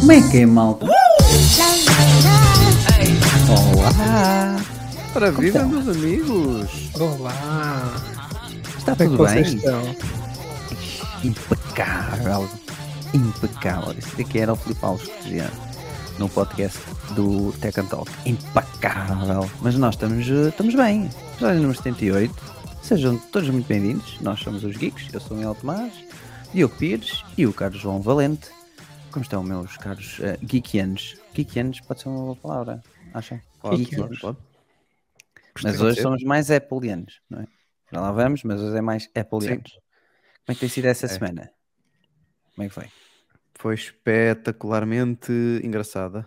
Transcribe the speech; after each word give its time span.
Como 0.00 0.12
é 0.12 0.30
que 0.30 0.38
é, 0.38 0.46
malta? 0.46 0.86
Olá! 3.48 4.56
Para 5.14 5.30
viva, 5.30 5.64
meus 5.66 5.88
amigos! 5.88 6.90
Olá! 6.98 7.94
Está 8.76 8.96
Como 8.96 9.02
é 9.02 9.06
tudo 9.06 9.16
vocês 9.18 9.46
bem? 9.46 9.56
estão? 9.58 9.96
Impecável! 11.22 12.48
Impecável! 13.14 13.94
Isso 13.96 14.16
daqui 14.16 14.40
era 14.40 14.52
o 14.52 14.56
Filipe 14.56 14.84
Alves 14.84 15.06
que 15.06 15.22
dizia 15.22 15.50
no 16.20 16.28
podcast 16.28 16.78
do 17.14 17.50
Tech 17.60 17.80
and 17.80 17.86
Talk. 17.86 18.10
Impecável! 18.26 19.50
Mas 19.62 19.74
nós 19.76 19.94
estamos, 19.94 20.28
eh, 20.28 20.50
estamos 20.50 20.74
bem. 20.74 21.06
Episódio 21.32 21.56
número 21.62 21.74
78. 21.74 22.34
Sejam 22.82 23.18
todos 23.18 23.48
muito 23.48 23.66
bem-vindos. 23.66 24.20
Nós 24.20 24.38
somos 24.40 24.62
os 24.62 24.76
Geeks. 24.76 25.12
Eu 25.14 25.20
sou 25.20 25.32
o 25.32 25.40
Miguel 25.40 25.54
Tomás, 25.54 25.92
Diogo 26.52 26.76
Pires 26.76 27.24
e 27.38 27.46
o 27.46 27.52
Carlos 27.54 27.80
João 27.80 28.02
Valente. 28.02 28.50
Como 29.10 29.22
estão, 29.22 29.42
meus 29.42 29.76
caros 29.78 30.18
uh, 30.18 30.38
geekianos? 30.46 31.16
Geekianos 31.34 31.80
pode 31.80 32.00
ser 32.02 32.08
uma 32.10 32.18
boa 32.20 32.36
palavra, 32.36 32.82
acham? 33.14 33.40
Geekianos. 33.74 34.18
pode. 34.20 34.38
Mas 35.64 35.76
Pode 35.76 35.84
hoje 35.84 35.96
ser. 35.96 36.02
somos 36.02 36.22
mais 36.22 36.50
Appleianos, 36.50 37.20
não 37.28 37.40
é? 37.40 37.46
Já 37.92 38.00
lá 38.00 38.12
vamos, 38.12 38.44
mas 38.44 38.60
hoje 38.60 38.76
é 38.76 38.80
mais 38.80 39.08
Appleianos. 39.16 39.72
Como 39.72 39.80
é 40.48 40.54
que 40.54 40.60
tem 40.60 40.68
sido 40.68 40.84
essa 40.84 41.06
É. 41.06 41.08
semana? 41.08 41.50
Como 42.54 42.66
é 42.66 42.68
que 42.68 42.74
foi? 42.74 42.86
Foi 43.60 43.74
espetacularmente 43.74 45.32
engraçada. 45.62 46.26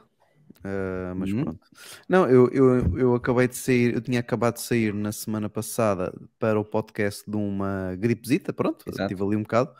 Ah, 0.64 1.14
mas 1.16 1.32
Uhum. 1.32 1.44
pronto. 1.44 1.60
Não, 2.08 2.30
eu, 2.30 2.48
eu, 2.50 2.98
eu 2.98 3.16
acabei 3.16 3.48
de 3.48 3.56
sair, 3.56 3.94
eu 3.94 4.02
tinha 4.02 4.20
acabado 4.20 4.56
de 4.56 4.62
sair 4.62 4.94
na 4.94 5.12
semana 5.12 5.50
passada 5.50 6.14
para 6.40 6.60
o 6.60 6.64
podcast 6.64 7.30
de 7.30 7.36
uma 7.36 7.96
gripezita, 7.98 8.54
pronto, 8.54 8.86
Exato. 8.88 9.02
estive 9.04 9.24
ali 9.28 9.36
um 9.36 9.42
bocado. 9.42 9.74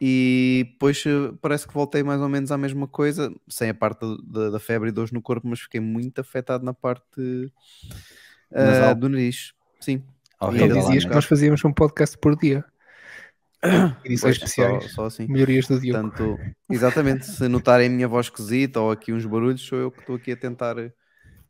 E 0.00 0.68
depois 0.72 1.02
eh, 1.06 1.32
parece 1.40 1.66
que 1.66 1.72
voltei 1.74 2.02
mais 2.02 2.20
ou 2.20 2.28
menos 2.28 2.52
à 2.52 2.58
mesma 2.58 2.86
coisa, 2.86 3.32
sem 3.48 3.70
a 3.70 3.74
parte 3.74 4.04
da, 4.24 4.50
da 4.50 4.58
febre 4.60 4.90
e 4.90 4.92
dores 4.92 5.10
no 5.10 5.22
corpo, 5.22 5.48
mas 5.48 5.60
fiquei 5.60 5.80
muito 5.80 6.20
afetado 6.20 6.64
na 6.64 6.74
parte 6.74 7.50
Nasal. 8.50 8.94
do 8.94 9.08
nariz. 9.08 9.52
Sim. 9.80 10.02
Horrível, 10.40 10.66
Ele 10.66 10.78
dizias 10.80 11.04
lá, 11.04 11.08
que 11.10 11.14
nós 11.16 11.24
fazíamos 11.24 11.64
um 11.64 11.72
podcast 11.72 12.18
por 12.18 12.36
dia. 12.36 12.64
Edições 14.04 14.20
Pois, 14.38 14.52
só, 14.52 14.62
especiais. 14.62 14.92
só 14.92 15.04
assim. 15.06 15.26
Melhorias 15.28 15.66
do 15.66 15.80
Diogo. 15.80 16.10
Portanto, 16.10 16.38
exatamente, 16.70 17.26
se 17.26 17.48
notarem 17.48 17.86
a 17.88 17.90
minha 17.90 18.08
voz 18.08 18.26
esquisita 18.26 18.80
ou 18.80 18.90
aqui 18.90 19.12
uns 19.12 19.24
barulhos, 19.24 19.62
sou 19.62 19.78
eu 19.78 19.90
que 19.90 20.00
estou 20.00 20.16
aqui 20.16 20.32
a 20.32 20.36
tentar 20.36 20.76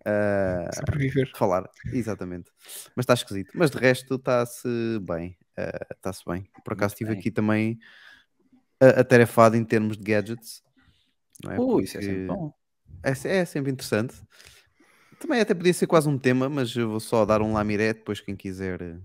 ah, 0.06 0.70
Sobreviver. 0.74 1.30
falar. 1.34 1.68
Exatamente. 1.92 2.50
Mas 2.94 3.04
está 3.04 3.14
esquisito. 3.14 3.50
Mas 3.54 3.70
de 3.70 3.78
resto 3.78 4.14
está-se 4.16 4.68
bem. 5.02 5.36
ah, 5.56 5.86
Está-se 5.96 6.22
bem. 6.26 6.46
Por 6.64 6.72
acaso 6.74 6.92
Muito 6.92 6.94
estive 6.94 7.10
bem. 7.10 7.18
aqui 7.20 7.30
também 7.30 7.78
a- 8.80 9.00
atarefado 9.00 9.56
em 9.56 9.64
termos 9.64 9.96
de 9.96 10.04
gadgets. 10.04 10.62
Não 11.42 11.52
é? 11.52 11.58
Ui, 11.58 11.84
isso 11.84 11.98
é 11.98 12.02
sempre 12.02 12.26
bom. 12.26 12.52
é, 13.02 13.10
é 13.38 13.44
sempre 13.44 13.72
interessante. 13.72 14.14
Também 15.18 15.40
até 15.40 15.54
podia 15.54 15.72
ser 15.72 15.86
quase 15.86 16.08
um 16.08 16.18
tema, 16.18 16.48
mas 16.48 16.74
eu 16.76 16.90
vou 16.90 17.00
só 17.00 17.24
dar 17.24 17.40
um 17.40 17.54
lamiré, 17.54 17.94
depois 17.94 18.20
quem 18.20 18.36
quiser 18.36 18.98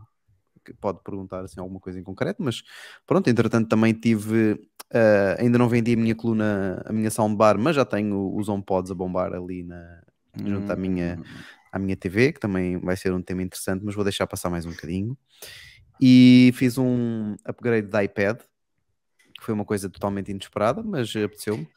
pode 0.73 0.99
perguntar 1.03 1.41
assim, 1.43 1.59
alguma 1.59 1.79
coisa 1.79 1.99
em 1.99 2.03
concreto, 2.03 2.41
mas 2.43 2.61
pronto, 3.05 3.29
entretanto 3.29 3.67
também 3.69 3.93
tive, 3.93 4.59
eh, 4.93 5.37
ainda 5.39 5.57
não 5.57 5.69
vendi 5.69 5.93
a 5.93 5.97
minha 5.97 6.15
coluna, 6.15 6.81
a 6.85 6.93
minha 6.93 7.09
soundbar, 7.11 7.57
mas 7.57 7.75
já 7.75 7.85
tenho 7.85 8.35
os 8.35 8.47
HomePods 8.49 8.91
a 8.91 8.95
bombar 8.95 9.33
ali 9.33 9.63
na, 9.63 10.01
junto 10.45 10.71
à 10.71 10.75
minha, 10.75 11.17
Hum, 11.19 11.23
à 11.71 11.79
minha 11.79 11.95
TV, 11.95 12.33
que 12.33 12.39
também 12.39 12.77
vai 12.77 12.95
ser 12.97 13.13
um 13.13 13.21
tema 13.21 13.43
interessante, 13.43 13.83
mas 13.85 13.95
vou 13.95 14.03
deixar 14.03 14.25
passar 14.27 14.49
mais 14.49 14.65
um 14.65 14.71
bocadinho. 14.71 15.17
E 16.01 16.51
fiz 16.55 16.77
um 16.77 17.35
upgrade 17.45 17.87
da 17.87 18.03
iPad, 18.03 18.37
que 19.37 19.43
foi 19.45 19.53
uma 19.53 19.65
coisa 19.65 19.89
totalmente 19.89 20.31
inesperada, 20.31 20.81
mas 20.83 21.09
apeteceu-me. 21.15 21.67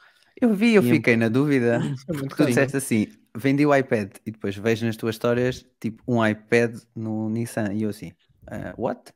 Eu 0.40 0.54
vi, 0.54 0.74
eu 0.74 0.82
E- 0.82 0.90
fiquei 0.90 1.16
na 1.16 1.28
dúvida. 1.28 1.80
Porque 2.06 2.34
tu 2.36 2.46
disseste 2.46 2.76
assim: 2.76 3.06
vendi 3.36 3.64
o 3.66 3.74
iPad 3.74 4.12
e 4.26 4.30
depois 4.30 4.56
vejo 4.56 4.86
nas 4.86 4.96
tuas 4.96 5.14
histórias 5.14 5.64
tipo 5.80 6.02
um 6.08 6.24
iPad 6.26 6.76
no 6.94 7.28
Nissan. 7.28 7.72
E 7.74 7.82
eu 7.82 7.90
assim: 7.90 8.12
ah, 8.46 8.74
what? 8.76 9.12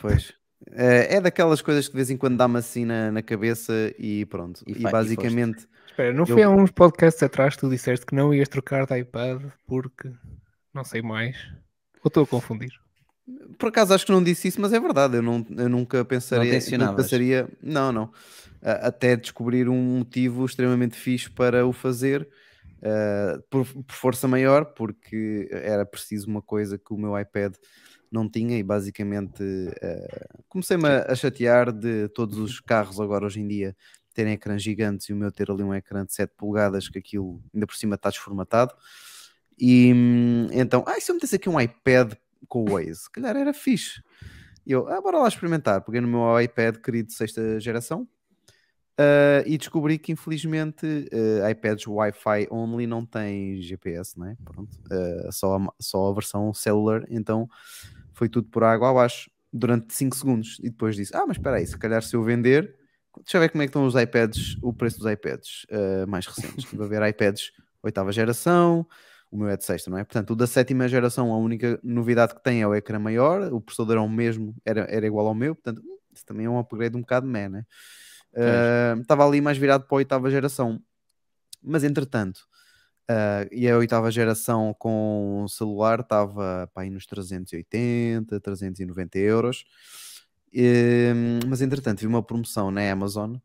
Pois. 0.00 0.32
É, 0.72 1.16
é 1.16 1.20
daquelas 1.20 1.60
coisas 1.60 1.86
que 1.86 1.92
de 1.92 1.96
vez 1.96 2.10
em 2.10 2.16
quando 2.16 2.36
dá-me 2.38 2.58
assim 2.58 2.84
na, 2.84 3.10
na 3.12 3.22
cabeça 3.22 3.72
e 3.98 4.24
pronto. 4.26 4.62
E 4.66 4.72
E, 4.72 4.74
fa- 4.74 4.88
e 4.88 4.92
basicamente, 4.92 5.66
Espera, 5.86 6.12
não 6.12 6.24
Eu- 6.26 6.34
foi 6.34 6.42
há 6.42 6.48
uns 6.50 6.70
podcasts 6.70 7.22
atrás 7.22 7.54
que 7.54 7.60
tu 7.60 7.68
disseste 7.70 8.06
que 8.06 8.14
não 8.14 8.32
ias 8.32 8.48
trocar 8.48 8.86
de 8.86 8.98
iPad 8.98 9.42
porque 9.66 10.10
não 10.72 10.82
sei 10.84 11.02
mais. 11.02 11.36
Ou 12.02 12.08
estou 12.08 12.24
a 12.24 12.26
confundir? 12.26 12.70
por 13.58 13.70
acaso 13.70 13.94
acho 13.94 14.04
que 14.04 14.12
não 14.12 14.22
disse 14.22 14.48
isso, 14.48 14.60
mas 14.60 14.72
é 14.72 14.80
verdade. 14.80 15.16
Eu, 15.16 15.22
não, 15.22 15.46
eu 15.56 15.68
nunca 15.68 16.04
pensaria. 16.04 16.44
nunca 16.44 16.60
tensionavas. 16.60 17.04
pensaria 17.04 17.48
não, 17.62 17.92
não. 17.92 18.12
A- 18.62 18.88
até 18.88 19.16
descobrir 19.16 19.68
um 19.68 19.98
motivo 19.98 20.44
extremamente 20.44 20.96
fixe 20.96 21.30
para 21.30 21.66
o 21.66 21.72
fazer 21.72 22.28
ah, 22.82 23.38
por, 23.50 23.64
por 23.66 23.94
força 23.94 24.26
maior, 24.28 24.66
porque 24.74 25.48
era 25.52 25.86
preciso 25.86 26.26
uma 26.28 26.42
coisa 26.42 26.78
que 26.78 26.92
o 26.92 26.98
meu 26.98 27.18
iPad 27.18 27.54
não 28.14 28.28
tinha 28.28 28.56
e 28.56 28.62
basicamente 28.62 29.42
ah, 29.82 30.28
comecei-me 30.48 30.88
a, 30.88 31.14
chatear 31.14 31.72
de 31.72 32.08
todos 32.08 32.38
os 32.38 32.60
carros 32.60 33.00
agora 33.00 33.26
hoje 33.26 33.40
em 33.40 33.48
dia 33.48 33.76
terem 34.14 34.34
ecrãs 34.34 34.62
gigantes 34.62 35.08
e 35.08 35.12
o 35.12 35.16
meu 35.16 35.30
ter 35.30 35.50
ali 35.50 35.62
um 35.62 35.74
ecrã 35.74 36.04
de 36.06 36.14
7 36.14 36.32
polegadas 36.36 36.88
que 36.88 36.98
aquilo 36.98 37.42
ainda 37.52 37.66
por 37.66 37.76
cima 37.76 37.96
está 37.96 38.08
desformatado. 38.08 38.72
E 39.58 39.92
hum, 39.92 40.48
então, 40.52 40.84
ah, 40.86 40.96
e 40.96 41.00
se 41.00 41.10
eu 41.10 41.14
metesse 41.14 41.36
aqui 41.36 41.48
um 41.48 41.60
iPad 41.60 42.14
com 42.48 42.62
o 42.62 42.72
Waze, 42.72 43.02
se 43.02 43.10
calhar 43.10 43.36
era 43.36 43.52
fixe. 43.52 44.02
E 44.66 44.72
eu, 44.72 44.88
ah, 44.88 45.00
bora 45.00 45.18
lá 45.18 45.28
experimentar, 45.28 45.82
peguei 45.82 46.00
no 46.00 46.08
meu 46.08 46.40
iPad 46.40 46.76
querido 46.76 47.08
de 47.08 47.14
sexta 47.14 47.60
geração 47.60 48.08
ah, 48.96 49.42
e 49.44 49.58
descobri 49.58 49.98
que 49.98 50.12
infelizmente 50.12 50.86
ah, 51.42 51.50
iPads 51.50 51.86
Wi-Fi 51.86 52.48
only 52.50 52.86
não 52.86 53.04
têm 53.04 53.60
GPS, 53.60 54.18
não 54.18 54.28
é? 54.28 54.36
Pronto, 54.44 54.76
só, 55.32 55.56
a, 55.56 55.68
só 55.80 56.10
a 56.10 56.14
versão 56.14 56.54
cellular, 56.54 57.04
então 57.08 57.48
foi 58.14 58.28
tudo 58.28 58.48
por 58.48 58.64
água 58.64 58.90
abaixo 58.90 59.30
durante 59.52 59.92
5 59.94 60.16
segundos 60.16 60.58
e 60.60 60.70
depois 60.70 60.96
disse, 60.96 61.14
ah, 61.16 61.24
mas 61.26 61.36
espera 61.36 61.56
aí, 61.56 61.66
se 61.66 61.78
calhar 61.78 62.02
se 62.02 62.14
eu 62.16 62.22
vender, 62.22 62.74
deixa 63.18 63.36
eu 63.36 63.40
ver 63.40 63.50
como 63.50 63.62
é 63.62 63.66
que 63.66 63.70
estão 63.70 63.86
os 63.86 63.94
iPads, 63.94 64.56
o 64.62 64.72
preço 64.72 64.98
dos 64.98 65.10
iPads 65.10 65.66
ah, 65.70 66.06
mais 66.06 66.26
recentes, 66.26 66.64
estive 66.64 66.82
a 66.82 66.86
ver 66.86 67.02
iPads 67.08 67.52
oitava 67.82 68.10
geração, 68.12 68.86
o 69.30 69.36
meu 69.36 69.48
é 69.48 69.56
de 69.56 69.64
sexta, 69.64 69.90
não 69.90 69.98
é? 69.98 70.04
Portanto, 70.04 70.30
o 70.30 70.36
da 70.36 70.46
sétima 70.46 70.88
geração, 70.88 71.32
a 71.32 71.36
única 71.36 71.78
novidade 71.82 72.34
que 72.34 72.42
tem 72.42 72.62
é 72.62 72.66
o 72.66 72.74
ecrã 72.74 72.98
maior, 72.98 73.52
o 73.52 73.60
processador 73.60 73.96
é 73.96 74.00
o 74.00 74.08
mesmo, 74.08 74.54
era, 74.64 74.82
era 74.82 75.06
igual 75.06 75.26
ao 75.26 75.34
meu, 75.34 75.54
portanto, 75.54 75.82
isso 76.12 76.24
também 76.24 76.46
é 76.46 76.48
um 76.50 76.58
upgrade 76.58 76.96
um 76.96 77.00
bocado 77.00 77.26
meh, 77.26 77.48
né? 77.48 77.66
Ah, 78.36 78.96
Estava 79.00 79.26
ali 79.26 79.40
mais 79.40 79.58
virado 79.58 79.84
para 79.84 79.96
a 79.96 79.98
oitava 79.98 80.30
geração, 80.30 80.80
mas 81.62 81.84
entretanto, 81.84 82.40
ah, 83.08 83.46
e 83.52 83.68
a 83.68 83.76
oitava 83.78 84.10
geração 84.10 84.74
com 84.78 85.46
celular 85.48 86.00
estava 86.00 86.70
aí 86.76 86.90
nos 86.90 87.06
380, 87.06 88.40
390 88.40 89.18
euros, 89.18 89.64
Ehm, 90.52 91.40
mas 91.48 91.60
entretanto 91.60 92.00
vi 92.00 92.06
uma 92.06 92.22
promoção 92.22 92.70
na 92.70 92.90
Amazon 92.90 93.36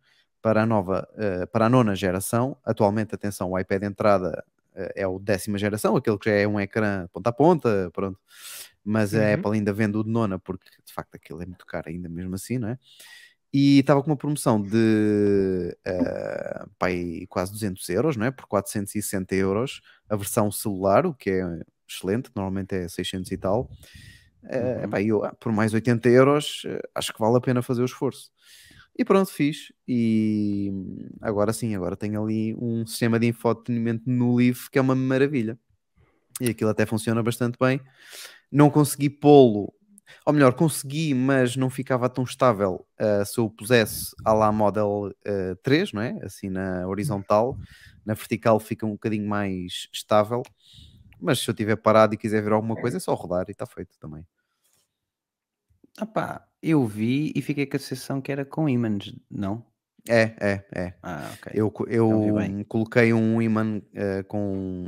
para 0.41 0.63
a 0.63 0.65
nova, 0.65 1.07
eh, 1.17 1.45
para 1.47 1.65
a 1.65 1.69
nona 1.69 1.95
geração. 1.95 2.55
Atualmente, 2.63 3.15
atenção, 3.15 3.51
o 3.51 3.59
iPad 3.59 3.81
de 3.81 3.87
entrada 3.87 4.43
eh, 4.75 4.93
é 4.97 5.07
o 5.07 5.19
décima 5.19 5.57
geração, 5.57 5.95
aquele 5.95 6.17
que 6.19 6.29
já 6.29 6.35
é 6.35 6.47
um 6.47 6.59
ecrã 6.59 7.07
ponta 7.11 7.29
a 7.31 7.33
ponta, 7.33 7.89
pronto. 7.93 8.19
Mas 8.83 9.13
a 9.15 9.33
Uhum. 9.33 9.33
Apple 9.33 9.53
ainda 9.55 9.73
vende 9.73 9.97
o 9.97 10.03
de 10.03 10.09
nona, 10.11 10.39
porque 10.39 10.69
de 10.85 10.93
facto 10.93 11.15
aquilo 11.15 11.41
é 11.41 11.45
muito 11.45 11.65
caro 11.65 11.89
ainda 11.89 12.07
mesmo 12.09 12.35
assim, 12.35 12.57
não 12.59 12.69
é? 12.69 12.77
E 13.53 13.79
estava 13.79 14.01
com 14.03 14.11
uma 14.11 14.17
promoção 14.17 14.61
de 14.61 15.75
eh, 15.85 16.65
pá, 16.77 16.87
aí 16.87 17.25
quase 17.27 17.51
200 17.51 17.87
euros, 17.89 18.15
não 18.15 18.25
é? 18.27 18.31
Por 18.31 18.45
460 18.47 19.35
euros, 19.35 19.81
a 20.09 20.15
versão 20.15 20.51
celular, 20.51 21.05
o 21.05 21.13
que 21.13 21.31
é 21.31 21.43
excelente, 21.89 22.29
normalmente 22.35 22.75
é 22.75 22.87
600 22.87 23.31
e 23.31 23.37
tal. 23.37 23.69
Eh, 24.45 24.77
Uhum. 24.77 24.83
epá, 24.83 25.01
eu, 25.01 25.23
ah, 25.25 25.33
por 25.39 25.51
mais 25.51 25.73
80 25.73 26.09
euros, 26.09 26.63
eh, 26.65 26.81
acho 26.95 27.13
que 27.13 27.19
vale 27.19 27.37
a 27.37 27.41
pena 27.41 27.61
fazer 27.61 27.81
o 27.81 27.85
esforço. 27.85 28.31
E 28.97 29.05
pronto, 29.05 29.31
fiz. 29.31 29.71
E 29.87 30.69
hum, 30.73 31.09
agora 31.21 31.53
sim, 31.53 31.75
agora 31.75 31.95
tenho 31.97 32.21
ali 32.23 32.55
um 32.55 32.85
sistema 32.87 33.19
de 33.19 33.27
infotenimento 33.27 34.03
no 34.07 34.35
Leaf 34.35 34.69
que 34.71 34.79
é 34.79 34.81
uma 34.81 34.95
maravilha. 34.95 35.57
E 36.41 36.49
aquilo 36.49 36.69
até 36.69 36.85
funciona 36.85 37.21
bastante 37.23 37.57
bem. 37.59 37.81
Não 38.51 38.69
consegui 38.69 39.09
pô-lo, 39.09 39.73
ou 40.25 40.33
melhor, 40.33 40.53
consegui, 40.53 41.13
mas 41.13 41.55
não 41.55 41.69
ficava 41.69 42.09
tão 42.09 42.23
estável 42.23 42.85
ah, 42.99 43.23
se 43.25 43.39
eu 43.39 43.49
pusesse 43.49 44.15
à 44.25 44.33
lá 44.33 44.51
Model 44.51 45.11
ah, 45.25 45.55
3, 45.63 45.93
não 45.93 46.01
é? 46.01 46.17
Assim 46.23 46.49
na 46.49 46.87
horizontal. 46.87 47.57
Na 48.05 48.13
vertical 48.13 48.59
fica 48.59 48.85
um 48.85 48.91
bocadinho 48.91 49.27
mais 49.27 49.87
estável. 49.93 50.41
Mas 51.19 51.39
se 51.39 51.49
eu 51.49 51.53
tiver 51.53 51.75
parado 51.75 52.13
e 52.13 52.17
quiser 52.17 52.41
ver 52.41 52.53
alguma 52.53 52.75
coisa, 52.75 52.97
é 52.97 52.99
só 52.99 53.13
rodar 53.13 53.45
e 53.49 53.51
está 53.51 53.65
feito 53.65 53.97
também. 53.99 54.25
Ah 55.97 56.05
pá, 56.05 56.47
eu 56.61 56.85
vi 56.85 57.31
e 57.35 57.41
fiquei 57.41 57.65
com 57.65 57.77
a 57.77 57.79
sensação 57.79 58.21
que 58.21 58.31
era 58.31 58.45
com 58.45 58.67
ímãs, 58.69 59.13
não? 59.29 59.65
É, 60.07 60.33
é, 60.39 60.65
é. 60.73 60.93
Ah, 61.03 61.31
ok. 61.33 61.51
Eu, 61.53 61.73
Então 62.05 62.19
eu 62.19 62.33
bem. 62.33 62.63
coloquei 62.67 63.13
um 63.13 63.41
imã 63.41 63.81
eh, 63.93 64.23
com 64.23 64.87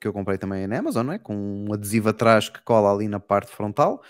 que 0.00 0.08
eu 0.08 0.12
comprei 0.12 0.38
também 0.38 0.66
na 0.66 0.78
Amazon, 0.78 1.06
não 1.06 1.12
é? 1.12 1.18
Com 1.18 1.34
um 1.68 1.72
adesivo 1.72 2.08
atrás 2.08 2.48
que 2.48 2.60
cola 2.62 2.92
ali 2.92 3.08
na 3.08 3.20
parte 3.20 3.50
frontal 3.52 4.02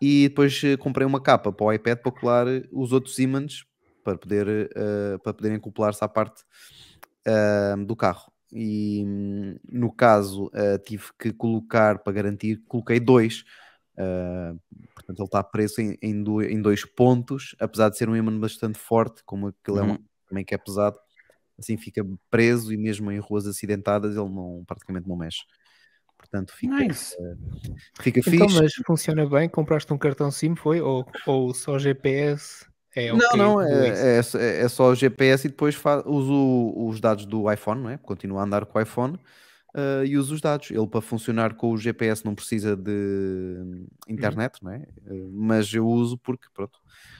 e 0.00 0.28
depois 0.28 0.60
eh, 0.64 0.76
comprei 0.76 1.06
uma 1.06 1.20
capa 1.22 1.52
para 1.52 1.66
o 1.66 1.72
iPad 1.72 1.98
para 2.00 2.12
colar 2.12 2.46
eh, 2.48 2.64
os 2.72 2.92
outros 2.92 3.18
ímãs 3.18 3.64
para 4.04 4.18
poder 4.18 4.70
eh, 4.76 5.18
para 5.22 5.34
poderem 5.34 5.56
acoplar-se 5.58 6.04
à 6.04 6.08
parte 6.08 6.44
ah, 7.26 7.76
do 7.86 7.96
carro. 7.96 8.32
E 8.52 9.04
hum, 9.06 9.56
no 9.70 9.92
caso 9.92 10.50
ah, 10.54 10.78
tive 10.78 11.04
que 11.18 11.32
colocar 11.32 11.98
para 12.02 12.12
garantir, 12.12 12.62
coloquei 12.68 13.00
dois. 13.00 13.44
ah, 13.98 14.54
portanto, 14.94 15.18
ele 15.20 15.26
está 15.26 15.42
preso 15.44 15.80
em, 15.80 15.96
em, 16.02 16.22
do- 16.22 16.42
em 16.42 16.60
dois 16.62 16.84
pontos, 16.84 17.54
apesar 17.60 17.90
de 17.90 17.98
ser 17.98 18.08
um 18.08 18.16
imã 18.16 18.38
bastante 18.38 18.78
forte, 18.78 19.22
como 19.24 19.48
aquele 19.48 19.80
é 19.80 19.84
um 19.84 19.94
Uhum. 19.94 20.08
também 20.28 20.44
que 20.44 20.54
é 20.54 20.58
pesado, 20.58 20.98
assim 21.58 21.76
fica 21.78 22.04
preso 22.30 22.72
e 22.72 22.76
mesmo 22.76 23.10
em 23.12 23.18
ruas 23.18 23.46
acidentadas 23.46 24.16
ele 24.16 24.28
não, 24.30 24.64
praticamente 24.66 25.08
não 25.08 25.16
mexe. 25.16 25.42
Portanto, 26.18 26.52
fica, 26.52 26.74
Nice. 26.74 27.16
fica 28.00 28.20
Então, 28.20 28.48
fixe. 28.48 28.60
mas 28.60 28.72
funciona 28.86 29.26
bem? 29.28 29.48
Compraste 29.48 29.92
um 29.92 29.98
cartão 29.98 30.30
SIM, 30.30 30.54
foi? 30.56 30.80
Ou, 30.80 31.06
ou 31.26 31.54
só 31.54 31.78
GPS? 31.78 32.66
É 32.94 33.12
Não, 33.12 33.18
ok 33.28 33.38
não, 33.38 33.62
isso? 33.62 34.04
é, 34.04 34.18
é, 34.18 34.22
só- 34.22 34.38
é 34.38 34.68
só 34.68 34.88
o 34.90 34.94
GPS 34.94 35.46
e 35.46 35.50
depois 35.50 35.76
uso 36.04 36.74
os 36.76 37.00
dados 37.00 37.24
do 37.26 37.50
iPhone, 37.50 37.82
não 37.82 37.90
é? 37.90 37.96
Continuo 37.98 38.38
a 38.38 38.42
andar 38.44 38.66
com 38.66 38.78
o 38.78 38.82
iPhone 38.82 39.18
ah, 39.74 40.04
e 40.04 40.16
uso 40.16 40.34
os 40.34 40.40
dados. 40.40 40.70
Ele 40.70 40.86
para 40.86 41.00
funcionar 41.00 41.54
com 41.54 41.70
o 41.72 41.76
GPS 41.78 42.24
não 42.24 42.34
precisa 42.34 42.76
de 42.76 42.90
hum, 42.90 43.86
internet, 44.08 44.62
não 44.62 44.72
é? 44.72 44.86
Ah, 45.06 45.10
mas 45.32 45.72
eu 45.72 45.86
uso 45.86 46.18
porque, 46.18 46.46
pronto, 46.52 46.78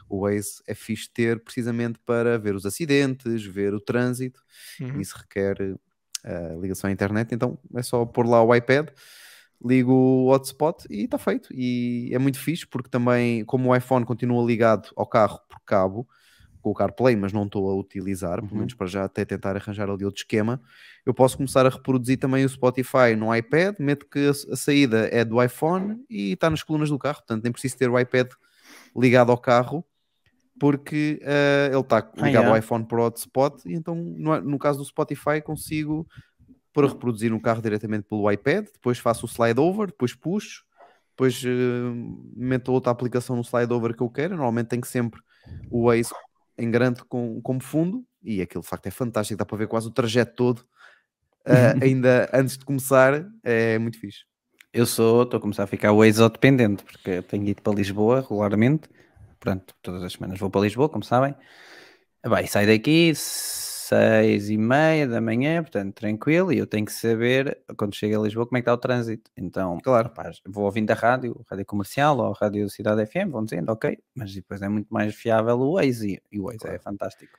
o 0.09 0.21
Waze 0.23 0.61
é 0.67 0.75
fixe 0.75 1.09
ter 1.13 1.39
precisamente 1.43 1.99
para 2.05 2.39
ver 2.39 2.55
os 2.55 2.67
acidentes, 2.67 3.45
ver 3.45 3.73
o 3.75 3.81
trânsito, 3.81 4.41
Uhum. 4.81 5.01
isso 5.01 5.17
requer 5.19 5.57
ah, 6.25 6.57
ligação 6.61 6.89
à 6.89 6.93
internet, 6.93 7.35
então 7.35 7.59
é 7.75 7.83
só 7.83 8.05
pôr 8.07 8.27
lá 8.27 8.43
o 8.43 8.55
iPad, 8.55 8.89
ligo 9.65 9.93
o 9.93 10.29
hotspot 10.29 10.85
e 10.91 11.05
está 11.05 11.19
feito. 11.19 11.49
E 11.53 12.11
é 12.13 12.19
muito 12.19 12.39
fixe 12.39 12.67
porque 12.67 12.89
também, 12.89 13.45
como 13.45 13.71
o 13.71 13.77
iPhone 13.77 14.05
continua 14.05 14.45
ligado 14.45 14.89
ao 14.97 15.07
carro 15.07 15.41
por 15.49 15.61
cabo, 15.65 16.07
com 16.61 16.71
o 16.71 16.75
CarPlay, 16.75 17.15
mas 17.17 17.33
não 17.33 17.45
estou 17.45 17.71
a 17.71 17.75
utilizar, 17.77 18.37
pelo 18.43 18.51
Uhum. 18.53 18.59
menos 18.59 18.75
para 18.75 18.87
já 18.89 19.05
até 19.05 19.25
tentar 19.25 19.57
arranjar 19.57 19.89
ali 19.89 20.05
outro 20.05 20.21
esquema, 20.23 20.61
eu 21.07 21.15
posso 21.15 21.37
começar 21.37 21.65
a 21.65 21.69
reproduzir 21.69 22.19
também 22.19 22.45
o 22.45 22.49
Spotify 22.49 23.15
no 23.17 23.35
iPad, 23.35 23.77
meto 23.79 24.07
que 24.11 24.19
a, 24.27 24.31
a 24.53 24.57
saída 24.57 25.09
é 25.13 25.25
do 25.25 25.43
iPhone 25.43 26.05
e 26.11 26.33
está 26.33 26.51
nas 26.51 26.63
colunas 26.63 26.91
do 26.91 26.99
carro, 26.99 27.19
portanto 27.19 27.45
nem 27.45 27.53
preciso 27.53 27.77
ter 27.79 27.89
o 27.89 27.99
iPad 27.99 28.29
ligado 28.97 29.31
ao 29.31 29.39
carro, 29.39 29.85
porque 30.59 31.19
eh, 31.23 31.71
ele 31.71 31.81
está 31.81 31.99
Ah, 31.99 32.27
ligado 32.27 32.45
ao 32.45 32.51
yeah. 32.51 32.59
iPhone 32.59 32.85
por 32.85 33.01
hotspot, 33.01 33.63
e 33.67 33.75
então 33.75 33.95
no, 33.95 34.41
no 34.41 34.59
caso 34.59 34.79
do 34.79 34.85
Spotify 34.85 35.41
consigo 35.43 36.07
pôr 36.73 36.85
a 36.85 36.89
reproduzir 36.89 37.31
no 37.31 37.41
carro 37.41 37.63
diretamente 37.63 38.05
pelo 38.09 38.31
iPad, 38.31 38.67
depois 38.73 38.99
faço 38.99 39.27
o 39.27 39.29
slide 39.29 39.59
over, 39.61 39.87
depois 39.89 40.15
puxo, 40.15 40.65
depois 41.11 41.43
eh, 41.45 41.49
meto 42.37 42.73
outra 42.73 42.93
aplicação 42.93 43.35
no 43.37 43.43
slide 43.43 43.73
over 43.73 43.95
que 43.95 44.03
eu 44.03 44.11
quero, 44.11 44.37
normalmente 44.37 44.69
tenho 44.69 44.85
sempre 44.85 45.21
o 45.71 45.87
Waze 45.87 46.13
em 46.57 46.71
grande 46.71 47.03
com, 47.05 47.41
como 47.41 47.61
fundo, 47.63 48.05
e 48.23 48.43
aquilo 48.43 48.63
de 48.63 48.69
facto 48.69 48.87
é 48.87 48.91
fantástico, 48.91 49.39
dá 49.39 49.45
para 49.45 49.59
ver 49.59 49.69
quase 49.69 49.89
o 49.89 49.91
trajeto 49.91 50.35
todo, 50.35 50.65
eh, 51.45 51.75
ainda 51.83 52.29
antes 52.33 52.59
de 52.59 52.65
começar, 52.65 53.27
é 53.43 53.79
muito 53.79 53.99
fixe. 53.99 54.25
Eu 54.73 54.85
sou, 54.85 55.23
estou 55.23 55.39
a 55.39 55.41
começar 55.41 55.65
a 55.65 55.67
ficar 55.67 55.93
Waze 55.93 56.23
dependente, 56.29 56.85
porque 56.85 57.23
tenho 57.23 57.49
ido 57.49 57.63
para 57.63 57.75
Lisboa 57.75 58.21
regularmente. 58.21 58.89
Portanto, 59.41 59.75
todas 59.83 60.03
as 60.03 60.13
semanas 60.13 60.39
vou 60.39 60.51
para 60.51 60.63
Lisboa, 60.63 60.89
como 60.89 61.05
sabem. 61.05 61.35
Vai, 62.25 62.47
saio 62.47 62.67
daqui 62.67 63.13
seis 63.15 64.51
e 64.51 64.59
meia 64.59 65.07
da 65.07 65.21
manhã, 65.21 65.63
portanto, 65.63 65.95
tranquilo, 65.95 66.53
e 66.53 66.59
eu 66.59 66.67
tenho 66.67 66.85
que 66.85 66.93
saber, 66.93 67.59
quando 67.77 67.95
chego 67.95 68.21
a 68.21 68.25
Lisboa, 68.25 68.47
como 68.47 68.59
é 68.59 68.61
que 68.61 68.63
está 68.65 68.75
o 68.75 68.77
trânsito. 68.79 69.31
Então, 69.37 69.79
Claro. 69.83 70.09
rapaz, 70.09 70.41
vou 70.47 70.65
ouvindo 70.65 70.91
a 70.91 70.95
rádio, 70.95 71.43
rádio 71.49 71.65
comercial 71.65 72.19
ou 72.19 72.33
rádio 72.33 72.69
Cidade 72.69 73.07
FM, 73.07 73.31
vão 73.31 73.45
dizendo, 73.45 73.71
ok, 73.73 73.97
mas 74.15 74.35
depois 74.35 74.61
é 74.61 74.69
muito 74.69 74.89
mais 74.93 75.15
fiável 75.15 75.59
o 75.59 75.75
Waze, 75.77 76.21
e, 76.31 76.39
o 76.39 76.45
Waze 76.45 76.67
é 76.69 76.79
fantástico. 76.79 77.39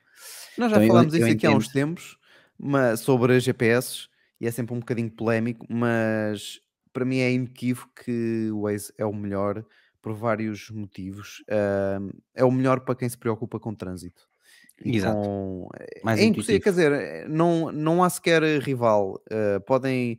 Nós 0.57 0.72
já 0.72 0.78
Então, 0.78 0.88
falámos 0.88 1.13
eu 1.13 1.19
isso 1.19 1.31
aqui 1.31 1.45
há 1.45 1.52
uns 1.52 1.68
tempos 1.68 2.18
mas, 2.57 3.00
sobre 3.02 3.40
GPS 3.40 4.07
e 4.42 4.48
é 4.48 4.52
sempre 4.52 4.74
um 4.74 4.80
bocadinho 4.80 5.12
polémico, 5.12 5.66
mas 5.69 6.60
para 6.92 7.06
mim 7.06 7.19
é 7.19 7.31
inequívoco 7.31 7.92
que 8.04 8.50
o 8.52 8.62
Waze 8.63 8.92
é 8.98 9.06
o 9.06 9.13
melhor 9.13 9.63
por 10.09 10.15
vários 10.15 10.71
motivos. 10.71 11.44
Ahm, 11.50 12.09
é 12.33 12.44
o 12.44 12.51
melhor 12.51 12.79
para 12.79 12.95
quem 12.95 13.07
se 13.07 13.17
preocupa 13.17 13.59
com 13.59 13.75
trânsito. 13.75 14.27
E 14.83 14.97
Exato. 14.97 15.21
com... 15.21 15.69
Mais 16.03 16.19
é 16.19 16.23
impossível, 16.23 16.61
quer 16.61 16.69
dizer, 16.71 17.29
não, 17.29 17.71
não 17.71 18.03
há 18.03 18.09
sequer 18.09 18.41
rival. 18.59 19.21
Ah, 19.31 19.59
podem 19.59 20.17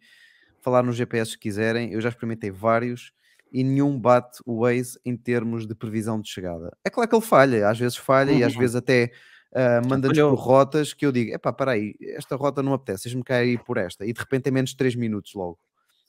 falar 0.60 0.82
nos 0.82 0.94
GPS 0.96 1.32
se 1.32 1.38
quiserem, 1.38 1.92
eu 1.92 2.00
já 2.00 2.10
experimentei 2.10 2.50
vários 2.50 3.12
e 3.50 3.64
nenhum 3.64 3.98
bate 3.98 4.38
o 4.46 4.60
Waze 4.60 5.00
em 5.04 5.16
termos 5.16 5.66
de 5.66 5.74
previsão 5.74 6.20
de 6.20 6.28
chegada. 6.28 6.70
É 6.84 6.90
claro 6.90 7.08
que 7.10 7.16
ele 7.16 7.24
falha, 7.24 7.68
às 7.68 7.78
vezes 7.78 7.96
falha 7.96 8.30
e 8.30 8.44
às 8.44 8.52
Uhum. 8.52 8.60
vezes 8.60 8.76
até 8.76 9.10
ah, 9.52 9.80
manda-nos 9.88 10.18
por 10.18 10.34
rotas 10.34 10.92
que 10.92 11.04
eu 11.04 11.10
digo, 11.10 11.34
epá, 11.34 11.52
peraí, 11.52 11.94
esta 12.00 12.36
rota 12.36 12.62
não 12.62 12.74
apetece, 12.74 13.04
deixa-me 13.04 13.24
cair 13.24 13.58
por 13.64 13.76
esta 13.78 14.06
e 14.06 14.12
de 14.12 14.20
repente 14.20 14.46
é 14.46 14.50
menos 14.52 14.70
de 14.70 14.76
3 14.76 14.94
minutos 14.94 15.32
logo. 15.34 15.58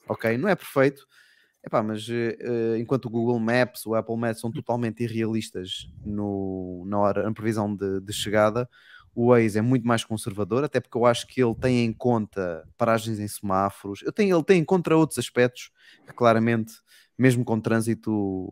Ok, 0.07 0.37
não 0.37 0.49
é 0.49 0.55
perfeito, 0.55 1.07
epá, 1.63 1.81
mas 1.83 2.07
eh, 2.09 2.77
enquanto 2.79 3.05
o 3.05 3.09
Google 3.09 3.39
Maps, 3.39 3.85
o 3.85 3.95
Apple 3.95 4.17
Maps 4.17 4.39
são 4.41 4.51
totalmente 4.51 5.03
irrealistas 5.03 5.87
no, 6.03 6.83
na, 6.87 6.99
hora, 6.99 7.23
na 7.23 7.33
previsão 7.33 7.73
de, 7.75 8.01
de 8.01 8.13
chegada, 8.13 8.67
o 9.13 9.27
Waze 9.27 9.57
é 9.59 9.61
muito 9.61 9.85
mais 9.85 10.03
conservador, 10.05 10.63
até 10.63 10.79
porque 10.79 10.97
eu 10.97 11.05
acho 11.05 11.27
que 11.27 11.43
ele 11.43 11.53
tem 11.55 11.83
em 11.85 11.91
conta 11.93 12.67
paragens 12.77 13.19
em 13.19 13.27
semáforos, 13.27 14.01
eu 14.03 14.11
tenho, 14.11 14.35
ele 14.35 14.43
tem 14.43 14.61
em 14.61 14.65
conta 14.65 14.95
outros 14.95 15.19
aspectos 15.19 15.69
que 16.07 16.13
claramente, 16.13 16.73
mesmo 17.17 17.43
com 17.43 17.59
trânsito, 17.59 18.49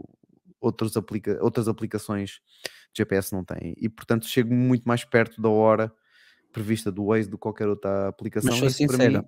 outros 0.59 0.95
aplica, 0.97 1.39
outras 1.41 1.67
aplicações 1.67 2.41
de 2.93 2.97
GPS 2.97 3.33
não 3.33 3.43
têm. 3.45 3.73
E 3.77 3.87
portanto 3.87 4.25
chego 4.27 4.53
muito 4.53 4.83
mais 4.83 5.05
perto 5.05 5.41
da 5.41 5.49
hora 5.49 5.91
prevista 6.51 6.91
do 6.91 7.05
Waze 7.05 7.29
do 7.29 7.37
que 7.37 7.41
qualquer 7.41 7.67
outra 7.67 8.07
aplicação. 8.09 8.49
Mas 8.51 8.59
sou 8.59 8.69
sincero, 8.69 9.11
mim- 9.23 9.27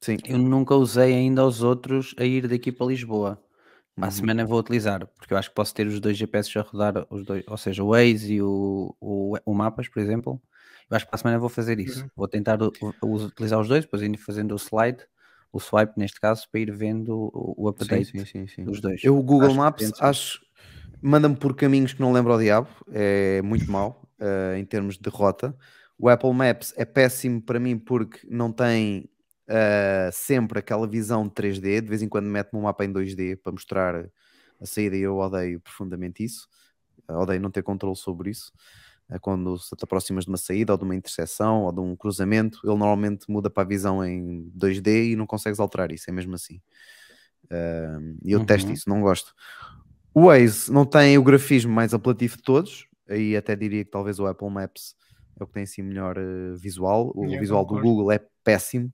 Sim, 0.00 0.16
eu 0.24 0.38
nunca 0.38 0.74
usei 0.74 1.14
ainda 1.14 1.44
os 1.44 1.62
outros 1.62 2.14
a 2.18 2.24
ir 2.24 2.48
daqui 2.48 2.72
para 2.72 2.86
Lisboa. 2.86 3.42
Uhum. 3.96 4.10
semana 4.10 4.46
vou 4.46 4.58
utilizar, 4.58 5.06
porque 5.18 5.34
eu 5.34 5.36
acho 5.36 5.50
que 5.50 5.54
posso 5.54 5.74
ter 5.74 5.86
os 5.86 6.00
dois 6.00 6.16
GPS 6.16 6.58
a 6.58 6.62
rodar, 6.62 7.06
os 7.10 7.24
dois, 7.24 7.44
ou 7.46 7.56
seja, 7.56 7.82
o 7.82 7.88
Waze 7.88 8.34
e 8.34 8.42
o, 8.42 8.94
o, 8.98 9.36
o 9.44 9.54
Mapas, 9.54 9.88
por 9.88 10.00
exemplo. 10.00 10.40
Eu 10.88 10.96
acho 10.96 11.04
que 11.04 11.10
para 11.10 11.18
a 11.18 11.20
semana 11.20 11.38
vou 11.38 11.48
fazer 11.48 11.78
isso. 11.78 12.02
Uhum. 12.02 12.10
Vou 12.16 12.28
tentar 12.28 12.58
utilizar 13.02 13.60
os 13.60 13.68
dois, 13.68 13.84
depois 13.84 14.02
ir 14.02 14.16
fazendo 14.16 14.52
o 14.52 14.58
slide, 14.58 15.04
o 15.52 15.60
swipe 15.60 15.92
neste 15.96 16.20
caso, 16.20 16.48
para 16.50 16.60
ir 16.60 16.72
vendo 16.72 17.30
o, 17.32 17.68
update 17.68 18.06
sim, 18.06 18.24
sim, 18.24 18.46
sim. 18.46 18.64
dos 18.64 18.80
dois. 18.80 19.02
Eu 19.04 19.18
o 19.18 19.22
Google 19.22 19.48
Acho 19.48 19.56
Maps 19.56 19.92
acho 20.00 20.40
manda-me 21.02 21.36
por 21.36 21.54
caminhos 21.54 21.92
que 21.92 22.00
não 22.00 22.12
lembro 22.12 22.32
ao 22.32 22.38
diabo, 22.38 22.68
é 22.92 23.40
muito 23.42 23.70
mau 23.70 24.08
eh, 24.18 24.58
em 24.58 24.64
termos 24.64 24.98
de 24.98 25.08
rota. 25.08 25.56
O 25.98 26.08
Apple 26.08 26.32
Maps 26.32 26.74
é 26.76 26.84
péssimo 26.84 27.40
para 27.40 27.58
mim 27.58 27.78
porque 27.78 28.26
não 28.28 28.52
tem 28.52 29.08
eh, 29.50 30.10
sempre 30.12 30.60
aquela 30.60 30.86
visão 30.86 31.24
de 31.26 31.34
3D, 31.34 31.80
de 31.82 31.88
vez 31.88 32.02
em 32.02 32.08
quando 32.08 32.26
mete-me 32.26 32.60
um 32.60 32.62
mapa 32.64 32.84
em 32.84 32.92
2D 32.92 33.36
para 33.36 33.52
mostrar 33.52 34.06
a 34.60 34.66
saída 34.66 34.96
e 34.96 35.02
eu 35.02 35.18
odeio 35.18 35.60
profundamente 35.60 36.24
isso. 36.24 36.48
Eh, 37.08 37.14
Odeio 37.14 37.40
não 37.40 37.50
ter 37.50 37.62
controle 37.62 37.96
sobre 37.96 38.30
isso. 38.30 38.52
Eh, 39.10 39.18
Quando 39.18 39.58
se 39.58 39.74
te 39.76 39.84
aproximas 39.84 40.24
de 40.24 40.30
uma 40.30 40.36
saída 40.38 40.72
ou 40.72 40.78
de 40.78 40.84
uma 40.84 40.94
interseção 40.96 41.64
ou 41.64 41.72
de 41.72 41.80
um 41.80 41.96
cruzamento, 41.96 42.58
ele 42.64 42.70
normalmente 42.76 43.26
muda 43.30 43.50
para 43.50 43.64
a 43.64 43.66
visão 43.66 44.04
em 44.04 44.50
2D 44.54 45.12
e 45.12 45.16
não 45.16 45.26
consegues 45.26 45.60
alterar 45.60 45.92
isso, 45.92 46.08
é 46.10 46.12
mesmo 46.12 46.34
assim. 46.34 46.60
E 48.24 48.32
eu 48.32 48.44
testo 48.44 48.68
Uhum. 48.68 48.74
isso, 48.74 48.88
não 48.88 49.00
gosto. 49.00 49.34
O 50.14 50.26
Waze 50.26 50.72
não 50.72 50.84
tem 50.84 51.16
o 51.18 51.22
grafismo 51.22 51.72
mais 51.72 51.94
apelativo 51.94 52.36
de 52.36 52.42
todos, 52.42 52.86
aí 53.08 53.36
até 53.36 53.54
diria 53.54 53.84
que 53.84 53.90
talvez 53.90 54.18
o 54.18 54.26
Apple 54.26 54.50
Maps 54.50 54.94
é 55.38 55.44
o 55.44 55.46
que 55.46 55.54
tem 55.54 55.62
assim 55.62 55.82
melhor 55.82 56.16
eh, 56.18 56.54
visual. 56.56 57.12
O 57.14 57.24
Eu 57.32 57.40
visual 57.40 57.64
do. 57.64 57.80
Google 57.80 58.12
é 58.12 58.20
péssimo, 58.44 58.92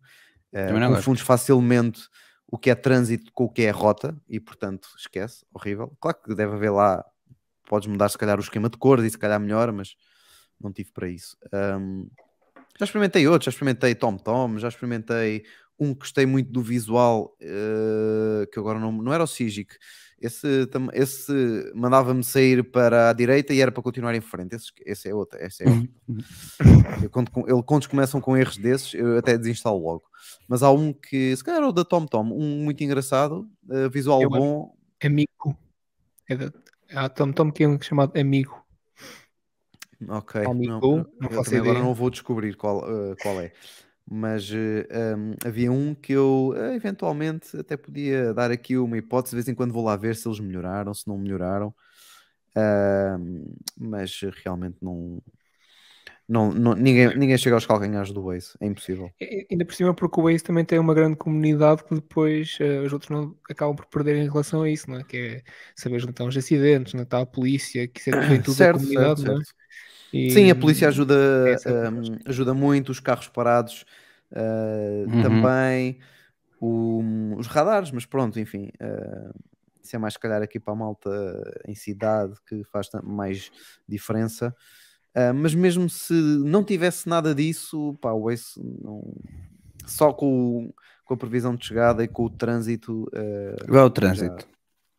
Não 0.52 0.88
gosto. 0.88 0.96
confundes 0.96 1.22
facilmente 1.22 2.08
o 2.46 2.56
que 2.56 2.70
é 2.70 2.74
trânsito 2.74 3.32
com 3.32 3.44
o 3.44 3.48
que 3.48 3.62
é 3.62 3.70
rota 3.70 4.16
e, 4.28 4.38
portanto, 4.38 4.88
esquece, 4.96 5.44
horrível. 5.52 5.96
Claro 6.00 6.18
que 6.22 6.34
deve 6.34 6.54
haver 6.54 6.70
lá, 6.70 7.04
podes 7.68 7.88
mudar 7.88 8.08
se 8.08 8.16
calhar 8.16 8.38
o 8.38 8.42
esquema 8.42 8.68
de 8.68 8.78
cores 8.78 9.04
e 9.04 9.10
se 9.10 9.18
calhar 9.18 9.40
melhor, 9.40 9.72
mas 9.72 9.96
não 10.60 10.72
tive 10.72 10.92
para 10.92 11.08
isso. 11.08 11.36
Ahm, 11.52 12.06
já 12.78 12.84
experimentei 12.84 13.26
outros, 13.26 13.46
já 13.46 13.50
experimentei 13.50 13.94
TomTom, 13.94 14.58
já 14.58 14.68
experimentei 14.68 15.44
um 15.78 15.92
que 15.92 16.00
gostei 16.00 16.26
muito 16.26 16.50
do 16.50 16.62
visual, 16.62 17.36
eh, 17.40 18.46
que 18.52 18.58
agora 18.58 18.78
não, 18.78 18.90
não 18.92 19.12
era 19.12 19.24
o 19.24 19.26
Sigic, 19.26 19.76
esse, 20.18 20.66
esse 20.94 21.72
mandava-me 21.74 22.24
sair 22.24 22.64
para 22.64 23.10
a 23.10 23.12
direita 23.12 23.52
e 23.52 23.60
era 23.60 23.70
para 23.70 23.82
continuar 23.82 24.14
em 24.14 24.20
frente. 24.20 24.56
Esse, 24.56 24.72
esse 24.84 25.08
é 25.10 25.14
outro, 25.14 25.38
esse 25.42 25.62
é 25.62 25.68
horrível. 25.68 25.90
Eu, 27.02 27.10
quando, 27.10 27.30
com- 27.30 27.46
ele, 27.46 27.62
quando 27.62 27.86
começam 27.88 28.20
com 28.20 28.36
erros 28.36 28.56
desses, 28.56 28.94
eu 28.94 29.18
até 29.18 29.36
desinstalo 29.36 29.78
logo. 29.78 30.04
Mas 30.48 30.62
há 30.62 30.70
um 30.70 30.92
que, 30.92 31.36
se 31.36 31.44
calhar 31.44 31.62
é 31.62 31.66
o 31.66 31.72
da 31.72 31.84
TomTom, 31.84 32.32
um 32.32 32.64
muito 32.64 32.82
engraçado, 32.82 33.46
eh, 33.70 33.88
visual 33.90 34.22
Eu 34.22 34.30
bom. 34.30 34.74
Amigo. 35.04 35.56
É 36.28 36.36
da... 36.36 36.52
Há 36.94 37.08
Tom 37.08 37.32
Tom 37.32 37.50
que 37.50 37.64
é 37.64 37.68
um 37.68 37.80
chamado 37.80 38.18
Amigo. 38.18 38.64
Ok. 40.08 40.46
Amigo, 40.46 40.80
não, 40.80 41.06
não 41.20 41.60
agora 41.60 41.78
não 41.78 41.94
vou 41.94 42.08
descobrir 42.10 42.56
qual, 42.56 42.84
eh, 42.88 43.16
qual 43.20 43.38
é. 43.40 43.52
Mas 44.08 44.50
eh, 44.52 44.86
um, 45.16 45.32
havia 45.44 45.72
um 45.72 45.94
que 45.94 46.12
eu 46.12 46.54
eh, 46.56 46.74
eventualmente 46.76 47.56
até 47.58 47.76
podia 47.76 48.32
dar 48.34 48.50
aqui 48.52 48.76
uma 48.78 48.96
hipótese, 48.98 49.32
de 49.32 49.36
vez 49.36 49.48
em 49.48 49.54
quando 49.54 49.72
vou 49.72 49.84
lá 49.84 49.96
ver 49.96 50.14
se 50.16 50.28
eles 50.28 50.38
melhoraram, 50.40 50.94
se 50.94 51.08
não 51.08 51.18
melhoraram. 51.18 51.74
Ahm, 52.56 53.44
mas 53.78 54.20
realmente 54.44 54.78
não, 54.82 55.22
não, 56.28 56.52
não- 56.52 56.74
ninguém, 56.74 57.16
ninguém 57.16 57.38
chega 57.38 57.56
aos 57.56 57.66
calcanhares 57.66 58.12
do 58.12 58.22
Waze, 58.24 58.52
é 58.60 58.66
impossível. 58.66 59.12
E- 59.20 59.46
Ainda 59.50 59.64
por 59.64 59.74
cima, 59.74 59.94
porque 59.94 60.20
o 60.20 60.24
Waze 60.24 60.44
também 60.44 60.64
tem 60.64 60.78
uma 60.78 60.94
grande 60.94 61.16
comunidade 61.16 61.84
que 61.84 61.94
depois 61.94 62.58
eh, 62.60 62.80
os 62.80 62.92
outros 62.92 63.10
não 63.10 63.38
acabam 63.50 63.74
por 63.76 63.86
perder 63.86 64.16
em 64.16 64.28
relação 64.28 64.62
a 64.62 64.70
isso, 64.70 64.90
não 64.90 64.98
é? 64.98 65.04
Que 65.04 65.16
é 65.16 65.42
saber 65.74 65.96
onde 66.02 66.10
estão 66.10 66.28
os 66.28 66.36
acidentes, 66.36 66.94
onde 66.94 67.04
está 67.04 67.20
a 67.20 67.26
polícia, 67.26 67.88
que 67.88 67.98
isso 68.00 68.10
é, 68.10 68.14
vem 68.14 68.42
tudo 68.42 68.66
Certo, 68.68 68.80
comunidade, 68.80 69.20
certo, 69.20 69.22
não 69.22 69.40
é? 69.40 69.42
certo. 69.42 69.54
E, 70.12 70.30
Sim, 70.30 70.50
a 70.50 70.54
polícia 70.54 70.88
ajuda, 70.88 71.14
é 71.14 71.86
a 71.86 71.90
hum, 71.90 72.18
ajuda 72.26 72.54
muito, 72.54 72.90
os 72.90 73.00
carros 73.00 73.28
parados 73.28 73.84
ah, 74.34 75.04
Uhum. 75.06 75.22
também, 75.22 75.98
o- 76.60 77.34
os 77.38 77.46
radares, 77.46 77.90
mas 77.90 78.04
pronto, 78.06 78.38
enfim, 78.40 78.70
ah, 78.80 79.30
isso 79.82 79.94
é 79.94 79.98
mais 79.98 80.14
se 80.14 80.18
calhar 80.20 80.42
aqui 80.42 80.58
para 80.58 80.72
a 80.72 80.76
malta 80.76 81.10
em 81.66 81.74
cidade 81.74 82.34
que 82.48 82.64
faz 82.64 82.88
mais 83.04 83.50
diferença. 83.88 84.54
Ah, 85.14 85.32
mas 85.32 85.54
mesmo 85.54 85.88
se 85.88 86.12
não 86.12 86.64
tivesse 86.64 87.08
nada 87.08 87.34
disso, 87.34 87.96
pá, 88.00 88.12
o 88.12 88.24
Waze 88.24 88.54
não- 88.82 89.14
só 89.86 90.12
com, 90.12 90.66
o- 90.66 90.74
com 91.04 91.14
a 91.14 91.16
previsão 91.16 91.54
de 91.54 91.64
chegada 91.64 92.02
e 92.02 92.08
com 92.08 92.24
o 92.24 92.30
trânsito 92.30 93.08
ah, 93.14 93.64
Igual 93.64 93.86
o 93.86 93.90
trânsito. 93.90 94.48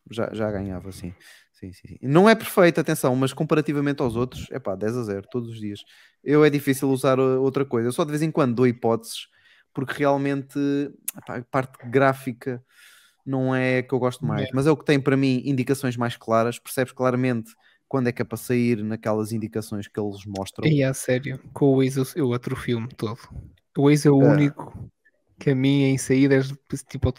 já, 0.09 0.29
já 0.33 0.49
ganhava, 0.51 0.91
sim. 0.91 1.13
Sim, 1.59 1.73
sim, 1.73 1.87
sim. 1.87 1.97
Não 2.03 2.29
é 2.29 2.35
perfeito, 2.35 2.79
atenção, 2.79 3.15
mas 3.15 3.33
comparativamente 3.33 4.01
aos 4.01 4.15
outros, 4.15 4.45
é 4.51 4.59
pá, 4.59 4.75
10 4.75 4.95
a 4.95 5.03
0 5.03 5.27
todos 5.31 5.49
os 5.49 5.59
dias. 5.59 5.79
Eu 6.23 6.45
é 6.45 6.49
difícil 6.51 6.87
usar 6.89 7.19
uh, 7.19 7.41
outra 7.41 7.65
coisa. 7.65 7.87
Eu 7.87 7.91
só 7.91 8.03
de 8.03 8.11
vez 8.11 8.21
em 8.21 8.29
quando 8.29 8.53
dou 8.53 8.67
hipóteses, 8.67 9.27
porque 9.73 9.93
realmente 9.97 10.59
epá, 11.17 11.37
a 11.37 11.41
parte 11.43 11.77
gráfica 11.89 12.63
não 13.25 13.55
é 13.55 13.81
que 13.81 13.91
eu 13.93 13.97
gosto 13.99 14.23
mais, 14.23 14.47
É. 14.49 14.51
mas 14.53 14.67
é 14.67 14.71
o 14.71 14.77
que 14.77 14.85
tem 14.85 14.99
para 14.99 15.17
mim 15.17 15.41
indicações 15.45 15.97
mais 15.97 16.15
claras. 16.15 16.59
Percebes 16.59 16.93
claramente 16.93 17.51
quando 17.87 18.07
é 18.07 18.11
que 18.11 18.21
é 18.21 18.25
para 18.25 18.37
sair 18.37 18.83
naquelas 18.83 19.31
indicações 19.31 19.87
que 19.87 19.99
eles 19.99 20.25
mostram. 20.27 20.67
E 20.67 20.83
a 20.83 20.93
sério, 20.93 21.39
com 21.53 21.73
o 21.73 21.77
Waze 21.83 22.03
eu, 22.15 22.33
atrofio-me 22.33 22.87
todo. 22.89 23.19
O 23.75 23.89
Waze 23.89 24.07
é 24.07 24.11
o 24.11 24.21
Ah. 24.21 24.33
único 24.33 24.91
caminho 25.39 25.87
em 25.87 25.97
saídas 25.97 26.53
tipo 26.89 27.11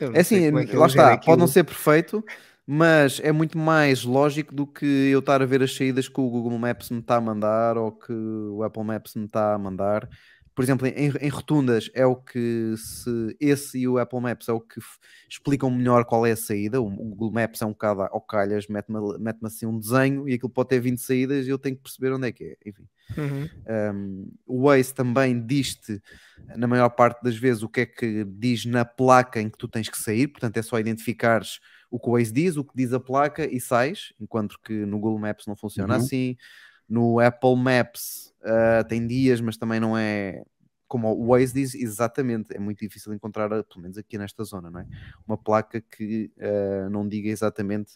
não 0.00 0.14
É 0.14 0.20
assim, 0.20 0.44
é 0.44 0.66
que 0.66 0.76
lá 0.76 0.86
está, 0.86 1.16
pode 1.18 1.38
não 1.38 1.46
ser 1.46 1.64
perfeito, 1.64 2.24
mas 2.66 3.20
é 3.22 3.30
muito 3.30 3.58
mais 3.58 4.04
lógico 4.04 4.54
do 4.54 4.66
que 4.66 4.86
eu 4.86 5.18
estar 5.18 5.42
a 5.42 5.46
ver 5.46 5.62
as 5.62 5.74
saídas 5.74 6.08
que 6.08 6.20
o 6.20 6.30
Google 6.30 6.58
Maps 6.58 6.90
me 6.90 7.00
está 7.00 7.16
a 7.16 7.20
mandar 7.20 7.76
ou 7.76 7.92
que 7.92 8.12
o 8.12 8.62
Apple 8.62 8.84
Maps 8.84 9.14
me 9.14 9.26
está 9.26 9.54
a 9.54 9.58
mandar. 9.58 10.08
Por 10.54 10.62
exemplo, 10.62 10.86
em, 10.86 11.12
em 11.20 11.28
rotundas 11.28 11.90
é 11.92 12.06
o 12.06 12.14
que 12.14 12.74
se 12.76 13.36
esse 13.40 13.80
e 13.80 13.88
o 13.88 13.98
Apple 13.98 14.20
Maps 14.20 14.48
é 14.48 14.52
o 14.52 14.60
que 14.60 14.80
explicam 15.28 15.68
melhor 15.68 16.04
qual 16.04 16.24
é 16.24 16.30
a 16.30 16.36
saída. 16.36 16.80
O, 16.80 16.86
o 16.86 16.90
Google 16.90 17.32
Maps 17.32 17.60
é 17.60 17.66
um 17.66 17.70
bocado 17.72 18.02
ao 18.02 18.20
calhas, 18.20 18.68
mete-me 18.68 19.18
mete 19.18 19.44
assim 19.44 19.66
um 19.66 19.78
desenho 19.78 20.28
e 20.28 20.34
aquilo 20.34 20.48
pode 20.48 20.68
ter 20.68 20.80
20 20.80 20.98
saídas 20.98 21.46
e 21.46 21.50
eu 21.50 21.58
tenho 21.58 21.76
que 21.76 21.82
perceber 21.82 22.12
onde 22.12 22.28
é 22.28 22.32
que 22.32 22.44
é. 22.44 22.56
Enfim. 22.64 22.86
Uhum. 23.18 23.48
Um, 23.94 24.32
o 24.46 24.62
Waze 24.62 24.94
também 24.94 25.44
diz-te, 25.44 26.00
na 26.56 26.68
maior 26.68 26.88
parte 26.88 27.22
das 27.22 27.36
vezes, 27.36 27.62
o 27.62 27.68
que 27.68 27.80
é 27.80 27.86
que 27.86 28.24
diz 28.24 28.64
na 28.64 28.84
placa 28.84 29.40
em 29.40 29.50
que 29.50 29.58
tu 29.58 29.66
tens 29.66 29.88
que 29.88 29.98
sair, 29.98 30.28
portanto 30.28 30.56
é 30.56 30.62
só 30.62 30.78
identificares 30.78 31.58
o 31.94 32.00
que 32.00 32.08
o 32.08 32.12
Waze 32.14 32.32
diz, 32.32 32.56
o 32.56 32.64
que 32.64 32.72
diz 32.74 32.92
a 32.92 32.98
placa 32.98 33.46
e 33.46 33.60
sais, 33.60 34.12
enquanto 34.20 34.58
que 34.60 34.72
no 34.84 34.98
Google 34.98 35.20
Maps 35.20 35.46
não 35.46 35.54
funciona 35.54 35.94
Uhum. 35.94 36.00
assim. 36.00 36.36
No 36.88 37.20
Apple 37.20 37.54
Maps 37.54 38.34
ah, 38.42 38.82
tem 38.82 39.06
dias, 39.06 39.40
mas 39.40 39.56
também 39.56 39.78
não 39.78 39.96
é 39.96 40.42
como 40.88 41.08
o 41.12 41.28
Waze 41.28 41.54
diz 41.54 41.74
exatamente, 41.74 42.54
é 42.54 42.58
muito 42.58 42.80
difícil 42.80 43.12
encontrar, 43.14 43.52
ah, 43.52 43.62
pelo 43.62 43.82
menos 43.82 43.96
aqui 43.96 44.18
nesta 44.18 44.42
zona, 44.42 44.70
não 44.72 44.80
é? 44.80 44.86
Uma 45.26 45.38
placa 45.38 45.80
que 45.80 46.32
ah, 46.40 46.88
não 46.90 47.08
diga 47.08 47.28
exatamente 47.28 47.92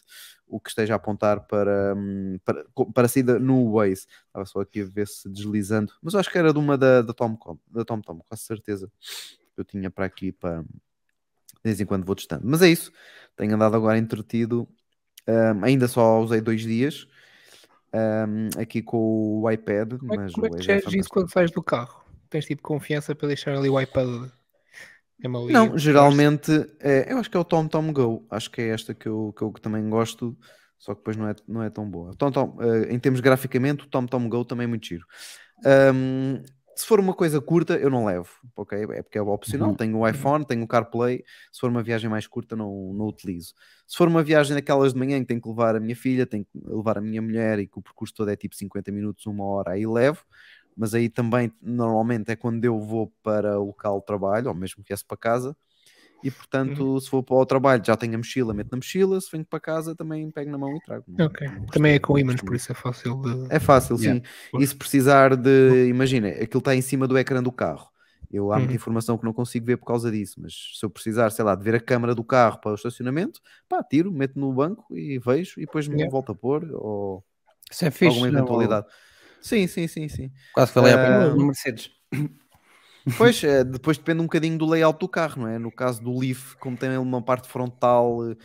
o 0.47 0.61
que 0.61 0.69
esteja 0.69 0.93
a 0.93 0.95
apontar 0.95 1.45
para, 1.45 1.93
hum, 1.95 2.39
para, 2.45 2.65
para 2.93 3.05
a 3.05 3.09
saída 3.09 3.37
no 3.37 3.73
Waze. 3.73 4.07
Estava 4.27 4.45
só 4.45 4.61
aqui 4.61 4.81
a 4.81 4.85
ver 4.85 5.09
se 5.09 5.29
deslizando, 5.29 5.91
mas 6.01 6.13
eu 6.13 6.21
acho 6.21 6.31
que 6.31 6.37
era 6.37 6.53
de 6.53 6.59
uma 6.59 6.77
da, 6.77 7.01
da 7.01 7.13
da 7.13 7.83
TomTom, 7.85 8.19
com 8.19 8.35
certeza. 8.37 8.89
Eu 9.57 9.65
tinha 9.65 9.91
para 9.91 10.05
aqui 10.05 10.31
para 10.31 10.63
de 11.63 11.69
vez 11.69 11.79
em 11.79 11.85
quando 11.85 12.05
vou 12.05 12.15
testando. 12.15 12.43
Mas 12.45 12.61
é 12.61 12.69
isso, 12.69 12.91
tenho 13.35 13.53
andado 13.55 13.75
agora 13.75 13.97
entretido. 13.97 14.67
Hum, 15.27 15.63
ainda 15.63 15.87
só 15.87 16.19
usei 16.19 16.41
dois 16.41 16.61
dias 16.61 17.07
hum, 17.93 18.49
aqui 18.59 18.81
com 18.81 19.41
o 19.41 19.51
iPad, 19.51 19.97
Como 19.99 20.13
é, 20.13 20.17
mas 20.17 20.33
como 20.33 20.47
é 20.47 20.49
que 20.49 20.57
é 20.57 20.61
geres 20.61 20.93
isso 20.93 21.09
quando 21.09 21.31
sais 21.31 21.51
do 21.51 21.61
carro? 21.61 22.03
Tens 22.29 22.45
tipo 22.45 22.61
confiança 22.61 23.13
para 23.13 23.27
deixar 23.27 23.55
ali 23.55 23.69
o 23.69 23.79
iPad 23.79 24.07
ali? 24.07 25.53
Não, 25.53 25.77
geralmente 25.77 26.51
é, 26.79 27.11
eu 27.11 27.17
acho 27.17 27.29
que 27.29 27.35
é 27.35 27.39
o 27.39 27.43
Tom 27.43 27.67
Tom 27.67 27.91
Go. 27.91 28.25
Acho 28.29 28.49
que 28.49 28.61
é 28.61 28.69
esta 28.69 28.93
que 28.93 29.07
eu, 29.07 29.33
que 29.35 29.43
eu 29.43 29.51
também 29.51 29.87
gosto, 29.89 30.37
só 30.77 30.93
que 30.93 31.01
depois 31.01 31.17
não 31.17 31.27
é, 31.27 31.35
não 31.47 31.63
é 31.63 31.69
tão 31.69 31.89
boa. 31.89 32.13
Tom, 32.15 32.31
Tom, 32.31 32.57
eh, 32.61 32.93
em 32.93 32.99
termos 32.99 33.19
graficamente, 33.19 33.83
o 33.83 33.87
Tom 33.87 34.05
Tom 34.05 34.29
Go 34.29 34.45
também 34.45 34.63
é 34.63 34.67
muito 34.67 34.85
giro. 34.87 35.05
Ahm, 35.65 36.41
se 36.79 36.85
for 36.85 36.97
uma 36.97 37.13
coisa 37.13 37.41
curta, 37.41 37.75
eu 37.75 37.89
não 37.89 38.05
levo, 38.05 38.29
ok? 38.55 38.83
É 38.91 39.03
porque 39.03 39.17
é 39.17 39.21
opcional. 39.21 39.71
Uhum. 39.71 39.75
Tenho 39.75 39.97
o 39.97 40.07
iPhone, 40.07 40.45
tenho 40.45 40.63
o 40.63 40.67
CarPlay. 40.67 41.25
Se 41.51 41.59
for 41.59 41.69
uma 41.69 41.83
viagem 41.83 42.09
mais 42.09 42.25
curta, 42.25 42.55
não, 42.55 42.93
não 42.93 43.05
utilizo. 43.05 43.53
Se 43.85 43.97
for 43.97 44.07
uma 44.07 44.23
viagem 44.23 44.55
daquelas 44.55 44.93
de 44.93 44.99
manhã 44.99 45.19
que 45.19 45.25
tenho 45.25 45.41
que 45.41 45.49
levar 45.49 45.75
a 45.75 45.79
minha 45.81 45.95
filha, 45.95 46.25
tenho 46.25 46.45
que 46.45 46.51
levar 46.55 46.97
a 46.97 47.01
minha 47.01 47.21
mulher 47.21 47.59
e 47.59 47.67
que 47.67 47.77
o 47.77 47.81
percurso 47.81 48.13
todo 48.13 48.29
é 48.31 48.35
tipo 48.37 48.55
50 48.55 48.93
minutos, 48.93 49.25
uma 49.25 49.43
hora, 49.43 49.71
aí 49.71 49.85
levo. 49.85 50.23
Mas 50.73 50.93
aí 50.93 51.09
também, 51.09 51.51
normalmente, 51.61 52.31
é 52.31 52.37
quando 52.37 52.63
eu 52.63 52.79
vou 52.79 53.11
para 53.21 53.59
o 53.59 53.65
local 53.65 53.99
de 53.99 54.05
trabalho, 54.05 54.47
ou 54.47 54.55
mesmo 54.55 54.81
que 54.81 54.87
viesse 54.87 55.03
para 55.03 55.17
casa. 55.17 55.57
E 56.23 56.29
portanto, 56.29 56.99
se 56.99 57.09
for 57.09 57.23
para 57.23 57.35
o 57.37 57.45
trabalho, 57.45 57.83
já 57.85 57.95
tenho 57.95 58.15
a 58.15 58.17
mochila, 58.17 58.53
meto 58.53 58.69
na 58.71 58.77
mochila. 58.77 59.19
Se 59.21 59.31
venho 59.31 59.45
para 59.45 59.59
casa, 59.59 59.95
também 59.95 60.29
pego 60.31 60.51
na 60.51 60.57
mão 60.57 60.75
e 60.75 60.81
trago. 60.81 61.05
Não- 61.07 61.25
Ok. 61.27 61.47
não 61.47 61.65
Também 61.67 61.93
é 61.93 61.99
com 61.99 62.13
não 62.13 62.19
ímãs, 62.19 62.41
por 62.41 62.55
isso 62.55 62.71
é 62.71 62.75
fácil 62.75 63.21
de. 63.21 63.53
É 63.53 63.59
fácil, 63.59 63.95
Yeah. 63.97 64.25
sim. 64.51 64.59
E 64.61 64.67
se 64.67 64.75
precisar 64.75 65.35
de. 65.35 65.87
Imagina, 65.87 66.27
aquilo 66.29 66.59
está 66.59 66.75
em 66.75 66.81
cima 66.81 67.07
do 67.07 67.17
ecrã 67.17 67.41
do 67.41 67.51
carro. 67.51 67.87
Eu 68.31 68.51
há 68.51 68.57
muita 68.57 68.71
Uhum. 68.73 68.75
informação 68.75 69.17
que 69.17 69.25
não 69.25 69.33
consigo 69.33 69.65
ver 69.65 69.77
por 69.77 69.85
causa 69.87 70.11
disso, 70.11 70.35
mas 70.39 70.53
se 70.77 70.85
eu 70.85 70.89
precisar, 70.89 71.31
sei 71.31 71.43
lá, 71.43 71.55
de 71.55 71.63
ver 71.63 71.73
a 71.73 71.79
câmara 71.79 72.13
do 72.13 72.23
carro 72.23 72.59
para 72.61 72.71
o 72.71 72.75
estacionamento, 72.75 73.39
pá, 73.67 73.81
tiro, 73.83 74.11
meto 74.11 74.37
no 74.39 74.53
banco 74.53 74.85
e 74.95 75.17
vejo 75.17 75.53
e 75.57 75.65
depois 75.65 75.87
me 75.87 75.95
Yeah. 75.95 76.11
volto 76.11 76.31
a 76.31 76.35
pôr 76.35 76.69
ou 76.73 77.23
Isso 77.71 77.85
é 77.85 77.89
fixe. 77.91 78.05
alguma 78.05 78.29
não? 78.29 78.37
eventualidade. 78.39 78.85
Sim, 79.41 79.65
sim, 79.67 79.87
sim, 79.87 80.07
sim. 80.09 80.31
Quase 80.53 80.71
falei 80.73 80.93
a 80.93 80.97
Ah, 80.97 81.01
pena 81.01 81.35
no 81.35 81.45
Mercedes. 81.45 81.89
Pois, 83.17 83.43
é, 83.43 83.63
depois 83.63 83.97
depende 83.97 84.19
um 84.21 84.25
bocadinho 84.25 84.57
do 84.57 84.65
layout 84.65 84.99
do 84.99 85.07
carro, 85.07 85.41
não 85.43 85.47
é? 85.47 85.57
No 85.59 85.71
caso 85.71 86.01
do 86.01 86.17
Leaf, 86.17 86.55
como 86.55 86.77
tem 86.77 86.97
uma 86.97 87.21
parte 87.21 87.47
frontal, 87.47 88.29
eh, 88.31 88.35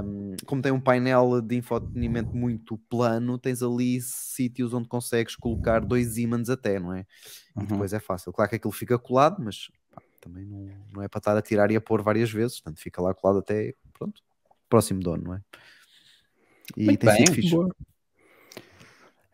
ahm, 0.00 0.34
como 0.46 0.62
tem 0.62 0.72
um 0.72 0.80
painel 0.80 1.40
de 1.40 1.56
infotenimento 1.56 2.36
muito 2.36 2.78
plano, 2.88 3.38
tens 3.38 3.62
ali 3.62 4.00
sítios 4.00 4.72
onde 4.74 4.88
consegues 4.88 5.36
colocar 5.36 5.80
dois 5.80 6.16
ímãs 6.18 6.48
até, 6.50 6.78
não 6.78 6.92
é? 6.94 7.06
E 7.56 7.60
Uhum. 7.60 7.66
depois 7.66 7.92
é 7.92 8.00
fácil. 8.00 8.32
Claro 8.32 8.48
que 8.50 8.56
aquilo 8.56 8.72
fica 8.72 8.98
colado, 8.98 9.36
mas 9.42 9.70
pá, 9.90 10.02
também 10.20 10.44
não, 10.46 10.68
não 10.92 11.02
é 11.02 11.08
para 11.08 11.18
estar 11.18 11.36
a 11.36 11.42
tirar 11.42 11.70
e 11.70 11.76
a 11.76 11.80
pôr 11.80 12.02
várias 12.02 12.30
vezes, 12.30 12.60
portanto 12.60 12.80
fica 12.80 13.00
lá 13.02 13.12
colado 13.14 13.38
até, 13.40 13.74
pronto, 13.92 14.20
próximo 14.68 15.00
dono, 15.00 15.22
não 15.24 15.34
é? 15.34 15.40
E 16.76 16.84
Muito 16.86 17.00
tem 17.00 17.10
sido 17.10 17.24
bem. 17.26 17.34
fixe. 17.34 17.50
Boa. 17.50 17.68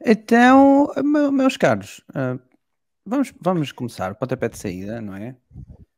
Então, 0.04 0.92
me- 1.02 1.30
meus 1.30 1.57
caros, 1.57 2.02
ah, 2.14 2.38
vamos, 3.09 3.33
vamos 3.41 3.73
começar 3.73 4.12
o 4.12 4.15
pontapé 4.15 4.49
de 4.49 4.59
saída, 4.59 5.00
não 5.00 5.15
é? 5.17 5.37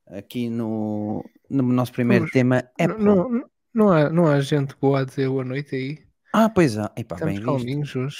Aqui 0.09 0.49
no, 0.49 1.25
no 1.49 1.63
nosso 1.63 1.93
primeiro 1.93 2.25
Vamos. 2.25 2.33
tema 2.33 2.65
Não, 2.79 2.85
Apple. 2.93 3.05
não, 3.05 3.45
não, 3.75 3.93
há, 3.93 4.11
não 4.11 4.27
há 4.27 4.41
gente 4.41 4.75
boa 4.81 5.01
a 5.01 5.05
dizer 5.05 5.29
boa 5.29 5.45
noite 5.45 5.75
aí. 5.77 5.99
Ah, 6.33 6.49
pois 6.49 6.77
é. 6.77 6.85
Epá, 6.97 7.17
bem 7.17 7.35
Estamos 7.37 7.45
calminhos 7.45 7.95
hoje. 7.97 8.19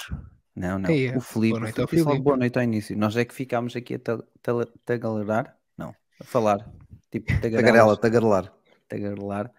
Não, 0.55 0.77
não. 0.79 0.89
É. 0.89 1.15
O 1.17 1.21
Felipe, 1.21 1.51
Boa 1.51 1.61
noite 1.61 1.81
o 1.81 1.87
Filipe. 1.87 2.19
boa 2.19 2.37
noite 2.37 2.57
ao 2.57 2.63
início. 2.63 2.97
Nós 2.97 3.15
é 3.17 3.23
que 3.25 3.33
ficámos 3.33 3.75
aqui 3.75 3.95
a 3.95 3.99
ta- 3.99 4.23
ta- 4.41 4.67
tagalerar. 4.85 5.57
Não, 5.77 5.95
a 6.19 6.23
falar. 6.23 6.69
Tipo, 7.09 7.27
Tagarela, 7.41 7.97
tagarelar. 7.97 8.53
tagarelar. 8.87 9.51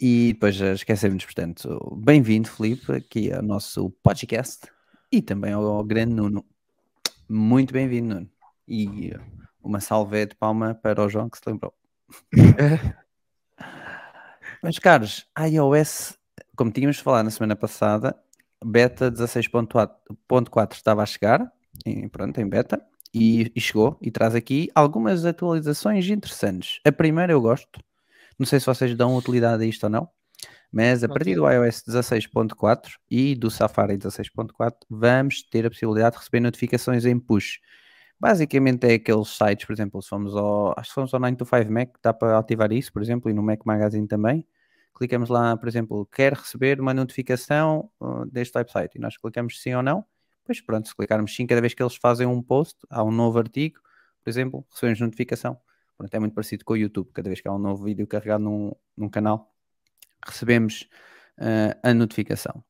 E 0.00 0.32
depois 0.32 0.60
esquecemos, 0.60 1.24
portanto, 1.24 1.96
bem-vindo, 2.02 2.48
Felipe, 2.48 2.92
aqui 2.92 3.32
ao 3.32 3.42
nosso 3.42 3.90
podcast 4.02 4.66
e 5.12 5.20
também 5.22 5.52
ao, 5.52 5.64
ao 5.64 5.84
grande 5.84 6.14
Nuno. 6.14 6.44
Muito 7.28 7.72
bem-vindo, 7.72 8.14
Nuno. 8.14 8.30
E 8.66 9.12
uma 9.62 9.80
salve 9.80 10.26
de 10.26 10.34
palma 10.36 10.74
para 10.74 11.02
o 11.04 11.08
João 11.08 11.28
que 11.28 11.38
se 11.38 11.44
lembrou. 11.46 11.72
Meus 14.62 14.78
caros, 14.78 15.26
iOS, 15.38 16.16
como 16.56 16.70
tínhamos 16.70 16.98
falado 16.98 17.24
na 17.24 17.30
semana 17.30 17.56
passada, 17.56 18.16
beta 18.64 19.10
16.4 19.10 20.74
estava 20.74 21.02
a 21.02 21.06
chegar, 21.06 21.50
em, 21.84 22.08
pronto, 22.08 22.40
em 22.40 22.48
beta, 22.48 22.80
e, 23.12 23.52
e 23.54 23.60
chegou, 23.60 23.98
e 24.00 24.10
traz 24.10 24.34
aqui 24.34 24.70
algumas 24.74 25.24
atualizações 25.24 26.08
interessantes. 26.08 26.80
A 26.84 26.92
primeira 26.92 27.32
eu 27.32 27.40
gosto, 27.40 27.80
não 28.38 28.46
sei 28.46 28.60
se 28.60 28.66
vocês 28.66 28.94
dão 28.96 29.16
utilidade 29.16 29.62
a 29.62 29.66
isto 29.66 29.84
ou 29.84 29.90
não, 29.90 30.08
Mas 30.72 31.04
a 31.04 31.08
partir 31.08 31.34
do 31.34 31.48
iOS 31.50 31.82
16.4 31.86 32.92
e 33.10 33.34
do 33.34 33.50
Safari 33.50 33.98
16.4 33.98 34.72
vamos 34.88 35.42
ter 35.42 35.66
a 35.66 35.70
possibilidade 35.70 36.12
de 36.14 36.18
receber 36.20 36.40
notificações 36.40 37.04
em 37.04 37.18
push. 37.18 37.58
Basicamente 38.22 38.86
é 38.86 38.94
aqueles 38.94 39.30
sites, 39.30 39.66
por 39.66 39.72
exemplo, 39.72 40.00
se 40.00 40.08
fomos 40.08 40.36
ao, 40.36 40.72
acho 40.78 40.90
que 40.90 40.94
fomos 40.94 41.12
ao 41.12 41.18
9 41.18 41.34
to 41.34 41.44
5 41.44 41.72
Mac, 41.72 41.96
dá 42.00 42.14
para 42.14 42.38
ativar 42.38 42.70
isso, 42.70 42.92
por 42.92 43.02
exemplo, 43.02 43.28
e 43.28 43.34
no 43.34 43.42
Mac 43.42 43.66
Magazine 43.66 44.06
também. 44.06 44.46
Clicamos 44.94 45.28
lá, 45.28 45.56
por 45.56 45.66
exemplo, 45.66 46.06
quer 46.06 46.34
receber 46.34 46.80
uma 46.80 46.94
notificação 46.94 47.90
uh, 48.00 48.24
deste 48.26 48.56
website 48.56 48.96
e 48.96 49.00
nós 49.00 49.16
clicamos 49.16 49.60
sim 49.60 49.74
ou 49.74 49.82
não. 49.82 50.04
Pois 50.44 50.60
pronto, 50.60 50.86
se 50.86 50.94
clicarmos 50.94 51.34
sim 51.34 51.48
cada 51.48 51.60
vez 51.60 51.74
que 51.74 51.82
eles 51.82 51.96
fazem 51.96 52.24
um 52.24 52.40
post, 52.40 52.78
há 52.88 53.02
um 53.02 53.10
novo 53.10 53.40
artigo, 53.40 53.80
por 54.22 54.30
exemplo, 54.30 54.64
recebemos 54.70 55.00
notificação. 55.00 55.58
Pronto, 55.98 56.14
é 56.14 56.18
muito 56.20 56.34
parecido 56.34 56.64
com 56.64 56.74
o 56.74 56.76
YouTube, 56.76 57.10
cada 57.12 57.28
vez 57.28 57.40
que 57.40 57.48
há 57.48 57.52
um 57.52 57.58
novo 57.58 57.82
vídeo 57.82 58.06
carregado 58.06 58.44
num, 58.44 58.70
num 58.96 59.08
canal, 59.08 59.52
recebemos 60.24 60.88
uh, 61.40 61.76
a 61.82 61.92
notificação. 61.92 62.62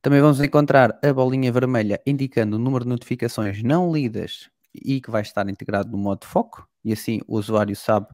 Também 0.00 0.20
vamos 0.20 0.40
encontrar 0.40 0.96
a 1.02 1.12
bolinha 1.12 1.50
vermelha 1.50 2.00
indicando 2.06 2.54
o 2.54 2.60
número 2.60 2.84
de 2.84 2.90
notificações 2.90 3.60
não 3.60 3.92
lidas 3.92 4.53
e 4.74 5.00
que 5.00 5.10
vai 5.10 5.22
estar 5.22 5.48
integrado 5.48 5.90
no 5.90 5.98
modo 5.98 6.26
foco, 6.26 6.68
e 6.84 6.92
assim 6.92 7.20
o 7.26 7.38
usuário 7.38 7.74
sabe 7.76 8.06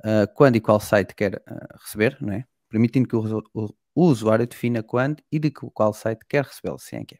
uh, 0.00 0.32
quando 0.34 0.56
e 0.56 0.60
qual 0.60 0.80
site 0.80 1.14
quer 1.14 1.36
uh, 1.36 1.78
receber, 1.80 2.16
não 2.20 2.32
é? 2.32 2.44
permitindo 2.72 3.06
que 3.06 3.14
o, 3.14 3.42
o, 3.52 3.68
o, 3.94 4.04
usuário 4.06 4.46
defina 4.46 4.82
quando 4.82 5.22
e 5.30 5.38
de 5.38 5.50
qual 5.50 5.92
site 5.92 6.24
quer 6.26 6.44
recebê-lo, 6.44 6.78
se 6.78 6.96
é 6.96 7.04
que 7.04 7.16
é. 7.16 7.18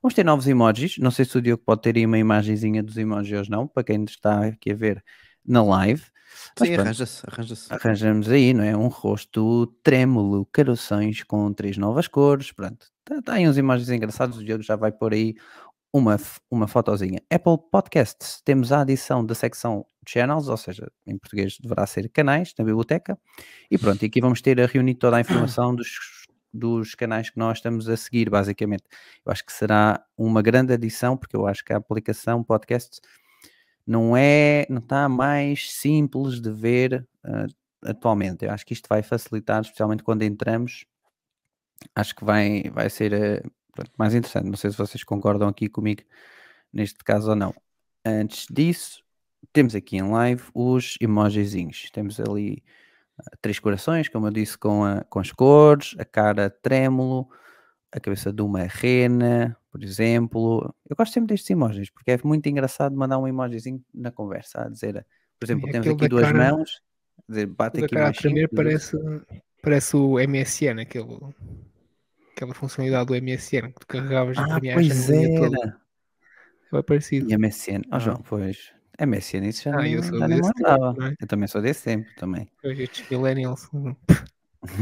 Vamos 0.00 0.14
ter 0.14 0.24
novos 0.24 0.46
emojis, 0.46 0.98
não 0.98 1.10
sei 1.10 1.24
se 1.24 1.36
o 1.36 1.42
Diogo 1.42 1.62
pode 1.64 1.82
ter 1.82 1.96
aí 1.96 2.06
uma 2.06 2.18
imagenzinha 2.18 2.82
dos 2.82 2.96
emojis 2.96 3.32
ou 3.32 3.44
não, 3.48 3.66
para 3.66 3.84
quem 3.84 4.04
está 4.04 4.46
aqui 4.46 4.70
a 4.70 4.74
ver 4.74 5.04
na 5.44 5.62
live. 5.62 6.02
Sim, 6.58 6.74
arranja-se, 6.74 7.22
arranja-se. 7.26 7.72
Arranjamos 7.72 8.28
aí, 8.28 8.54
não 8.54 8.64
é? 8.64 8.76
Um 8.76 8.88
rosto 8.88 9.66
trêmulo, 9.82 10.46
caroções 10.46 11.22
com 11.22 11.52
três 11.52 11.76
novas 11.76 12.08
cores, 12.08 12.52
pronto. 12.52 12.86
Está 13.00 13.22
tá 13.22 13.32
aí 13.34 13.48
uns 13.48 13.58
emojis 13.58 13.90
engraçados, 13.90 14.38
o 14.38 14.44
Diogo 14.44 14.62
já 14.62 14.76
vai 14.76 14.92
pôr 14.92 15.12
aí 15.12 15.34
uma, 15.92 16.16
uma 16.50 16.66
fotozinha. 16.66 17.20
Apple 17.30 17.58
Podcasts, 17.70 18.40
temos 18.44 18.72
a 18.72 18.80
adição 18.80 19.24
da 19.24 19.34
secção 19.34 19.84
channels, 20.08 20.48
ou 20.48 20.56
seja, 20.56 20.90
em 21.06 21.18
português 21.18 21.58
deverá 21.60 21.86
ser 21.86 22.08
canais 22.08 22.54
na 22.58 22.64
biblioteca. 22.64 23.18
E 23.70 23.76
pronto, 23.76 24.02
e 24.02 24.06
aqui 24.06 24.20
vamos 24.20 24.40
ter 24.40 24.60
a 24.60 24.66
reunir 24.66 24.94
toda 24.94 25.18
a 25.18 25.20
informação 25.20 25.74
dos, 25.74 25.90
dos 26.52 26.94
canais 26.94 27.28
que 27.28 27.38
nós 27.38 27.58
estamos 27.58 27.88
a 27.88 27.96
seguir, 27.96 28.30
basicamente. 28.30 28.84
Eu 29.24 29.30
acho 29.30 29.44
que 29.44 29.52
será 29.52 30.02
uma 30.16 30.40
grande 30.40 30.72
adição, 30.72 31.16
porque 31.16 31.36
eu 31.36 31.46
acho 31.46 31.64
que 31.64 31.72
a 31.72 31.76
aplicação 31.76 32.42
podcast 32.42 33.00
não 33.86 34.16
é, 34.16 34.66
não 34.70 34.78
está 34.78 35.08
mais 35.08 35.70
simples 35.72 36.40
de 36.40 36.50
ver 36.50 37.06
uh, 37.24 37.54
atualmente. 37.84 38.44
Eu 38.44 38.50
acho 38.50 38.64
que 38.64 38.72
isto 38.72 38.88
vai 38.88 39.02
facilitar, 39.02 39.60
especialmente 39.60 40.02
quando 40.02 40.22
entramos. 40.22 40.86
Acho 41.94 42.14
que 42.14 42.24
vai, 42.24 42.62
vai 42.70 42.88
ser 42.88 43.12
uh, 43.12 43.52
mais 43.98 44.14
interessante. 44.14 44.46
Não 44.46 44.56
sei 44.56 44.70
se 44.70 44.76
vocês 44.76 45.04
concordam 45.04 45.48
aqui 45.48 45.68
comigo 45.68 46.02
neste 46.72 46.98
caso 47.04 47.30
ou 47.30 47.36
não. 47.36 47.54
Antes 48.04 48.46
disso, 48.50 49.02
temos 49.52 49.74
aqui 49.74 49.96
em 49.96 50.10
live 50.10 50.42
os 50.54 50.96
emojizinhos. 51.00 51.90
Temos 51.92 52.18
ali 52.20 52.62
uh, 53.18 53.36
três 53.40 53.58
corações, 53.58 54.08
como 54.08 54.26
eu 54.26 54.30
disse, 54.30 54.56
com, 54.56 54.84
a, 54.84 55.04
com 55.04 55.20
as 55.20 55.30
cores, 55.32 55.94
a 55.98 56.04
cara 56.04 56.50
trêmulo, 56.50 57.28
a 57.92 58.00
cabeça 58.00 58.32
de 58.32 58.42
uma 58.42 58.64
rena, 58.64 59.56
por 59.70 59.82
exemplo. 59.82 60.74
Eu 60.88 60.96
gosto 60.96 61.12
sempre 61.12 61.28
destes 61.28 61.50
emojis, 61.50 61.90
porque 61.90 62.12
é 62.12 62.18
muito 62.24 62.48
engraçado 62.48 62.96
mandar 62.96 63.18
um 63.18 63.28
emojizinho 63.28 63.84
na 63.92 64.10
conversa, 64.10 64.62
a 64.62 64.68
dizer, 64.68 65.06
por 65.38 65.46
exemplo, 65.46 65.70
temos 65.70 65.88
aqui 65.88 66.08
duas 66.08 66.24
cara, 66.24 66.50
mãos, 66.50 66.82
dizer, 67.28 67.46
bate 67.46 67.84
aqui 67.84 67.94
mais 67.94 68.16
primeiro 68.16 68.48
parece, 68.54 68.96
parece 69.60 69.96
o 69.96 70.18
MSN, 70.18 70.80
aquele, 70.80 71.18
aquela 72.34 72.54
funcionalidade 72.54 73.06
do 73.06 73.14
MSN 73.14 73.72
que 73.72 73.80
tu 73.80 73.86
carregavas 73.86 74.36
ah, 74.38 74.58
e 74.62 74.72
pois 74.72 75.10
era. 75.10 75.80
É 76.72 76.82
parecido. 76.82 77.30
E 77.30 77.34
MSN, 77.36 77.82
oh, 77.86 77.96
ah. 77.96 77.98
João, 77.98 78.22
pois. 78.26 78.72
MSN, 78.98 79.48
isso 79.48 79.64
já 79.64 79.70
ah, 79.72 79.76
não, 79.76 79.86
eu 79.86 80.02
sou 80.02 80.18
já 80.18 80.26
desse 80.26 80.52
tempo, 80.52 81.02
é? 81.02 81.14
Eu 81.20 81.26
também 81.26 81.48
sou 81.48 81.62
desse 81.62 81.84
tempo, 81.84 82.08
também. 82.16 82.50
Pois, 82.62 82.78
estes 82.78 83.08
millennials 83.10 83.68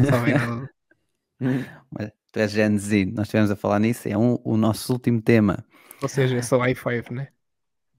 sabem 0.09 0.35
nada. 0.35 0.71
Mas 1.91 2.13
tu 2.33 2.39
és 2.39 2.51
Gen 2.51 2.79
Z, 2.79 3.07
nós 3.07 3.27
estivemos 3.27 3.51
a 3.51 3.57
falar 3.57 3.79
nisso, 3.79 4.09
é 4.09 4.17
um, 4.17 4.39
o 4.45 4.57
nosso 4.57 4.93
último 4.93 5.21
tema. 5.21 5.65
Ou 6.03 6.09
seja, 6.09 6.37
é 6.37 6.43
só 6.43 6.59
i5, 6.59 7.11
né? 7.13 7.29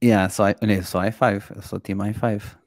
Yeah, 0.03 0.29
só, 0.29 0.49
eu 0.49 0.83
sou 0.83 1.01
i5, 1.01 1.55
eu 1.55 1.61
sou 1.61 1.79
Team 1.79 1.99
i5. 1.99 2.60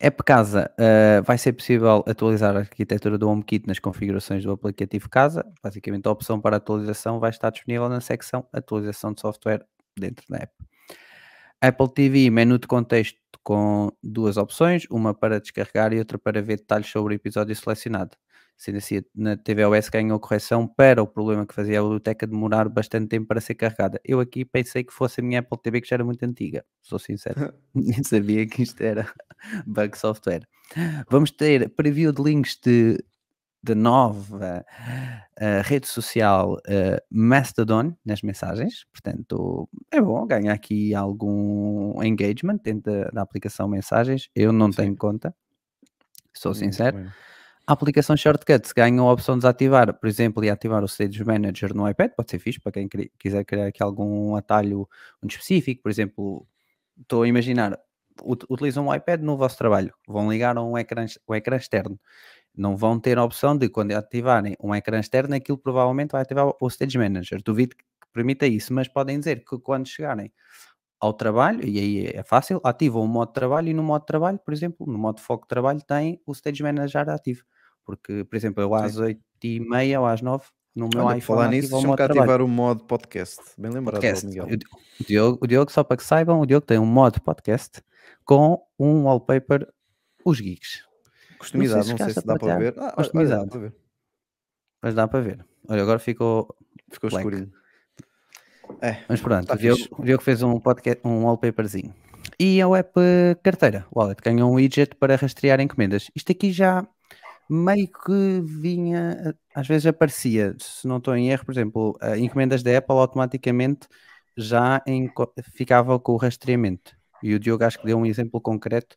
App 0.00 0.22
Casa, 0.24 0.70
uh, 0.78 1.22
vai 1.22 1.38
ser 1.38 1.52
possível 1.52 2.04
atualizar 2.06 2.56
a 2.56 2.60
arquitetura 2.60 3.16
do 3.16 3.28
HomeKit 3.28 3.66
nas 3.66 3.78
configurações 3.78 4.42
do 4.42 4.50
aplicativo 4.50 5.08
Casa. 5.08 5.46
Basicamente, 5.62 6.06
a 6.06 6.10
opção 6.10 6.40
para 6.40 6.56
atualização 6.56 7.20
vai 7.20 7.30
estar 7.30 7.50
disponível 7.50 7.88
na 7.88 8.00
secção 8.00 8.46
Atualização 8.52 9.12
de 9.12 9.20
Software 9.20 9.64
dentro 9.96 10.24
da 10.28 10.38
app. 10.38 10.52
Apple 11.60 11.88
TV, 11.94 12.30
menu 12.30 12.58
de 12.58 12.66
contexto 12.66 13.18
com 13.42 13.90
duas 14.02 14.36
opções, 14.36 14.86
uma 14.90 15.14
para 15.14 15.40
descarregar 15.40 15.92
e 15.92 15.98
outra 15.98 16.18
para 16.18 16.42
ver 16.42 16.56
detalhes 16.56 16.88
sobre 16.88 17.14
o 17.14 17.16
episódio 17.16 17.54
selecionado. 17.54 18.16
Sendo 18.56 18.78
assim, 18.78 19.02
na 19.14 19.36
TVOS 19.36 19.88
ganhou 19.88 20.18
correção 20.20 20.66
para 20.66 21.02
o 21.02 21.06
problema 21.06 21.44
que 21.44 21.54
fazia 21.54 21.80
a 21.80 21.82
biblioteca 21.82 22.26
demorar 22.26 22.68
bastante 22.68 23.08
tempo 23.08 23.26
para 23.26 23.40
ser 23.40 23.54
carregada. 23.54 24.00
Eu 24.04 24.20
aqui 24.20 24.44
pensei 24.44 24.84
que 24.84 24.92
fosse 24.92 25.20
a 25.20 25.24
minha 25.24 25.40
Apple 25.40 25.58
TV 25.60 25.80
que 25.80 25.88
já 25.88 25.96
era 25.96 26.04
muito 26.04 26.22
antiga, 26.24 26.64
sou 26.80 26.98
sincero. 26.98 27.52
Nem 27.74 28.02
sabia 28.04 28.46
que 28.46 28.62
isto 28.62 28.80
era 28.80 29.12
bug 29.66 29.98
software. 29.98 30.46
Vamos 31.10 31.30
ter 31.30 31.68
preview 31.70 32.12
de 32.12 32.22
links 32.22 32.58
de, 32.62 33.04
de 33.62 33.74
nova 33.74 34.64
uh, 35.40 35.62
rede 35.62 35.86
social 35.86 36.54
uh, 36.54 37.00
Mastodon 37.10 37.94
nas 38.04 38.22
mensagens, 38.22 38.86
portanto 38.92 39.68
é 39.90 40.00
bom 40.00 40.26
ganhar 40.26 40.52
aqui 40.52 40.94
algum 40.94 42.02
engagement 42.02 42.58
dentro 42.62 42.92
da, 42.92 43.10
da 43.10 43.22
aplicação 43.22 43.68
mensagens. 43.68 44.30
Eu 44.34 44.52
não 44.52 44.70
Sim. 44.70 44.76
tenho 44.76 44.96
conta, 44.96 45.34
sou 46.32 46.54
sincero. 46.54 47.12
A 47.66 47.72
aplicação 47.72 48.14
Shortcuts 48.16 48.72
ganha 48.72 49.00
a 49.00 49.10
opção 49.12 49.36
de 49.36 49.40
desativar, 49.40 49.94
por 49.98 50.06
exemplo, 50.06 50.44
e 50.44 50.50
ativar 50.50 50.82
o 50.82 50.86
Stage 50.86 51.24
Manager 51.24 51.74
no 51.74 51.88
iPad, 51.88 52.10
pode 52.14 52.30
ser 52.30 52.38
fixe 52.38 52.60
para 52.60 52.72
quem 52.72 52.86
quiser 53.18 53.42
criar 53.44 53.66
aqui 53.68 53.82
algum 53.82 54.36
atalho 54.36 54.86
muito 55.22 55.32
específico, 55.32 55.82
por 55.82 55.90
exemplo, 55.90 56.46
estou 57.00 57.22
a 57.22 57.28
imaginar, 57.28 57.78
utilizam 58.50 58.88
o 58.88 58.94
iPad 58.94 59.22
no 59.22 59.36
vosso 59.38 59.56
trabalho, 59.56 59.94
vão 60.06 60.30
ligar 60.30 60.58
um 60.58 60.76
ecrã, 60.76 61.06
um 61.28 61.34
ecrã 61.34 61.56
externo, 61.56 61.98
não 62.56 62.76
vão 62.76 63.00
ter 63.00 63.18
a 63.18 63.24
opção 63.24 63.56
de 63.56 63.68
quando 63.70 63.92
ativarem 63.92 64.56
um 64.60 64.74
ecrã 64.74 65.00
externo, 65.00 65.34
aquilo 65.36 65.58
provavelmente 65.58 66.12
vai 66.12 66.22
ativar 66.22 66.52
o 66.60 66.68
Stage 66.68 66.98
Manager, 66.98 67.42
duvido 67.44 67.76
que 67.76 67.84
permita 68.12 68.46
isso, 68.46 68.74
mas 68.74 68.88
podem 68.88 69.18
dizer 69.20 69.44
que 69.44 69.58
quando 69.60 69.88
chegarem 69.88 70.32
ao 71.00 71.12
trabalho, 71.12 71.66
e 71.66 71.78
aí 71.78 72.06
é 72.14 72.22
fácil, 72.24 72.60
ativam 72.64 73.02
o 73.04 73.08
modo 73.08 73.28
de 73.28 73.34
trabalho 73.34 73.68
e 73.68 73.74
no 73.74 73.82
modo 73.82 74.02
de 74.02 74.06
trabalho, 74.06 74.38
por 74.38 74.54
exemplo, 74.54 74.86
no 74.86 74.98
modo 74.98 75.16
de 75.16 75.22
foco 75.22 75.44
de 75.44 75.48
trabalho 75.48 75.80
tem 75.86 76.20
o 76.26 76.32
Stage 76.32 76.62
Manager 76.62 77.08
ativo. 77.10 77.44
Porque, 77.84 78.24
por 78.24 78.36
exemplo, 78.36 78.62
eu 78.62 78.74
às 78.74 78.96
oito 78.96 79.20
e 79.42 79.60
meia 79.60 80.00
ou 80.00 80.06
às 80.06 80.22
nove 80.22 80.44
no 80.74 80.88
meu 80.92 81.04
Olha, 81.04 81.18
iPhone. 81.18 81.38
Falar 81.38 81.50
nisso, 81.50 81.70
deixa-me 81.70 81.96
cá 81.96 82.06
ativar 82.06 82.42
o 82.42 82.48
modo 82.48 82.84
podcast. 82.84 83.40
Bem 83.56 83.70
lembrado, 83.70 84.00
podcast. 84.00 84.26
Miguel. 84.26 84.46
O 85.00 85.04
Diogo, 85.04 85.38
o 85.42 85.46
Diogo, 85.46 85.70
só 85.70 85.84
para 85.84 85.96
que 85.96 86.04
saibam, 86.04 86.40
o 86.40 86.46
Diogo 86.46 86.66
tem 86.66 86.78
um 86.78 86.86
modo 86.86 87.20
podcast 87.20 87.82
com 88.24 88.60
um 88.78 89.04
wallpaper, 89.04 89.68
os 90.24 90.40
geeks. 90.40 90.82
Customizado, 91.38 91.88
não 91.88 91.96
sei 91.96 91.96
se, 91.96 92.00
não 92.00 92.12
sei 92.12 92.22
se 92.22 92.26
dá 92.26 92.38
para 92.38 92.58
ver. 92.58 92.74
Ah, 92.78 92.92
Customizado. 92.92 93.50
Olha, 93.52 93.60
ver. 93.60 93.74
Mas 94.82 94.94
dá 94.94 95.06
para 95.06 95.20
ver. 95.20 95.46
Olha, 95.68 95.82
agora 95.82 95.98
ficou. 95.98 96.54
Ficou 96.90 97.10
black. 97.10 97.26
escurinho. 97.26 97.52
É, 98.80 99.04
Mas 99.08 99.20
pronto, 99.20 99.46
tá 99.46 99.54
o, 99.54 99.58
Diogo, 99.58 99.82
o 99.98 100.04
Diogo 100.04 100.22
fez 100.22 100.42
um, 100.42 100.58
podcast, 100.58 101.06
um 101.06 101.24
wallpaperzinho. 101.24 101.94
E 102.38 102.60
a 102.60 102.66
web 102.66 102.88
carteira, 103.42 103.86
o 103.92 104.00
Wallet, 104.00 104.20
ganhou 104.22 104.50
um 104.50 104.54
widget 104.54 104.94
para 104.96 105.16
rastrear 105.16 105.60
encomendas. 105.60 106.10
Isto 106.14 106.32
aqui 106.32 106.50
já 106.50 106.86
meio 107.48 107.88
que 107.88 108.40
vinha, 108.42 109.34
às 109.54 109.66
vezes 109.66 109.86
aparecia, 109.86 110.54
se 110.58 110.86
não 110.86 110.98
estou 110.98 111.14
em 111.16 111.30
erro, 111.30 111.44
por 111.44 111.52
exemplo, 111.52 111.98
encomendas 112.16 112.62
da 112.62 112.76
Apple 112.76 112.96
automaticamente 112.96 113.86
já 114.36 114.82
em, 114.86 115.10
ficava 115.52 115.98
com 115.98 116.12
o 116.12 116.16
rastreamento. 116.16 116.92
E 117.22 117.34
o 117.34 117.38
Diogo 117.38 117.64
acho 117.64 117.78
que 117.78 117.86
deu 117.86 117.98
um 117.98 118.06
exemplo 118.06 118.40
concreto 118.40 118.96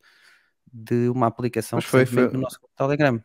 de 0.72 1.10
uma 1.10 1.28
aplicação 1.28 1.78
Mas 1.78 1.86
foi, 1.86 2.06
foi 2.06 2.28
no 2.30 2.42
nosso 2.42 2.60
Telegram. 2.76 3.22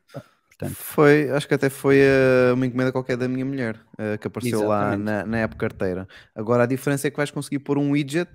Portanto. 0.49 0.75
Foi, 0.77 1.31
acho 1.31 1.49
que 1.49 1.55
até 1.55 1.69
foi 1.69 2.01
uh, 2.01 2.55
uma 2.55 2.67
encomenda 2.67 2.93
qualquer 2.93 3.17
da 3.17 3.27
minha 3.27 3.45
mulher 3.45 3.77
uh, 3.95 4.17
que 4.19 4.27
apareceu 4.27 4.61
Exatamente. 4.61 5.05
lá 5.05 5.25
na, 5.25 5.27
na 5.27 5.39
app 5.39 5.57
carteira. 5.57 6.07
Agora 6.35 6.63
a 6.63 6.67
diferença 6.67 7.09
é 7.09 7.11
que 7.11 7.17
vais 7.17 7.31
conseguir 7.31 7.59
pôr 7.61 7.79
um 7.79 7.91
widget 7.91 8.31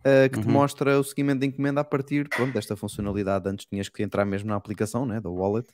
uh, 0.00 0.28
que 0.30 0.36
uhum. 0.36 0.42
te 0.42 0.48
mostra 0.48 0.98
o 0.98 1.04
seguimento 1.04 1.40
da 1.40 1.46
encomenda 1.46 1.80
a 1.80 1.84
partir 1.84 2.28
pronto, 2.28 2.52
desta 2.52 2.76
funcionalidade. 2.76 3.48
Antes 3.48 3.66
tinhas 3.66 3.88
que 3.88 4.02
entrar 4.02 4.24
mesmo 4.24 4.50
na 4.50 4.56
aplicação 4.56 5.06
né, 5.06 5.20
da 5.20 5.30
wallet 5.30 5.68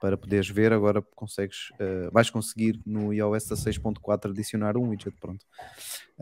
para 0.00 0.16
poderes 0.16 0.48
ver, 0.48 0.72
agora 0.72 1.02
consegues, 1.14 1.70
uh, 1.80 2.10
vais 2.12 2.30
conseguir 2.30 2.80
no 2.86 3.12
iOS 3.12 3.44
16.4 3.48 4.30
adicionar 4.30 4.76
um 4.76 4.88
widget, 4.90 5.16
pronto. 5.20 5.44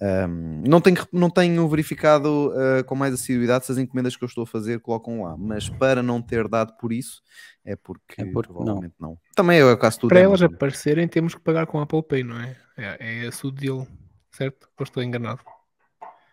Um, 0.00 0.62
não, 0.68 0.80
tenho, 0.80 0.96
não 1.12 1.30
tenho 1.30 1.66
verificado 1.68 2.50
uh, 2.50 2.84
com 2.84 2.94
mais 2.94 3.14
assiduidade 3.14 3.64
se 3.66 3.72
as 3.72 3.78
encomendas 3.78 4.16
que 4.16 4.22
eu 4.24 4.26
estou 4.26 4.44
a 4.44 4.46
fazer 4.46 4.80
colocam 4.80 5.22
lá, 5.22 5.36
mas 5.36 5.68
para 5.68 6.02
não 6.02 6.20
ter 6.20 6.48
dado 6.48 6.76
por 6.76 6.92
isso, 6.92 7.22
é 7.64 7.74
porque, 7.76 8.20
É 8.22 8.24
porque 8.26 8.48
provavelmente 8.52 8.94
não. 9.00 9.18
Também 9.34 9.58
é 9.60 9.64
o 9.64 9.76
caso 9.78 10.00
tudo. 10.00 10.10
Para 10.10 10.20
é 10.20 10.22
elas 10.24 10.40
Amazon. 10.42 10.54
aparecerem, 10.56 11.08
temos 11.08 11.34
que 11.34 11.40
pagar 11.40 11.66
com 11.66 11.78
a 11.78 11.82
Apple 11.84 12.02
Pay, 12.02 12.24
não 12.24 12.38
é? 12.40 12.56
É, 12.76 12.96
é 13.00 13.26
esse 13.26 13.46
o 13.46 13.50
deal, 13.50 13.86
certo? 14.32 14.68
Ou 14.78 14.84
estou 14.84 15.02
enganado? 15.02 15.40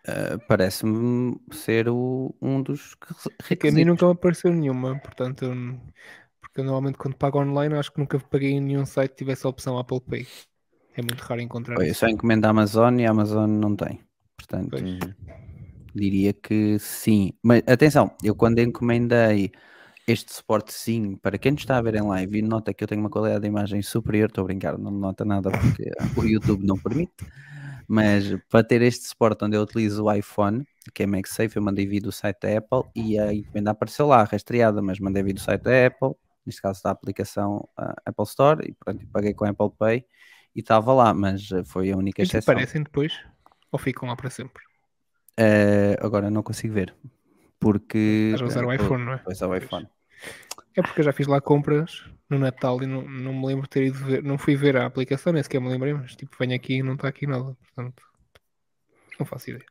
Uh, 0.06 0.38
Parece-me 0.46 1.40
ser 1.50 1.88
o- 1.88 2.34
um 2.42 2.62
dos 2.62 2.94
que- 2.94 3.14
Porque 3.14 3.68
a 3.68 3.72
mim 3.72 3.78
requisitos. 3.78 3.86
nunca 3.86 4.06
me 4.06 4.12
apareceu 4.12 4.52
nenhuma, 4.52 4.98
portanto, 4.98 5.46
eu 5.46 5.54
não- 5.54 5.80
porque 6.54 6.60
eu 6.60 6.64
normalmente 6.66 6.96
quando 6.96 7.16
pago 7.16 7.40
online 7.40 7.74
acho 7.74 7.90
que 7.90 7.98
nunca 7.98 8.16
paguei 8.20 8.52
em 8.52 8.60
nenhum 8.60 8.86
site 8.86 9.10
que 9.10 9.16
tivesse 9.16 9.44
a 9.44 9.50
opção 9.50 9.76
Apple 9.76 10.00
Pay. 10.00 10.24
É 10.96 11.02
muito 11.02 11.20
raro 11.22 11.40
encontrar 11.40 11.74
Eu 11.74 11.82
isso. 11.82 11.98
só 12.00 12.06
encomendo 12.06 12.44
a 12.44 12.50
Amazon 12.50 13.00
e 13.00 13.04
a 13.04 13.10
Amazon 13.10 13.50
não 13.50 13.74
tem. 13.74 14.00
Portanto, 14.36 14.68
Pois. 14.70 14.82
Uhum. 14.82 14.98
diria 15.92 16.32
que 16.32 16.78
sim. 16.78 17.32
Mas 17.42 17.60
atenção, 17.66 18.12
eu 18.22 18.36
quando 18.36 18.60
encomendei 18.60 19.50
este 20.06 20.32
suportezinho, 20.32 21.18
para 21.18 21.36
quem 21.38 21.50
nos 21.50 21.62
está 21.62 21.76
a 21.76 21.82
ver 21.82 21.96
em 21.96 22.02
live 22.02 22.38
e 22.38 22.42
nota 22.42 22.72
que 22.72 22.84
eu 22.84 22.88
tenho 22.88 23.00
uma 23.00 23.10
qualidade 23.10 23.40
de 23.42 23.48
imagem 23.48 23.82
superior, 23.82 24.28
estou 24.28 24.42
a 24.42 24.44
brincar, 24.44 24.78
não 24.78 24.92
nota 24.92 25.24
nada 25.24 25.50
porque 25.50 25.90
o 26.16 26.24
YouTube 26.24 26.64
não 26.64 26.78
permite. 26.78 27.14
Mas 27.88 28.32
para 28.48 28.62
ter 28.62 28.80
este 28.80 29.08
suporte 29.08 29.44
onde 29.44 29.56
eu 29.56 29.62
utilizo 29.62 30.04
o 30.04 30.12
iPhone, 30.12 30.64
que 30.94 31.02
é 31.02 31.06
MagSafe, 31.06 31.56
eu 31.56 31.62
mandei 31.62 31.84
vir 31.84 32.00
do 32.00 32.12
site 32.12 32.38
da 32.42 32.58
Apple 32.58 32.88
e 32.94 33.18
a 33.18 33.34
encomenda 33.34 33.72
apareceu 33.72 34.06
lá, 34.06 34.22
rastreada, 34.22 34.80
mas 34.80 35.00
mandei 35.00 35.24
vir 35.24 35.32
do 35.32 35.40
site 35.40 35.62
da 35.62 35.86
Apple, 35.86 36.14
neste 36.46 36.60
caso 36.62 36.82
da 36.82 36.90
aplicação 36.90 37.68
ah, 37.76 37.94
Apple 38.04 38.24
Store, 38.24 38.68
e 38.68 38.72
pronto, 38.72 39.06
paguei 39.08 39.34
com 39.34 39.44
a 39.44 39.50
Apple 39.50 39.70
Pay 39.78 40.06
e 40.54 40.60
estava 40.60 40.92
lá, 40.92 41.12
mas 41.14 41.50
ah, 41.52 41.64
foi 41.64 41.90
a 41.90 41.96
única 41.96 42.22
exceção. 42.22 42.52
aparecem 42.52 42.82
depois 42.82 43.18
ou 43.70 43.78
ficam 43.78 44.08
lá 44.08 44.14
para 44.14 44.30
sempre? 44.30 44.62
Eh, 45.36 45.96
agora 46.00 46.30
não 46.30 46.42
consigo 46.42 46.74
ver. 46.74 46.94
Porque. 47.58 48.30
Estás 48.34 48.42
a 48.42 48.60
usar 48.60 48.64
o 48.64 48.72
iPhone, 48.72 49.04
não 49.04 49.14
é? 49.14 49.18
Pois 49.18 49.40
é, 49.42 49.46
o 49.46 49.56
iPhone. 49.56 49.88
É 50.76 50.82
porque 50.82 51.00
eu 51.00 51.04
já 51.04 51.12
fiz 51.12 51.26
lá 51.26 51.40
compras 51.40 52.04
no 52.28 52.38
Natal 52.38 52.82
e 52.82 52.86
não, 52.86 53.02
não 53.02 53.32
me 53.32 53.46
lembro 53.46 53.62
de 53.62 53.70
ter 53.70 53.84
ido 53.84 53.98
ver, 53.98 54.22
não 54.22 54.38
fui 54.38 54.56
ver 54.56 54.76
a 54.76 54.86
aplicação, 54.86 55.32
nem 55.32 55.42
sequer 55.42 55.60
me 55.60 55.68
lembrei, 55.68 55.92
mas 55.92 56.14
tipo, 56.14 56.36
venho 56.38 56.54
aqui 56.54 56.74
e 56.74 56.82
não 56.82 56.94
está 56.94 57.08
aqui 57.08 57.26
nada, 57.26 57.54
portanto, 57.54 58.02
não 59.18 59.26
faço 59.26 59.50
ideia. 59.50 59.66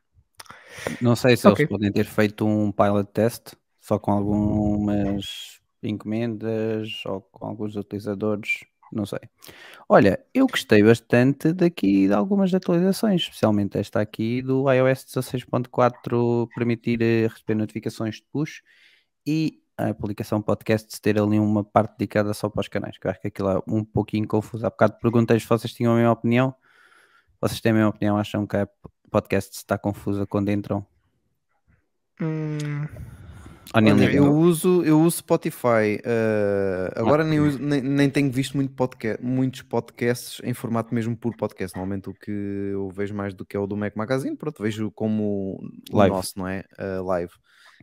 Não 1.00 1.16
sei 1.16 1.36
se 1.36 1.46
Ok. 1.46 1.62
eles 1.62 1.70
podem 1.70 1.92
ter 1.92 2.04
feito 2.04 2.46
um 2.46 2.72
pilot 2.72 3.10
test 3.12 3.54
só 3.80 3.98
com 3.98 4.12
algumas 4.12 5.60
encomendas 5.88 7.02
ou 7.06 7.20
com 7.20 7.46
alguns 7.46 7.76
utilizadores. 7.76 8.64
Não 8.92 9.04
sei. 9.06 9.18
Olha, 9.88 10.24
eu 10.32 10.46
gostei 10.46 10.82
bastante 10.82 11.52
daqui 11.52 12.06
de 12.06 12.12
algumas 12.12 12.54
atualizações, 12.54 13.22
especialmente 13.22 13.78
esta 13.78 14.00
aqui 14.00 14.40
do 14.40 14.70
iOS 14.70 15.04
16.4 15.06 16.48
permitir 16.54 17.02
eh, 17.02 17.26
receber 17.26 17.54
notificações 17.54 18.16
de 18.16 18.24
push 18.32 18.62
e 19.26 19.60
a 19.76 19.88
aplicação 19.88 20.40
podcast 20.40 21.00
ter 21.00 21.20
ali 21.20 21.38
uma 21.38 21.64
parte 21.64 21.98
dedicada 21.98 22.32
só 22.32 22.48
para 22.48 22.60
os 22.60 22.68
canais, 22.68 22.96
que 22.96 23.06
eu 23.06 23.10
acho 23.10 23.20
que 23.20 23.28
aquilo 23.28 23.50
é 23.50 23.62
um 23.66 23.84
pouquinho 23.84 24.28
confuso. 24.28 24.64
Há 24.64 24.70
bocado 24.70 24.98
perguntei 25.00 25.38
se 25.40 25.46
vocês 25.46 25.72
tinham 25.72 25.92
a 25.92 25.96
mesma 25.96 26.12
opinião. 26.12 26.54
Vocês 27.40 27.60
têm 27.60 27.72
a 27.72 27.74
mesma 27.74 27.90
opinião? 27.90 28.16
Acham 28.16 28.46
que 28.46 28.56
a 28.56 28.68
podcast 29.10 29.56
está 29.56 29.76
confusa 29.76 30.26
quando 30.26 30.50
entram? 30.50 30.86
Hum, 32.20 32.86
Olha, 33.72 34.12
eu 34.12 34.32
uso, 34.34 34.82
eu 34.84 35.00
uso 35.00 35.18
Spotify. 35.18 36.00
eh, 36.04 36.92
agora 36.94 37.24
nem, 37.24 37.40
uso- 37.40 37.58
nem, 37.58 37.80
nem 37.80 38.10
tenho 38.10 38.30
visto 38.30 38.56
muito 38.56 38.72
podca- 38.74 39.18
muitos 39.22 39.62
podcasts 39.62 40.40
em 40.44 40.52
formato 40.52 40.94
mesmo 40.94 41.16
por 41.16 41.36
podcast. 41.36 41.76
Normalmente 41.76 42.08
o 42.10 42.14
que 42.14 42.30
eu 42.30 42.88
vejo 42.90 43.14
mais 43.14 43.34
do 43.34 43.44
que 43.44 43.56
é 43.56 43.60
o 43.60 43.66
do 43.66 43.76
Mac 43.76 43.96
Magazine, 43.96 44.36
pronto, 44.36 44.62
vejo 44.62 44.90
como 44.90 45.58
o 45.90 45.96
Live. 45.96 46.14
nosso, 46.14 46.38
não 46.38 46.46
é? 46.46 46.64
Eh, 46.78 46.98
live. 47.00 47.32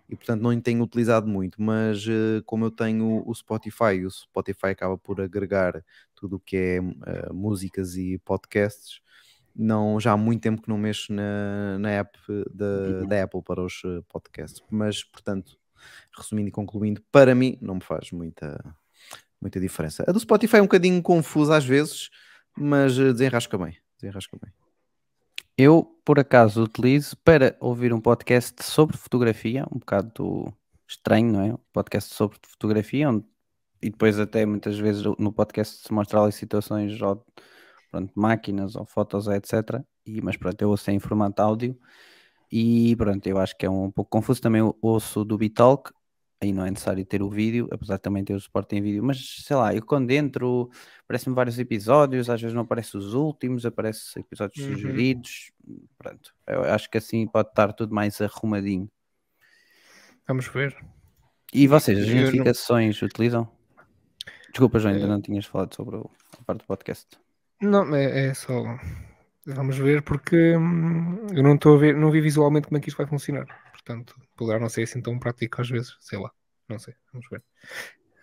E 0.09 0.15
portanto 0.15 0.41
não 0.41 0.59
tenho 0.59 0.83
utilizado 0.83 1.27
muito, 1.27 1.61
mas 1.61 2.05
eh, 2.07 2.41
como 2.45 2.65
eu 2.65 2.71
tenho 2.71 3.23
o 3.25 3.33
Spotify, 3.33 3.95
e 3.95 4.05
o 4.05 4.11
Spotify 4.11 4.67
acaba 4.67 4.97
por 4.97 5.19
agregar 5.21 5.83
tudo 6.15 6.35
o 6.35 6.39
que 6.39 6.55
é 6.57 6.81
músicas 7.33 7.95
e 7.95 8.17
podcasts. 8.19 8.99
Não, 9.53 9.99
já 9.99 10.13
há 10.13 10.17
muito 10.17 10.41
tempo 10.41 10.61
que 10.61 10.69
não 10.69 10.77
mexo 10.77 11.11
na, 11.11 11.77
na 11.79 11.89
app 11.89 12.17
da, 12.53 13.03
da 13.05 13.23
Apple 13.23 13.41
para 13.41 13.61
os 13.61 13.81
podcasts, 14.07 14.61
mas 14.69 15.03
portanto, 15.03 15.57
resumindo 16.15 16.49
e 16.49 16.51
concluindo, 16.51 17.01
para 17.11 17.33
mim 17.33 17.57
não 17.61 17.75
me 17.75 17.81
faz 17.81 18.11
muita, 18.11 18.63
muita 19.41 19.59
diferença. 19.59 20.03
A 20.07 20.11
do 20.11 20.19
Spotify 20.19 20.57
é 20.57 20.61
um 20.61 20.65
bocadinho 20.65 21.01
confusa 21.01 21.57
às 21.57 21.65
vezes, 21.65 22.09
mas 22.57 22.97
eh, 22.97 23.11
desenrasca 23.11 23.57
bem. 23.57 23.77
Desenrasca 23.99 24.37
bem. 24.41 24.51
Eu, 25.57 25.83
por 26.03 26.19
acaso, 26.19 26.63
utilizo 26.63 27.15
para 27.17 27.55
ouvir 27.59 27.93
um 27.93 28.01
podcast 28.01 28.63
sobre 28.63 28.97
fotografia, 28.97 29.65
um 29.71 29.79
bocado 29.79 30.53
estranho, 30.87 31.31
não 31.31 31.41
é? 31.41 31.53
Um 31.53 31.59
podcast 31.71 32.13
sobre 32.13 32.37
fotografia, 32.41 33.09
onde, 33.09 33.25
e 33.81 33.89
depois 33.89 34.19
até 34.19 34.45
muitas 34.45 34.77
vezes 34.79 35.03
no 35.19 35.31
podcast 35.31 35.87
se 35.87 35.93
mostra 35.93 36.21
ali 36.21 36.31
situações 36.31 36.99
ou, 37.01 37.25
pronto, 37.91 38.11
máquinas 38.15 38.75
ou 38.75 38.85
fotos, 38.85 39.27
etc. 39.27 39.81
E, 40.05 40.21
mas 40.21 40.37
pronto, 40.37 40.61
eu 40.61 40.69
ouço 40.69 40.89
em 40.91 40.99
formato 40.99 41.41
áudio 41.41 41.77
e 42.51 42.95
pronto, 42.97 43.25
eu 43.27 43.37
acho 43.37 43.55
que 43.57 43.65
é 43.65 43.69
um 43.69 43.89
pouco 43.89 44.09
confuso. 44.11 44.41
Também 44.41 44.61
ouço 44.81 45.23
do 45.23 45.37
Bitalk, 45.37 45.91
aí 46.41 46.51
não 46.51 46.65
é 46.65 46.71
necessário 46.71 47.05
ter 47.05 47.21
o 47.21 47.29
vídeo, 47.29 47.67
apesar 47.71 47.97
de 47.97 48.01
também 48.01 48.23
ter 48.23 48.33
o 48.33 48.39
suporte 48.39 48.75
em 48.75 48.81
vídeo, 48.81 49.03
mas 49.03 49.43
sei 49.45 49.55
lá, 49.55 49.73
eu 49.75 49.85
quando 49.85 50.09
entro 50.11 50.69
aparecem 51.03 51.33
vários 51.33 51.59
episódios, 51.59 52.29
às 52.29 52.41
vezes 52.41 52.55
não 52.55 52.63
aparecem 52.63 52.99
os 52.99 53.13
últimos, 53.13 53.65
aparecem 53.65 54.21
episódios 54.21 54.65
Uhum. 54.65 54.73
sugeridos, 54.73 55.51
pronto. 55.97 56.33
Eu 56.47 56.63
acho 56.63 56.89
que 56.89 56.97
assim 56.97 57.27
pode 57.27 57.49
estar 57.49 57.71
tudo 57.73 57.93
mais 57.93 58.19
arrumadinho. 58.21 58.89
vamos 60.27 60.47
ver. 60.47 60.75
E 61.53 61.67
vocês, 61.67 61.99
as 61.99 62.07
Eu 62.07 62.15
não- 62.15 62.21
notificações 62.23 63.01
utilizam? 63.01 63.47
Desculpa, 64.49 64.79
João, 64.79 64.93
ainda 64.93 65.05
Eh, 65.05 65.09
não 65.09 65.21
tinhas 65.21 65.45
falado 65.45 65.75
sobre 65.75 65.97
a 65.97 66.43
parte 66.45 66.61
do 66.61 66.65
podcast. 66.65 67.07
Não, 67.61 67.93
é, 67.95 68.27
é 68.27 68.33
só. 68.33 68.63
Vamos 69.45 69.77
ver 69.77 70.01
porque 70.03 70.55
hum, 70.55 71.27
eu 71.33 71.43
não 71.43 71.55
estou 71.55 71.75
a 71.75 71.79
ver, 71.79 71.95
não 71.95 72.09
vi 72.11 72.21
visualmente 72.21 72.67
como 72.67 72.77
é 72.77 72.81
que 72.81 72.87
isto 72.89 72.97
vai 72.97 73.05
funcionar. 73.07 73.45
Portanto, 73.83 74.15
poderá 74.35 74.59
não 74.59 74.69
ser 74.69 74.83
assim 74.83 75.01
tão 75.01 75.17
prático 75.17 75.59
às 75.59 75.69
vezes, 75.69 75.95
sei 75.99 76.19
lá, 76.19 76.31
não 76.69 76.77
sei, 76.77 76.93
vamos 77.11 77.27
ver. 77.29 77.43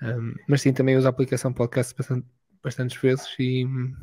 Hum, 0.02 0.34
mas 0.48 0.62
sim, 0.62 0.72
também 0.72 0.96
uso 0.96 1.06
a 1.06 1.10
aplicação 1.10 1.52
podcast 1.52 1.94
bastante, 1.96 2.26
bastantes 2.62 3.00
vezes 3.00 3.34
e 3.38 3.66
hum, 3.66 3.94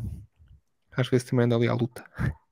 às 0.91 1.07
vezes 1.07 1.29
também 1.29 1.45
ando 1.45 1.55
ali 1.55 1.67
à 1.67 1.73
luta. 1.73 2.03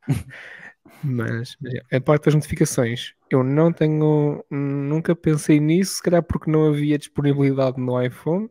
mas, 1.03 1.57
mas 1.59 1.73
é, 1.91 1.97
a 1.97 2.01
parte 2.01 2.25
das 2.25 2.35
notificações, 2.35 3.13
eu 3.29 3.43
não 3.43 3.73
tenho, 3.73 4.43
nunca 4.49 5.15
pensei 5.15 5.59
nisso, 5.59 5.95
se 5.95 6.03
calhar 6.03 6.23
porque 6.23 6.49
não 6.49 6.69
havia 6.69 6.97
disponibilidade 6.97 7.79
no 7.79 8.01
iPhone. 8.01 8.49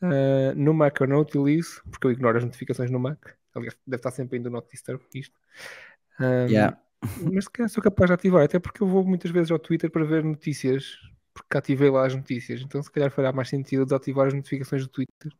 Uh, 0.00 0.52
no 0.56 0.74
Mac 0.74 1.00
eu 1.00 1.06
não 1.06 1.20
utilizo, 1.20 1.80
porque 1.88 2.06
eu 2.06 2.10
ignoro 2.10 2.38
as 2.38 2.44
notificações 2.44 2.90
no 2.90 2.98
Mac. 2.98 3.18
Aliás, 3.54 3.76
deve 3.86 4.00
estar 4.00 4.10
sempre 4.10 4.38
ainda 4.38 4.50
Not 4.50 4.66
Disturb 4.70 5.02
isto. 5.14 5.38
Um, 6.18 6.48
Yeah. 6.48 6.78
Mas 7.16 7.44
se 7.44 7.50
calhar 7.50 7.68
sou 7.70 7.82
capaz 7.82 8.08
de 8.10 8.14
ativar, 8.14 8.44
até 8.44 8.58
porque 8.58 8.82
eu 8.82 8.86
vou 8.86 9.04
muitas 9.04 9.30
vezes 9.30 9.50
ao 9.50 9.58
Twitter 9.58 9.90
para 9.90 10.04
ver 10.04 10.24
notícias, 10.24 10.98
porque 11.34 11.56
ativei 11.58 11.90
lá 11.90 12.06
as 12.06 12.14
notícias. 12.14 12.62
Então 12.62 12.82
se 12.82 12.90
calhar 12.90 13.10
fará 13.10 13.32
mais 13.32 13.48
sentido 13.48 13.84
desativar 13.84 14.28
as 14.28 14.34
notificações 14.34 14.82
do 14.82 14.88
Twitter 14.88 15.32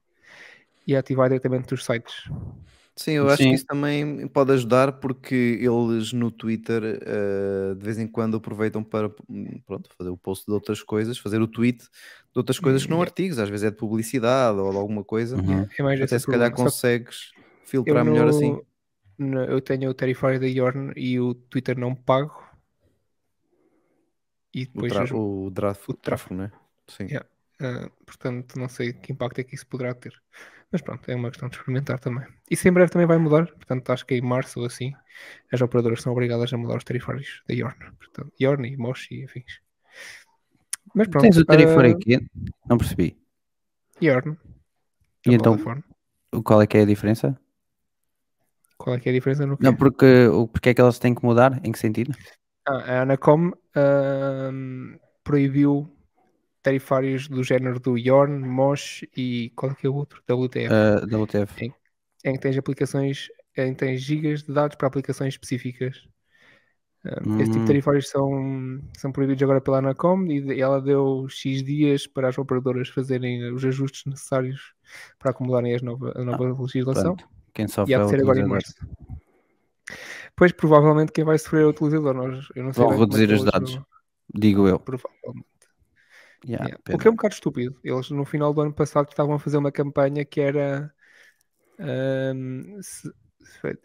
e 0.87 0.97
ativar 0.97 1.29
diretamente 1.31 1.69
dos 1.69 1.85
sites. 1.85 2.15
Sim, 2.97 3.13
eu 3.13 3.31
acho 3.31 3.43
Sim. 3.43 3.49
que 3.49 3.55
isso 3.57 3.65
também 3.65 4.29
pode 4.29 4.53
ajudar 4.53 4.93
porque 5.01 5.35
eles 5.61 6.13
no 6.13 6.31
Twitter 6.31 6.83
eh, 7.03 7.75
de 7.75 7.83
vez 7.85 7.99
em 7.99 8.07
quando 8.07 8.37
aproveitam 8.37 8.85
para 8.85 9.09
pronto, 9.67 9.89
fazer 9.97 10.11
o 10.11 10.17
post 10.17 10.45
de 10.47 10.53
outras 10.53 10.83
coisas, 10.83 11.17
fazer 11.19 11.41
o 11.41 11.49
tweet 11.49 11.79
de 11.85 11.89
outras 12.39 12.59
coisas 12.59 12.85
que 12.85 12.91
não 12.91 13.01
Hum, 13.01 13.03
artigos, 13.03 13.39
às 13.39 13.49
vezes 13.49 13.65
é 13.65 13.71
de 13.71 13.77
publicidade 13.79 14.59
ou 14.59 14.71
de 14.73 14.79
alguma 14.79 15.03
coisa. 15.05 15.41
Uhum. 15.41 15.67
É 15.79 15.83
mais 15.83 15.99
Até 16.01 16.19
se 16.19 16.29
calhar 16.29 16.53
problema. 16.53 16.73
Que 16.73 16.89
consegues 16.91 17.35
eu, 17.85 17.97
filtrar 17.97 18.05
melhor 18.05 18.29
assim. 18.29 18.61
Eu 19.19 19.61
tenho 19.61 19.91
o 19.91 19.95
Terrifier 19.95 20.41
da 20.41 20.47
Yorn 20.47 20.93
e 20.97 21.21
o 21.21 21.35
Twitter 21.35 21.79
não 21.79 21.95
pago. 21.95 22.43
E 24.55 24.65
O, 24.75 24.83
depois 24.83 24.93
tra 24.93 25.17
o, 25.17 25.51
tráfego, 25.51 25.95
tráfego. 25.95 26.35
né? 26.35 26.53
Sim. 26.87 27.05
Yeah. 27.05 27.29
Uh, 27.61 27.91
portanto, 28.05 28.59
não 28.59 28.69
sei 28.69 28.93
que 28.93 29.13
impacto 29.13 29.41
é 29.41 29.45
que 29.45 29.55
isso 29.55 29.67
poderá 29.67 29.95
ter. 29.95 30.13
Mas 30.71 30.81
pronto, 30.81 31.09
é 31.11 31.15
uma 31.15 31.31
questão 31.31 31.49
de 31.49 31.57
experimentar 31.57 32.01
também. 32.01 32.27
Isso 32.51 32.67
em 32.67 32.73
breve 32.73 32.91
também 32.91 33.07
vai 33.07 33.19
mudar. 33.19 33.47
Portanto, 33.47 33.91
acho 33.91 34.07
que 34.07 34.15
em 34.15 34.23
março 34.23 34.61
ou 34.61 34.67
assim, 34.67 34.93
as 35.53 35.61
operadoras 35.61 36.01
são 36.03 36.13
obrigadas 36.13 36.53
a 36.53 36.57
mudar 36.57 36.79
os 36.79 36.85
tarifários 36.85 37.43
da 37.47 37.55
Yorn. 37.55 37.77
Portanto, 37.99 38.33
Yorn 38.41 38.73
e 38.73 38.77
Moshi 38.77 39.21
e 39.21 39.25
afins. 39.25 39.61
Mas 40.95 41.09
pronto, 41.09 41.25
Tens 41.25 41.37
o 41.37 41.45
tarifário 41.45 41.93
uh, 41.93 41.97
aqui? 41.97 42.19
Não 42.69 42.79
percebi. 42.79 43.17
Yorn. 44.03 44.37
E 45.27 45.35
então, 45.35 45.57
qual 46.43 46.63
é 46.63 46.67
que 46.67 46.79
é 46.79 46.83
a 46.83 46.87
diferença? 46.87 47.39
Qual 48.83 48.97
é 48.97 49.01
que 49.01 49.09
é 49.09 49.13
a 49.13 49.15
diferença 49.15 49.47
no 49.47 49.57
quê? 49.57 49.65
Não, 49.65 49.77
porque, 49.77 50.07
porque 50.53 50.71
é 50.71 50.75
que 50.75 50.81
elas 50.81 50.99
têm 50.99 51.15
que 51.15 51.25
mudar? 51.25 51.61
Em 51.65 51.71
que 51.73 51.79
sentido? 51.79 52.13
Ah, 52.67 52.99
a 52.99 53.03
Anacom 53.03 53.53
ahm, 53.75 54.97
proibiu 55.25 55.89
tarifários 56.63 57.29
do 57.29 57.43
género 57.43 57.81
do 57.81 57.99
Yorn, 57.99 58.39
Mosh 58.47 59.05
e 59.17 59.51
qual 59.57 59.73
é 59.73 59.75
que 59.75 59.87
é 59.87 59.91
o 59.91 59.95
outro? 59.95 60.23
WTF. 60.29 60.73
Uh, 60.73 61.23
WTF. 61.23 61.73
em 62.25 62.35
que 62.35 62.39
tens 62.41 62.57
aplicações, 62.59 63.29
em 63.57 63.73
que 63.75 63.81
tens 63.81 64.01
gigas 64.01 64.43
de 64.43 64.53
dados 64.53 64.77
para 64.77 64.89
aplicações 64.89 65.35
específicas. 65.35 66.07
Esse 67.05 67.51
tipo 67.51 67.59
Hum. 67.59 67.65
de 67.65 67.67
tarifários 67.67 68.09
são, 68.09 68.81
são 68.97 69.11
proibidos 69.11 69.43
agora 69.43 69.61
pela 69.61 69.79
Anacom 69.79 70.25
e 70.27 70.61
ela 70.61 70.81
deu 70.81 71.27
X 71.29 71.63
dias 71.65 72.07
para 72.07 72.29
as 72.29 72.39
operadoras 72.39 72.89
fazerem 72.89 73.53
os 73.53 73.65
ajustes 73.65 74.05
necessários 74.07 74.73
para 75.19 75.33
acomodarem 75.33 75.75
as 75.75 75.83
nova, 75.83 76.13
a 76.15 76.23
nova 76.25 76.63
legislação 76.63 77.17
Pronto. 77.17 77.32
Quem 77.55 77.67
e 77.67 77.69
sofre 77.69 77.95
há 77.95 77.99
é 77.99 78.05
de 78.05 78.11
ser 78.11 78.21
agora 78.21 78.41
em 78.41 78.47
março. 78.47 78.75
Pois 80.37 80.53
provavelmente 80.53 81.13
quem 81.13 81.25
vai 81.25 81.39
sofrer 81.39 81.63
é 81.63 81.67
o 81.67 81.71
utilizador. 81.71 82.15
Nós, 82.15 82.49
eu 82.55 82.65
não 82.65 82.73
sei 82.73 82.85
Vão 82.85 82.93
é 82.93 82.97
reduzir 82.99 83.31
os 83.33 83.45
dados. 83.45 83.75
vão- 83.75 83.87
Digo 84.35 84.67
eu. 84.67 84.79
Provavelmente. 84.79 85.47
Yeah, 86.45 86.65
Yeah. 86.67 86.79
O 86.95 86.99
que 86.99 87.07
é 87.07 87.11
um 87.11 87.15
bocado 87.15 87.35
estúpido. 87.35 87.79
Eles 87.85 88.11
no 88.11 88.25
final 88.25 88.53
do 88.55 88.61
ano 88.63 88.73
passado 88.73 89.09
estavam 89.11 89.35
a 89.35 89.39
fazer 89.39 89.59
uma 89.59 89.71
campanha 89.71 90.25
que 90.25 90.41
era 90.41 90.93
ahm, 91.79 92.81
se- 92.81 93.13
se 93.41 93.79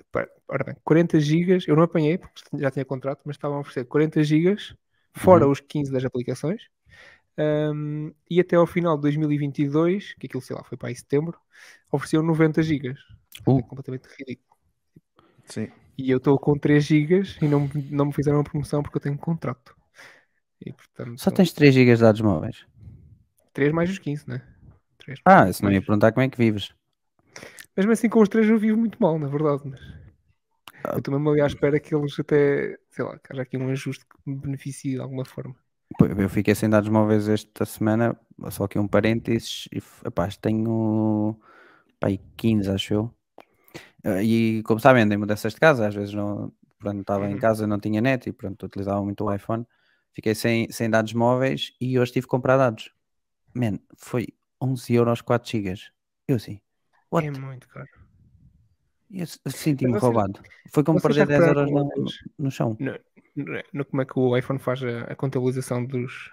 ora 0.47 0.63
bem, 0.63 0.75
40 0.83 1.19
gigas, 1.19 1.67
eu 1.67 1.75
não 1.75 1.83
apanhei 1.83 2.17
porque 2.17 2.41
já 2.57 2.71
tinha 2.71 2.85
contrato, 2.85 3.21
mas 3.25 3.35
estavam 3.35 3.57
a 3.57 3.61
oferecer 3.61 3.85
40 3.85 4.23
gigas 4.23 4.75
fora 5.13 5.45
Uhum. 5.45 5.51
os 5.51 5.59
15 5.59 5.91
das 5.91 6.05
aplicações. 6.05 6.63
ahm, 7.39 8.11
e 8.29 8.39
até 8.39 8.55
ao 8.55 8.65
final 8.65 8.95
de 8.95 9.03
2022, 9.03 10.13
que 10.15 10.25
aquilo 10.25 10.41
sei 10.41 10.55
lá, 10.55 10.63
foi 10.63 10.75
para 10.77 10.89
aí 10.89 10.95
setembro, 10.95 11.37
ofereciam 11.91 12.23
90 12.23 12.63
gigas. 12.63 12.97
Uh. 13.45 13.59
É 13.59 13.63
completamente 13.63 14.07
ridículo. 14.17 14.57
Sim. 15.45 15.69
E 15.97 16.11
eu 16.11 16.17
estou 16.17 16.37
com 16.37 16.57
3 16.57 16.83
gigas 16.85 17.37
e 17.41 17.47
não, 17.47 17.61
me- 17.61 17.87
não 17.89 18.05
me 18.07 18.13
fizeram 18.13 18.39
a 18.39 18.43
promoção 18.43 18.83
porque 18.83 18.97
eu 18.97 19.01
tenho 19.01 19.17
contrato. 19.17 19.75
E 20.65 20.71
portanto, 20.73 21.19
Só 21.19 21.31
tens 21.31 21.51
3 21.53 21.73
GB 21.73 21.95
de 21.95 22.01
dados 22.01 22.21
móveis. 22.21 22.65
3 23.53 23.71
mais 23.71 23.89
os 23.89 23.97
15, 23.99 24.27
né? 24.27 24.41
3 24.97 25.19
Ah, 25.25 25.51
se 25.51 25.63
não 25.63 25.71
ia 25.71 25.81
perguntar 25.81 26.11
como 26.11 26.23
é 26.23 26.29
que 26.29 26.37
vives. 26.37 26.71
Mesmo 27.75 27.91
assim, 27.91 28.09
com 28.09 28.21
os 28.21 28.29
3 28.29 28.47
eu 28.49 28.57
vivo 28.57 28.77
muito 28.77 29.01
mal, 29.01 29.17
na 29.19 29.27
verdade. 29.27 29.61
Mas 29.65 29.79
Ah. 30.83 30.91
eu 30.93 30.97
estou 30.99 31.13
mesmo 31.13 31.29
ali 31.29 31.41
à 31.41 31.47
espera 31.47 31.79
que 31.79 31.93
eles 31.95 32.19
até, 32.19 32.77
sei 32.89 33.05
lá, 33.05 33.17
que 33.19 33.31
haja 33.33 33.41
aqui 33.41 33.57
um 33.57 33.69
ajuste 33.69 34.05
que 34.05 34.15
me 34.29 34.35
beneficie 34.35 34.93
de 34.95 35.01
alguma 35.01 35.25
forma. 35.25 35.55
Eu 35.99 36.29
fiquei 36.29 36.53
sem 36.53 36.69
dados 36.69 36.89
móveis 36.89 37.27
esta 37.27 37.65
semana, 37.65 38.19
só 38.51 38.65
aqui 38.65 38.77
um 38.77 38.87
parênteses, 38.87 39.67
e 39.71 39.77
epá, 40.05 40.27
tenho 40.41 41.39
pá, 41.99 42.07
aí 42.07 42.19
15, 42.35 42.69
acho 42.69 42.93
eu. 42.93 43.16
Eh, 44.03 44.23
E 44.23 44.63
como 44.63 44.79
sabem, 44.79 45.03
andei 45.03 45.17
mudanças 45.17 45.53
de 45.53 45.59
casa, 45.59 45.87
às 45.87 45.95
vezes 45.95 46.13
não, 46.13 46.51
pronto, 46.79 47.01
estava 47.01 47.27
em 47.29 47.33
Uhum. 47.33 47.39
casa, 47.39 47.65
não 47.67 47.79
tinha 47.79 48.01
net 48.01 48.29
e 48.29 48.33
pronto, 48.33 48.65
utilizava 48.65 49.03
muito 49.03 49.23
o 49.23 49.33
iPhone. 49.33 49.65
Fiquei 50.13 50.33
sem, 50.35 50.71
sem 50.71 50.89
dados 50.89 51.13
móveis 51.13 51.73
e 51.79 51.99
hoje 51.99 52.11
tive 52.13 52.25
que 52.25 52.31
comprar 52.31 52.57
dados. 52.57 52.91
Man, 53.53 53.79
foi 53.97 54.27
11 54.61 54.93
euros 54.93 55.21
4 55.21 55.49
GB. 55.49 55.91
Eu 56.27 56.35
assim, 56.37 56.59
what? 57.11 57.27
É 57.27 57.31
muito 57.31 57.67
caro. 57.69 57.87
Eu 59.09 59.25
senti-me 59.51 59.91
Mas 59.93 60.01
vocês- 60.01 60.13
roubado. 60.13 60.39
Foi 60.73 60.83
como 60.83 61.01
perder 61.01 61.27
10 61.27 61.47
euros 61.47 61.71
no, 61.71 61.89
no 62.37 62.51
chão. 62.51 62.75
No, 62.79 62.93
no- 63.73 63.85
como 63.85 64.01
é 64.01 64.05
que 64.05 64.19
o 64.19 64.35
iPhone 64.35 64.59
faz 64.59 64.83
a, 64.83 65.01
a 65.03 65.15
contabilização 65.15 65.85
dos, 65.85 66.29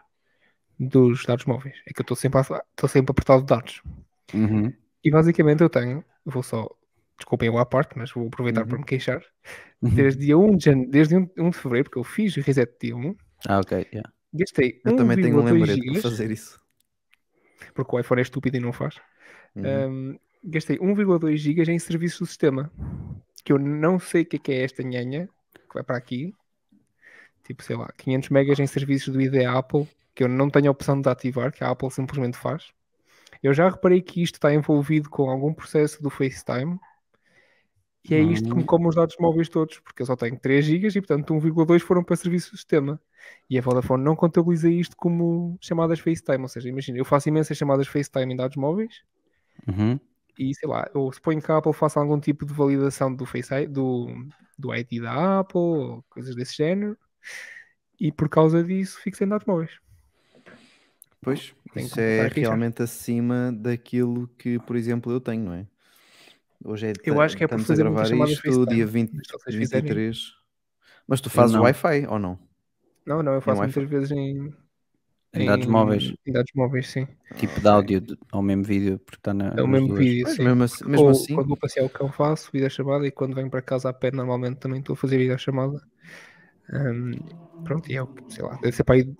dos 0.78 1.24
dados 1.24 1.44
móveis? 1.44 1.76
É 1.86 1.92
que 1.92 2.00
eu 2.00 2.02
estou 2.02 2.16
sempre, 2.16 2.40
a- 2.40 2.88
sempre 2.88 3.12
apertado 3.12 3.42
de 3.42 3.46
dados. 3.46 3.82
Uhum. 4.32 4.72
E 5.04 5.10
basicamente 5.10 5.62
eu 5.62 5.70
tenho, 5.70 6.04
vou 6.24 6.42
só, 6.42 6.68
desculpem 7.16 7.48
eu 7.48 7.58
à 7.58 7.64
parte, 7.66 7.96
mas 7.96 8.10
vou 8.12 8.26
aproveitar 8.26 8.62
Uhum. 8.62 8.68
para 8.68 8.78
me 8.78 8.84
queixar. 8.84 9.22
Desde 9.82 10.24
dia 10.26 10.38
1 10.38 10.56
de, 10.56 10.86
desde 10.86 11.16
1 11.16 11.30
1 11.36 11.50
de 11.50 11.56
fevereiro, 11.58 11.88
porque 11.90 11.98
eu 11.98 12.04
fiz 12.04 12.34
reset 12.36 12.72
dia 12.80 12.96
1, 12.96 13.14
Ah, 13.48 13.60
ok, 13.60 13.86
yeah. 13.92 14.10
gastei 14.32 14.80
Eu 14.84 14.96
também 14.96 15.16
tenho 15.20 15.38
um 15.38 15.44
1,2 15.44 15.52
lembrete 15.52 15.80
gigas, 15.80 16.02
fazer 16.02 16.30
isso. 16.30 16.58
porque 17.74 17.94
o 17.96 18.00
iPhone 18.00 18.20
é 18.20 18.22
estúpido 18.22 18.56
e 18.56 18.60
não 18.60 18.72
faz. 18.72 18.96
Uhum. 19.54 20.12
Um, 20.12 20.18
gastei 20.44 20.78
1,2 20.78 21.36
GB 21.36 21.70
em 21.72 21.78
serviços 21.78 22.18
do 22.20 22.26
sistema. 22.26 22.72
Que 23.44 23.52
eu 23.52 23.58
não 23.58 23.98
sei 23.98 24.22
o 24.22 24.26
que 24.26 24.36
é, 24.36 24.38
que 24.38 24.52
é 24.52 24.62
esta 24.64 24.82
nhanha 24.82 25.28
que 25.52 25.74
vai 25.74 25.82
para 25.82 25.96
aqui. 25.98 26.34
Tipo, 27.44 27.62
sei 27.62 27.76
lá, 27.76 27.92
500 27.98 28.30
megas 28.30 28.58
em 28.58 28.66
serviços 28.66 29.12
do 29.12 29.20
ID 29.20 29.44
Apple, 29.44 29.86
que 30.14 30.24
eu 30.24 30.28
não 30.28 30.48
tenho 30.48 30.68
a 30.68 30.70
opção 30.70 30.98
de 31.00 31.08
ativar, 31.10 31.52
que 31.52 31.62
a 31.62 31.68
Apple 31.70 31.90
simplesmente 31.90 32.38
faz. 32.38 32.72
Eu 33.42 33.52
já 33.52 33.68
reparei 33.68 34.00
que 34.00 34.22
isto 34.22 34.36
está 34.36 34.54
envolvido 34.54 35.10
com 35.10 35.28
algum 35.28 35.52
processo 35.52 36.02
do 36.02 36.08
FaceTime. 36.08 36.78
E 38.04 38.14
é 38.14 38.20
isto 38.20 38.48
que 38.50 38.56
me 38.56 38.64
come 38.64 38.86
os 38.88 38.94
dados 38.94 39.16
móveis 39.18 39.48
todos, 39.48 39.78
porque 39.80 40.02
eu 40.02 40.06
só 40.06 40.14
tenho 40.14 40.38
3 40.38 40.64
GB 40.64 40.88
e, 40.88 41.00
portanto, 41.00 41.34
1,2 41.34 41.80
foram 41.82 42.04
para 42.04 42.16
serviços 42.16 42.50
do 42.50 42.56
sistema. 42.56 43.00
E 43.48 43.58
a 43.58 43.62
Vodafone 43.62 44.04
não 44.04 44.14
contabiliza 44.14 44.68
isto 44.70 44.94
como 44.96 45.56
chamadas 45.60 46.00
FaceTime. 46.00 46.42
Ou 46.42 46.48
seja, 46.48 46.68
imagina, 46.68 46.98
eu 46.98 47.04
faço 47.04 47.28
imensas 47.28 47.56
chamadas 47.56 47.88
FaceTime 47.88 48.34
em 48.34 48.36
dados 48.36 48.56
móveis 48.56 49.02
Uhum. 49.66 49.98
e 50.38 50.54
sei 50.54 50.68
lá, 50.68 50.88
eu 50.94 51.10
suponho 51.12 51.40
que 51.40 51.50
a 51.50 51.58
Apple 51.58 51.72
faça 51.72 52.00
algum 52.00 52.18
tipo 52.18 52.44
de 52.44 52.52
validação 52.52 53.14
do 53.14 53.24
Face 53.24 53.54
ID, 53.54 53.70
do, 53.70 54.08
do 54.58 54.74
ID 54.74 55.00
da 55.00 55.40
Apple, 55.40 55.58
ou 55.58 56.02
coisas 56.10 56.34
desse 56.34 56.56
género, 56.56 56.96
e 58.00 58.10
por 58.12 58.28
causa 58.28 58.62
disso 58.62 59.00
fico 59.00 59.16
sem 59.16 59.28
dados 59.28 59.46
móveis. 59.46 59.70
Pois, 61.20 61.54
Tenho 61.72 61.86
isso 61.86 62.00
é 62.00 62.28
realmente 62.28 62.82
acima 62.82 63.50
daquilo 63.52 64.28
que, 64.36 64.58
por 64.60 64.76
exemplo, 64.76 65.10
eu 65.10 65.20
tenho, 65.20 65.44
não 65.44 65.54
é? 65.54 65.66
Hoje 66.64 66.88
é, 66.88 66.92
Eu 67.04 67.20
acho 67.20 67.36
que 67.36 67.44
é 67.44 67.46
por 67.46 67.56
a 67.56 67.58
fazer 67.58 67.84
muitas 67.84 68.08
gravar 68.08 68.08
chamadas 68.08 68.32
isto 68.32 68.42
FaceTime, 68.42 68.66
dia 68.76 68.86
20, 68.86 69.12
mas 69.14 69.26
se 69.26 69.32
vocês 69.32 69.56
fizerem- 69.56 69.82
23. 69.82 70.32
Mas 71.06 71.20
tu 71.20 71.28
fazes. 71.28 71.54
Wi-Fi 71.56 72.06
ou 72.08 72.18
não? 72.18 72.38
Não, 73.04 73.22
não, 73.22 73.34
eu 73.34 73.40
faço 73.42 73.60
Wi-Fi? 73.60 73.78
muitas 73.80 73.90
vezes 73.90 74.10
em, 74.12 74.54
Em 75.34 75.46
dados 75.46 75.66
móveis, 75.66 76.14
Em 76.26 76.32
dados 76.32 76.50
móveis, 76.54 76.88
sim. 76.88 77.06
tipo 77.36 77.60
de 77.60 77.68
áudio 77.68 78.02
ou 78.32 78.40
mesmo 78.40 78.64
vídeo, 78.64 78.98
porque 79.00 79.16
está 79.16 79.34
na. 79.34 79.48
É 79.56 79.62
o 79.62 79.68
mesmo 79.68 79.88
duas. 79.88 80.00
vídeo, 80.00 80.24
Pois, 80.24 80.36
sim. 80.36 80.44
mesmo 80.44 80.62
assim, 80.62 80.84
mesmo 80.88 81.04
Ou 81.04 81.10
assim 81.10 81.34
quando 81.34 81.48
vou 81.48 81.56
passear 81.56 81.84
o 81.84 81.90
cão 81.90 82.10
faço 82.10 82.50
videochamada 82.50 83.06
e 83.06 83.10
quando 83.10 83.34
venho 83.34 83.50
para 83.50 83.60
casa 83.60 83.90
a 83.90 83.92
pé 83.92 84.10
normalmente 84.10 84.56
também 84.58 84.80
estou 84.80 84.94
a 84.94 84.96
fazer 84.96 85.18
videochamada. 85.18 85.82
Ahm, 86.72 87.12
pronto, 87.62 87.90
e 87.92 87.96
é 87.96 88.02
o 88.02 88.06
que, 88.06 88.32
sei 88.32 88.42
lá, 88.44 88.54
deve 88.56 88.72
ser 88.74 88.84
para 88.84 88.94
aí 88.94 89.14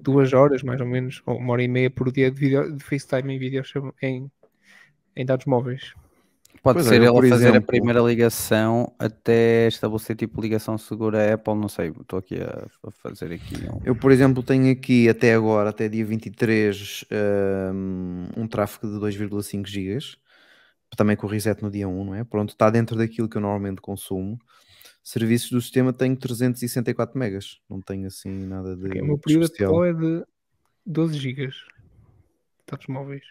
duas 0.00 0.32
horas 0.32 0.62
mais 0.62 0.80
ou 0.80 0.86
menos, 0.86 1.20
ou 1.26 1.36
uma 1.36 1.52
hora 1.52 1.62
e 1.62 1.68
meia 1.68 1.90
por 1.90 2.10
dia 2.10 2.30
de, 2.30 2.40
vídeo, 2.40 2.74
de 2.74 2.82
FaceTime 2.82 3.34
em, 3.34 3.38
videochama- 3.38 3.92
em, 4.00 4.30
em 5.14 5.26
dados 5.26 5.44
móveis. 5.44 5.92
Pode 6.62 6.76
Pois 6.76 6.86
é, 6.86 6.90
ser 6.90 6.96
eu, 6.98 7.02
ele 7.02 7.08
a 7.08 7.12
por 7.12 7.28
fazer 7.28 7.46
a 7.46 7.48
exemplo- 7.50 7.66
primeira 7.66 8.00
ligação 8.00 8.94
até 8.96 9.66
estabelecer 9.66 10.14
tipo 10.14 10.40
ligação 10.40 10.78
segura 10.78 11.34
Apple, 11.34 11.56
não 11.56 11.68
sei. 11.68 11.88
Estou 11.88 12.20
aqui 12.20 12.40
a, 12.40 12.68
a 12.86 12.90
fazer 12.92 13.32
aqui 13.32 13.56
um. 13.68 13.80
Eu, 13.84 13.96
por 13.96 14.12
exemplo, 14.12 14.44
tenho 14.44 14.70
aqui 14.70 15.08
até 15.08 15.34
agora, 15.34 15.70
até 15.70 15.88
dia 15.88 16.04
23, 16.06 17.04
um, 17.74 18.26
um 18.42 18.46
tráfego 18.46 18.86
de 18.92 19.00
2,5 19.00 19.66
GB, 19.66 19.98
também 20.96 21.16
com 21.16 21.26
o 21.26 21.30
reset 21.30 21.60
no 21.62 21.70
dia 21.70 21.88
1, 21.88 22.04
não 22.04 22.14
é? 22.14 22.22
Pronto, 22.22 22.50
está 22.50 22.70
dentro 22.70 22.96
daquilo 22.96 23.28
que 23.28 23.36
eu 23.36 23.42
normalmente 23.42 23.80
consumo. 23.80 24.38
Serviços 25.02 25.50
do 25.50 25.60
sistema 25.60 25.92
tenho 25.92 26.14
364 26.16 27.18
megas, 27.18 27.58
não 27.68 27.80
tenho 27.80 28.06
assim 28.06 28.30
nada 28.46 28.76
de, 28.76 29.00
o 29.00 29.04
meu 29.04 29.18
período 29.18 29.46
especial. 29.46 29.84
é 29.84 29.92
de 29.92 30.24
12 30.86 31.18
GB. 31.18 31.48
Dados 32.70 32.86
móveis. 32.86 33.24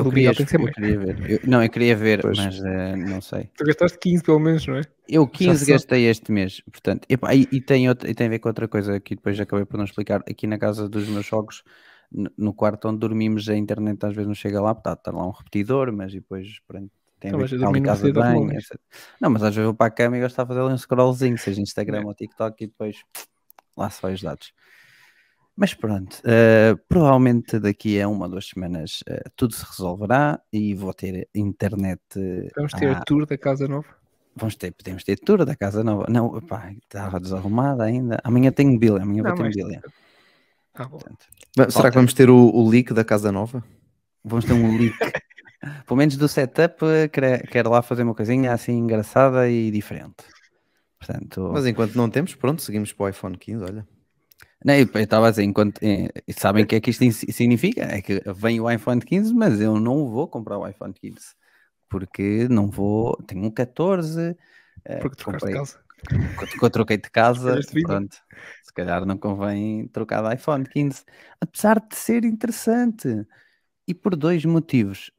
Eu 0.00 0.04
queria, 0.10 0.30
Miguel 0.30 0.34
tem 0.36 0.46
que 0.46 0.50
ser 0.50 0.60
eu 0.60 0.72
queria 0.72 0.98
ver. 0.98 1.30
Eu- 1.30 1.40
não, 1.44 1.62
eu 1.62 1.70
queria 1.70 1.96
ver, 1.96 2.20
Pois. 2.22 2.38
mas 2.38 2.62
eh, 2.64 2.96
não 2.96 3.20
sei. 3.20 3.50
Tu 3.56 3.64
gastaste 3.64 3.98
15 3.98 4.22
pelo 4.22 4.38
menos, 4.38 4.66
não 4.66 4.76
é? 4.76 4.82
Eu 5.08 5.26
15 5.26 5.64
só- 5.66 5.72
gastei 5.72 6.06
este 6.06 6.30
mês, 6.32 6.60
portanto, 6.70 7.06
e, 7.08 7.16
e 7.56 7.60
tem 7.60 7.88
outra, 7.88 8.10
e 8.10 8.14
tem 8.14 8.26
a 8.26 8.30
ver 8.30 8.38
com 8.38 8.48
outra 8.48 8.68
coisa 8.68 9.00
que 9.00 9.14
depois 9.14 9.38
acabei 9.40 9.64
por 9.64 9.76
não 9.78 9.84
explicar. 9.84 10.20
Aqui 10.28 10.46
na 10.46 10.58
casa 10.58 10.88
dos 10.88 11.08
meus 11.08 11.26
sogros, 11.26 11.62
no, 12.36 12.52
quarto 12.54 12.88
onde 12.88 12.98
dormimos, 12.98 13.48
a 13.48 13.56
internet 13.56 14.04
às 14.04 14.14
vezes 14.14 14.26
não 14.26 14.34
chega 14.34 14.60
lá, 14.60 14.72
está, 14.72 14.92
está 14.94 15.10
lá 15.10 15.26
um 15.26 15.30
repetidor, 15.30 15.92
mas 15.92 16.12
depois 16.12 16.46
pronto, 16.66 16.90
tem 17.20 17.30
a 17.30 17.32
Não, 17.32 17.38
ver 17.40 17.52
eu 17.52 17.72
com 17.72 17.82
casa 17.82 18.06
de 18.06 18.12
banho, 18.12 18.52
etc. 18.52 18.78
Não, 19.20 19.28
mas 19.30 19.42
às 19.42 19.54
vezes 19.54 19.64
vou 19.66 19.74
para 19.74 19.86
a 19.86 19.90
cama 19.90 20.16
e 20.16 20.20
gosto 20.20 20.40
de 20.40 20.46
fazer 20.48 20.60
ali 20.60 20.72
um 20.72 20.78
scrollzinho, 20.78 21.36
seja 21.38 21.60
Instagram 21.60 22.02
É. 22.02 22.04
ou 22.06 22.14
TikTok, 22.14 22.64
e 22.64 22.66
depois 22.66 22.96
lá 23.76 23.90
se 23.90 24.00
vai 24.00 24.14
os 24.14 24.22
dados. 24.22 24.52
Mas 25.60 25.74
pronto, 25.74 26.20
eh, 26.24 26.76
provavelmente 26.88 27.58
daqui 27.58 28.00
a 28.00 28.06
uma 28.06 28.26
ou 28.26 28.30
duas 28.30 28.46
semanas 28.46 29.02
eh, 29.08 29.24
tudo 29.34 29.52
se 29.54 29.64
resolverá 29.68 30.40
e 30.52 30.72
vou 30.72 30.94
ter 30.94 31.28
internet. 31.34 32.00
eh, 32.16 32.48
Vamos 32.54 32.72
ter 32.74 32.90
a 32.90 33.00
tour 33.00 33.26
da 33.26 33.36
Casa 33.36 33.66
Nova. 33.66 33.88
Vamos 34.36 34.54
ter, 34.54 34.70
podemos 34.70 35.02
ter 35.02 35.16
tour 35.18 35.44
da 35.44 35.56
casa 35.56 35.82
nova. 35.82 36.06
Não, 36.08 36.40
pá, 36.42 36.70
estava 36.72 37.18
desarrumada 37.18 37.82
ainda. 37.82 38.20
Amanhã 38.22 38.52
tenho 38.52 38.70
mobília, 38.70 39.02
amanhã 39.02 39.24
Não, 39.24 39.30
vou 39.34 39.36
ter 39.38 39.42
mas- 39.42 39.56
mobília. 39.56 39.82
Ah. 40.74 40.88
Portanto, 40.88 41.26
Será 41.72 41.90
que 41.90 41.96
vamos 41.96 42.14
ter 42.14 42.30
o, 42.30 42.36
o 42.36 42.68
leak 42.68 42.94
da 42.94 43.04
Casa 43.04 43.32
Nova? 43.32 43.64
vamos 44.24 44.44
ter 44.44 44.52
um 44.52 44.78
leak. 44.78 44.94
Pelo 45.88 45.96
menos 45.96 46.16
do 46.16 46.28
setup, 46.28 46.76
quero, 47.12 47.42
quero 47.48 47.70
lá 47.70 47.82
fazer 47.82 48.04
uma 48.04 48.14
coisinha 48.14 48.52
assim 48.52 48.74
engraçada 48.78 49.48
e 49.50 49.72
diferente. 49.72 50.22
Portanto, 51.00 51.50
Mas 51.52 51.66
enquanto 51.66 51.96
não 51.96 52.08
temos, 52.08 52.36
pronto, 52.36 52.62
seguimos 52.62 52.92
para 52.92 53.06
o 53.06 53.08
iPhone 53.08 53.36
15, 53.36 53.64
olha. 53.64 53.88
Não, 54.64 54.74
eu 54.74 54.84
estava 55.00 55.28
a 55.28 55.30
dizer, 55.30 55.44
enquanto, 55.44 55.80
eh, 55.82 56.08
sabem 56.32 56.64
o 56.64 56.66
que 56.66 56.76
é 56.76 56.80
que 56.80 56.90
isto 56.90 57.04
significa? 57.32 57.82
É 57.82 58.02
que 58.02 58.22
vem 58.34 58.60
o 58.60 58.70
iPhone 58.70 59.00
15, 59.00 59.34
mas 59.34 59.60
eu 59.60 59.78
não 59.80 60.08
vou 60.08 60.28
comprar 60.28 60.58
o 60.58 60.66
iPhone 60.66 60.92
15. 60.94 61.34
Porque 61.88 62.48
não 62.48 62.68
vou, 62.70 63.16
tenho 63.26 63.44
um 63.44 63.50
14. 63.50 64.36
eh, 64.84 64.96
Porque 64.98 65.16
trocaste 65.16 65.46
de 65.48 65.52
comprei, 65.52 65.52
casa. 65.52 65.78
que 66.58 66.64
eu 66.64 66.70
troquei 66.70 66.96
de 66.98 67.10
casa, 67.10 67.62
de 67.62 67.76
pronto, 67.78 68.16
se 68.62 68.72
calhar 68.72 69.04
não 69.06 69.16
convém 69.18 69.88
trocar 69.88 70.22
de 70.28 70.34
iPhone 70.34 70.64
15, 70.68 71.04
apesar 71.40 71.80
de 71.80 71.96
ser 71.96 72.24
interessante 72.24 73.26
e 73.86 73.94
por 73.94 74.16
dois 74.16 74.44
motivos. 74.44 75.10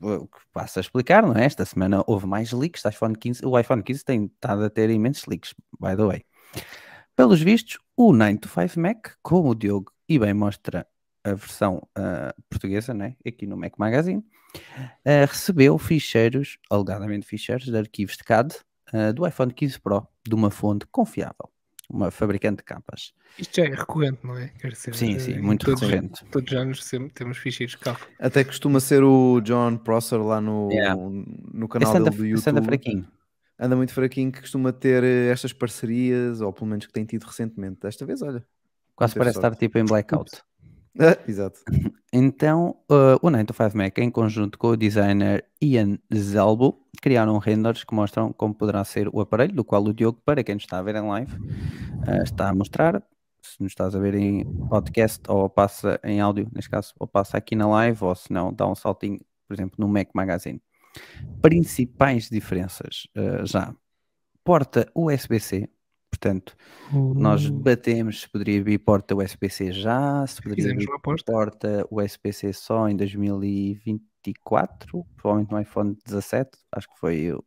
O 0.00 0.28
que 0.28 0.38
passo 0.52 0.78
a 0.78 0.82
explicar, 0.82 1.22
não 1.24 1.34
é? 1.34 1.44
Esta 1.44 1.64
semana 1.64 2.04
houve 2.06 2.26
mais 2.26 2.52
leaks 2.52 2.82
do 2.82 2.88
iPhone 2.90 3.16
15. 3.16 3.44
O 3.44 3.58
iPhone 3.58 3.82
15 3.82 4.04
tem 4.04 4.26
estado 4.26 4.64
a 4.64 4.70
ter 4.70 4.90
imensos 4.90 5.26
leaks, 5.26 5.54
by 5.80 5.96
the 5.96 6.04
way. 6.04 6.24
Pelos 7.16 7.40
vistos, 7.40 7.78
o 7.98 8.12
925 8.12 8.80
Mac, 8.80 9.08
como 9.20 9.50
o 9.50 9.54
Diogo 9.56 9.92
e 10.08 10.20
bem 10.20 10.32
mostra 10.32 10.86
a 11.24 11.34
versão 11.34 11.82
ah, 11.96 12.32
portuguesa, 12.48 12.94
né? 12.94 13.16
aqui 13.26 13.44
no 13.44 13.56
Mac 13.56 13.72
Magazine, 13.76 14.24
ah, 15.04 15.26
recebeu 15.26 15.76
ficheiros, 15.78 16.58
alegadamente 16.70 17.26
ficheiros, 17.26 17.64
de 17.64 17.76
arquivos 17.76 18.16
de 18.16 18.22
CAD 18.22 18.54
ah, 18.92 19.10
do 19.10 19.26
iPhone 19.26 19.52
15 19.52 19.80
Pro, 19.80 20.06
de 20.26 20.32
uma 20.32 20.48
fonte 20.48 20.86
confiável, 20.92 21.50
uma 21.90 22.12
fabricante 22.12 22.58
de 22.58 22.62
capas. 22.62 23.12
Isto 23.36 23.56
já 23.56 23.64
é 23.66 23.74
recorrente, 23.74 24.20
não 24.22 24.38
é? 24.38 24.46
Quer 24.60 24.70
dizer, 24.70 24.94
Sim, 24.94 25.18
sim, 25.18 25.40
muito 25.40 25.66
todos, 25.66 25.82
recorrente. 25.82 26.24
Todos 26.26 26.52
os 26.52 26.56
anos 26.56 26.84
sempre 26.84 27.10
temos 27.10 27.36
ficheiros 27.38 27.72
de 27.72 27.78
carro. 27.78 28.06
Até 28.20 28.44
costuma 28.44 28.78
ser 28.78 29.02
o 29.02 29.40
John 29.40 29.76
Prosser 29.76 30.22
lá 30.22 30.40
no, 30.40 30.70
Yeah. 30.70 30.94
no 30.94 31.68
canal 31.68 31.90
Esse 31.90 31.98
anda, 31.98 32.10
dele 32.10 32.22
do 32.22 32.26
YouTube. 32.26 32.64
fraquinho. 32.64 33.08
Anda 33.58 33.74
muito 33.74 33.92
fraquinho 33.92 34.30
que 34.30 34.40
costuma 34.40 34.72
ter 34.72 35.02
eh, 35.02 35.30
estas 35.30 35.52
parcerias, 35.52 36.40
ou 36.40 36.52
pelo 36.52 36.66
menos 36.66 36.86
que 36.86 36.92
tem 36.92 37.04
tido 37.04 37.24
recentemente. 37.24 37.80
Desta 37.80 38.06
vez, 38.06 38.22
olha. 38.22 38.44
Quase 38.94 39.14
parece 39.14 39.34
sorte. 39.34 39.46
estar 39.46 39.58
tipo 39.58 39.78
em 39.78 39.84
blackout. 39.84 40.30
Ah, 41.00 41.16
exato. 41.28 41.60
Então, 42.12 42.74
uh, 42.90 43.20
o 43.22 43.30
925 43.30 43.76
Mac, 43.76 43.98
em 43.98 44.10
conjunto 44.10 44.58
com 44.58 44.68
o 44.68 44.76
designer 44.76 45.44
Ian 45.62 45.98
Zalbo, 46.12 46.80
criaram 47.02 47.36
renders 47.36 47.84
que 47.84 47.94
mostram 47.94 48.32
como 48.32 48.54
poderá 48.54 48.82
ser 48.82 49.08
o 49.12 49.20
aparelho, 49.20 49.52
do 49.52 49.62
qual 49.62 49.84
o 49.84 49.92
Diogo, 49.92 50.20
para 50.24 50.42
quem 50.42 50.54
nos 50.54 50.64
está 50.64 50.78
a 50.78 50.82
ver 50.82 50.96
em 50.96 51.06
live, 51.06 51.32
uh, 51.36 52.22
está 52.24 52.48
a 52.48 52.54
mostrar. 52.54 53.02
Se 53.42 53.62
nos 53.62 53.72
estás 53.72 53.94
a 53.94 53.98
ver 53.98 54.14
em 54.14 54.44
podcast 54.68 55.22
ou 55.28 55.48
passa 55.50 56.00
em 56.02 56.18
áudio, 56.18 56.48
neste 56.52 56.70
caso, 56.70 56.94
ou 56.98 57.06
passa 57.06 57.36
aqui 57.36 57.54
na 57.54 57.68
live, 57.68 58.02
ou 58.02 58.14
se 58.14 58.32
não, 58.32 58.52
dá 58.52 58.66
um 58.66 58.74
saltinho, 58.74 59.20
por 59.46 59.54
exemplo, 59.54 59.76
no 59.78 59.86
Mac 59.86 60.08
Magazine. 60.14 60.60
Principais 61.42 62.28
diferenças 62.28 63.06
uh, 63.16 63.44
já. 63.46 63.74
Porta 64.44 64.90
USB-C, 64.94 65.68
portanto, 66.10 66.54
nós 67.14 67.44
Uh, 67.46 67.50
debatemos 67.50 68.20
se 68.22 68.28
poderia 68.28 68.62
vir 68.62 68.78
porta 68.78 69.14
USB-C 69.14 69.72
já, 69.72 70.26
se 70.26 70.40
poderia 70.42 70.64
Fizemos 70.64 70.74
vir 70.74 70.90
aposta. 70.94 71.32
porta 71.32 71.86
USB-C 71.90 72.52
só 72.54 72.88
em 72.88 72.96
2024, 72.96 75.04
provavelmente 75.16 75.52
no 75.52 75.60
iPhone 75.60 75.96
17, 76.06 76.50
acho 76.72 76.88
que 76.88 76.98
foi 76.98 77.32
o, 77.32 77.44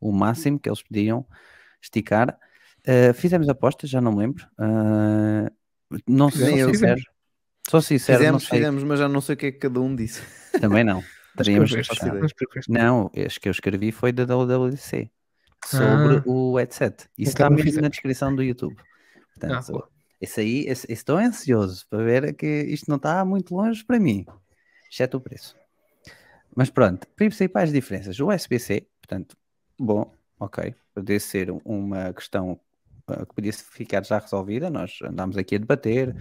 o 0.00 0.12
máximo 0.12 0.58
que 0.58 0.68
eles 0.68 0.82
pediam 0.82 1.26
esticar. 1.82 2.38
Uh, 2.86 3.12
fizemos 3.14 3.48
apostas, 3.48 3.90
já 3.90 4.00
não 4.00 4.12
me 4.12 4.18
lembro. 4.18 4.46
Uh, 4.58 5.50
não 6.06 6.30
sei, 6.30 6.50
sou 6.50 6.58
eu. 6.58 6.68
sincero. 6.74 7.00
Sou 7.68 7.82
sincero, 7.82 8.18
não 8.30 8.38
Fizemos, 8.38 8.44
sei. 8.46 8.58
fizemos, 8.58 8.84
mas 8.84 8.98
já 9.00 9.08
não 9.08 9.20
sei 9.20 9.34
o 9.34 9.36
que 9.36 9.46
é 9.46 9.52
que 9.52 9.58
cada 9.58 9.80
um 9.80 9.94
disse. 9.96 10.22
Também 10.60 10.84
não. 10.84 11.02
Teríamos. 11.36 11.72
Não, 12.68 13.10
este 13.14 13.40
que 13.40 13.48
eu 13.48 13.52
escrevi 13.52 13.92
foi 13.92 14.12
da 14.12 14.24
WWDC 14.24 15.10
sobre 15.64 16.16
Ah. 16.18 16.22
o 16.26 16.56
headset. 16.56 17.08
Isso 17.18 17.32
Então 17.32 17.46
está 17.46 17.50
mesmo 17.64 17.82
na 17.82 17.88
descrição 17.88 18.34
do 18.34 18.42
YouTube. 18.42 18.76
Ah, 18.78 18.82
Portanto, 19.38 19.72
boa. 19.72 19.88
esse 20.20 20.40
aí, 20.40 20.64
esse, 20.66 20.90
estou 20.92 21.16
ansioso 21.18 21.86
para 21.88 22.02
ver 22.02 22.34
que 22.34 22.46
isto 22.46 22.88
não 22.88 22.96
está 22.96 23.24
muito 23.24 23.54
longe 23.54 23.84
para 23.84 23.98
mim, 23.98 24.24
exceto 24.90 25.16
o 25.18 25.20
preço. 25.20 25.56
Mas 26.54 26.70
pronto, 26.70 27.06
principais 27.08 27.70
diferenças. 27.70 28.18
O 28.18 28.28
USB-C, 28.28 28.86
portanto, 29.00 29.36
bom, 29.78 30.10
ok, 30.40 30.74
poderia 30.94 31.20
ser 31.20 31.50
uma 31.64 32.12
questão 32.14 32.58
uh, 33.10 33.26
que 33.26 33.34
podia 33.34 33.52
ficar 33.52 34.02
já 34.04 34.18
resolvida. 34.18 34.70
Nós 34.70 34.98
andámos 35.02 35.36
aqui 35.36 35.56
a 35.56 35.58
debater 35.58 36.16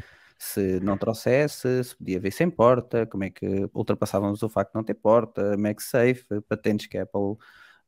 se 0.46 0.80
não 0.80 0.98
trouxesse, 0.98 1.84
se 1.84 1.96
podia 1.96 2.20
ver 2.20 2.32
sem 2.32 2.50
porta, 2.50 3.06
como 3.06 3.24
é 3.24 3.30
que 3.30 3.70
ultrapassávamos 3.74 4.44
o 4.44 4.50
facto 4.50 4.72
de 4.72 4.76
não 4.76 4.84
ter 4.84 4.94
porta, 4.94 5.58
MagSafe, 5.58 6.26
patentes 6.48 6.88
que 6.88 6.98
a 6.98 7.04
Apple 7.04 7.38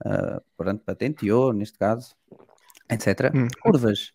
uh, 0.06 0.41
pronto, 0.56 0.84
patenteou, 0.84 1.54
neste 1.54 1.78
caso, 1.78 2.15
etc. 2.89 3.32
Hum. 3.34 3.48
Curvas 3.62 4.13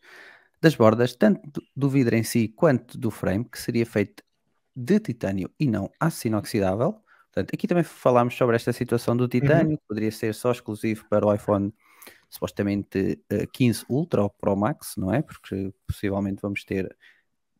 das 0.61 0.75
bordas, 0.75 1.15
tanto 1.15 1.63
do- 1.75 1.91
vidro 1.91 2.15
em 2.15 2.23
si 2.23 2.49
quanto 2.49 2.99
do 2.99 3.11
frame, 3.11 3.45
que 3.45 3.59
seria 3.59 3.87
feito 3.87 4.23
de 4.75 5.01
titânio 5.01 5.51
e 5.59 5.67
não 5.67 5.91
aço 6.01 6.27
inoxidável. 6.27 7.01
Portanto, 7.33 7.55
aqui 7.55 7.67
também 7.67 7.85
falámos 7.85 8.37
sobre 8.37 8.57
esta 8.57 8.73
situação 8.73 9.17
do 9.17 9.27
titânio, 9.27 9.79
que 9.79 9.85
poderia 9.89 10.13
ser 10.13 10.35
só 10.35 10.53
exclusivo 10.53 11.05
para 11.09 11.27
o 11.27 11.35
iPhone 11.35 11.73
supostamente 12.29 13.23
eh, 13.29 13.47
15 13.53 13.85
Ultra 13.89 14.23
ou 14.23 14.31
Pro 14.31 14.57
Max, 14.57 14.95
não 14.97 15.13
é? 15.13 15.23
Porque 15.23 15.73
possivelmente 15.87 16.41
vamos 16.41 16.65
ter 16.65 16.97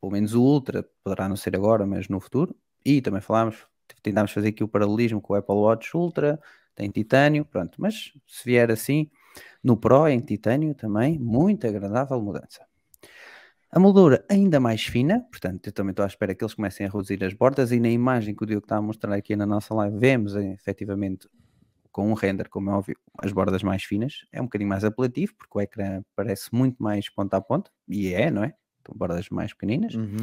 pelo 0.03 0.13
menos 0.13 0.35
o 0.35 0.43
Ultra, 0.43 0.85
poderá 1.05 1.29
não 1.29 1.37
ser 1.37 1.55
agora, 1.55 1.87
mas 1.87 2.09
no 2.09 2.19
futuro. 2.19 2.57
E 2.85 3.01
também 3.01 3.21
falámos, 3.21 3.65
tentámos 4.03 4.33
fazer 4.33 4.49
aqui 4.49 4.65
o 4.65 4.69
paralelismo 4.69 5.21
com 5.21 5.33
o 5.33 5.37
Apple 5.37 5.55
Watch 5.55 5.97
Ultra, 5.97 6.41
tem 6.75 6.91
titânio, 6.91 7.45
pronto. 7.45 7.81
Mas 7.81 8.13
se 8.27 8.45
vier 8.45 8.69
assim, 8.73 9.09
no 9.63 9.77
Pro 9.77 10.09
em 10.09 10.19
titânio 10.19 10.75
também, 10.75 11.21
muito 11.21 11.69
agradável 11.69 12.21
mudança. 12.21 12.67
A 13.71 13.79
moldura 13.79 14.25
ainda 14.29 14.59
mais 14.59 14.83
fina, 14.83 15.21
portanto, 15.31 15.69
eu 15.69 15.73
também 15.73 15.93
estou 15.93 16.03
à 16.03 16.09
espera 16.09 16.35
que 16.35 16.43
eles 16.43 16.53
comecem 16.53 16.85
a 16.85 16.91
reduzir 16.91 17.23
as 17.25 17.33
bordas 17.33 17.71
e 17.71 17.79
na 17.79 17.89
imagem 17.89 18.35
que 18.35 18.43
o 18.43 18.47
Diogo 18.47 18.65
está 18.65 18.79
a 18.79 18.83
mostrar 18.83 19.15
aqui 19.15 19.37
na 19.37 19.47
nossa 19.47 19.73
live, 19.73 19.97
vemos 19.99 20.35
eh, 20.35 20.53
efetivamente 20.53 21.29
com 21.93 22.11
um 22.11 22.15
render, 22.15 22.49
como 22.49 22.71
é 22.71 22.75
óbvio, 22.75 22.97
as 23.19 23.33
bordas 23.33 23.63
mais 23.63 23.85
finas. 23.85 24.27
É 24.33 24.41
um 24.41 24.45
bocadinho 24.45 24.69
mais 24.69 24.85
apelativo, 24.85 25.35
porque 25.37 25.59
o 25.59 25.61
ecrã 25.61 26.03
parece 26.17 26.53
muito 26.53 26.83
mais 26.83 27.09
ponta 27.09 27.37
a 27.37 27.41
ponta, 27.41 27.71
e 27.89 28.13
é, 28.13 28.31
não 28.31 28.43
é? 28.45 28.55
Então, 28.83 28.95
bordas 28.97 29.29
mais 29.31 29.53
pequeninas. 29.53 29.95
Uhum. 29.95 30.17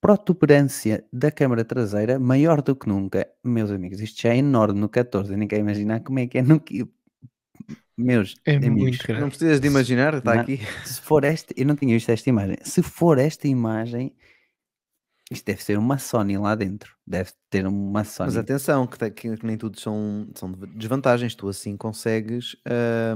Protuberância 0.00 1.04
da 1.12 1.30
câmara 1.30 1.64
traseira 1.64 2.18
maior 2.18 2.60
do 2.60 2.76
que 2.76 2.88
nunca. 2.88 3.26
Meus 3.42 3.70
amigos, 3.70 4.00
isto 4.00 4.20
já 4.20 4.30
é 4.34 4.38
enorme 4.38 4.78
no 4.78 4.88
14, 4.88 5.32
eu 5.32 5.38
nem 5.38 5.48
quero 5.48 5.62
imaginar 5.62 6.00
como 6.00 6.18
é 6.18 6.26
que 6.26 6.38
é 6.38 6.42
no 6.42 6.60
que. 6.60 6.86
Meus 7.96 8.34
É 8.44 8.56
amigos, 8.56 8.98
muito 9.06 9.12
Não 9.20 9.28
precisas 9.28 9.60
de 9.60 9.66
imaginar, 9.68 10.14
está 10.14 10.34
Não. 10.34 10.42
aqui. 10.42 10.58
se 10.84 11.00
for 11.00 11.24
esta, 11.24 11.54
eu 11.56 11.64
não 11.64 11.76
tinha 11.76 11.94
visto 11.94 12.10
esta 12.10 12.28
imagem. 12.28 12.56
Se 12.62 12.82
for 12.82 13.18
esta 13.18 13.46
imagem, 13.46 14.14
isto 15.34 15.44
deve 15.44 15.62
ser 15.62 15.78
uma 15.78 15.98
Sony 15.98 16.38
lá 16.38 16.54
dentro. 16.54 16.94
Deve 17.06 17.30
ter 17.50 17.66
uma 17.66 18.02
Sony. 18.04 18.28
Mas 18.28 18.36
atenção, 18.36 18.86
que, 18.86 19.10
que- 19.10 19.36
que 19.36 19.46
nem 19.46 19.56
tudo 19.58 19.78
são, 19.78 20.26
são 20.34 20.50
desvantagens. 20.74 21.34
Tu 21.34 21.48
assim 21.48 21.76
consegues, 21.76 22.56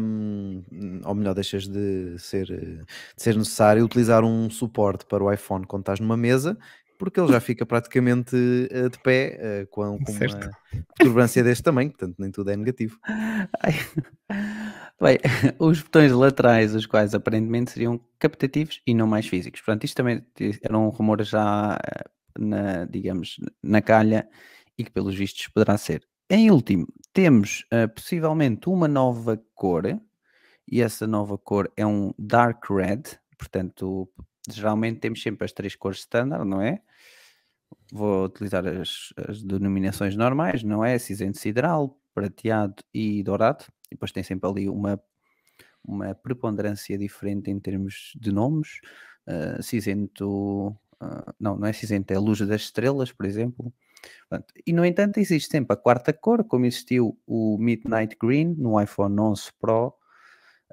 hum, 0.01 0.63
ou 1.05 1.15
melhor, 1.15 1.35
deixas 1.35 1.67
de 1.67 2.19
ser, 2.19 2.47
de 2.47 2.85
ser 3.17 3.37
necessário 3.37 3.85
utilizar 3.85 4.25
um 4.25 4.51
suporte 4.51 5.07
para 5.07 5.23
o 5.25 5.33
iPhone 5.33 5.67
quando 5.67 5.83
estás 5.83 6.01
numa 6.01 6.17
mesa, 6.17 6.59
porque 6.99 7.21
ele 7.21 7.33
já 7.33 7.41
fica 7.41 7.65
praticamente 7.65 8.37
eh, 8.71 8.89
de 8.89 8.99
pé 8.99 9.39
eh, 9.41 9.67
com, 9.71 9.99
com 9.99 10.13
uma 10.13 10.51
protuberância 10.97 11.43
deste 11.45 11.63
tamanho, 11.63 11.91
portanto 11.91 12.17
nem 12.19 12.31
tudo 12.31 12.51
é 12.51 12.57
negativo. 12.57 12.99
Bem, 15.01 15.19
os 15.61 15.81
botões 15.81 16.11
laterais, 16.13 16.75
os 16.75 16.85
quais 16.85 17.15
aparentemente 17.15 17.71
seriam 17.71 18.01
captativos 18.19 18.83
e 18.85 18.93
não 18.95 19.07
mais 19.07 19.29
físicos. 19.29 19.61
Portanto, 19.61 19.85
isto 19.85 19.97
também 19.97 20.25
era 20.61 20.77
um 20.77 20.89
rumor 20.89 21.23
já, 21.23 21.79
eh, 21.85 22.05
na, 22.37 22.85
digamos, 22.85 23.37
na 23.63 23.81
calha 23.81 24.29
e 24.77 24.83
que 24.83 24.91
pelos 24.91 25.15
vistos 25.15 25.47
poderá 25.49 25.79
ser. 25.79 26.05
Em 26.29 26.51
último, 26.51 26.87
temos 27.13 27.65
eh, 27.71 27.87
possivelmente 27.87 28.69
uma 28.69 28.89
nova 28.89 29.41
cor 29.55 29.85
e 30.71 30.83
essa 30.83 31.07
nova 31.07 31.39
cor 31.39 31.73
é 31.77 31.87
um 31.87 32.13
dark 32.19 32.69
red. 32.69 33.03
Portanto, 33.39 34.11
geralmente 34.51 34.99
temos 34.99 35.23
sempre 35.23 35.45
as 35.45 35.53
três 35.53 35.77
cores 35.77 36.01
standard, 36.01 36.45
não 36.45 36.61
é? 36.61 36.83
Vou 37.93 38.25
utilizar 38.25 38.67
as, 38.67 39.13
as 39.29 39.43
denominações 39.43 40.17
normais, 40.17 40.63
não 40.65 40.85
é? 40.85 40.99
Cinzento 40.99 41.39
sideral, 41.39 41.97
prateado 42.19 42.83
e 42.93 43.23
dourado. 43.23 43.65
E 43.87 43.95
depois 43.95 44.11
tem 44.11 44.23
sempre 44.23 44.49
ali 44.51 44.69
uma, 44.69 45.01
uma 45.85 46.15
preponderância 46.15 46.99
diferente 46.99 47.51
em 47.51 47.61
termos 47.61 48.13
de 48.19 48.33
nomes. 48.33 48.81
Ah, 49.27 49.63
cinzento, 49.63 50.77
ah, 51.01 51.33
não, 51.39 51.57
não 51.57 51.69
é 51.69 51.73
cinzento, 51.73 52.13
é 52.13 52.17
a 52.17 52.21
luz 52.21 52.41
das 52.41 52.63
estrelas, 52.63 53.13
por 53.13 53.27
exemplo. 53.27 53.73
Portanto, 54.29 54.55
e 54.67 54.73
no 54.73 54.85
entanto, 54.85 55.19
existe 55.19 55.51
sempre 55.51 55.75
a 55.75 55.77
quarta 55.77 56.13
cor, 56.13 56.45
como 56.45 56.67
existiu 56.67 57.19
o 57.27 57.57
Midnight 57.59 58.17
Green 58.21 58.55
no 58.57 58.81
iPhone 58.81 59.19
11 59.21 59.53
Pro, 59.61 59.95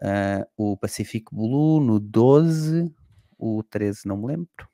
ah, 0.01 0.47
o 0.57 0.77
Pacific 0.77 1.25
Blue 1.31 1.79
no 1.79 1.99
12, 1.99 2.91
o 3.37 3.61
13 3.63 4.07
não 4.07 4.17
me 4.17 4.27
lembro, 4.27 4.69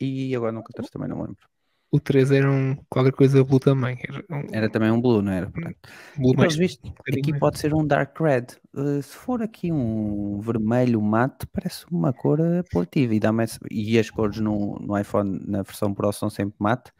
e 0.00 0.34
agora 0.34 0.52
no 0.52 0.64
14 0.64 0.90
também 0.90 1.08
não 1.08 1.16
me 1.16 1.22
lembro. 1.22 1.51
O 1.94 2.00
3 2.00 2.30
era 2.30 2.50
um 2.50 2.74
qualquer 2.88 3.12
coisa 3.12 3.44
blue 3.44 3.60
também. 3.60 3.98
Era 4.08 4.24
um 4.30 4.46
Era 4.50 4.70
também 4.70 4.90
um 4.90 4.98
blue, 5.00 5.20
não 5.20 5.30
era? 5.30 5.50
Portanto, 5.50 5.76
blue 6.16 6.32
E 6.32 6.36
mais. 6.36 6.56
vistos, 6.56 6.90
um 6.90 6.94
aqui 7.18 7.30
mais. 7.30 7.40
pode 7.40 7.58
ser 7.58 7.74
um 7.74 7.86
dark 7.86 8.18
red. 8.18 8.46
Uh, 8.74 9.02
se 9.02 9.14
for 9.14 9.42
aqui 9.42 9.70
um 9.70 10.40
vermelho 10.40 11.02
mate, 11.02 11.46
parece 11.52 11.84
uma 11.90 12.12
cor 12.12 12.40
apelativa. 12.40 13.14
E, 13.14 13.20
dá-me 13.20 13.44
essa- 13.44 13.58
e 13.70 13.98
as 13.98 14.08
cores 14.08 14.38
no, 14.38 14.78
no 14.80 14.98
iPhone, 14.98 15.38
na 15.46 15.62
versão 15.62 15.92
Pro, 15.92 16.10
são 16.12 16.30
sempre 16.30 16.54
mate. 16.58 16.90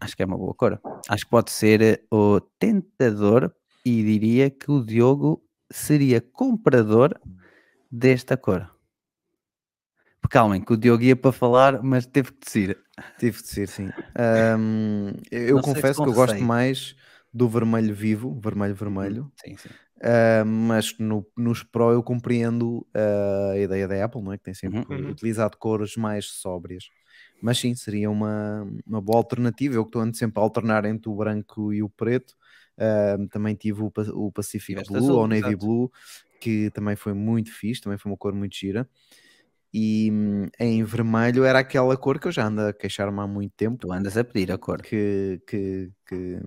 Acho 0.00 0.16
que 0.16 0.22
é 0.22 0.26
uma 0.26 0.38
boa 0.38 0.54
cor. 0.54 0.80
Acho 1.08 1.24
que 1.24 1.30
pode 1.30 1.50
ser 1.50 2.04
uh, 2.12 2.16
o 2.36 2.40
tentador 2.40 3.52
e 3.84 4.02
diria 4.04 4.48
que 4.48 4.70
o 4.70 4.84
Diogo 4.84 5.42
seria 5.72 6.20
comprador 6.20 7.18
desta 7.90 8.36
cor. 8.36 8.70
Calmem, 10.30 10.60
que 10.60 10.72
o 10.72 10.76
Diogo 10.76 11.02
ia 11.02 11.16
para 11.16 11.32
falar, 11.32 11.82
mas 11.82 12.04
teve 12.06 12.32
que 12.32 12.40
descer. 12.44 12.78
Tive 13.18 13.40
de 13.40 13.48
ser, 13.48 13.68
sim. 13.68 13.88
Um, 14.58 15.12
eu 15.30 15.56
Não 15.56 15.62
confesso 15.62 16.02
que 16.02 16.08
eu 16.08 16.12
gosto 16.12 16.42
mais 16.42 16.94
do 17.32 17.48
vermelho 17.48 17.94
vivo, 17.94 18.38
vermelho 18.40 18.74
vermelho, 18.74 19.32
Sim, 19.36 19.56
sim. 19.56 19.68
uh, 20.02 20.44
mas 20.44 20.96
no, 20.98 21.26
nos 21.36 21.62
Pro 21.62 21.92
eu 21.92 22.02
compreendo 22.02 22.86
uh, 22.96 23.52
a 23.52 23.58
ideia 23.58 23.86
da 23.88 24.04
Apple, 24.04 24.22
não 24.22 24.32
é? 24.32 24.38
Que 24.38 24.44
tem 24.44 24.54
sempre 24.54 24.80
Uhum. 24.90 25.10
utilizado 25.10 25.56
cores 25.56 25.96
mais 25.96 26.26
sóbrias. 26.26 26.84
Mas 27.40 27.58
sim, 27.58 27.74
seria 27.74 28.10
uma, 28.10 28.66
uma 28.86 29.00
boa 29.00 29.18
alternativa. 29.18 29.74
Eu 29.76 29.84
que 29.84 29.90
estou 29.96 30.14
sempre 30.14 30.40
a 30.40 30.42
alternar 30.42 30.84
entre 30.84 31.08
o 31.08 31.14
branco 31.14 31.72
e 31.72 31.82
o 31.82 31.88
preto. 31.88 32.34
Uh, 32.76 33.28
também 33.28 33.54
tive 33.54 33.82
o, 33.82 33.92
o 34.14 34.32
Pacific 34.32 34.82
Blue 34.88 34.98
azul, 34.98 35.18
ou 35.18 35.26
Navy 35.28 35.54
exato. 35.54 35.56
Blue, 35.56 35.90
que 36.40 36.70
também 36.70 36.96
foi 36.96 37.12
muito 37.12 37.52
fixe, 37.52 37.80
também 37.82 37.98
foi 37.98 38.10
uma 38.10 38.18
cor 38.18 38.32
muito 38.34 38.56
gira. 38.56 38.88
E 39.72 40.10
hum, 40.10 40.46
em 40.58 40.82
vermelho 40.84 41.44
era 41.44 41.58
aquela 41.58 41.96
cor 41.96 42.18
que 42.18 42.28
eu 42.28 42.32
já 42.32 42.46
ando 42.46 42.62
a 42.62 42.72
queixar-me 42.72 43.20
há 43.20 43.26
muito 43.26 43.52
tempo 43.56 43.78
Tu 43.78 43.92
andas 43.92 44.16
a 44.16 44.24
pedir 44.24 44.50
a 44.52 44.58
cor. 44.58 44.80
que, 44.82 45.40
que, 45.46 45.90
que 46.06 46.40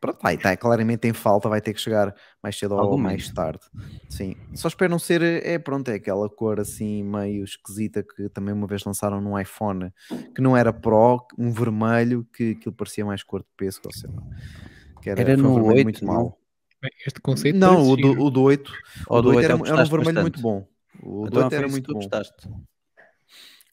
pronto, 0.00 0.18
vai, 0.22 0.36
tá, 0.36 0.56
claramente 0.56 1.06
em 1.08 1.12
falta, 1.12 1.48
vai 1.48 1.60
ter 1.60 1.72
que 1.74 1.80
chegar 1.80 2.14
mais 2.42 2.56
cedo 2.56 2.74
ou 2.74 2.80
Algum 2.80 2.98
mais 2.98 3.22
momento. 3.22 3.34
tarde. 3.34 3.60
Sim, 4.08 4.34
só 4.54 4.68
espero 4.68 4.90
não 4.90 4.98
ser, 4.98 5.22
é 5.22 5.58
pronto, 5.58 5.88
é 5.90 5.94
aquela 5.94 6.28
cor 6.30 6.60
assim 6.60 7.02
meio 7.02 7.44
esquisita 7.44 8.02
que 8.02 8.28
também 8.30 8.54
uma 8.54 8.66
vez 8.66 8.82
lançaram 8.84 9.20
no 9.20 9.38
iPhone, 9.38 9.92
que 10.34 10.40
não 10.40 10.56
era 10.56 10.72
Pro, 10.72 11.26
um 11.38 11.50
vermelho, 11.52 12.24
que 12.32 12.52
aquilo 12.52 12.74
parecia 12.74 13.04
mais 13.04 13.22
cor 13.22 13.40
de 13.42 13.48
pêssego, 13.56 13.86
ou 13.88 13.92
sei 13.92 14.10
lá. 14.14 14.22
Que 15.02 15.10
era, 15.10 15.20
Era 15.20 15.36
um 15.42 15.42
no 15.42 15.54
vermelho 15.54 15.82
8, 15.84 16.04
muito. 16.04 16.34
Bem, 16.80 16.90
este 17.06 17.20
conceito 17.20 17.58
Não, 17.58 17.88
o 17.88 17.96
do, 17.96 18.10
o 18.20 18.30
do 18.30 18.42
8, 18.42 18.72
Ou 19.08 19.18
o 19.18 19.22
do 19.22 19.28
8 19.30 19.42
era, 19.44 19.54
é 19.54 19.56
era 19.68 19.76
um 19.76 19.84
vermelho 19.88 20.04
bastante. 20.04 20.20
muito 20.20 20.40
bom. 20.40 20.66
O 21.02 21.22
do 21.22 21.28
Então 21.28 21.44
8 21.44 21.54
era 21.54 21.68
muito 21.68 21.92
bom. 21.92 21.98
gostaste. 21.98 22.48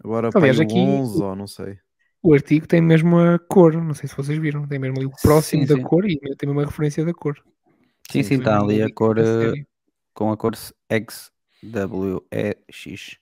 Agora 0.04 0.30
Aliás, 0.34 0.58
para 0.58 0.64
o 0.64 0.68
aqui 0.68 0.80
11 0.80 1.22
o- 1.22 1.24
ou 1.26 1.36
não 1.36 1.48
sei. 1.48 1.78
O 2.22 2.34
artigo 2.34 2.68
tem 2.68 2.82
mesmo 2.82 3.20
a 3.20 3.38
cor, 3.38 3.74
não 3.74 3.94
sei 3.94 4.10
se 4.10 4.16
vocês 4.18 4.38
viram, 4.40 4.68
tem 4.68 4.80
mesmo 4.80 4.98
ali 4.98 5.06
o 5.06 5.12
próximo 5.22 5.62
Sim, 5.62 5.68
da 5.68 5.76
sim. 5.76 5.84
cor 5.84 6.06
e 6.10 6.18
tem 6.18 6.48
mesmo 6.50 6.60
a 6.62 6.66
referência 6.66 7.06
da 7.06 7.14
cor. 7.14 7.36
Sim, 8.10 8.24
sim, 8.24 8.36
está 8.36 8.60
ali 8.60 8.82
a 8.82 8.92
cor 8.92 9.18
eh, 9.20 9.54
com 10.14 10.32
a 10.32 10.38
cor 10.38 10.54
X, 10.90 11.32
W, 11.62 12.26
E, 12.32 12.58
X. 12.72 13.18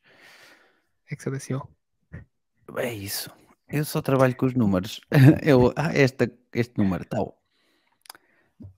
Hexadecimal. 1.12 1.70
É 2.78 2.94
isso. 2.94 3.30
Eu 3.68 3.84
só 3.84 4.02
trabalho 4.02 4.36
com 4.36 4.46
os 4.46 4.54
números. 4.54 5.02
Eu, 5.44 5.74
ah, 5.76 5.92
esta, 5.94 6.32
este 6.54 6.78
número, 6.78 7.04
tal. 7.06 7.38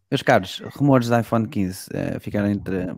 Meus 0.10 0.22
caros, 0.22 0.60
rumores 0.76 1.08
da 1.08 1.22
iPhone 1.22 1.48
15 1.48 1.88
eh, 1.94 2.20
ficaram 2.20 2.50
entre 2.50 2.96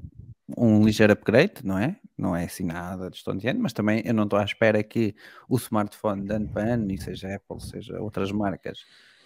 um 0.58 0.84
ligeiro 0.86 1.14
upgrade, 1.14 1.56
não 1.64 1.78
é? 1.78 2.00
Não 2.18 2.36
é 2.36 2.46
assim 2.46 2.64
nada 2.64 3.10
de 3.10 3.18
estonteante, 3.18 3.60
mas 3.60 3.74
também 3.74 4.02
eu 4.04 4.14
não 4.14 4.24
estou 4.24 4.40
à 4.40 4.44
espera 4.44 4.84
que 4.84 5.14
o 5.48 5.56
smartphone 5.58 6.26
de 6.26 6.34
ano 6.34 6.48
para 6.50 6.74
ano, 6.74 6.92
e 6.92 6.98
seja 6.98 7.36
Apple, 7.36 7.62
seja 7.62 8.02
outras 8.02 8.32
marcas, 8.32 8.80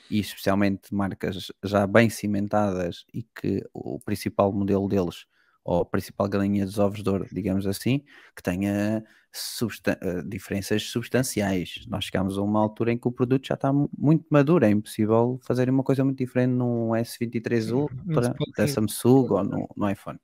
e 0.09 0.19
especialmente 0.19 0.93
marcas 0.93 1.51
já 1.63 1.87
bem 1.87 2.09
cimentadas 2.09 3.05
e 3.13 3.23
que 3.23 3.63
o 3.73 3.97
principal 3.99 4.51
modelo 4.51 4.89
deles, 4.89 5.25
ou 5.63 5.81
a 5.81 5.85
principal 5.85 6.27
galinha 6.27 6.65
dos 6.65 6.79
ovos 6.79 7.01
de 7.01 7.09
ouro, 7.09 7.27
digamos 7.31 7.65
assim, 7.65 8.03
que 8.35 8.43
tenha 8.43 9.03
substan- 9.31 9.97
eh, 10.01 10.21
diferenças 10.25 10.83
substanciais. 10.83 11.85
Nós 11.87 12.03
chegamos 12.05 12.37
a 12.37 12.41
uma 12.41 12.59
altura 12.59 12.91
em 12.91 12.97
que 12.97 13.07
o 13.07 13.11
produto 13.11 13.47
já 13.47 13.53
está 13.53 13.71
mu- 13.71 13.89
muito 13.97 14.25
maduro, 14.29 14.65
é 14.65 14.69
impossível 14.69 15.39
fazer 15.43 15.69
uma 15.69 15.83
coisa 15.83 16.03
muito 16.03 16.17
diferente 16.17 16.51
num 16.51 16.89
S23 16.93 17.69
Não 17.69 17.77
Ultra 17.83 18.33
da. 18.57 18.67
Samsung 18.67 19.29
ou 19.29 19.43
no, 19.45 19.69
no 19.77 19.89
iPhone. 19.89 20.19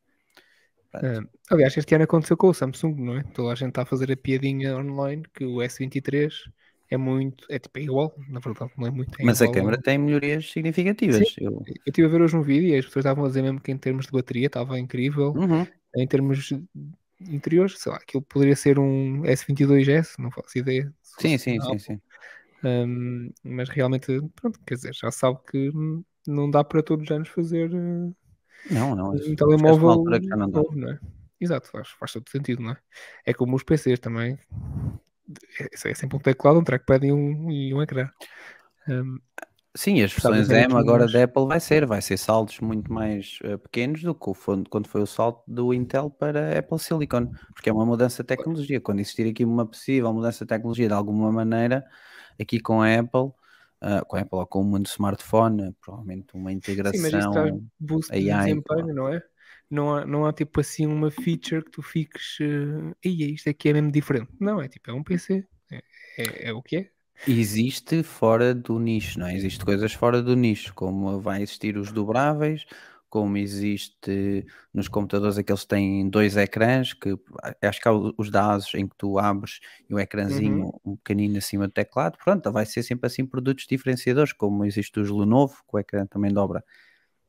Ah, 1.04 1.22
aliás, 1.52 1.76
este 1.78 1.96
ano 1.96 2.04
aconteceu 2.06 2.38
com 2.38 2.48
o 2.50 2.54
Samsung, 2.54 2.96
não 2.96 3.18
é? 3.18 3.24
Toda 3.34 3.52
a 3.52 3.56
gente 3.56 3.70
está 3.70 3.84
a 3.84 3.86
fazer 3.86 4.12
a 4.12 4.18
piadinha 4.18 4.76
online 4.78 5.24
que 5.34 5.46
o 5.46 5.62
S23 5.62 6.34
é 6.90 6.98
muito, 6.98 7.46
é 7.50 7.60
tipo 7.60 7.78
é 7.80 7.82
igual, 7.84 8.16
na 8.30 8.40
verdade, 8.40 8.72
não 8.78 8.88
é 8.88 8.92
muito. 8.92 9.20
é 9.20 9.26
mas 9.26 9.42
a 9.42 9.46
igual 9.46 9.56
câmera 9.56 9.78
ao- 9.78 9.84
tem 9.84 9.98
melhorias 9.98 10.50
significativas. 10.52 11.36
Eu- 11.40 11.64
Eu 11.68 11.74
estive 11.88 12.08
a 12.08 12.10
ver 12.12 12.22
hoje 12.22 12.36
um 12.36 12.42
vídeo 12.42 12.70
e 12.70 12.78
as 12.78 12.86
pessoas 12.86 13.06
estavam 13.06 13.26
a 13.26 13.28
dizer 13.28 13.42
mesmo 13.42 13.60
que 13.62 13.72
em 13.72 13.78
termos 13.78 14.06
de 14.06 14.12
bateria 14.12 14.48
estava 14.48 14.80
incrível. 14.80 15.34
Uhum. 15.34 15.68
Em 15.96 16.08
termos 16.08 16.54
interiores, 17.20 17.78
sei 17.80 17.92
lá, 17.92 17.98
aquilo 17.98 18.22
poderia 18.24 18.56
ser 18.56 18.80
um 18.80 19.26
S22S, 19.26 20.20
não 20.22 20.32
faço 20.32 20.58
ideia. 20.58 20.94
Sim, 21.02 21.38
sim, 21.38 21.60
sim, 21.62 21.80
sim. 21.80 22.02
Um, 22.64 23.32
mas 23.44 23.70
realmente, 23.70 24.08
pronto, 24.36 24.60
quer 24.66 24.76
dizer, 24.76 24.94
já 24.96 25.12
sabe 25.12 25.40
que 25.50 25.70
hum, 25.70 26.04
não 26.26 26.50
dá 26.50 26.64
para 26.64 26.82
todos 26.82 27.06
os 27.06 27.12
anos 27.12 27.30
fazer 27.30 27.72
uh, 27.74 28.16
Não, 28.70 28.96
não. 28.96 29.12
um 29.12 29.16
a 29.16 29.36
telemóvel 29.36 30.04
não 30.04 30.48
novo, 30.48 30.76
não 30.76 30.92
é? 30.92 31.00
Exato, 31.40 31.70
faz, 31.70 31.90
faz 31.90 32.14
todo 32.14 32.30
sentido, 32.30 32.64
não 32.64 32.72
é? 32.72 32.78
É 33.26 33.34
como 33.34 33.56
os 33.56 33.64
PCs 33.64 34.00
também. 34.00 34.38
É, 35.60 35.90
é 35.90 35.94
sempre 35.94 36.18
um 36.18 36.20
teclado, 36.20 36.60
um 36.60 36.64
trackpad 36.64 37.06
e 37.06 37.12
um, 37.12 37.52
e 37.52 37.74
um 37.74 37.82
ecrã. 37.82 38.10
Um, 38.88 39.20
Sim, 39.78 40.02
as 40.02 40.12
versões 40.12 40.50
M 40.50 40.74
agora 40.74 41.06
da 41.06 41.26
Apple 41.26 41.46
vai 41.46 41.60
ser, 41.60 41.86
vai 41.86 42.02
ser 42.02 42.18
saltos 42.18 42.60
muito 42.62 42.92
mais 42.92 43.38
eh, 43.44 43.58
pequenos 43.58 44.02
do 44.02 44.16
que 44.16 44.28
o 44.28 44.36
quando 44.68 44.88
foi 44.88 45.02
o 45.04 45.06
salto 45.06 45.44
do 45.48 45.72
Intel 45.72 46.10
para 46.10 46.58
Apple 46.58 46.80
Silicon, 46.80 47.32
porque 47.54 47.70
é 47.70 47.74
uma 47.74 47.86
mudança 47.86 48.24
de 48.24 48.28
tecnologia. 48.28 48.82
Quando 48.82 49.02
existir 49.02 49.30
aqui 49.30 49.46
uma 49.46 49.68
possível 49.68 50.12
mudança 50.12 50.44
de 50.44 50.50
tecnologia 50.50 50.88
de 50.88 50.96
alguma 50.96 51.32
maneira, 51.32 51.86
aqui 52.42 52.60
com 52.60 52.82
a 52.82 52.92
Apple, 52.92 53.32
ah, 53.82 54.04
com 54.06 54.16
a 54.16 54.22
Apple 54.22 54.40
ou 54.40 54.48
com 54.48 54.62
o 54.62 54.64
mundo 54.64 54.88
smartphone, 54.88 55.74
provavelmente 55.82 56.36
uma 56.36 56.52
sim, 56.52 57.02
mas 57.02 57.14
isso 57.14 57.32
traz 57.32 57.52
integração. 57.52 57.68
boost 57.80 58.12
de 58.12 58.32
AI, 58.32 58.46
desempenho, 58.46 58.94
não 58.94 59.08
é? 59.08 59.22
Não 59.70 59.96
há, 59.96 60.06
não 60.06 60.26
há 60.26 60.34
tipo 60.34 60.60
assim 60.62 60.88
uma 60.88 61.12
feature 61.12 61.64
que 61.64 61.72
tu 61.72 61.82
fiques. 61.82 62.40
Uh, 62.40 62.96
isto 63.04 63.50
aqui 63.50 63.70
é 63.70 63.74
mesmo 63.74 63.92
diferente. 63.92 64.32
Não, 64.40 64.62
é 64.62 64.68
tipo, 64.68 64.90
é 64.90 64.94
um 64.94 65.04
PC. 65.04 65.46
É, 65.72 65.78
é, 66.18 66.50
é 66.50 66.54
o 66.54 66.62
que 66.62 66.78
é. 66.78 66.90
Existe 67.28 68.04
fora 68.04 68.54
do 68.54 68.80
nicho, 68.80 69.20
não 69.20 69.28
é? 69.28 69.36
Existe 69.36 69.66
coisas 69.66 69.94
fora 69.94 70.22
do 70.22 70.36
nicho, 70.36 70.74
como 70.74 71.20
vai 71.20 71.42
existir 71.42 71.78
os 71.78 71.92
dobráveis, 71.92 72.66
como 73.10 73.38
existe 73.38 74.46
nos 74.74 74.88
computadores 74.88 75.38
aqueles 75.38 75.62
que 75.62 75.68
têm 75.68 76.10
dois 76.10 76.36
ecrãs, 76.36 76.94
que 76.94 77.18
acho 77.62 77.82
que 77.82 77.88
há 77.88 77.94
os 77.94 78.30
da 78.30 78.54
Asus 78.54 78.76
em 78.76 78.88
que 78.88 78.96
tu 78.98 79.18
abres 79.18 79.60
e 79.90 79.94
o 79.94 80.00
ecrãzinho 80.00 80.74
um 80.86 80.96
pequenino 80.96 81.38
acima 81.38 81.68
do 81.68 81.74
teclado, 81.74 82.18
pronto, 82.18 82.52
vai 82.52 82.66
ser 82.66 82.84
sempre 82.84 83.08
assim 83.08 83.26
produtos 83.26 83.66
diferenciadores, 83.68 84.34
como 84.34 84.66
existe 84.66 85.00
os 85.00 85.10
Lenovo, 85.10 85.56
que 85.68 85.76
o 85.76 85.80
ecrã 85.80 86.06
também 86.06 86.32
dobra. 86.32 86.64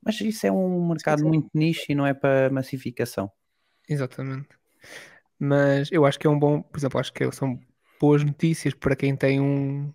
Mas 0.03 0.21
isso 0.21 0.47
é 0.47 0.53
um 0.53 0.89
mercado 0.89 1.21
sim. 1.21 1.29
muito 1.29 1.49
nicho 1.55 1.87
e 1.89 1.95
não 1.95 2.07
é 2.07 2.15
para 2.15 2.51
massificação. 2.51 3.31
Exatamente. 3.89 4.49
Mas 5.39 5.91
eu 5.93 6.05
acho 6.05 6.19
que 6.19 6.27
é 6.27 6.31
um 6.31 6.39
bom, 6.39 6.63
por 6.63 6.79
exemplo, 6.79 6.99
acho 6.99 7.13
que 7.13 7.31
são 7.33 7.59
boas 8.01 8.25
notícias 8.25 8.75
para 8.75 8.97
quem 8.97 9.17
tem 9.17 9.41
um, 9.41 9.93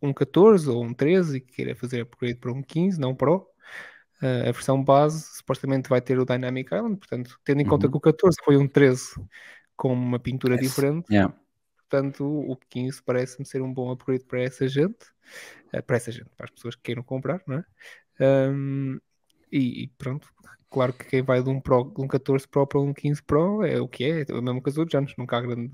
um 0.00 0.12
14 0.12 0.68
ou 0.68 0.82
um 0.84 0.92
13 0.92 1.38
e 1.38 1.40
queira 1.40 1.74
fazer 1.74 2.02
upgrade 2.02 2.36
para 2.36 2.52
um 2.52 2.62
15, 2.62 2.98
não 3.00 3.14
Pro. 3.14 3.46
A 4.20 4.52
versão 4.52 4.82
base 4.82 5.22
supostamente 5.36 5.88
vai 5.88 6.00
ter 6.00 6.18
o 6.18 6.24
Dynamic 6.24 6.74
Island, 6.74 6.96
portanto, 6.96 7.38
tendo 7.44 7.60
em 7.60 7.64
conta 7.66 7.86
Uhum. 7.86 7.92
que 7.92 7.98
o 7.98 8.00
14 8.00 8.36
foi 8.44 8.56
um 8.56 8.66
13 8.66 9.14
com 9.76 9.92
uma 9.92 10.18
pintura 10.18 10.54
Esse- 10.54 10.64
diferente, 10.64 11.06
Yeah. 11.12 11.34
portanto, 11.76 12.24
o 12.24 12.56
15 12.70 13.02
parece-me 13.02 13.44
ser 13.44 13.60
um 13.60 13.72
bom 13.72 13.90
upgrade 13.90 14.24
para 14.24 14.42
essa 14.42 14.66
gente, 14.68 15.04
uh, 15.74 15.82
para 15.86 15.96
essa 15.96 16.10
gente, 16.12 16.30
para 16.36 16.44
as 16.46 16.50
pessoas 16.50 16.74
que 16.76 16.82
queiram 16.82 17.02
comprar, 17.02 17.42
não 17.46 17.56
é? 17.58 17.64
Um, 18.50 18.98
e, 19.52 19.82
e 19.84 19.88
pronto, 19.98 20.28
claro 20.70 20.92
que 20.92 21.04
quem 21.04 21.22
vai 21.22 21.42
de 21.42 21.50
um, 21.50 21.60
Pro, 21.60 21.92
de 21.94 22.00
um 22.00 22.08
14 22.08 22.48
Pro 22.48 22.66
para 22.66 22.80
um 22.80 22.94
15 22.94 23.22
Pro 23.22 23.62
é 23.64 23.80
o 23.80 23.88
que 23.88 24.04
é, 24.04 24.24
é 24.28 24.32
o 24.34 24.42
mesmo 24.42 24.62
que 24.62 24.70
os 24.70 24.78
outros 24.78 24.94
anos, 24.96 25.12
nunca 25.18 25.36
há 25.36 25.40
grande, 25.40 25.70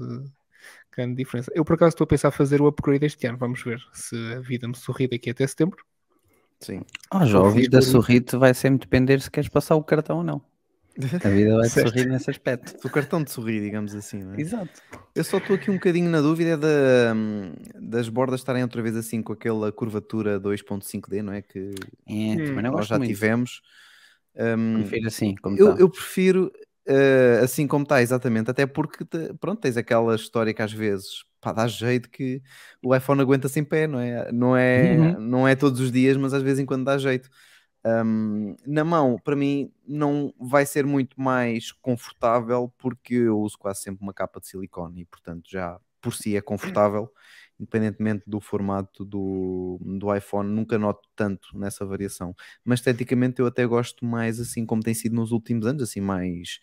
grande 0.90 1.14
diferença. 1.16 1.52
Eu 1.54 1.64
por 1.64 1.74
acaso 1.74 1.90
estou 1.90 2.04
a 2.04 2.08
pensar 2.08 2.30
fazer 2.30 2.60
o 2.60 2.66
upgrade 2.66 3.04
este 3.06 3.26
ano, 3.26 3.38
vamos 3.38 3.62
ver 3.62 3.80
se 3.92 4.16
a 4.34 4.40
vida 4.40 4.66
me 4.66 4.74
sorri 4.76 5.06
daqui 5.06 5.30
até 5.30 5.46
setembro. 5.46 5.84
Sim. 6.60 6.82
Oh, 7.12 7.24
já 7.24 7.38
Confio 7.38 7.44
ouviste 7.46 7.68
a 7.68 7.70
por 7.70 7.78
isso. 7.80 7.90
sorrir-te 7.92 8.36
vai 8.36 8.54
sempre 8.54 8.80
depender 8.80 9.20
se 9.20 9.30
queres 9.30 9.48
passar 9.48 9.76
o 9.76 9.82
cartão 9.84 10.18
ou 10.18 10.24
não. 10.24 10.42
A 11.24 11.28
vida 11.30 11.56
vai 11.56 11.68
sorrir 11.70 12.06
nesse 12.06 12.30
aspecto. 12.30 12.76
O 12.86 12.90
cartão 12.90 13.22
de 13.22 13.30
sorrir, 13.30 13.60
digamos 13.62 13.94
assim, 13.94 14.22
é? 14.34 14.40
Exato. 14.40 14.70
Eu 15.14 15.24
só 15.24 15.38
estou 15.38 15.56
aqui 15.56 15.70
um 15.70 15.74
bocadinho 15.74 16.10
na 16.10 16.20
dúvida 16.20 16.56
da, 16.58 17.14
das 17.80 18.08
bordas 18.08 18.40
estarem 18.40 18.62
outra 18.62 18.82
vez 18.82 18.96
assim 18.96 19.22
com 19.22 19.32
aquela 19.32 19.72
curvatura 19.72 20.38
2.5D, 20.38 21.22
não 21.22 21.32
é? 21.32 21.42
Que 21.42 21.70
É, 22.06 22.36
nós 22.62 22.86
já 22.86 22.98
muito. 22.98 23.08
tivemos. 23.08 23.62
Hum, 24.36 24.74
Prefiro 24.80 25.08
assim, 25.08 25.34
como 25.36 25.56
eu, 25.58 25.74
tá. 25.74 25.80
eu 25.80 25.90
prefiro 25.90 26.52
eh, 26.90 27.40
assim 27.44 27.66
como 27.66 27.84
está, 27.84 28.02
exatamente, 28.02 28.50
até 28.50 28.66
porque 28.66 29.04
te- 29.04 29.34
pronto, 29.40 29.60
tens 29.60 29.76
aquela 29.76 30.14
história 30.16 30.54
que 30.54 30.62
às 30.62 30.72
vezes 30.72 31.24
pá, 31.40 31.52
dá 31.52 31.66
jeito 31.68 32.10
que 32.10 32.42
o 32.82 32.94
iPhone 32.94 33.20
aguenta-se 33.22 33.60
em 33.60 33.64
pé, 33.64 33.86
não 33.86 34.00
é? 34.00 34.30
Não 34.32 34.56
é, 34.56 35.16
Uhum. 35.16 35.16
não 35.18 35.48
é 35.48 35.56
todos 35.56 35.80
os 35.80 35.92
dias, 35.92 36.16
mas 36.16 36.34
às 36.34 36.42
vezes 36.42 36.60
em 36.60 36.66
quando 36.66 36.84
dá 36.84 36.98
jeito. 36.98 37.30
Hum, 37.84 38.56
na 38.66 38.84
mão, 38.84 39.18
para 39.24 39.34
mim, 39.36 39.72
não 39.86 40.34
vai 40.38 40.66
ser 40.66 40.84
muito 40.86 41.20
mais 41.20 41.72
confortável 41.72 42.72
porque 42.78 43.14
eu 43.14 43.38
uso 43.40 43.56
quase 43.58 43.82
sempre 43.82 44.02
uma 44.02 44.12
capa 44.14 44.40
de 44.40 44.48
silicone 44.48 45.02
e, 45.02 45.04
portanto, 45.06 45.48
já 45.50 45.78
por 46.00 46.14
si 46.14 46.36
é 46.36 46.40
confortável, 46.42 47.10
independentemente 47.60 48.24
do 48.26 48.40
formato 48.40 49.04
do, 49.04 49.78
do 49.80 50.14
iPhone, 50.14 50.50
nunca 50.50 50.78
noto 50.78 51.06
tanto 51.14 51.48
nessa 51.54 51.84
variação. 51.84 52.34
Mas 52.64 52.80
esteticamente 52.80 53.40
eu 53.40 53.46
até 53.46 53.66
gosto 53.66 54.04
mais 54.04 54.40
assim 54.40 54.64
como 54.64 54.82
tem 54.82 54.94
sido 54.94 55.14
nos 55.14 55.30
últimos 55.30 55.66
anos, 55.66 55.82
assim 55.82 56.00
mais 56.00 56.58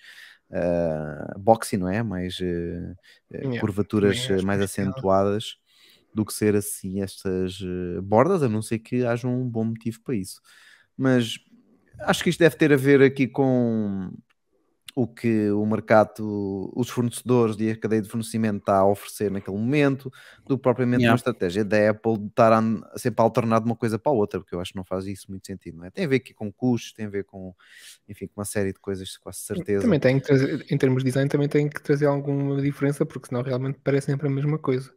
uh, 0.50 1.40
boxy, 1.40 1.78
não 1.78 1.88
é? 1.88 2.02
Mais 2.02 2.40
uh, 2.40 2.96
Yeah, 3.32 3.60
curvaturas 3.60 4.18
acho 4.30 4.46
mais 4.46 4.62
acentuadas 4.62 5.58
do 6.14 6.26
que 6.26 6.34
ser 6.34 6.56
assim 6.56 7.02
estas 7.02 7.60
bordas, 8.04 8.42
a 8.42 8.50
não 8.50 8.62
ser 8.62 8.80
que 8.80 9.06
haja 9.06 9.28
um 9.28 9.48
bom 9.48 9.66
motivo 9.66 10.02
para 10.02 10.16
isso. 10.16 10.42
Mas 10.98 11.38
acho 12.00 12.24
que 12.24 12.30
isto 12.30 12.40
deve 12.40 12.56
ter 12.56 12.74
a 12.74 12.78
ver 12.78 13.02
aqui 13.04 13.28
com 13.28 14.12
o 15.00 15.06
que 15.08 15.52
o 15.52 15.64
mercado, 15.64 16.72
os 16.76 16.90
fornecedores 16.90 17.56
e 17.60 17.70
a 17.70 17.78
cadeia 17.78 18.02
de 18.02 18.10
fornecimento 18.10 18.58
está 18.58 18.80
a 18.80 18.86
oferecer 18.88 19.30
naquele 19.30 19.56
momento, 19.56 20.12
do 20.48 20.58
que 20.58 20.64
propriamente 20.64 21.02
Yeah. 21.02 21.12
uma 21.14 21.18
estratégia 21.18 21.64
da 21.64 21.92
Apple 21.92 22.18
de 22.18 22.26
estar 22.26 22.52
a, 22.52 22.62
sempre 22.98 23.22
a 23.22 23.24
alternar 23.24 23.60
de 23.60 23.66
uma 23.68 23.76
coisa 23.76 24.00
para 24.00 24.12
a 24.12 24.16
outra, 24.16 24.40
porque 24.40 24.56
eu 24.56 24.60
acho 24.60 24.72
que 24.72 24.76
não 24.76 24.84
faz 24.84 25.06
isso 25.06 25.30
muito 25.30 25.46
sentido, 25.46 25.78
não 25.78 25.86
é? 25.86 25.92
Tem 25.92 26.06
a 26.06 26.08
ver 26.08 26.16
aqui 26.16 26.34
com 26.34 26.52
custos, 26.52 26.94
tem 26.94 27.06
a 27.06 27.10
ver 27.10 27.26
com, 27.26 27.54
enfim, 28.10 28.26
com 28.26 28.42
uma 28.42 28.46
série 28.46 28.74
de 28.74 28.80
coisas, 28.80 29.18
com 29.18 29.32
certeza. 29.32 29.84
Também 29.84 30.00
tem 30.00 30.20
que 30.20 30.26
trazer, 30.26 30.66
em 30.72 30.78
termos 30.80 31.04
de 31.04 31.10
design, 31.12 31.30
também 31.30 31.48
tem 31.48 31.70
que 31.70 31.80
trazer 31.84 32.08
alguma 32.08 32.60
diferença, 32.60 33.06
porque 33.06 33.28
senão 33.28 33.44
realmente 33.44 33.78
parece 33.84 34.08
sempre 34.08 34.26
a 34.28 34.32
mesma 34.32 34.58
coisa. 34.58 34.92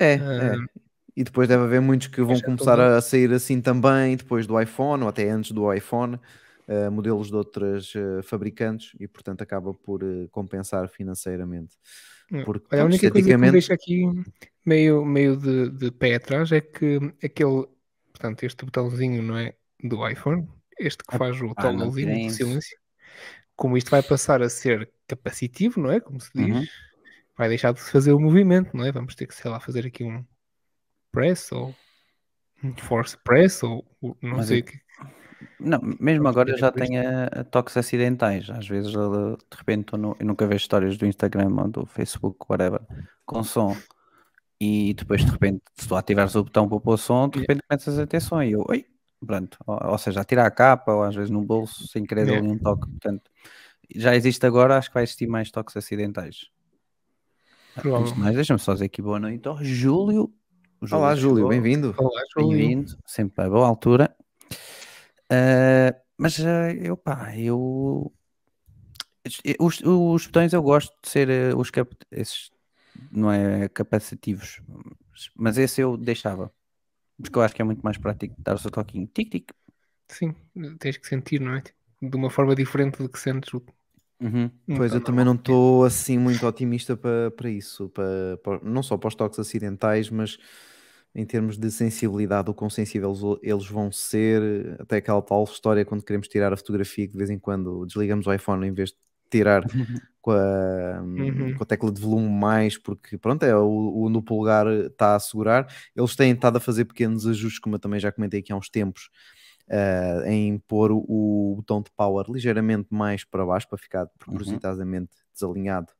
É, 0.00 0.14
Ah, 0.14 0.56
é. 0.56 0.88
E 1.16 1.24
depois 1.24 1.48
deve 1.48 1.62
haver 1.64 1.80
muitos 1.80 2.06
que 2.08 2.22
vão 2.22 2.40
começar 2.40 2.78
a 2.80 3.00
sair 3.00 3.32
assim 3.32 3.60
também, 3.60 4.16
depois 4.16 4.48
do 4.48 4.60
iPhone, 4.60 5.02
ou 5.04 5.08
até 5.08 5.28
antes 5.30 5.50
do 5.52 5.72
iPhone, 5.72 6.18
eh, 6.68 6.88
modelos 6.90 7.28
de 7.28 7.34
outras 7.34 7.92
eh, 7.96 8.22
fabricantes, 8.22 8.92
e 9.00 9.08
portanto 9.08 9.42
acaba 9.42 9.74
por 9.74 10.02
eh, 10.04 10.28
compensar 10.30 10.88
financeiramente. 10.88 11.76
Hum. 12.30 12.44
Porque, 12.44 12.76
a 12.76 12.84
única 12.84 13.10
coisa 13.10 13.26
que 13.26 13.36
me 13.36 13.48
esteticamente- 13.48 13.52
deixa 13.52 13.74
aqui 13.74 14.04
meio, 14.64 15.04
meio 15.04 15.36
de, 15.36 15.70
de 15.70 15.90
pé 15.90 16.14
atrás 16.16 16.52
é 16.52 16.60
que 16.60 16.98
aquele, 17.24 17.66
portanto, 18.12 18.42
este 18.44 18.64
botãozinho, 18.64 19.22
não 19.22 19.36
é? 19.38 19.54
Do 19.82 20.06
iPhone, 20.06 20.46
este 20.78 21.02
que 21.04 21.16
faz 21.16 21.40
o 21.40 21.52
Ah, 21.56 21.72
de 21.72 22.30
silêncio, 22.30 22.78
como 23.56 23.76
isto 23.76 23.90
vai 23.90 24.02
passar 24.02 24.42
a 24.42 24.48
ser 24.48 24.90
capacitivo, 25.08 25.80
não 25.80 25.90
é? 25.90 25.98
Como 26.00 26.20
se 26.20 26.30
diz, 26.34 26.54
Uhum. 26.54 26.66
vai 27.36 27.48
deixar 27.48 27.72
de 27.72 27.80
se 27.80 27.90
fazer 27.90 28.12
o 28.12 28.20
movimento, 28.20 28.76
não 28.76 28.84
é? 28.84 28.92
Vamos 28.92 29.14
ter 29.14 29.26
que, 29.26 29.34
sei 29.34 29.50
lá, 29.50 29.58
fazer 29.58 29.86
aqui 29.86 30.04
um 30.04 30.24
press 31.10 31.50
ou 31.50 31.74
um 32.62 32.76
force 32.76 33.16
press 33.24 33.62
ou 33.62 33.84
não 34.20 34.36
Mas 34.36 34.48
sei 34.48 34.60
o 34.60 34.64
que. 34.64 34.78
Não, 35.60 35.80
mesmo 36.00 36.22
Pronto, 36.24 36.28
agora 36.28 36.50
tem 36.52 36.58
já 36.58 36.72
tem 36.72 36.98
a, 36.98 37.24
a 37.26 37.44
toques 37.44 37.76
acidentais. 37.76 38.48
Às 38.50 38.66
vezes, 38.66 38.92
ele, 38.94 39.36
de 39.36 39.56
repente, 39.56 39.84
tô 39.84 39.96
no- 39.96 40.16
eu 40.18 40.26
nunca 40.26 40.46
vejo 40.46 40.62
histórias 40.62 40.96
do 40.96 41.06
Instagram 41.06 41.48
ou 41.56 41.68
do 41.68 41.86
Facebook, 41.86 42.38
whatever, 42.48 42.80
com 43.24 43.42
som. 43.44 43.76
E 44.60 44.94
depois, 44.94 45.24
de 45.24 45.30
repente, 45.30 45.62
se 45.76 45.86
tu 45.86 45.94
ativares 45.94 46.34
o 46.34 46.42
botão 46.42 46.68
para 46.68 46.80
pôr 46.80 46.98
som, 46.98 47.28
de 47.28 47.38
Yeah. 47.38 47.52
repente 47.54 47.66
começas 47.68 47.98
a 47.98 48.06
ter 48.06 48.20
som. 48.20 48.42
E 48.42 48.52
eu, 48.52 48.64
oi, 48.68 48.84
pronto. 49.24 49.56
Ou, 49.66 49.78
ou 49.92 49.98
seja, 49.98 50.20
a 50.20 50.24
tirar 50.24 50.46
a 50.46 50.50
capa, 50.50 50.92
ou 50.92 51.02
às 51.04 51.14
vezes 51.14 51.30
no 51.30 51.42
bolso, 51.44 51.86
sem 51.86 52.04
querer 52.04 52.26
Yeah. 52.26 52.44
ali 52.44 52.48
um 52.54 52.58
toque. 52.58 52.88
Portanto, 52.88 53.30
já 53.94 54.16
existe 54.16 54.44
agora, 54.44 54.76
acho 54.76 54.88
que 54.90 54.94
vai 54.94 55.04
existir 55.04 55.28
mais 55.28 55.50
toques 55.52 55.76
acidentais. 55.76 56.48
Provavelmente. 57.74 58.18
mais, 58.18 58.34
deixa-me 58.34 58.58
só 58.58 58.72
dizer 58.72 58.86
aqui 58.86 59.00
boa 59.00 59.20
noite 59.20 59.46
ao 59.46 59.62
Júlio. 59.62 60.32
O 60.80 60.94
Olá, 60.96 61.14
Júlio, 61.14 61.46
bem-vindo. 61.48 61.94
Olá, 61.96 62.22
Júlio. 62.36 62.58
Bem-vindo, 62.58 62.98
sempre 63.06 63.44
a 63.44 63.48
boa 63.48 63.66
altura. 63.68 64.14
Ah, 65.30 65.94
mas 66.18 66.38
ah, 66.40 66.72
eu, 66.74 66.96
pá, 66.96 67.36
eu. 67.36 68.12
Os, 69.60 69.80
os 69.84 70.26
botões 70.26 70.52
eu 70.52 70.62
gosto 70.62 70.94
de 71.02 71.08
ser 71.10 71.28
ah, 71.30 71.56
os 71.56 71.70
cap, 71.70 71.94
esses, 72.10 72.50
não 73.10 73.30
é 73.32 73.68
capacitivos, 73.68 74.60
mas 75.36 75.58
esse 75.58 75.80
eu 75.80 75.96
deixava, 75.96 76.52
porque 77.22 77.38
eu 77.38 77.42
acho 77.42 77.54
que 77.54 77.62
é 77.62 77.66
muito 77.66 77.82
mais 77.82 77.98
prático 77.98 78.34
dar 78.38 78.54
o 78.56 78.58
seu 78.58 78.70
toquinho, 78.70 79.08
tic-tic. 79.08 79.52
Sim, 80.08 80.34
tens 80.78 80.96
que 80.98 81.06
sentir, 81.08 81.40
não 81.40 81.54
é? 81.56 81.62
De 82.02 82.16
uma 82.16 82.30
forma 82.30 82.54
diferente 82.54 82.98
do 82.98 83.08
que 83.08 83.18
sentes 83.18 83.52
o. 83.54 83.64
Uhum. 84.20 84.50
um 84.68 84.74
Pois 84.74 84.94
eu 84.94 85.00
botão 85.00 85.00
também 85.00 85.24
não 85.24 85.34
estou 85.34 85.84
assim 85.84 86.18
muito 86.18 86.44
otimista 86.46 86.96
para, 86.96 87.30
para 87.30 87.48
isso, 87.50 87.88
para, 87.90 88.36
para- 88.42 88.60
não 88.64 88.82
só 88.82 88.96
para 88.96 89.08
os 89.08 89.14
toques 89.14 89.38
acidentais, 89.38 90.10
mas 90.10 90.38
em 91.14 91.24
termos 91.24 91.58
de 91.58 91.70
sensibilidade, 91.70 92.50
o 92.50 92.54
quão 92.54 92.70
sensíveis 92.70 93.18
eles 93.42 93.66
vão 93.66 93.90
ser, 93.90 94.76
até 94.80 94.96
aquela 94.98 95.22
tal 95.22 95.44
história 95.44 95.84
quando 95.84 96.04
queremos 96.04 96.28
tirar 96.28 96.52
a 96.52 96.56
fotografia 96.56 97.06
que 97.06 97.12
de 97.12 97.18
vez 97.18 97.30
em 97.30 97.38
quando 97.38 97.84
desligamos 97.86 98.26
o 98.26 98.32
iPhone 98.32 98.66
em 98.66 98.72
vez 98.72 98.90
de 98.90 98.96
tirar 99.30 99.62
com 100.20 100.30
a, 100.32 101.02
Uhum. 101.02 101.54
com 101.54 101.62
a 101.62 101.66
tecla 101.66 101.90
de 101.92 102.00
volume 102.00 102.28
mais, 102.28 102.76
porque 102.78 103.16
pronto, 103.18 103.42
é 103.44 103.56
o, 103.56 104.02
o 104.04 104.08
no 104.08 104.22
polegar 104.22 104.66
está 104.68 105.14
a 105.16 105.20
segurar. 105.20 105.66
Eles 105.96 106.14
têm 106.16 106.32
estado 106.32 106.56
a 106.58 106.60
fazer 106.60 106.84
pequenos 106.84 107.26
ajustes, 107.26 107.58
como 107.60 107.76
eu 107.76 107.80
também 107.80 108.00
já 108.00 108.12
comentei 108.12 108.40
aqui 108.40 108.52
há 108.52 108.56
uns 108.56 108.68
tempos, 108.68 109.10
eh, 109.68 110.22
em 110.26 110.58
pôr 110.58 110.90
o, 110.92 111.04
o 111.08 111.56
botão 111.56 111.82
de 111.82 111.90
power 111.96 112.26
ligeiramente 112.30 112.88
mais 112.90 113.24
para 113.24 113.44
baixo 113.44 113.68
para 113.68 113.78
ficar 113.78 114.06
propositadamente 114.18 115.10
desalinhado 115.32 115.92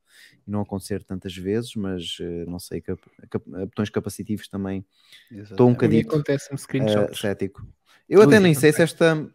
e 0.47 0.51
não 0.51 0.61
acontecer 0.61 1.03
tantas 1.03 1.35
vezes, 1.35 1.75
mas 1.75 2.17
eh, 2.19 2.45
não 2.45 2.59
sei, 2.59 2.81
cap- 2.81 3.01
cap- 3.29 3.49
botões 3.49 3.89
capacitivos 3.89 4.47
também. 4.47 4.85
Estou 5.31 5.69
um 5.69 5.73
bocadito 5.73 6.15
acontece-me 6.15 6.57
uh, 6.57 7.15
cético. 7.15 7.65
Eu 8.07 8.21
até 8.21 8.37
Ui, 8.37 8.43
nem 8.43 8.53
sei 8.53 8.71
se 8.73 8.81
esta 8.81 9.29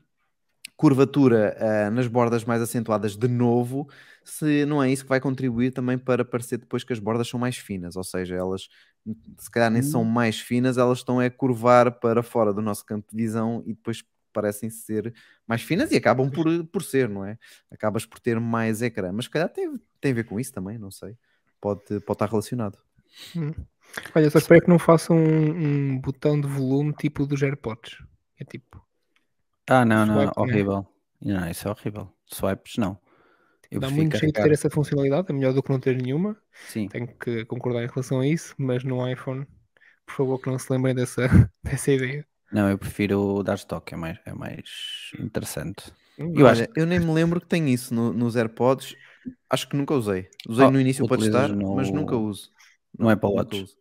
curvatura 0.76 1.56
uh, 1.60 1.90
nas 1.90 2.06
bordas 2.06 2.44
mais 2.44 2.60
acentuadas 2.60 3.16
de 3.16 3.28
novo, 3.28 3.88
se 4.24 4.64
não 4.66 4.82
é 4.82 4.90
isso 4.90 5.04
que 5.04 5.08
vai 5.08 5.20
contribuir 5.20 5.70
também 5.70 5.96
para 5.96 6.24
parecer 6.24 6.58
depois 6.58 6.82
que 6.82 6.92
as 6.92 6.98
bordas 6.98 7.28
são 7.28 7.38
mais 7.38 7.56
finas, 7.56 7.96
ou 7.96 8.04
seja, 8.04 8.34
elas 8.34 8.68
se 9.38 9.50
calhar 9.50 9.70
nem 9.70 9.82
são 9.82 10.02
mais 10.02 10.40
finas, 10.40 10.78
elas 10.78 10.98
estão 10.98 11.20
a 11.20 11.30
curvar 11.30 11.92
para 12.00 12.22
fora 12.22 12.52
do 12.52 12.62
nosso 12.62 12.84
campo 12.84 13.06
de 13.10 13.16
visão 13.16 13.62
e 13.66 13.74
depois 13.74 14.02
parecem 14.34 14.70
ser 14.70 15.14
mais 15.48 15.62
finas 15.62 15.92
e 15.92 15.96
acabam 15.96 16.30
por, 16.30 16.46
por 16.68 16.84
ser, 16.84 17.08
não 17.08 17.24
é? 17.26 17.38
Acabas 17.72 18.06
por 18.06 18.20
ter 18.20 18.40
mais 18.40 18.82
ecrã, 18.82 19.12
mas 19.12 19.26
se 19.26 19.32
calhar 19.32 19.50
tem, 19.50 19.80
tem 20.00 20.12
a 20.12 20.16
ver 20.16 20.24
com 20.26 20.40
isso 20.40 20.52
também, 20.52 20.78
não 20.78 20.90
sei. 20.92 21.16
Pode, 21.60 21.82
pode 22.02 22.16
estar 22.16 22.28
relacionado. 22.30 22.78
Hum. 23.36 23.52
Olha, 24.14 24.30
só 24.30 24.38
espero 24.38 24.62
que 24.62 24.68
não 24.70 24.78
façam 24.78 25.16
um, 25.16 25.92
um 25.94 26.00
botão 26.00 26.40
de 26.40 26.48
volume 26.48 26.92
tipo 26.94 27.26
dos 27.26 27.42
AirPods. 27.42 27.98
É 28.38 28.44
tipo, 28.44 28.84
Ah, 29.68 29.84
não, 29.84 30.06
não, 30.06 30.26
Swipe, 30.26 30.42
né? 30.42 30.62
horrível. 30.62 30.86
Não, 31.20 31.48
isso 31.50 31.68
é 31.68 31.70
horrível. 31.70 32.12
Swipes, 32.26 32.76
não. 32.78 32.98
Eu 33.70 33.80
dá 33.80 33.90
muito 33.90 34.16
jeito 34.16 34.36
de 34.36 34.42
ter 34.42 34.52
essa 34.52 34.70
funcionalidade, 34.70 35.30
é 35.30 35.32
melhor 35.32 35.52
do 35.52 35.62
que 35.62 35.70
não 35.70 35.80
ter 35.80 35.96
nenhuma. 35.96 36.40
Sim. 36.64 36.88
Tenho 36.88 37.08
que 37.18 37.44
concordar 37.46 37.82
em 37.84 37.88
relação 37.88 38.20
a 38.20 38.26
isso, 38.26 38.54
mas 38.58 38.84
no 38.84 39.06
iPhone, 39.08 39.46
por 40.06 40.14
favor, 40.16 40.40
que 40.40 40.50
não 40.50 40.58
se 40.58 40.72
lembrem 40.72 40.94
dessa, 40.94 41.22
dessa 41.62 41.92
ideia. 41.92 42.26
Não, 42.54 42.70
eu 42.70 42.78
prefiro 42.78 43.42
dar 43.42 43.54
stock, 43.56 43.92
é 43.92 43.96
mais, 43.96 44.18
é 44.24 44.32
mais 44.32 45.10
interessante. 45.18 45.92
Eu 46.16 46.46
acho 46.46 46.64
eu 46.76 46.86
nem 46.86 47.00
me 47.00 47.12
lembro 47.12 47.40
que 47.40 47.46
tem 47.46 47.68
isso 47.72 47.92
no- 47.92 48.12
nos 48.12 48.36
AirPods. 48.36 48.96
Acho 49.50 49.68
que 49.68 49.76
nunca 49.76 49.94
usei. 49.94 50.28
Usei 50.48 50.66
Oh, 50.66 50.70
no 50.70 50.80
início 50.80 51.04
para 51.06 51.18
testar, 51.18 51.48
no- 51.48 51.74
mas 51.76 51.90
nunca 51.90 52.16
uso. 52.16 52.50
nunca 52.98 53.26
Watch? 53.26 53.62
uso. 53.62 53.76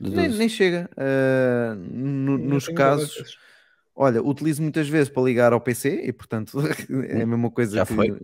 De 0.00 0.10
Nem, 0.10 0.28
12. 0.28 0.38
nem 0.38 0.48
chega. 0.48 0.90
Uh, 0.96 1.74
no- 1.76 2.38
nos 2.38 2.68
casos, 2.68 3.38
olha, 3.94 4.22
utilizo 4.22 4.62
muitas 4.62 4.88
vezes 4.88 5.08
para 5.10 5.22
ligar 5.22 5.52
ao 5.52 5.60
PC 5.60 6.02
e, 6.04 6.12
portanto, 6.12 6.58
é 7.08 7.22
a 7.22 7.26
mesma 7.26 7.50
coisa 7.50 7.76
Já 7.76 7.84
que 7.84 7.94
foi. 7.94 8.18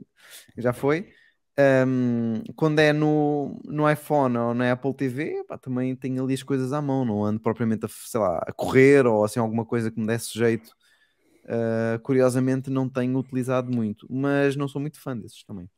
já 0.57 0.73
foi. 0.73 1.13
Um, 1.57 2.43
quando 2.57 2.81
é 2.81 2.93
no, 2.93 3.61
no 3.65 3.89
iPhone 3.89 4.37
ou 4.37 4.55
na 4.55 4.73
Apple 4.73 4.93
TV, 4.93 5.45
pá, 5.47 5.57
também 5.57 5.95
tenho 5.95 6.25
ali 6.25 6.35
as 6.35 6.43
coisas 6.43 6.73
à 6.73 6.83
mão, 6.83 7.05
não 7.05 7.25
ando 7.25 7.39
propriamente 7.39 7.87
a, 7.87 7.89
sei 7.89 8.21
lá, 8.21 8.39
a 8.39 8.53
correr 8.53 9.07
ou 9.07 9.25
assim 9.25 9.39
alguma 9.39 9.65
coisa 9.65 9.91
que 9.91 10.01
me 10.01 10.07
desse 10.07 10.37
jeito. 10.37 10.75
Uh, 11.45 11.99
curiosamente 12.03 12.71
não 12.71 12.89
tenho 12.89 13.19
utilizado 13.19 13.71
muito, 13.71 14.07
mas 14.11 14.57
não 14.57 14.67
sou 14.67 14.81
muito 14.81 14.99
fã 15.01 15.17
desses 15.17 15.45
também. 15.45 15.69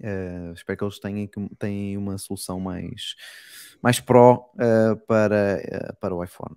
Uh, 0.00 0.52
espero 0.52 0.78
que 0.78 0.84
eles 0.84 0.98
tenham, 1.00 1.28
tenham 1.58 2.02
uma 2.02 2.18
solução 2.18 2.60
mais, 2.60 3.14
mais 3.82 3.98
pró 3.98 4.52
uh, 4.54 4.96
para, 5.06 5.60
uh, 5.64 5.96
para 6.00 6.14
o 6.14 6.22
iPhone. 6.22 6.54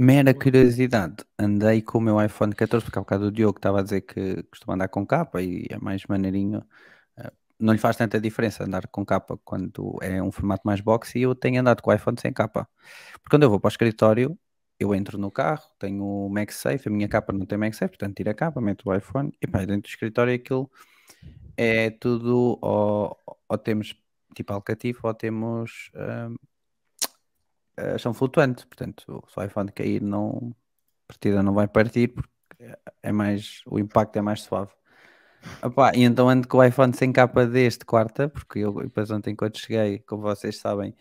Mera 0.00 0.32
curiosidade, 0.32 1.24
andei 1.38 1.82
com 1.82 1.98
o 1.98 2.00
meu 2.00 2.22
iPhone 2.24 2.54
14, 2.54 2.84
porque 2.84 2.98
há 2.98 3.02
bocado 3.02 3.26
o 3.26 3.32
Diogo 3.32 3.58
estava 3.58 3.80
a 3.80 3.82
dizer 3.82 4.02
que 4.02 4.42
costuma 4.44 4.74
andar 4.74 4.88
com 4.88 5.04
capa 5.04 5.42
e 5.42 5.66
é 5.70 5.76
mais 5.78 6.04
maneirinho. 6.06 6.64
eh, 7.16 7.32
Não 7.58 7.72
lhe 7.72 7.78
faz 7.80 7.96
tanta 7.96 8.20
diferença 8.20 8.64
andar 8.64 8.86
com 8.88 9.04
capa 9.04 9.36
quando 9.44 9.98
é 10.02 10.22
um 10.22 10.30
formato 10.32 10.62
mais 10.64 10.80
box 10.80 11.16
e 11.16 11.22
eu 11.22 11.34
tenho 11.34 11.60
andado 11.60 11.82
com 11.82 11.90
o 11.90 11.94
iPhone 11.94 12.16
sem 12.20 12.32
capa. 12.32 12.68
Porque 13.14 13.30
quando 13.30 13.42
eu 13.44 13.50
vou 13.50 13.58
para 13.60 13.68
o 13.68 13.70
escritório, 13.72 14.38
eu 14.78 14.94
entro 14.94 15.18
no 15.18 15.30
carro, 15.32 15.64
tenho 15.80 16.04
o 16.04 16.28
MagSafe, 16.30 16.88
a 16.88 16.92
minha 16.92 17.08
capa 17.08 17.32
não 17.32 17.44
tem 17.46 17.58
MagSafe, 17.58 17.90
portanto 17.90 18.16
tiro 18.16 18.30
a 18.30 18.34
capa, 18.34 18.60
meto 18.60 18.88
o 18.90 18.94
iPhone 18.96 19.32
e 19.42 19.46
pá, 19.48 19.60
dentro 19.60 19.82
do 19.82 19.88
escritório 19.88 20.34
aquilo 20.34 20.70
é 21.56 21.90
tudo 21.90 22.58
ou, 22.62 23.18
ou 23.48 23.58
temos 23.58 23.94
tipo 24.34 24.52
alcativo 24.52 25.00
ou 25.04 25.14
temos 25.14 25.90
hum, 25.94 26.36
eh, 27.78 27.98
são 27.98 28.12
flutuantes, 28.12 28.64
portanto, 28.64 29.22
se 29.28 29.40
o 29.40 29.42
iPhone 29.42 29.70
cair, 29.72 30.02
não, 30.02 30.54
a 31.04 31.12
partida 31.12 31.42
não 31.42 31.54
vai 31.54 31.68
partir 31.68 32.08
porque 32.08 32.32
é 33.02 33.12
mais, 33.12 33.62
o 33.66 33.78
impacto 33.78 34.16
é 34.16 34.22
mais 34.22 34.42
suave. 34.42 34.72
Epá, 35.64 35.92
e 35.94 36.02
então 36.02 36.28
ando 36.28 36.48
com 36.48 36.58
o 36.58 36.64
iPhone 36.64 36.92
sem 36.94 37.12
capa 37.12 37.46
desde 37.46 37.84
quarta, 37.84 38.28
porque 38.28 38.58
eu 38.60 38.72
depois 38.74 39.10
ontem 39.10 39.36
quando 39.36 39.56
cheguei, 39.58 40.00
como 40.00 40.22
vocês 40.22 40.58
sabem, 40.58 40.94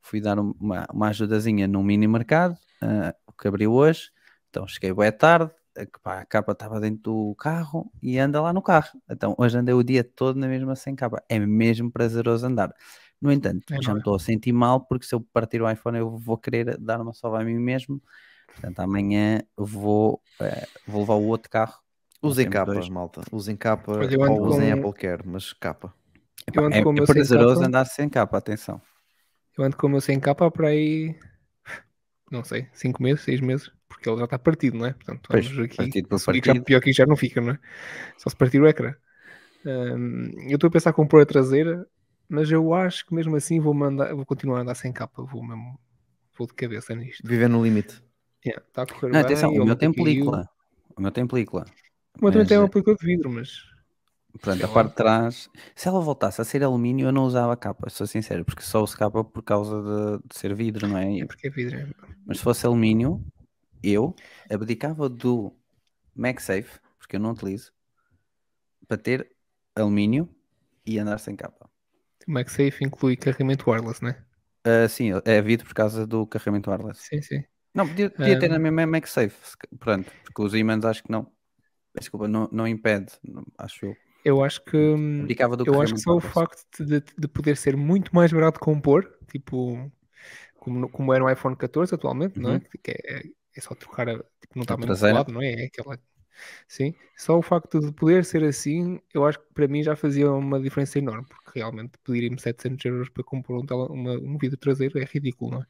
fui 0.00 0.20
dar 0.20 0.38
uma, 0.38 0.86
uma 0.92 1.08
ajudazinha 1.08 1.68
num 1.68 1.82
mini 1.82 2.08
mercado, 2.08 2.56
eh, 2.82 3.14
que 3.40 3.48
abriu 3.48 3.72
hoje, 3.72 4.10
então 4.50 4.66
cheguei 4.66 4.92
boa 4.92 5.12
tarde, 5.12 5.52
pá, 6.02 6.20
a 6.20 6.26
capa 6.26 6.52
estava 6.52 6.80
dentro 6.80 7.02
do 7.02 7.34
carro 7.36 7.90
e 8.02 8.18
anda 8.18 8.40
lá 8.40 8.52
no 8.52 8.62
carro. 8.62 9.00
Então 9.08 9.34
hoje 9.38 9.58
andei 9.58 9.74
o 9.74 9.82
dia 9.82 10.04
todo 10.04 10.38
na 10.38 10.46
mesma 10.48 10.76
sem 10.76 10.94
capa. 10.94 11.22
É 11.28 11.38
mesmo 11.38 11.90
prazeroso 11.90 12.46
andar. 12.46 12.72
No 13.24 13.32
entanto, 13.32 13.64
É, 13.72 13.76
já 13.80 13.88
não 13.88 13.94
me 13.94 13.98
é? 13.98 14.00
estou 14.00 14.14
a 14.14 14.18
sentir 14.18 14.52
mal 14.52 14.80
porque 14.86 15.06
se 15.06 15.14
eu 15.14 15.20
partir 15.32 15.62
o 15.62 15.70
iPhone 15.70 15.96
eu 15.98 16.18
vou 16.18 16.36
querer 16.36 16.76
dar 16.78 17.00
uma 17.00 17.14
salva 17.14 17.40
a 17.40 17.44
mim 17.44 17.58
mesmo. 17.58 18.02
Portanto, 18.48 18.80
amanhã 18.80 19.40
vou, 19.56 20.22
eh, 20.40 20.66
vou 20.86 21.00
levar 21.00 21.14
o 21.14 21.24
outro 21.24 21.50
carro. 21.50 21.80
Usem 22.22 22.44
Nós 22.44 22.52
temos 22.52 22.66
capa, 22.66 22.72
dois. 22.74 22.88
malta. 22.90 23.22
Usem 23.32 23.56
capa 23.56 23.92
ou 23.92 24.46
usem 24.46 24.70
com- 24.72 24.78
Apple 24.88 24.92
Care, 25.00 25.22
mas 25.26 25.52
capa. 25.54 25.94
Epá, 26.46 26.60
Eu 26.60 26.66
ando 26.66 26.76
é, 26.76 26.82
com 26.82 26.90
o 26.90 26.92
é 26.92 26.94
meu 26.96 27.06
sem 27.06 27.14
prazeroso 27.14 27.54
capa. 27.54 27.66
andar 27.66 27.84
sem 27.86 28.08
capa, 28.10 28.36
atenção. 28.38 28.80
Eu 29.56 29.64
ando 29.64 29.76
com 29.76 29.86
o 29.86 29.90
meu 29.90 30.00
sem 30.02 30.20
capa 30.20 30.50
para 30.50 30.68
aí, 30.68 31.18
não 32.30 32.44
sei, 32.44 32.68
5 32.74 33.02
meses, 33.02 33.24
6 33.24 33.40
meses, 33.40 33.70
porque 33.88 34.06
ele 34.08 34.18
já 34.18 34.24
está 34.24 34.38
partido, 34.38 34.76
não 34.76 34.84
é? 34.86 34.92
Portanto, 34.92 35.28
Pois, 35.30 35.46
aqui. 35.58 35.76
partido 35.76 36.08
por 36.08 36.18
que 36.18 36.24
já- 36.36 36.42
partido. 36.42 36.64
pior 36.64 36.80
que 36.82 36.92
já 36.92 37.06
não 37.06 37.16
fica, 37.16 37.40
não 37.40 37.52
é? 37.52 37.58
Só 38.18 38.28
se 38.28 38.36
partir 38.36 38.60
o 38.60 38.66
ecrã. 38.68 38.94
Hum, 39.66 40.30
eu 40.50 40.56
estou 40.56 40.68
a 40.68 40.70
pensar 40.70 40.90
em 40.90 40.92
compor 40.94 41.22
a 41.22 41.26
traseira, 41.26 41.86
mas 42.34 42.50
eu 42.50 42.74
acho 42.74 43.06
que 43.06 43.14
mesmo 43.14 43.36
assim 43.36 43.60
vou, 43.60 43.72
mandar, 43.72 44.14
vou 44.14 44.26
continuar 44.26 44.58
a 44.58 44.62
andar 44.62 44.74
sem 44.74 44.92
capa, 44.92 45.22
vou 45.22 45.42
mesmo, 45.42 45.78
vou 46.36 46.46
de 46.46 46.54
cabeça 46.54 46.94
nisto. 46.94 47.26
Viver 47.26 47.48
no 47.48 47.62
limite. 47.62 48.02
Yeah, 48.44 48.62
Está 48.66 48.82
a 48.82 48.86
correr 48.86 49.06
Não, 49.06 49.12
bem, 49.12 49.20
atenção, 49.20 49.50
o 49.52 49.64
meu 49.64 49.76
tem 49.76 49.92
película. 49.92 50.48
O 50.96 51.00
meu 51.00 51.10
tem 51.10 51.26
película. 51.26 51.64
O 52.20 52.24
meu 52.24 52.32
também 52.32 52.46
tem 52.46 52.58
uma 52.58 52.68
película 52.68 52.96
de 52.96 53.06
vidro, 53.06 53.30
mas 53.30 53.74
Portanto, 54.32 54.58
Sei 54.58 54.68
a 54.68 54.74
parte 54.74 54.90
de 54.90 54.96
trás, 54.96 55.48
se 55.76 55.88
ela 55.88 56.00
voltasse 56.00 56.40
a 56.40 56.44
ser 56.44 56.64
alumínio, 56.64 57.06
eu 57.06 57.12
não 57.12 57.24
usava 57.24 57.56
capa, 57.56 57.88
sou 57.88 58.06
sincero, 58.06 58.44
porque 58.44 58.62
só 58.62 58.82
uso 58.82 58.96
capa 58.96 59.22
por 59.22 59.42
causa 59.42 59.80
de, 59.80 60.28
de 60.28 60.36
ser 60.36 60.52
vidro, 60.54 60.88
não 60.88 60.96
é? 60.98 61.20
é 61.20 61.24
porque 61.24 61.46
é 61.46 61.50
vidro. 61.50 61.76
é- 61.78 61.88
Mas 62.26 62.38
se 62.38 62.42
fosse 62.42 62.66
alumínio, 62.66 63.24
eu 63.82 64.14
abdicava 64.50 65.08
do 65.08 65.56
MagSafe, 66.16 66.80
porque 66.98 67.14
eu 67.14 67.20
não 67.20 67.30
utilizo, 67.30 67.72
para 68.88 68.98
ter 68.98 69.30
alumínio 69.76 70.28
e 70.84 70.98
andar 70.98 71.18
sem 71.18 71.36
capa. 71.36 71.70
O 72.26 72.32
MagSafe 72.32 72.84
inclui 72.84 73.16
carregamento 73.16 73.70
wireless, 73.70 74.02
né? 74.02 74.16
Ah, 74.64 74.88
sim, 74.88 75.10
é 75.24 75.42
vidro 75.42 75.66
por 75.66 75.74
causa 75.74 76.06
do 76.06 76.26
carregamento 76.26 76.70
wireless. 76.70 77.02
Sim, 77.02 77.20
sim. 77.20 77.44
Não, 77.74 77.86
podia, 77.86 78.08
podia 78.08 78.38
ter 78.38 78.46
Ah. 78.46 78.50
na 78.50 78.58
mesma 78.58 78.86
MagSafe, 78.86 79.36
pronto, 79.78 80.10
porque 80.22 80.42
os 80.42 80.54
ímãs 80.54 80.84
acho 80.84 81.02
que 81.02 81.10
não. 81.10 81.30
Desculpa, 81.98 82.26
não, 82.26 82.48
não 82.50 82.66
impede, 82.66 83.12
acho 83.58 83.86
eu. 83.86 83.96
Eu 84.24 84.42
acho 84.42 84.64
que 84.64 84.76
hum, 84.76 85.26
eu 85.66 85.80
acho 85.80 85.94
que 85.94 86.00
só 86.00 86.16
o 86.16 86.20
facto 86.20 86.84
de, 86.84 87.00
de 87.00 87.28
poder 87.28 87.56
ser 87.56 87.76
muito 87.76 88.14
mais 88.14 88.32
barato 88.32 88.58
de 88.58 88.64
compor, 88.64 89.16
tipo 89.30 89.90
como, 90.58 90.88
como 90.88 91.12
é 91.12 91.18
no 91.18 91.30
iPhone 91.30 91.54
14 91.54 91.94
atualmente, 91.94 92.40
não 92.40 92.50
é? 92.50 92.54
Uhum. 92.54 92.60
Que 92.82 92.90
é, 92.90 93.22
é 93.54 93.60
só 93.60 93.74
trocar 93.74 94.08
a, 94.08 94.14
tipo, 94.14 94.56
não 94.56 94.62
está 94.62 94.76
colado, 94.76 95.30
não 95.32 95.42
é? 95.42 95.52
É 95.52 95.66
aquela. 95.66 95.98
Sim, 96.68 96.94
só 97.16 97.38
o 97.38 97.42
facto 97.42 97.80
de 97.80 97.92
poder 97.92 98.24
ser 98.24 98.42
assim, 98.44 99.00
eu 99.12 99.24
acho 99.24 99.38
que 99.38 99.46
para 99.54 99.68
mim 99.68 99.82
já 99.82 99.94
fazia 99.96 100.30
uma 100.32 100.60
diferença 100.60 100.98
enorme, 100.98 101.26
porque 101.28 101.58
realmente 101.58 101.92
pedirem-me 102.04 102.40
700 102.40 102.84
euros 102.84 103.08
para 103.08 103.22
comprar 103.22 103.56
um, 103.56 103.64
tele- 103.66 103.86
uma- 103.90 104.18
um 104.18 104.36
vidro 104.38 104.56
traseiro 104.58 104.98
é 104.98 105.04
ridículo, 105.04 105.52
não 105.52 105.60
é? 105.62 105.66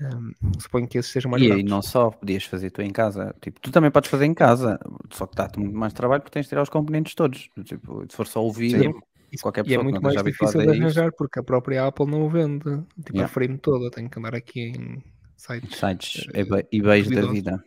Hum, 0.00 0.32
suponho 0.58 0.86
que 0.86 0.98
esses 0.98 1.10
sejam 1.10 1.30
mais 1.30 1.42
E 1.42 1.50
aí 1.50 1.62
não 1.62 1.82
só 1.82 2.10
podias 2.10 2.44
fazer 2.44 2.70
tu 2.70 2.80
em 2.82 2.90
casa, 2.90 3.34
tipo, 3.40 3.60
tu 3.60 3.70
também 3.72 3.90
podes 3.90 4.10
fazer 4.10 4.24
em 4.24 4.34
casa, 4.34 4.78
só 5.12 5.26
que 5.26 5.34
dá-te 5.34 5.58
muito 5.58 5.76
mais 5.76 5.92
trabalho 5.92 6.22
porque 6.22 6.34
tens 6.34 6.44
de 6.44 6.48
tirar 6.50 6.62
os 6.62 6.68
componentes 6.68 7.14
todos. 7.14 7.48
Tipo, 7.64 8.04
se 8.08 8.16
for 8.16 8.26
só 8.26 8.44
o 8.46 8.50
Isso- 8.50 9.42
qualquer 9.42 9.60
e 9.60 9.68
é 9.74 9.78
pessoa 9.78 9.84
muito 9.84 10.02
mais 10.02 10.22
difícil 10.22 10.60
de 10.60 10.68
arranjar 10.68 11.10
porque 11.16 11.40
a 11.40 11.42
própria 11.42 11.86
Apple 11.86 12.06
não 12.06 12.22
o 12.22 12.28
vende. 12.28 12.64
Tipo, 13.04 13.16
Yeah. 13.16 13.24
a 13.24 13.28
frame 13.28 13.58
toda, 13.58 13.90
tenho 13.90 14.10
que 14.10 14.18
andar 14.18 14.34
aqui 14.34 14.60
em 14.60 15.02
sites. 15.36 15.78
sites 15.78 16.26
eh, 16.34 16.40
eBay- 16.40 16.66
eBays 16.70 17.08
da 17.08 17.26
vida. 17.26 17.64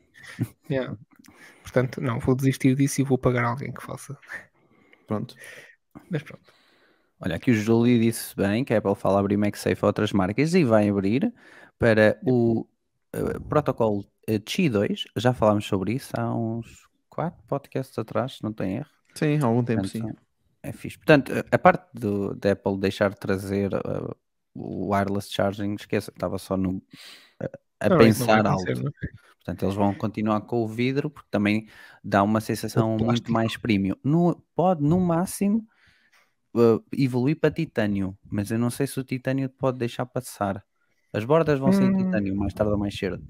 Yeah. 0.69 0.95
Portanto, 1.65 1.99
não, 1.99 2.19
vou 2.19 2.35
desistir 2.35 2.75
disso 2.75 3.01
e 3.01 3.03
vou 3.03 3.17
pagar 3.17 3.43
alguém 3.43 3.73
que 3.73 3.81
faça. 3.83 4.15
Pronto. 5.07 5.35
Mas 6.11 6.21
pronto. 6.21 6.53
Olha, 7.19 7.35
aqui 7.37 7.49
o 7.49 7.55
Júlio 7.55 7.99
disse 7.99 8.35
bem 8.35 8.63
que 8.63 8.71
a 8.71 8.77
Apple 8.77 8.93
fala 8.93 9.19
abrir 9.19 9.35
MagSafe 9.35 9.83
a 9.83 9.87
outras 9.87 10.11
marcas 10.13 10.53
e 10.53 10.63
vai 10.63 10.87
abrir 10.87 11.33
para 11.79 12.19
o 12.23 12.67
eh, 13.13 13.39
protocolo 13.49 14.05
eh, 14.27 14.37
Qi 14.37 14.69
2. 14.69 15.05
Já 15.15 15.33
falámos 15.33 15.65
sobre 15.65 15.93
isso 15.93 16.11
há 16.15 16.31
uns 16.35 16.87
4 17.09 17.41
podcasts 17.47 17.97
atrás, 17.97 18.33
se 18.33 18.43
não 18.43 18.53
tem 18.53 18.75
erro. 18.77 18.89
Sim, 19.15 19.39
há 19.41 19.45
algum 19.47 19.63
tempo 19.63 19.81
Portanto, 19.81 20.07
sim. 20.07 20.13
É 20.61 20.71
fixe. 20.71 20.97
Portanto, 20.97 21.31
a- 21.33 21.55
a 21.55 21.57
parte 21.57 21.87
do, 21.95 22.35
da 22.35 22.51
Apple 22.51 22.77
deixar 22.77 23.09
de 23.09 23.17
trazer 23.17 23.73
uh, 23.73 24.15
o 24.53 24.93
wireless 24.93 25.31
charging, 25.31 25.73
esqueça, 25.73 26.11
estava 26.11 26.37
só 26.37 26.55
no, 26.55 26.79
a, 27.85 27.89
Não, 27.89 27.97
pensar 27.97 28.45
alto. 28.45 28.69
é? 28.71 28.73
Portanto, 29.35 29.63
eles 29.63 29.75
vão 29.75 29.93
continuar 29.93 30.41
com 30.41 30.63
o 30.63 30.67
vidro, 30.67 31.09
porque 31.09 31.27
também 31.29 31.67
dá 32.03 32.23
uma 32.23 32.41
sensação 32.41 32.97
muito 32.97 33.31
mais 33.31 33.55
premium. 33.57 33.95
No, 34.03 34.43
pode, 34.55 34.81
no 34.83 34.99
máximo, 34.99 35.65
uh, 36.55 36.83
evoluir 36.91 37.39
para 37.39 37.51
titânio, 37.51 38.17
mas 38.29 38.49
eu 38.49 38.57
não 38.57 38.69
sei 38.71 38.87
se 38.87 38.99
o 38.99 39.03
titânio 39.03 39.49
pode 39.49 39.77
deixar 39.77 40.05
passar. 40.05 40.63
As 41.13 41.23
bordas 41.23 41.59
vão 41.59 41.71
ser 41.71 41.85
em 41.85 41.91
Hum. 41.93 42.05
titânio, 42.05 42.35
mais 42.35 42.53
tarde 42.53 42.71
ou 42.71 42.77
mais 42.77 42.97
cedo. 42.97 43.21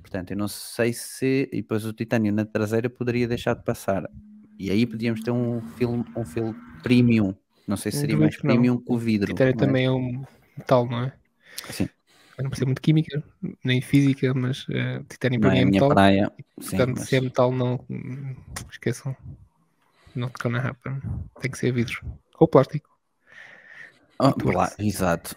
Portanto, 0.00 0.32
eu 0.32 0.36
não 0.36 0.48
sei 0.48 0.92
se. 0.92 1.48
E 1.52 1.62
depois 1.62 1.84
o 1.84 1.92
titânio 1.92 2.32
na 2.32 2.44
traseira 2.44 2.90
poderia 2.90 3.26
deixar 3.26 3.54
de 3.54 3.62
passar. 3.62 4.04
E 4.58 4.70
aí 4.70 4.86
podíamos 4.86 5.22
ter 5.22 5.30
um 5.30 5.60
filo, 5.76 6.04
um 6.16 6.24
filo 6.24 6.54
premium. 6.82 7.34
Não 7.66 7.76
sei 7.76 7.90
se 7.90 7.98
seria 7.98 8.16
mais 8.16 8.36
não. 8.36 8.42
premium 8.42 8.76
que 8.76 8.92
o 8.92 8.98
vidro. 8.98 9.28
Titânio 9.28 9.54
é? 9.54 9.56
também 9.56 9.86
é 9.86 9.90
um 9.90 10.24
metal, 10.56 10.86
não 10.86 11.04
é? 11.04 11.12
Sim, 11.70 11.88
não 12.42 12.50
percebo 12.50 12.68
muito 12.68 12.82
química, 12.82 13.22
nem 13.64 13.80
física, 13.80 14.34
mas 14.34 14.66
eh, 14.70 15.02
titânio 15.08 15.40
para 15.40 15.50
é 15.56 15.64
mim 15.64 15.70
é 15.70 15.70
metal. 15.72 15.88
praia. 15.88 16.32
Sim, 16.60 16.76
Portanto, 16.76 16.94
mas- 16.98 17.08
se 17.08 17.16
é 17.16 17.20
metal, 17.20 17.52
não. 17.52 17.84
hum, 17.88 18.34
Esqueçam. 18.70 19.16
Not 20.14 20.34
gonna 20.42 20.58
happen. 20.58 21.00
Tem 21.40 21.50
que 21.50 21.58
ser 21.58 21.72
vidro. 21.72 22.00
Ou 22.38 22.46
plástico. 22.48 22.88
Oh, 24.18 24.28
e 24.28 24.32
plá- 24.34 24.72
exato. 24.78 25.36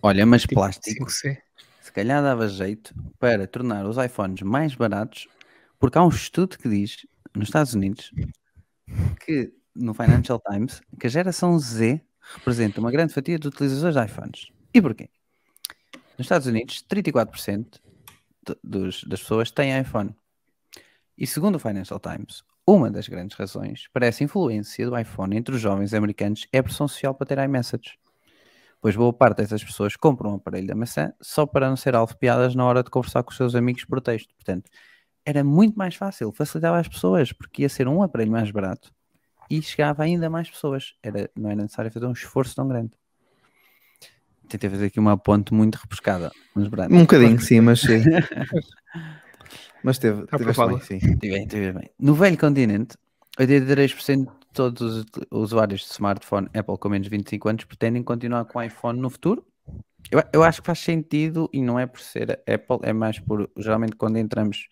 Olha, 0.00 0.24
mas 0.26 0.42
Tipo 0.42 0.54
plástico, 0.54 1.10
5C. 1.10 1.38
se 1.80 1.92
calhar 1.92 2.22
dava 2.22 2.48
jeito 2.48 2.94
para 3.18 3.46
tornar 3.46 3.84
os 3.86 3.96
iPhones 3.96 4.42
mais 4.42 4.74
baratos, 4.74 5.28
porque 5.78 5.98
há 5.98 6.04
um 6.04 6.08
estudo 6.08 6.56
que 6.58 6.68
diz, 6.68 7.06
nos 7.34 7.48
Estados 7.48 7.74
Unidos, 7.74 8.12
que 9.24 9.52
no 9.74 9.94
Financial 9.94 10.40
Times, 10.48 10.80
que 10.98 11.06
a 11.06 11.10
geração 11.10 11.58
Z 11.58 12.00
representa 12.36 12.78
uma 12.80 12.90
grande 12.90 13.12
fatia 13.12 13.38
de 13.38 13.48
utilizadores 13.48 13.96
de 13.96 14.04
iPhones. 14.04 14.48
E 14.72 14.80
porquê? 14.80 15.08
Nos 16.18 16.26
Estados 16.26 16.46
Unidos, 16.46 16.82
34% 16.88 17.80
de- 18.46 18.56
dos, 18.62 19.04
das 19.04 19.20
pessoas 19.20 19.50
têm 19.50 19.78
iPhone. 19.80 20.14
E 21.16 21.26
segundo 21.26 21.56
o 21.56 21.58
Financial 21.58 21.98
Times, 22.00 22.42
uma 22.66 22.90
das 22.90 23.08
grandes 23.08 23.36
razões 23.36 23.88
para 23.92 24.06
essa 24.06 24.22
influência 24.24 24.88
do 24.88 24.98
iPhone 24.98 25.36
entre 25.36 25.54
os 25.54 25.60
jovens 25.60 25.94
americanos 25.94 26.46
é 26.52 26.58
a 26.58 26.62
pressão 26.62 26.86
social 26.86 27.14
para 27.14 27.26
ter 27.26 27.38
iMessage. 27.38 27.98
Pois 28.80 28.96
boa 28.96 29.12
parte 29.12 29.38
dessas 29.38 29.62
pessoas 29.62 29.94
compram 29.96 30.32
um 30.32 30.34
aparelho 30.34 30.66
da 30.66 30.74
maçã 30.74 31.12
só 31.20 31.46
para 31.46 31.68
não 31.68 31.76
ser 31.76 31.94
alvo 31.94 32.16
piadas 32.16 32.54
na 32.54 32.64
hora 32.64 32.82
de 32.82 32.90
conversar 32.90 33.22
com 33.22 33.30
os 33.30 33.36
seus 33.36 33.54
amigos 33.54 33.84
por 33.84 34.00
texto. 34.00 34.34
Portanto, 34.34 34.68
era 35.24 35.44
muito 35.44 35.76
mais 35.78 35.94
fácil, 35.94 36.32
facilitava 36.32 36.78
às 36.78 36.88
pessoas, 36.88 37.32
porque 37.32 37.62
ia 37.62 37.68
ser 37.68 37.86
um 37.86 38.02
aparelho 38.02 38.32
mais 38.32 38.50
barato 38.50 38.92
e 39.48 39.62
chegava 39.62 40.02
ainda 40.02 40.28
mais 40.28 40.50
pessoas. 40.50 40.94
Era, 41.02 41.30
não 41.36 41.50
era 41.50 41.62
necessário 41.62 41.92
fazer 41.92 42.06
um 42.06 42.12
esforço 42.12 42.56
tão 42.56 42.66
grande. 42.66 42.90
Tentei 44.52 44.68
fazer 44.68 44.86
aqui 44.86 45.00
uma 45.00 45.16
ponte 45.16 45.54
muito 45.54 45.76
repescada, 45.76 46.30
mas 46.54 46.68
pronto. 46.68 46.94
Um 46.94 47.00
bocadinho, 47.00 47.40
sim, 47.40 47.60
mas 47.62 47.80
sim. 47.80 48.02
mas 49.82 49.98
teve, 49.98 50.26
Tá 50.26 50.36
tiveste 50.36 50.66
bem, 50.66 50.80
sim. 50.80 50.98
Tive 50.98 51.34
bem, 51.34 51.46
tive 51.46 51.72
bem. 51.72 51.90
No 51.98 52.14
velho 52.14 52.36
continente, 52.36 52.96
83% 53.38 54.24
de 54.24 54.30
todos 54.52 54.98
os 54.98 55.04
usuários 55.30 55.80
de 55.80 55.86
smartphone 55.86 56.48
Apple 56.52 56.76
com 56.76 56.90
menos 56.90 57.06
de 57.06 57.10
25 57.10 57.48
anos 57.48 57.64
pretendem 57.64 58.02
continuar 58.02 58.44
com 58.44 58.58
o 58.58 58.62
iPhone 58.62 59.00
no 59.00 59.08
futuro. 59.08 59.42
Eu, 60.10 60.22
eu 60.34 60.42
acho 60.42 60.60
que 60.60 60.66
faz 60.66 60.80
sentido 60.80 61.48
e 61.50 61.62
não 61.62 61.78
é 61.78 61.86
por 61.86 62.00
ser 62.00 62.42
Apple, 62.46 62.78
é 62.82 62.92
mais 62.92 63.18
por 63.18 63.50
geralmente 63.56 63.96
quando 63.96 64.18
entramos 64.18 64.68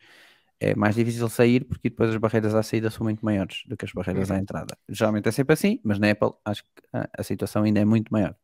é 0.61 0.75
mais 0.75 0.95
difícil 0.95 1.27
sair 1.31 1.65
porque 1.65 1.89
depois 1.89 2.11
as 2.11 2.17
barreiras 2.19 2.55
à 2.55 2.63
saída 2.63 2.91
são 2.91 3.05
muito 3.05 3.25
maiores 3.25 3.63
do 3.67 3.79
que 3.79 3.87
as 3.87 3.93
barreiras 3.93 4.31
à 4.31 4.37
entrada. 4.37 4.77
Geralmente 4.87 5.27
é 5.27 5.33
sempre 5.33 5.55
assim, 5.55 5.81
mas 5.83 5.99
na 5.99 6.11
Apple 6.11 6.33
acho 6.45 6.63
que 6.65 6.71
a, 6.93 7.09
a 7.17 7.23
situação 7.23 7.63
ainda 7.63 7.81
é 7.81 7.85
muito 7.87 8.13
maior. 8.13 8.37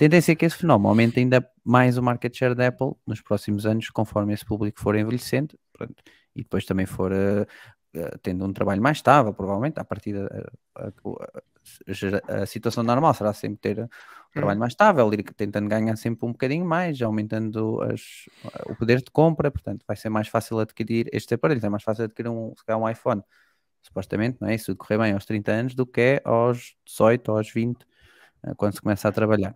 Tendência 0.00 0.34
que 0.34 0.46
esse 0.46 0.56
fenómeno 0.56 0.88
aumente 0.88 1.20
ainda 1.20 1.46
mais 1.62 1.98
o 1.98 2.02
market 2.02 2.34
share 2.34 2.54
da 2.54 2.68
Apple 2.68 2.92
nos 3.06 3.20
próximos 3.20 3.66
anos, 3.66 3.90
conforme 3.90 4.32
esse 4.32 4.46
público 4.46 4.80
for 4.80 4.96
envelhecendo 4.96 5.58
pronto, 5.74 6.02
e 6.34 6.42
depois 6.42 6.64
também 6.64 6.86
for 6.86 7.12
eh, 7.12 7.46
eh, 7.92 8.16
tendo 8.22 8.46
um 8.46 8.50
trabalho 8.50 8.80
mais 8.80 8.96
estável, 8.96 9.34
provavelmente, 9.34 9.78
a 9.78 9.84
partir 9.84 10.14
da 10.14 10.26
situação 12.46 12.82
normal 12.82 13.12
será 13.12 13.34
sempre 13.34 13.58
ter 13.58 13.80
um 13.82 13.88
trabalho 14.32 14.58
mais 14.58 14.72
estável, 14.72 15.12
ir 15.12 15.22
tentando 15.34 15.68
ganhar 15.68 15.94
sempre 15.96 16.26
um 16.26 16.32
bocadinho 16.32 16.64
mais, 16.64 17.02
aumentando 17.02 17.82
as- 17.82 18.24
o 18.70 18.74
poder 18.76 19.02
de 19.02 19.10
compra, 19.10 19.50
portanto, 19.50 19.84
vai 19.86 19.98
ser 19.98 20.08
mais 20.08 20.28
fácil 20.28 20.60
adquirir 20.60 21.10
estes 21.12 21.30
aparelhos, 21.34 21.62
é 21.62 21.68
mais 21.68 21.82
fácil 21.82 22.04
adquirir 22.04 22.30
um, 22.30 22.54
um 22.70 22.88
iPhone, 22.88 23.22
supostamente, 23.82 24.38
não 24.40 24.48
é? 24.48 24.54
Isso 24.54 24.74
correr 24.76 24.96
bem 24.96 25.12
aos 25.12 25.26
30 25.26 25.52
anos 25.52 25.74
do 25.74 25.86
que 25.86 26.00
é 26.00 26.22
aos 26.24 26.74
18, 26.86 27.32
aos 27.32 27.52
20, 27.52 27.86
eh, 28.44 28.54
quando 28.56 28.72
se 28.74 28.80
começa 28.80 29.06
a 29.06 29.12
trabalhar. 29.12 29.54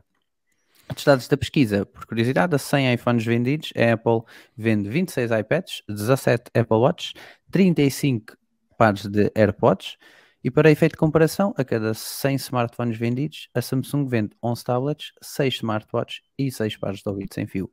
Dos 0.92 1.04
dados 1.04 1.26
da 1.26 1.36
pesquisa, 1.36 1.86
por 1.86 2.04
curiosidade, 2.06 2.54
a 2.54 2.58
100 2.58 2.92
iPhones 2.94 3.24
vendidos, 3.24 3.72
a 3.76 3.94
Apple 3.94 4.20
vende 4.56 4.88
26 4.88 5.30
iPads, 5.30 5.82
17 5.88 6.50
Apple 6.54 6.76
Watch, 6.76 7.14
35 7.50 8.36
pares 8.78 9.06
de 9.06 9.30
AirPods 9.34 9.96
e 10.42 10.50
para 10.50 10.70
efeito 10.70 10.92
de 10.92 10.98
comparação, 10.98 11.54
a 11.56 11.64
cada 11.64 11.94
100 11.94 12.36
smartphones 12.36 12.98
vendidos, 12.98 13.48
a 13.54 13.62
Samsung 13.62 14.06
vende 14.06 14.36
11 14.42 14.62
tablets, 14.62 15.12
6 15.22 15.54
smartwatches 15.54 16.20
e 16.38 16.50
6 16.52 16.76
pares 16.76 17.00
de 17.00 17.08
ouvidos 17.08 17.34
sem 17.34 17.46
fio. 17.46 17.70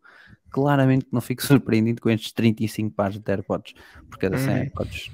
Claramente 0.50 1.06
não 1.12 1.20
fico 1.20 1.44
surpreendido 1.46 2.02
com 2.02 2.10
estes 2.10 2.32
35 2.32 2.96
pares 2.96 3.20
de 3.20 3.30
AirPods 3.32 3.74
por 4.10 4.18
cada 4.18 4.38
100 4.38 4.48
Hum. 4.54 4.58
AirPods, 4.58 5.12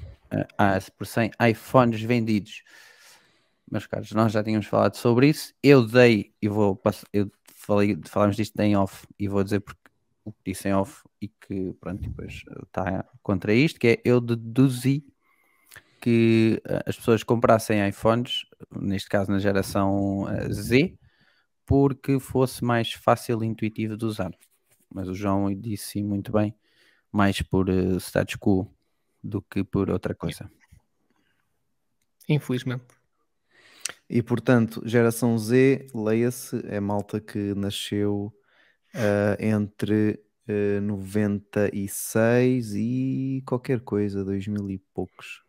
ah, 0.56 0.78
por 0.96 1.04
100 1.06 1.32
iPhones 1.50 2.00
vendidos. 2.00 2.62
Meus 3.70 3.86
caros, 3.86 4.12
nós 4.12 4.32
já 4.32 4.42
tínhamos 4.42 4.66
falado 4.66 4.94
sobre 4.94 5.28
isso. 5.28 5.52
Eu 5.62 5.84
dei, 5.86 6.32
e 6.40 6.48
vou 6.48 6.74
pass- 6.76 7.04
eu 7.12 7.30
falei, 7.68 8.00
falámos 8.06 8.34
disto 8.34 8.58
em 8.60 8.74
off, 8.74 9.06
e 9.18 9.28
vou 9.28 9.44
dizer 9.44 9.60
porque 9.60 9.90
o 10.24 10.32
que 10.32 10.38
disse 10.46 10.68
em 10.68 10.72
off 10.72 11.02
e 11.20 11.28
que 11.28 11.74
pronto, 11.78 12.00
depois 12.00 12.42
está 12.64 13.04
contra 13.22 13.52
isto, 13.52 13.78
que 13.78 13.88
é 13.88 14.00
eu 14.06 14.22
deduzi 14.22 15.04
que 16.00 16.62
eh, 16.66 16.82
as 16.86 16.96
pessoas 16.96 17.22
comprassem 17.22 17.86
iPhones, 17.86 18.46
neste 18.74 19.10
caso 19.10 19.30
na 19.30 19.38
geração 19.38 20.26
eh, 20.30 20.50
Z, 20.50 20.98
porque 21.66 22.18
fosse 22.18 22.64
mais 22.64 22.92
fácil 22.92 23.44
e 23.44 23.46
intuitivo 23.46 23.98
de 23.98 24.06
usar. 24.06 24.30
Mas 24.88 25.06
o 25.06 25.14
João 25.14 25.54
disse 25.54 26.02
muito 26.02 26.32
bem, 26.32 26.54
mais 27.12 27.42
por 27.42 27.68
eh, 27.68 27.96
status 27.98 28.36
quo 28.36 28.74
do 29.22 29.42
que 29.42 29.62
por 29.62 29.90
outra 29.90 30.14
coisa. 30.14 30.50
Infelizmente. 32.26 32.97
E 34.10 34.22
portanto, 34.22 34.82
geração 34.86 35.36
Z, 35.38 35.86
leia-se, 35.94 36.62
é 36.66 36.80
malta 36.80 37.20
que 37.20 37.54
nasceu 37.54 38.32
ah, 38.94 39.36
entre 39.38 40.18
ah, 40.48 40.80
96 40.80 42.74
e 42.74 43.42
qualquer 43.46 43.80
coisa, 43.80 44.24
2000 44.24 44.70
e 44.70 44.78
poucos, 44.94 45.42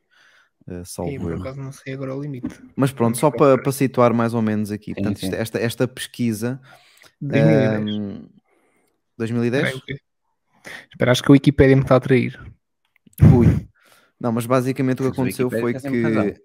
ah, 0.67 0.83
salvo 0.83 1.11
E 1.11 1.19
por 1.19 1.33
acaso 1.35 1.59
não 1.61 1.71
sei 1.71 1.93
agora 1.93 2.13
o 2.15 2.21
limite. 2.21 2.61
Mas 2.75 2.91
pronto, 2.91 3.17
só 3.17 3.31
para, 3.31 3.57
para 3.57 3.71
situar 3.71 4.13
mais 4.13 4.33
ou 4.33 4.41
menos 4.41 4.71
aqui, 4.71 4.87
Sim, 4.87 4.95
portanto, 4.95 5.19
sim. 5.19 5.27
isto- 5.27 5.35
esta, 5.35 5.59
esta 5.59 5.87
pesquisa 5.87 6.59
2010. 7.21 7.81
ahm, 7.81 8.25
2010? 9.17 9.81
Espera 10.91 11.11
acho 11.11 11.23
que 11.23 11.31
a 11.31 11.33
Wikipédia 11.33 11.75
me 11.75 11.83
está 11.83 11.95
a 11.95 11.99
trair. 11.99 12.37
Ui. 13.33 13.47
Não, 14.19 14.31
mas 14.33 14.45
basicamente 14.45 15.01
o 15.01 15.05
que 15.05 15.11
aconteceu 15.11 15.49
foi 15.49 15.73
que 15.73 16.35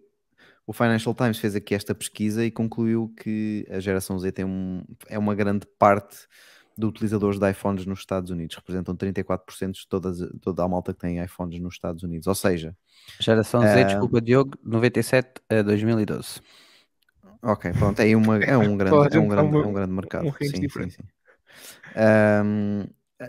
o 0.67 0.73
Financial 0.73 1.15
Times 1.15 1.39
fez 1.39 1.55
aqui 1.55 1.75
esta 1.75 1.95
pesquisa 1.95 2.45
e 2.45 2.51
concluiu 2.51 3.13
que 3.17 3.67
a 3.71 3.81
geração 3.81 4.19
Z 4.19 4.33
tem 4.33 4.45
um, 4.45 4.83
é 5.09 5.19
uma 5.19 5.35
grande 5.35 5.67
parte 5.79 6.17
de 6.77 6.87
utilizadores 6.87 7.39
de 7.39 7.49
iPhones 7.51 7.87
nos 7.87 8.01
Estados 8.01 8.31
Unidos, 8.31 8.57
representam 8.57 8.97
34% 8.97 9.73
de 9.73 9.87
todas, 9.89 10.19
toda 10.41 10.65
a 10.65 10.69
malta 10.69 10.93
que 10.93 10.99
tem 11.01 11.23
iPhones 11.23 11.61
nos 11.61 11.75
Estados 11.75 12.03
Unidos. 12.03 12.27
Ou 12.27 12.35
seja, 12.35 12.75
Geração 13.21 13.61
Z, 13.61 13.69
Ah. 13.69 13.83
desculpa, 13.85 14.21
Diogo, 14.21 14.59
97 14.65 15.41
a 15.49 15.63
2012. 15.63 16.41
ok, 17.43 17.73
pronto, 17.75 18.01
é, 18.01 18.17
uma, 18.17 18.39
é, 18.39 18.57
um, 18.57 18.77
grande, 18.79 18.97
a 18.97 19.19
é, 19.19 19.21
um, 19.21 19.29
grande, 19.29 19.57
é 19.57 19.61
um 19.61 19.73
grande 19.73 19.93
mercado. 19.93 20.27
um 20.27 20.33
sim, 20.33 20.69
sim, 20.69 20.91
sim. 20.91 21.03
Ahm, 21.95 22.87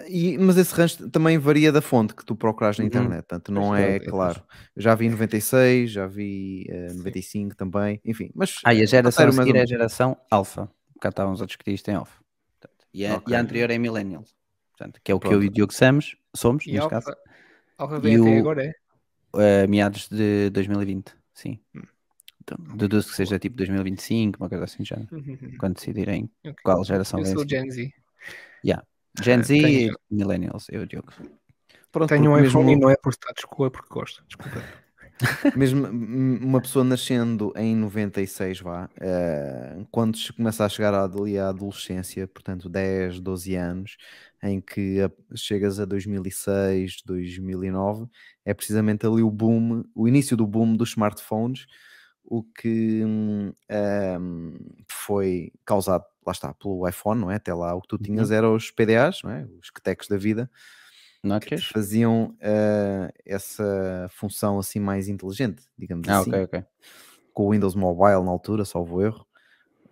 e, 0.08 0.38
mas 0.38 0.58
esse 0.58 0.74
range 0.74 1.10
também 1.10 1.38
varia 1.38 1.72
da 1.72 1.82
fonte 1.82 2.16
que 2.16 2.26
tu 2.26 2.36
procuras 2.36 2.78
na 2.78 2.84
Uhum. 2.84 2.88
internet, 2.88 3.18
portanto 3.28 3.52
não 3.52 3.76
é 3.76 3.96
é, 3.96 4.00
claro. 4.00 4.44
Eu 4.76 4.82
já 4.82 4.96
vi 4.96 5.10
96, 5.10 5.92
já 5.92 6.08
vi 6.08 6.66
eh, 6.70 6.94
95 6.94 7.56
também, 7.56 8.02
enfim, 8.04 8.32
mas 8.34 8.60
Ah, 8.64 8.74
e 8.74 8.80
a 8.80 8.84
eh, 8.84 8.88
geração 8.88 9.28
a 9.28 9.32
seguir 9.32 9.56
é 9.56 9.62
a 9.62 9.66
geração 9.66 10.18
Alpha. 10.30 10.70
Cá 11.00 11.10
estávamos 11.10 11.42
a 11.42 11.46
discutir 11.46 11.74
isto 11.74 11.90
em 11.90 11.98
off. 11.98 12.12
Portanto, 12.60 12.86
e, 12.94 13.06
a, 13.06 13.16
Ok. 13.16 13.32
e 13.32 13.36
a 13.36 13.40
anterior 13.42 13.70
é 13.70 13.78
Millennial. 13.78 14.24
Portanto, 14.78 15.00
que 15.04 15.12
é 15.12 15.16
o 15.16 15.20
que 15.20 15.28
Pronto. 15.28 15.42
eu 15.42 15.44
e 15.44 15.48
o 15.48 15.52
Diogo 15.52 15.74
somos, 15.74 16.16
somos 16.36 16.66
E 16.66 16.72
neste 16.72 16.84
Alfa, 16.84 17.02
caso, 17.02 17.18
Alfa 17.78 17.98
E 17.98 18.00
vem 18.02 18.16
até 18.16 18.30
o- 18.30 18.40
agora, 18.40 18.66
é? 18.66 18.72
eh, 19.38 19.68
meados 19.68 20.08
de 20.10 20.50
2020. 20.50 21.14
Sim. 21.34 21.60
Hum. 21.76 21.82
Então, 22.42 22.58
deduzo 22.78 23.10
que 23.10 23.16
seja 23.16 23.40
tipo 23.40 23.56
2025, 23.56 24.38
uma 24.40 24.50
coisa 24.50 24.64
assim 24.66 24.84
já. 24.86 24.98
Quando 25.60 25.76
decidirem 25.76 26.30
Ok. 26.46 26.56
qual 26.64 26.84
geração 26.84 27.20
Eu 27.20 27.24
vem. 27.24 27.34
a 27.34 27.36
sou. 27.36 27.48
Gen 27.48 27.72
Z. 27.72 27.92
Gen 29.22 29.44
Z 29.44 29.48
Tenho- 29.48 29.96
e 30.12 30.16
Millennials, 30.16 30.66
eu 30.70 30.82
o 30.82 30.88
Diogo. 30.88 31.14
Pronto, 31.92 32.10
Tenho 32.10 32.32
um 32.32 32.38
iPhone 32.40 32.66
mesmo, 32.66 32.72
e 32.72 32.76
não 32.80 32.90
é 32.90 32.96
por 32.98 33.14
status 33.14 33.46
quo, 33.46 33.66
é 33.66 33.70
porque 33.70 33.90
gosto. 33.90 34.24
Desculpa. 34.28 34.62
mesmo 35.56 35.88
uma 35.88 36.60
pessoa 36.60 36.84
nascendo 36.84 37.54
em 37.56 37.74
96, 37.74 38.60
vá, 38.60 38.90
eh, 39.00 39.78
quando 39.90 40.18
se 40.18 40.34
começa 40.34 40.66
a 40.66 40.70
chegar 40.70 40.94
ali 40.94 41.40
à 41.40 41.48
adolescência, 41.50 42.28
portanto 42.28 42.68
10, 42.68 43.22
12 43.22 43.56
anos, 43.56 43.96
em 44.44 44.60
que 44.60 45.00
a- 45.02 45.12
chegas 45.38 45.80
a 45.80 45.86
2006, 45.86 47.02
2009, 47.06 48.08
é 48.44 48.54
precisamente 48.54 49.06
ali 49.08 49.24
o 49.24 49.32
boom, 49.32 49.86
o 49.96 50.06
início 50.06 50.36
do 50.36 50.46
boom 50.46 50.76
dos 50.76 50.90
smartphones, 50.90 51.66
o 52.26 52.44
que 52.44 53.04
hum, 53.06 53.54
hum, 54.20 54.58
foi 54.92 55.54
causado, 55.66 56.04
lá 56.28 56.32
está, 56.34 56.54
pelo 56.54 56.88
iPhone, 56.88 57.22
não 57.22 57.32
é? 57.32 57.36
Até 57.36 57.54
lá 57.54 57.76
o 57.76 57.82
que 57.82 57.88
tu 57.90 57.98
tinhas 58.00 58.30
Uhum. 58.30 58.32
eram 58.32 58.56
os 58.56 58.72
PDAs, 58.72 59.22
não 59.24 59.32
é? 59.32 59.46
Os 59.62 59.70
quetecos 59.72 60.08
da 60.08 60.18
vida, 60.18 60.50
que 61.56 61.64
Nokias? 61.64 61.68
faziam 61.74 62.36
eh, 62.42 63.12
essa 63.26 64.08
função 64.12 64.60
assim 64.60 64.80
mais 64.80 65.08
inteligente, 65.08 65.64
digamos 65.78 66.08
Ah, 66.08 66.20
assim, 66.20 66.22
ok, 66.22 66.44
ok. 66.44 66.66
com 67.34 67.48
o 67.48 67.52
Windows 67.52 67.76
Mobile 67.76 68.24
na 68.24 68.32
altura, 68.32 68.66
salvo 68.66 69.02
erro. 69.02 69.26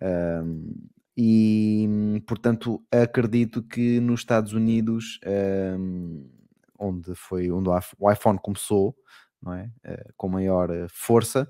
Ahm, 0.00 0.72
e 1.16 2.22
portanto 2.26 2.84
acredito 2.92 3.62
que 3.62 4.00
nos 4.00 4.20
Estados 4.20 4.52
Unidos, 4.54 5.20
ahm, 5.26 6.24
onde 6.78 7.14
foi 7.14 7.50
onde 7.52 7.68
o 7.70 7.78
iPh- 7.78 7.94
o 7.98 8.10
iPhone 8.12 8.38
começou, 8.42 8.96
não 9.42 9.54
é? 9.54 9.70
Eh, 9.84 10.06
com 10.16 10.28
maior 10.28 10.70
eh, 10.70 10.86
força, 10.90 11.48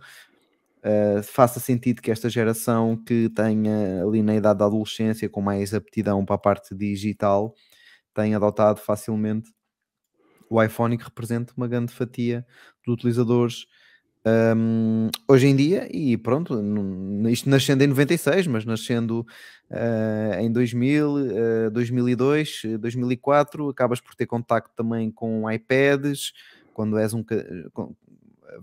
eh, 0.85 1.23
faça 1.23 1.59
sentido 1.59 2.03
que 2.03 2.11
esta 2.11 2.29
geração 2.29 2.97
que 2.97 3.31
tenha 3.31 4.05
ali 4.05 4.23
na 4.23 4.37
idade 4.37 4.59
da 4.59 4.67
adolescência 4.67 5.29
com 5.29 5.41
mais 5.41 5.73
aptidão 5.75 6.25
para 6.25 6.37
a 6.37 6.39
parte 6.39 6.75
digital 6.75 7.55
tenha 8.15 8.37
adotado 8.37 8.81
facilmente 8.81 9.51
o 10.49 10.63
iPhone 10.63 10.97
que 10.97 11.05
represente 11.05 11.53
uma 11.57 11.67
grande 11.67 11.93
fatia 11.93 12.47
de 12.85 12.93
utilizadores. 12.93 13.67
Hum, 14.57 15.11
hoje 15.29 15.47
em 15.49 15.55
dia 15.57 15.87
e 15.91 16.17
pronto, 16.17 16.55
isto 17.29 17.49
nascendo 17.51 17.85
em 17.85 17.89
96, 17.89 18.47
mas 18.47 18.65
nascendo 18.65 19.27
eh, 19.71 20.39
em 20.41 20.51
2000, 20.51 21.19
eh, 21.67 21.71
2002, 21.71 22.63
eh, 22.65 22.79
2004, 22.79 23.69
acabas 23.69 24.01
por 24.01 24.15
ter 24.15 24.27
contacto 24.27 24.71
também 24.75 25.11
com 25.11 25.51
iPads, 25.51 26.33
quando 26.73 26.99
és 26.99 27.13
um 27.15 27.23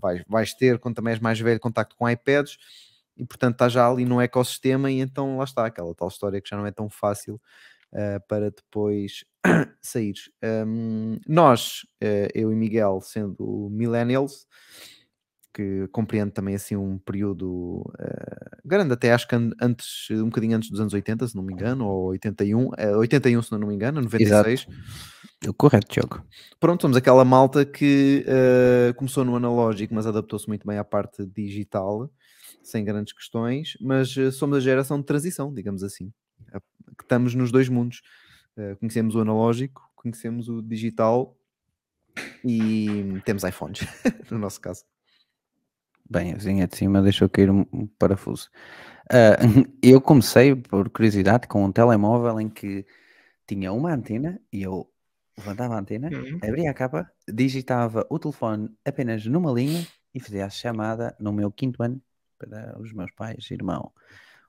vais, 0.00 0.24
vais 0.28 0.54
ter, 0.54 0.78
quando 0.78 0.96
também 0.96 1.12
és 1.12 1.20
mais 1.20 1.38
velho, 1.40 1.60
contacto 1.60 1.96
com 1.96 2.08
iPads 2.08 2.56
e 3.16 3.24
portanto 3.24 3.54
estás 3.54 3.72
já 3.72 3.88
ali 3.88 4.04
no 4.04 4.20
ecossistema 4.20 4.90
e 4.90 5.00
então 5.00 5.36
lá 5.38 5.44
está, 5.44 5.66
aquela 5.66 5.94
tal 5.94 6.08
história 6.08 6.40
que 6.40 6.48
já 6.48 6.56
não 6.56 6.66
é 6.66 6.70
tão 6.70 6.88
fácil 6.88 7.40
eh, 7.92 8.18
para 8.20 8.50
depois 8.50 9.24
saíres. 9.82 10.30
Hum, 10.42 11.18
nós, 11.28 11.86
eh, 12.00 12.28
eu 12.34 12.50
e 12.50 12.56
Miguel, 12.56 13.00
sendo 13.02 13.68
millennials, 13.70 14.46
que 15.54 15.86
compreende 15.92 16.30
também 16.32 16.54
assim 16.54 16.76
um 16.76 16.98
período 16.98 17.84
eh, 17.98 18.58
grande, 18.64 18.92
até 18.94 19.12
acho 19.12 19.28
que 19.28 19.34
an- 19.34 19.50
antes, 19.60 20.10
um 20.10 20.24
bocadinho 20.26 20.56
antes 20.56 20.70
dos 20.70 20.80
anos 20.80 20.94
80, 20.94 21.28
se 21.28 21.36
não 21.36 21.42
me 21.42 21.52
engano, 21.52 21.86
ou 21.86 22.06
81, 22.08 22.70
eh, 22.78 22.96
81 22.96 23.42
se 23.42 23.52
não 23.52 23.58
me 23.58 23.74
engano, 23.74 24.00
96. 24.00 24.66
O 25.46 25.52
correto, 25.52 25.92
Diogo. 25.92 26.22
Pronto, 26.60 26.82
somos 26.82 26.96
aquela 26.96 27.24
malta 27.24 27.64
que 27.64 28.24
eh, 28.26 28.92
começou 28.96 29.24
no 29.24 29.36
analógico, 29.36 29.94
mas 29.94 30.06
adaptou-se 30.06 30.46
muito 30.48 30.66
bem 30.66 30.78
à 30.78 30.84
parte 30.84 31.26
digital, 31.26 32.10
sem 32.62 32.84
grandes 32.84 33.12
questões, 33.12 33.76
mas 33.80 34.16
eh, 34.16 34.30
somos 34.30 34.56
a 34.56 34.60
geração 34.60 34.98
de 35.00 35.04
transição, 35.06 35.52
digamos 35.52 35.82
assim, 35.82 36.12
que 36.96 37.02
estamos 37.04 37.34
nos 37.34 37.50
dois 37.52 37.68
mundos. 37.68 38.00
Conhecemos 38.80 39.14
o 39.14 39.20
analógico, 39.20 39.82
conhecemos 39.96 40.48
o 40.48 40.60
digital 40.62 41.34
e 42.44 43.20
temos 43.24 43.44
iPhones, 43.44 43.80
no 44.30 44.38
nosso 44.38 44.60
caso. 44.60 44.84
Bem, 46.12 46.32
a 46.32 46.36
vizinha 46.36 46.66
de 46.66 46.76
cima 46.76 47.00
deixou 47.00 47.26
cair 47.26 47.50
um, 47.50 47.64
parafuso. 47.98 48.50
Ah, 49.10 49.38
eu 49.82 49.98
comecei, 49.98 50.54
por 50.54 50.90
curiosidade, 50.90 51.48
com 51.48 51.64
um 51.64 51.72
telemóvel 51.72 52.38
em 52.38 52.50
que 52.50 52.84
tinha 53.46 53.72
uma 53.72 53.94
antena 53.94 54.38
e 54.52 54.62
eu 54.62 54.86
levantava 55.38 55.74
a 55.74 55.78
antena, 55.78 56.10
Uhum. 56.10 56.38
abria 56.42 56.70
a 56.70 56.74
capa, 56.74 57.10
digitava 57.26 58.06
o 58.10 58.18
telefone 58.18 58.68
apenas 58.84 59.24
numa 59.24 59.50
linha 59.50 59.86
e 60.14 60.20
fazia 60.20 60.44
a 60.44 60.50
chamada 60.50 61.16
no 61.18 61.32
meu 61.32 61.50
quinto 61.50 61.82
ano 61.82 61.98
para 62.38 62.78
os 62.78 62.92
meus 62.92 63.10
pais, 63.12 63.50
irmão, 63.50 63.90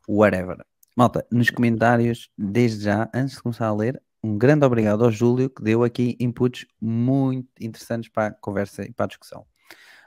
whatever. 0.05 0.57
Malta, 0.97 1.25
nos 1.31 1.49
comentários, 1.49 2.29
desde 2.37 2.83
já, 2.83 3.09
antes 3.13 3.37
de 3.37 3.41
começar 3.41 3.67
a 3.67 3.73
ler, 3.73 4.01
um 4.21 4.37
grande 4.37 4.65
obrigado 4.65 5.05
ao 5.05 5.11
Júlio 5.11 5.49
que 5.49 5.63
deu 5.63 5.81
aqui 5.81 6.17
inputs 6.19 6.65
muito 6.81 7.47
interessantes 7.61 8.09
para 8.09 8.27
a 8.27 8.31
conversa 8.31 8.83
e 8.83 8.91
para 8.91 9.05
a 9.05 9.07
discussão. 9.07 9.45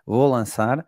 Vou 0.05 0.31
lançar 0.31 0.87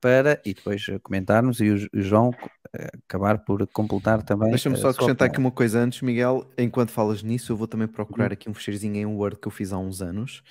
para 0.00 0.40
e 0.44 0.54
depois 0.54 0.86
eh, 0.88 0.98
comentarmos 0.98 1.60
e 1.60 1.70
o, 1.70 1.88
João 1.94 2.30
eh, 2.72 2.88
acabar 3.06 3.38
por 3.38 3.66
completar 3.68 4.22
também. 4.22 4.50
Deixa-me 4.50 4.76
a 4.76 4.78
só 4.78 4.88
acrescentar 4.88 5.28
aqui 5.28 5.38
uma 5.38 5.50
coisa 5.50 5.78
antes, 5.80 6.00
Miguel. 6.02 6.50
Enquanto 6.56 6.90
falas 6.90 7.22
nisso, 7.22 7.52
eu 7.52 7.56
vou 7.56 7.66
também 7.66 7.86
Uhum. 7.86 7.92
procurar 7.92 8.32
aqui 8.32 8.48
um 8.48 8.54
fecheirozinho 8.54 8.96
em 8.96 9.06
Word 9.06 9.38
que 9.38 9.46
eu 9.48 9.52
fiz 9.52 9.72
há 9.72 9.78
uns 9.78 10.00
anos, 10.00 10.42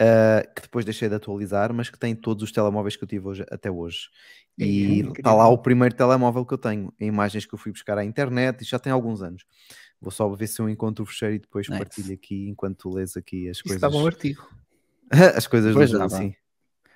ah, 0.00 0.42
que 0.54 0.62
depois 0.62 0.84
deixei 0.84 1.08
de 1.08 1.14
atualizar, 1.14 1.72
mas 1.72 1.90
que 1.90 1.98
tem 1.98 2.14
todos 2.14 2.42
os 2.42 2.52
telemóveis 2.52 2.96
que 2.96 3.04
eu 3.04 3.08
tive 3.08 3.26
hoje- 3.28 3.46
até 3.50 3.70
hoje. 3.70 4.08
É 4.60 4.64
E 4.64 5.00
está 5.16 5.34
lá 5.34 5.48
o 5.48 5.58
primeiro 5.58 5.94
telemóvel 5.94 6.44
que 6.44 6.54
eu 6.54 6.58
tenho, 6.58 6.92
em 6.98 7.06
imagens 7.06 7.46
que 7.46 7.54
eu 7.54 7.58
fui 7.58 7.70
buscar 7.72 7.98
à 7.98 8.04
internet, 8.04 8.62
e 8.62 8.64
já 8.64 8.78
tem 8.78 8.92
alguns 8.92 9.22
anos. 9.22 9.44
Vou 10.00 10.10
só 10.12 10.28
ver 10.28 10.46
se 10.46 10.60
eu 10.60 10.68
encontro 10.68 11.02
o 11.02 11.06
fecheiro 11.06 11.34
e 11.34 11.38
depois 11.40 11.68
Nice. 11.68 11.78
partilho 11.78 12.14
aqui 12.14 12.48
enquanto 12.48 12.76
tu 12.78 12.90
lês 12.94 13.16
aqui 13.16 13.48
as 13.48 13.56
Isso 13.58 13.64
coisas. 13.64 13.80
dava 13.80 13.96
um 13.96 14.06
artigo. 14.06 14.48
as 15.36 15.46
coisas 15.46 15.72
do 15.72 15.78
Pois 15.78 15.90
dava. 15.90 16.08
sim. 16.10 16.34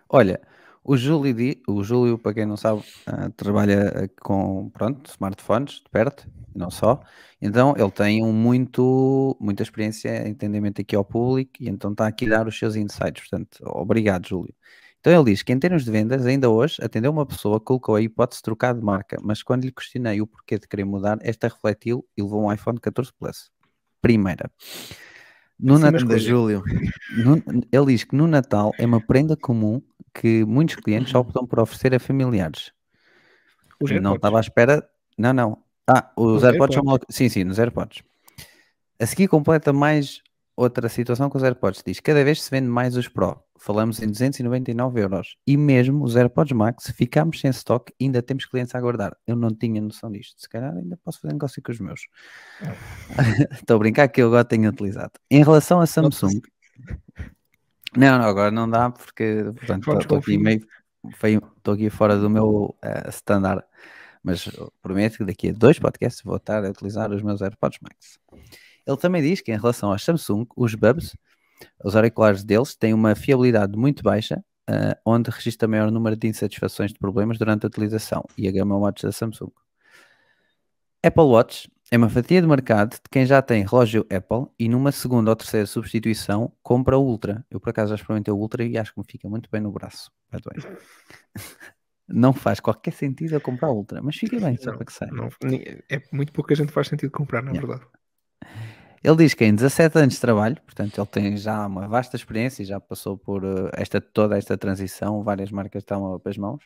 Olha, 0.09 0.41
o 0.85 0.97
Júlio, 0.97 1.35
o 1.69 1.83
Júlio, 1.85 2.19
para 2.19 2.35
quem 2.35 2.47
não 2.47 2.57
sabe, 2.57 2.83
ah, 3.07 3.31
trabalha 3.37 4.05
ah, 4.05 4.09
com 4.21 4.69
pronto, 4.71 5.09
smartphones 5.11 5.75
de 5.75 5.91
perto, 5.91 6.27
não 6.55 6.71
só. 6.71 7.01
Então 7.41 7.75
ele 7.77 7.91
tem 7.91 8.25
um 8.25 8.33
muito, 8.33 9.37
muita 9.41 9.63
experiência, 9.63 10.29
entendimento 10.29 10.81
aqui 10.81 10.95
ao 10.97 11.05
público, 11.05 11.53
e 11.61 11.69
então 11.69 11.93
está 11.93 12.07
aqui 12.07 12.27
a 12.27 12.39
dar 12.39 12.49
os 12.49 12.59
seus 12.59 12.75
insights. 12.77 13.29
Portanto, 13.29 13.59
obrigado, 13.67 14.27
Júlio. 14.29 14.55
Então 15.01 15.13
ele 15.13 15.33
diz 15.33 15.43
que 15.43 15.53
em 15.53 15.59
termos 15.59 15.85
de 15.85 15.91
vendas, 15.91 16.25
ainda 16.27 16.49
hoje, 16.49 16.77
atendeu 16.81 17.11
uma 17.11 17.27
pessoa 17.27 17.59
que 17.59 17.67
colocou 17.67 17.97
a 17.97 18.03
hipótese 18.03 18.39
de 18.39 18.45
trocar 18.45 18.73
de 18.75 18.81
marca, 18.85 19.19
mas 19.23 19.43
quando 19.43 19.65
lhe 19.65 19.73
questionei 19.73 20.21
o 20.21 20.27
porquê 20.27 20.59
de 20.59 20.69
querer 20.69 20.85
mudar, 20.85 21.19
esta 21.23 21.49
refletiu 21.49 22.07
e 22.17 22.23
levou 22.23 22.45
um 22.45 22.53
iPhone 22.53 22.79
14 22.79 23.11
Plus. 23.19 23.51
Primeira. 24.01 24.49
No 25.59 25.77
Sim, 25.77 25.83
Natal-. 25.83 26.19
Júlio. 26.19 26.63
no- 27.17 27.43
ele 27.71 27.87
diz 27.87 28.05
que 28.05 28.17
no 28.17 28.27
Natal 28.27 28.73
é 28.79 28.87
uma 28.87 29.01
prenda 29.01 29.37
comum 29.37 29.81
que 30.15 30.45
muitos 30.45 30.77
clientes 30.77 31.15
optam 31.15 31.47
por 31.47 31.59
oferecer 31.61 31.95
a 31.95 31.99
familiares. 32.01 32.73
Os 33.81 33.91
não 33.91 33.97
AirPods. 33.97 34.17
estava 34.17 34.37
à 34.39 34.41
espera. 34.41 34.89
Não, 35.19 35.33
não. 35.33 35.59
Ah, 35.87 36.11
os, 36.17 36.37
Os 36.39 36.45
AirPods 36.45 36.75
são 36.75 36.83
AirPods. 36.83 36.87
logo- 36.87 37.05
Sim, 37.11 37.29
sim, 37.29 37.45
nos 37.45 37.59
AirPods. 37.59 38.03
A 39.01 39.07
seguir 39.07 39.27
completa 39.29 39.73
mais 39.73 40.23
outra 40.57 40.89
situação 40.89 41.29
com 41.29 41.39
os 41.39 41.43
AirPods. 41.45 41.83
Diz 41.85 41.99
cada 42.01 42.23
vez 42.23 42.43
se 42.43 42.51
vende 42.51 42.69
mais 42.69 42.97
os 42.97 43.09
Pro. 43.09 43.43
Falamos 43.59 44.01
em 44.03 44.07
299 44.09 45.01
euros. 45.01 45.37
E 45.47 45.57
mesmo 45.57 46.05
os 46.05 46.17
AirPods 46.17 46.53
Max, 46.53 46.93
ficámos 46.97 47.41
sem 47.41 47.51
stock 47.51 47.93
e 47.99 48.05
ainda 48.05 48.21
temos 48.21 48.45
clientes 48.45 48.75
a 48.75 48.79
aguardar. 48.79 49.17
Eu 49.27 49.37
não 49.37 49.51
tinha 49.55 49.81
noção 49.81 50.11
disto. 50.11 50.41
Se 50.41 50.49
calhar 50.49 50.75
ainda 50.77 50.97
posso 51.05 51.21
fazer 51.21 51.33
negócio 51.33 51.63
com 51.63 51.71
os 51.73 51.79
meus. 51.81 52.07
Estou 53.53 53.77
a 53.77 53.79
brincar 53.79 54.09
que 54.09 54.21
eu 54.23 54.27
agora 54.29 54.45
tenho 54.45 54.69
utilizado. 54.69 55.13
Em 55.31 55.43
relação 55.43 55.81
a 55.81 55.87
Samsung. 55.87 56.41
Não, 57.97 58.19
não, 58.19 58.25
agora 58.25 58.51
não 58.51 58.69
dá 58.69 58.91
porque 58.91 59.45
estou 60.01 60.19
aqui 60.19 60.39
meio 60.39 60.67
estou 61.23 61.75
aqui 61.75 61.91
fora 61.91 62.17
do 62.17 62.31
meu 62.31 62.77
eh, 62.83 63.09
standard, 63.11 63.65
mas 64.23 64.49
prometo 64.81 65.19
que 65.19 65.25
daqui 65.25 65.49
a 65.49 65.53
dois 65.53 65.79
podcasts 65.79 66.23
vou 66.23 66.37
estar 66.37 66.65
a 66.65 66.71
utilizar 66.71 67.11
os 67.11 67.23
meus 67.23 67.43
AirPods 67.43 67.79
Max. 67.83 68.19
Ele 68.87 68.97
também 68.97 69.23
diz 69.23 69.41
que 69.41 69.53
em 69.53 69.59
relação 69.59 69.91
aos 69.91 70.05
Samsung, 70.05 70.47
os 70.57 70.75
Bubs, 70.75 71.17
os 71.85 71.97
auriculares 71.97 72.45
deles 72.45 72.75
têm 72.75 72.95
uma 72.95 73.15
fiabilidade 73.15 73.77
muito 73.77 74.03
baixa, 74.03 74.45
eh, 74.69 74.97
onde 75.05 75.31
registra 75.31 75.69
maior 75.69 75.91
número 75.91 76.17
de 76.17 76.29
insatisfações 76.29 76.93
de 76.93 76.99
problemas 76.99 77.39
durante 77.39 77.65
a 77.65 77.69
utilização 77.69 78.25
e 78.37 78.47
a 78.49 78.53
gama 78.53 78.77
Watch 78.77 79.03
da 79.03 79.13
Samsung. 79.13 79.51
Apple 81.05 81.25
Watch 81.25 81.69
é 81.93 81.99
uma 81.99 82.09
fatia 82.09 82.41
de 82.41 82.47
mercado 82.49 82.93
de 82.93 83.03
quem 83.11 83.27
já 83.27 83.43
tem 83.43 83.67
relógio 83.67 84.07
Apple 84.11 84.51
e 84.59 84.67
numa 84.67 84.91
segunda 84.91 85.29
ou 85.29 85.37
terceira 85.37 85.67
substituição 85.67 86.51
compra 86.63 86.97
o 86.97 87.05
Ultra. 87.05 87.45
Eu 87.51 87.61
por 87.61 87.69
acaso 87.69 87.91
já 87.91 87.97
experimentei 87.97 88.33
o 88.33 88.37
Ultra 88.39 88.65
e 88.65 88.79
acho 88.79 88.95
que 88.95 88.99
me 89.01 89.05
fica 89.07 89.29
muito 89.29 89.51
bem 89.53 89.61
no 89.61 89.71
braço. 89.71 90.11
the 90.31 90.39
way. 90.43 90.77
Não 92.09 92.33
faz 92.33 92.61
qualquer 92.61 92.95
sentido 92.95 93.35
eu 93.35 93.43
comprar 93.43 93.71
o 93.71 93.75
Ultra, 93.75 94.01
mas 94.01 94.17
fica 94.17 94.41
bem, 94.41 94.57
só 94.57 94.71
Não, 94.71 94.77
para 94.79 94.87
que 94.87 94.93
saiba. 94.93 95.17
Não, 95.17 95.29
é 95.91 96.03
muito 96.11 96.33
pouca 96.33 96.55
gente 96.55 96.73
faz 96.73 96.89
sentido 96.89 97.11
comprar, 97.11 97.43
na 97.43 97.51
Yeah. 97.51 97.67
verdade. 97.67 97.91
Ele 99.05 99.17
diz 99.17 99.35
que 99.35 99.45
em 99.45 99.55
17 99.55 99.99
anos 99.99 100.15
de 100.15 100.21
trabalho, 100.21 100.57
portanto, 100.65 100.99
ele 100.99 101.07
tem 101.09 101.37
já 101.37 101.67
uma 101.67 101.89
vasta 101.89 102.17
experiência 102.17 102.63
e 102.63 102.67
já 102.67 102.81
passou 102.81 103.19
por 103.19 103.45
eh, 103.45 103.71
esta, 103.75 104.01
toda 104.01 104.39
esta 104.39 104.57
transição, 104.57 105.23
várias 105.23 105.51
marcas 105.51 105.83
estão 105.83 106.19
para 106.21 106.31
as 106.31 106.39
mãos. 106.39 106.63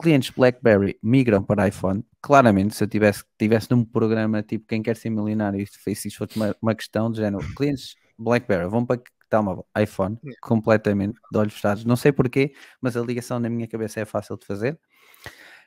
Clientes 0.00 0.30
BlackBerry 0.30 0.98
migram 1.02 1.42
para 1.42 1.68
iPhone. 1.68 2.04
Claramente, 2.22 2.74
se 2.74 2.84
eu 2.84 2.88
tivesse, 2.88 3.24
tivesse 3.38 3.70
num 3.70 3.84
programa 3.84 4.42
tipo 4.42 4.66
Quem 4.66 4.82
Quer 4.82 4.96
Ser 4.96 5.10
Milionário 5.10 5.66
se 5.66 5.90
isso 5.90 6.18
fosse 6.18 6.36
uma, 6.36 6.54
uma 6.62 6.74
questão 6.74 7.10
de 7.10 7.18
género, 7.18 7.44
clientes 7.56 7.96
BlackBerry 8.16 8.68
vão 8.68 8.86
para 8.86 8.98
que 8.98 9.10
telemóvel? 9.28 9.66
iPhone, 9.76 10.18
completamente, 10.40 11.18
de 11.30 11.38
olhos 11.38 11.54
fechados. 11.54 11.84
Não 11.84 11.96
sei 11.96 12.12
porquê, 12.12 12.54
mas 12.80 12.96
a 12.96 13.00
ligação 13.00 13.38
na 13.38 13.48
minha 13.48 13.66
cabeça 13.66 14.00
é 14.00 14.04
fácil 14.04 14.36
de 14.36 14.46
fazer. 14.46 14.78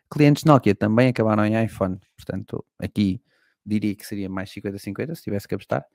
Clientes 0.10 0.44
Nokia 0.44 0.76
também 0.76 1.10
acabaram 1.10 1.46
em 1.46 1.64
iPhone, 1.64 2.00
portanto, 2.18 2.66
aqui 2.80 3.22
diria 3.66 3.96
que 3.96 4.06
seria 4.06 4.30
mais 4.30 4.50
50-50 4.50 5.16
se 5.16 5.24
tivesse 5.24 5.48
que 5.48 5.56
apostar. 5.56 5.86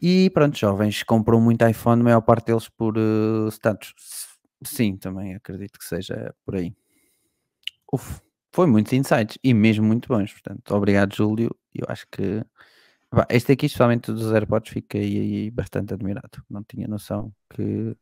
E 0.00 0.30
pronto, 0.30 0.56
jovens 0.56 1.02
compram 1.02 1.40
muito 1.40 1.66
iPhone, 1.66 2.00
a 2.00 2.04
maior 2.04 2.20
parte 2.22 2.46
deles 2.46 2.68
por 2.68 2.96
eh, 2.96 3.48
status. 3.50 3.94
Sim, 4.64 4.96
também 4.96 5.34
acredito 5.34 5.78
que 5.78 5.84
seja 5.84 6.34
por 6.44 6.56
aí. 6.56 6.74
Uf, 7.92 8.20
foi 8.54 8.66
muitos 8.66 8.92
insights 8.92 9.38
e 9.42 9.52
mesmo 9.54 9.84
muito 9.86 10.08
bons. 10.08 10.32
Portanto, 10.32 10.74
obrigado, 10.74 11.14
Júlio. 11.14 11.54
Eu 11.74 11.86
acho 11.88 12.06
que 12.10 12.44
pá, 13.10 13.26
este 13.30 13.52
aqui, 13.52 13.66
especialmente 13.66 14.12
dos 14.12 14.32
AirPods, 14.32 14.72
fiquei 14.72 15.50
bastante 15.50 15.94
admirado. 15.94 16.44
Não 16.50 16.62
tinha 16.64 16.88
noção 16.88 17.34
que, 17.50 17.96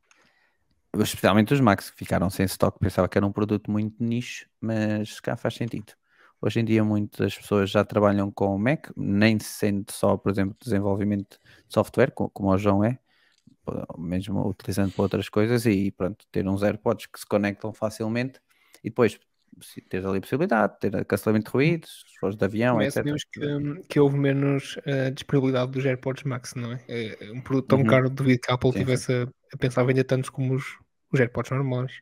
especialmente 0.97 1.55
os 1.55 1.61
Max, 1.61 1.91
que 1.91 1.97
ficaram 1.99 2.30
sem 2.30 2.47
stock. 2.47 2.78
Pensava 2.78 3.09
que 3.09 3.18
era 3.18 3.26
um 3.26 3.32
produto 3.32 3.70
muito 3.70 4.03
nicho, 4.03 4.47
mas 4.61 5.20
calhar 5.20 5.39
faz 5.39 5.55
sentido. 5.55 5.93
Hoje 6.41 6.61
em 6.61 6.64
dia 6.64 6.84
muitas 6.84 7.36
pessoas 7.36 7.70
já 7.70 7.84
trabalham 7.84 8.30
com 8.30 8.55
o 8.55 8.59
Mac, 8.59 8.89
nem 8.97 9.39
sendo 9.41 9.91
só, 9.91 10.16
por 10.16 10.30
exemplo, 10.30 10.57
desenvolvimento 10.62 11.36
de 11.66 11.74
software, 11.74 12.12
co- 12.12 12.30
como 12.30 12.49
o 12.51 12.59
João 12.59 12.84
é, 12.84 12.99
mesmo 13.99 14.47
utilizando 14.49 14.93
para 14.93 15.03
outras 15.03 15.28
coisas 15.28 15.66
e 15.66 15.91
pronto, 15.91 16.24
ter 16.30 16.47
uns 16.49 16.62
AirPods 16.62 17.07
que 17.07 17.18
se 17.20 17.26
conectam 17.26 17.72
facilmente 17.72 18.41
e 18.82 18.89
depois 18.91 19.18
teres 19.88 20.06
ali 20.06 20.18
a 20.18 20.20
possibilidade 20.20 20.74
de 20.74 20.78
ter 20.90 21.04
cancelamento 21.04 21.46
de 21.50 21.52
ruídos, 21.52 22.04
fores 22.20 22.36
de 22.36 22.44
avião, 22.44 22.74
Também 22.74 22.88
etc. 22.88 22.94
sabemos 22.94 23.24
que, 23.24 23.44
hum, 23.46 23.82
que 23.88 24.00
houve 24.00 24.16
menos 24.18 24.78
eh, 24.84 25.11
disponibilidade 25.11 25.72
dos 25.72 25.84
AirPods 25.84 26.24
Max, 26.24 26.54
não 26.54 26.72
é? 26.72 26.84
É 26.88 27.30
um 27.32 27.40
produto 27.40 27.68
tão 27.68 27.78
Uhum. 27.78 27.86
caro 27.86 28.11
devido 28.11 28.40
que 28.40 28.50
a 28.50 28.54
Apple 28.54 28.72
Sim, 28.72 28.78
sim. 28.78 28.84
tivesse 28.84 29.12
a, 29.12 29.22
a 29.54 29.56
pensar 29.59 29.82
vender 29.84 30.04
tantos 30.04 30.30
como 30.30 30.54
os, 30.54 30.64
os 31.12 31.20
AirPods 31.20 31.50
normais. 31.50 31.92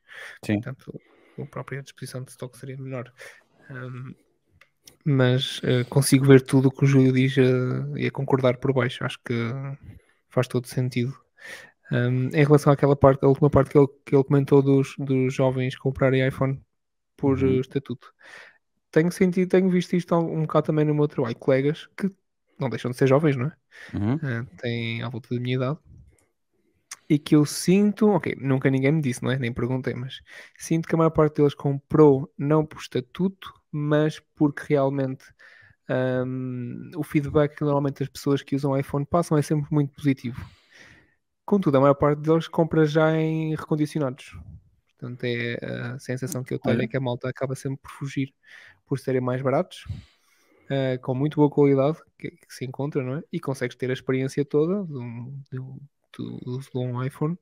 Sim. 0.45 0.61
Portanto, 0.61 1.01
a 1.39 1.47
própria 1.47 1.83
disposição 1.83 2.23
de 2.23 2.31
stock 2.31 2.57
seria 2.59 2.77
menor. 2.77 3.13
Hum, 3.71 4.15
mas 5.05 5.61
eh, 5.63 5.85
consigo 5.85 6.27
ver 6.27 6.41
tudo 6.43 6.69
o 6.69 6.71
que 6.71 6.85
o 6.85 6.87
Júlio 6.87 7.13
diz 7.13 7.37
eh, 7.39 7.43
e 7.97 8.07
a 8.07 8.11
concordar 8.11 8.57
por 8.59 8.73
baixo. 8.73 9.05
Acho 9.05 9.19
que 9.25 9.35
faz 10.29 10.49
todo 10.49 10.67
sentido. 10.67 11.17
Hum, 11.93 12.29
em 12.33 12.45
relação 12.45 12.73
àquela 12.73 12.97
parte, 12.97 13.25
a 13.25 13.29
última 13.29 13.49
parte 13.49 13.71
que 13.71 13.79
ele, 13.79 13.87
que 14.05 14.15
ele 14.17 14.25
comentou 14.25 14.61
dos, 14.61 14.95
dos 14.99 15.33
jovens 15.33 15.77
comprarem 15.77 16.27
iPhone 16.27 16.61
por 17.17 17.43
Uhum. 17.43 17.57
eh, 17.57 17.61
estatuto, 17.61 18.13
tenho 18.91 19.11
sentido, 19.11 19.49
tenho 19.49 19.69
visto 19.71 19.95
isto 19.95 20.15
um 20.15 20.43
bocado 20.43 20.67
também 20.67 20.85
no 20.85 20.95
meu 20.95 21.09
trabalho. 21.09 21.37
Colegas 21.37 21.89
que 21.97 22.11
não 22.59 22.71
deixam 22.71 22.91
de 22.91 22.97
ser 22.97 23.07
jovens, 23.07 23.37
não 23.37 23.47
é? 23.47 23.53
Uhum. 23.95 24.15
Uh, 24.15 24.47
têm 24.59 25.03
à 25.03 25.09
volta 25.09 25.35
da 25.35 25.41
minha 25.41 25.57
idade 25.57 25.79
e 27.09 27.19
que 27.19 27.37
eu 27.37 27.45
sinto, 27.45 28.09
ok, 28.09 28.37
nunca 28.41 28.69
ninguém 28.71 28.93
me 28.93 29.01
disse, 29.01 29.23
não 29.23 29.31
é? 29.31 29.39
Nem 29.39 29.53
perguntei, 29.53 29.95
mas 29.95 30.21
sinto 30.57 30.89
que 30.89 30.95
a 30.95 30.99
maior 30.99 31.11
parte 31.11 31.37
deles 31.37 31.55
comprou 31.55 32.33
não 32.37 32.65
por 32.65 32.81
estatuto, 32.81 33.53
mas 33.71 34.21
porque 34.35 34.65
realmente 34.69 35.25
um, 36.27 36.91
o 36.97 37.05
feedback 37.05 37.57
que 37.57 37.65
normalmente 37.65 38.03
as 38.03 38.09
pessoas 38.09 38.43
que 38.43 38.57
usam 38.57 38.77
iPhone 38.77 39.07
passam 39.07 39.39
é 39.39 39.43
sempre 39.43 39.73
muito 39.73 39.93
positivo. 39.93 40.45
Contudo, 41.45 41.77
a 41.77 41.81
maior 41.81 41.95
parte 41.95 42.21
deles 42.21 42.49
compra 42.49 42.85
já 42.85 43.17
em 43.17 43.55
recondicionados. 43.55 44.37
Portanto, 45.07 45.25
é 45.25 45.59
a 45.65 45.99
sensação 45.99 46.43
que 46.43 46.53
eu 46.53 46.59
tenho 46.59 46.83
é 46.83 46.89
que 46.89 46.97
a 46.97 47.01
malta 47.01 47.29
acaba 47.29 47.55
sempre 47.55 47.79
por 47.83 47.91
fugir 47.91 48.35
por 48.87 48.99
serem 48.99 49.21
mais 49.21 49.41
baratos 49.43 49.85
uh, 50.71 51.01
com 51.01 51.15
muito 51.15 51.37
boa 51.37 51.51
qualidade 51.51 51.99
que, 52.19 52.31
que 52.31 52.55
se 52.55 52.65
encontra, 52.65 53.03
não 53.03 53.19
é? 53.19 53.23
E 53.33 53.39
consegues 53.39 53.77
ter 53.77 53.91
a 53.91 53.93
experiência 53.93 54.45
toda 54.45 54.85
de 54.85 54.99
um, 54.99 55.43
de 55.53 55.61
um, 55.61 55.79
de 56.19 56.79
um 56.79 57.05
iPhone. 57.05 57.39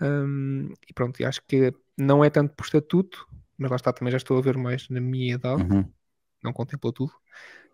Um, 0.00 0.72
e 0.88 0.94
pronto, 0.94 1.24
acho 1.24 1.42
que 1.46 1.72
não 1.96 2.24
é 2.24 2.30
tanto 2.30 2.54
por 2.54 2.64
estatuto, 2.64 3.26
mas 3.58 3.70
lá 3.70 3.76
está, 3.76 3.92
também 3.92 4.10
já 4.10 4.16
estou 4.16 4.38
a 4.38 4.40
ver 4.40 4.56
mais 4.56 4.88
na 4.88 5.00
minha 5.00 5.34
idade, 5.34 5.62
Uhum. 5.62 5.84
não 6.42 6.52
contemplo 6.52 6.92
tudo, 6.92 7.12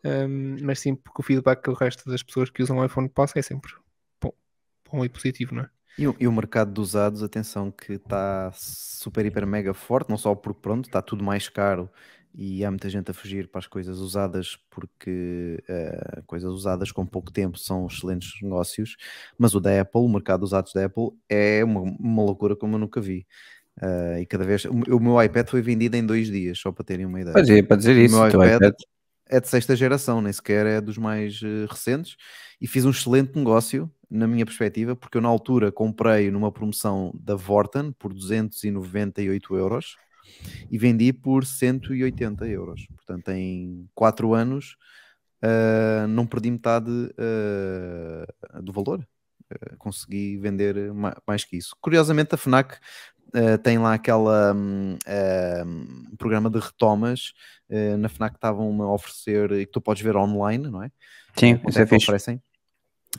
um, 0.05 0.57
mas 0.62 0.80
sim 0.80 0.95
porque 0.95 1.20
o 1.20 1.24
feedback 1.24 1.62
que 1.62 1.70
o 1.70 1.74
resto 1.74 2.09
das 2.11 2.22
pessoas 2.22 2.51
que 2.51 2.62
usam 2.62 2.78
o 2.78 2.84
iPhone 2.84 3.09
passa 3.09 3.39
é 3.39 3.43
sempre 3.43 3.72
bom, 4.20 4.32
bom 4.91 5.05
e 5.05 5.09
positivo, 5.09 5.55
não 5.55 5.62
é? 5.62 5.70
E, 5.99 6.07
o- 6.07 6.16
e 6.20 6.26
o 6.28 6.32
mercado 6.32 6.72
de 6.72 6.80
usados, 6.80 7.22
atenção, 7.22 7.70
que 7.70 7.94
está 7.94 8.51
super, 8.55 9.24
hiper, 9.24 9.47
mega 9.47 9.72
forte, 9.74 10.11
não 10.11 10.18
só 10.18 10.34
porque 10.34 10.61
pronto, 10.61 10.86
está 10.86 11.01
tudo 11.01 11.24
mais 11.24 11.49
caro 11.49 11.90
e 12.34 12.62
há 12.64 12.70
muita 12.70 12.90
gente 12.90 13.11
a 13.11 13.14
fugir 13.14 13.49
para 13.49 13.61
as 13.61 13.66
coisas 13.66 13.99
usadas 13.99 14.59
porque 14.70 15.62
eh, 15.68 16.22
coisas 16.26 16.51
usadas 16.53 16.92
com 16.92 17.07
pouco 17.07 17.32
tempo 17.32 17.59
são 17.59 17.86
excelentes 17.86 18.32
negócios, 18.42 18.97
mas 19.38 19.55
o 19.55 19.61
da 19.61 19.80
Apple, 19.80 20.03
o 20.03 20.09
mercado 20.09 20.40
de 20.40 20.44
usados 20.44 20.72
da 20.74 20.84
Apple 20.84 21.11
é 21.30 21.64
uma, 21.64 21.80
uma 21.80 22.22
loucura 22.22 22.55
como 22.55 22.74
eu 22.74 22.78
nunca 22.78 23.01
vi. 23.01 23.26
Eh, 23.82 24.20
e 24.22 24.26
cada 24.26 24.44
vez 24.44 24.64
o, 24.66 25.01
meu 25.01 25.22
iPad 25.22 25.49
foi 25.49 25.62
vendido 25.62 25.97
em 25.97 26.05
dois 26.07 26.28
dias, 26.28 26.59
só 26.59 26.72
para 26.72 26.84
terem 26.84 27.07
uma 27.07 27.20
ideia. 27.20 27.34
Pois 27.34 27.49
é, 27.51 27.62
para 27.62 27.76
dizer 27.76 27.97
O 27.97 28.05
isso, 28.05 28.16
meu 28.16 28.22
o 28.22 28.28
teu 28.28 28.40
iPad- 28.40 28.57
iPad. 28.57 28.74
é 29.28 29.40
de 29.40 29.49
sexta 29.49 29.74
geração, 29.76 30.20
nem 30.22 30.32
sequer 30.32 30.66
é 30.66 30.80
dos 30.80 30.99
mais 30.99 31.40
eh, 31.42 31.66
recentes. 31.68 32.16
E 32.61 32.66
fiz 32.66 32.84
um 32.84 32.90
excelente 32.90 33.36
negócio, 33.36 33.90
na 34.11 34.27
minha 34.27 34.47
perspectiva, 34.47 34.95
porque 34.95 35.19
eu 35.19 35.23
na 35.23 35.29
altura 35.29 35.73
comprei 35.73 36.31
numa 36.31 36.53
promoção 36.53 37.13
da 37.15 37.35
Vorten 37.35 37.93
por 37.93 38.13
298 38.13 39.57
euros 39.57 39.97
e 40.71 40.79
vendi 40.79 41.13
por 41.13 41.45
180 41.45 42.47
euros. 42.47 42.87
Portanto, 42.95 43.31
em 43.31 43.89
4 43.95 44.35
anos 44.35 44.77
uh, 45.43 46.07
não 46.09 46.27
perdi 46.27 46.51
metade 46.51 46.91
uh, 46.91 48.63
do 48.63 48.73
valor. 48.73 49.07
Uh, 49.53 49.77
consegui 49.79 50.37
vender 50.39 50.93
ma 50.93 51.17
mais 51.27 51.45
que 51.45 51.57
isso. 51.57 51.77
Curiosamente, 51.81 52.35
a 52.35 52.39
FNAC 52.39 52.79
tem 53.63 53.77
lá 53.77 53.93
aquela 53.93 54.55
um, 54.55 54.97
programa 56.17 56.49
de 56.49 56.59
retomas. 56.59 57.35
na 57.99 58.09
FNAC 58.09 58.37
estavam 58.37 58.81
a 58.83 58.95
oferecer 58.95 59.53
e 59.53 59.67
que 59.67 59.73
tu 59.73 59.81
podes 59.81 60.03
ver 60.03 60.17
online, 60.17 60.71
não 60.71 60.83
é? 60.83 60.91
Sim, 61.37 61.61
isso 61.69 61.79
é, 61.79 61.83
é 61.83 61.87
fixe. 61.87 62.05
oferecem. 62.07 62.41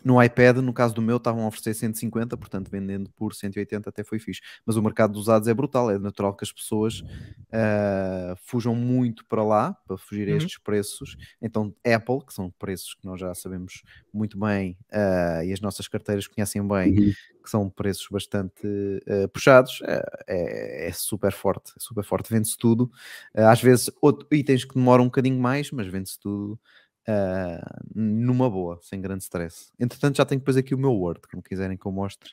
No 0.03 0.21
iPad, 0.21 0.57
no 0.57 0.73
caso 0.73 0.93
do 0.93 1.01
meu, 1.01 1.17
estavam 1.17 1.43
a 1.43 1.47
oferecer 1.47 1.73
150, 1.73 2.35
portanto, 2.37 2.69
vendendo 2.69 3.09
por 3.11 3.33
180 3.33 3.89
até 3.89 4.03
foi 4.03 4.19
fixe. 4.19 4.41
Mas 4.65 4.75
o 4.75 4.81
mercado 4.81 5.13
dos 5.13 5.23
usados 5.23 5.47
é 5.47 5.53
brutal, 5.53 5.89
é 5.91 5.97
natural 5.97 6.35
que 6.35 6.43
as 6.43 6.51
pessoas 6.51 7.01
uh, 7.01 8.35
fujam 8.43 8.75
muito 8.75 9.25
para 9.25 9.43
lá, 9.43 9.73
para 9.87 9.97
fugir 9.97 10.27
a 10.27 10.31
uhum. 10.31 10.37
estes 10.37 10.57
preços. 10.57 11.17
Então, 11.41 11.73
Apple, 11.85 12.25
que 12.25 12.33
são 12.33 12.51
preços 12.51 12.93
que 12.93 13.05
nós 13.05 13.19
já 13.19 13.33
sabemos 13.33 13.83
muito 14.13 14.37
bem 14.37 14.77
uh, 14.91 15.43
e 15.43 15.53
as 15.53 15.61
nossas 15.61 15.87
carteiras 15.87 16.27
conhecem 16.27 16.65
bem, 16.67 16.91
uhum. 16.91 17.13
que 17.43 17.49
são 17.49 17.69
preços 17.69 18.07
bastante 18.11 18.65
uh, 18.65 19.27
puxados, 19.29 19.79
é, 20.27 20.87
é, 20.87 20.91
super 20.93 21.31
forte, 21.31 21.71
é 21.77 21.79
super 21.79 22.03
forte. 22.03 22.31
Vende-se 22.31 22.57
tudo. 22.57 22.91
às 23.33 23.61
vezes, 23.61 23.89
outro, 24.01 24.27
itens 24.31 24.65
que 24.65 24.75
demoram 24.75 25.03
um 25.03 25.07
bocadinho 25.07 25.39
mais, 25.39 25.71
mas 25.71 25.87
vende-se 25.87 26.19
tudo 26.19 26.59
uh, 27.07 27.91
numa 27.95 28.49
boa, 28.49 28.79
sem 28.81 28.99
grande 29.01 29.23
stress. 29.23 29.71
Entretanto, 29.79 30.17
já 30.17 30.25
tenho 30.25 30.39
depois 30.39 30.57
aqui 30.57 30.75
o 30.75 30.77
meu 30.77 30.91
Word, 30.91 31.21
como 31.29 31.41
quiserem 31.41 31.77
que 31.77 31.85
eu 31.85 31.91
mostre. 31.91 32.31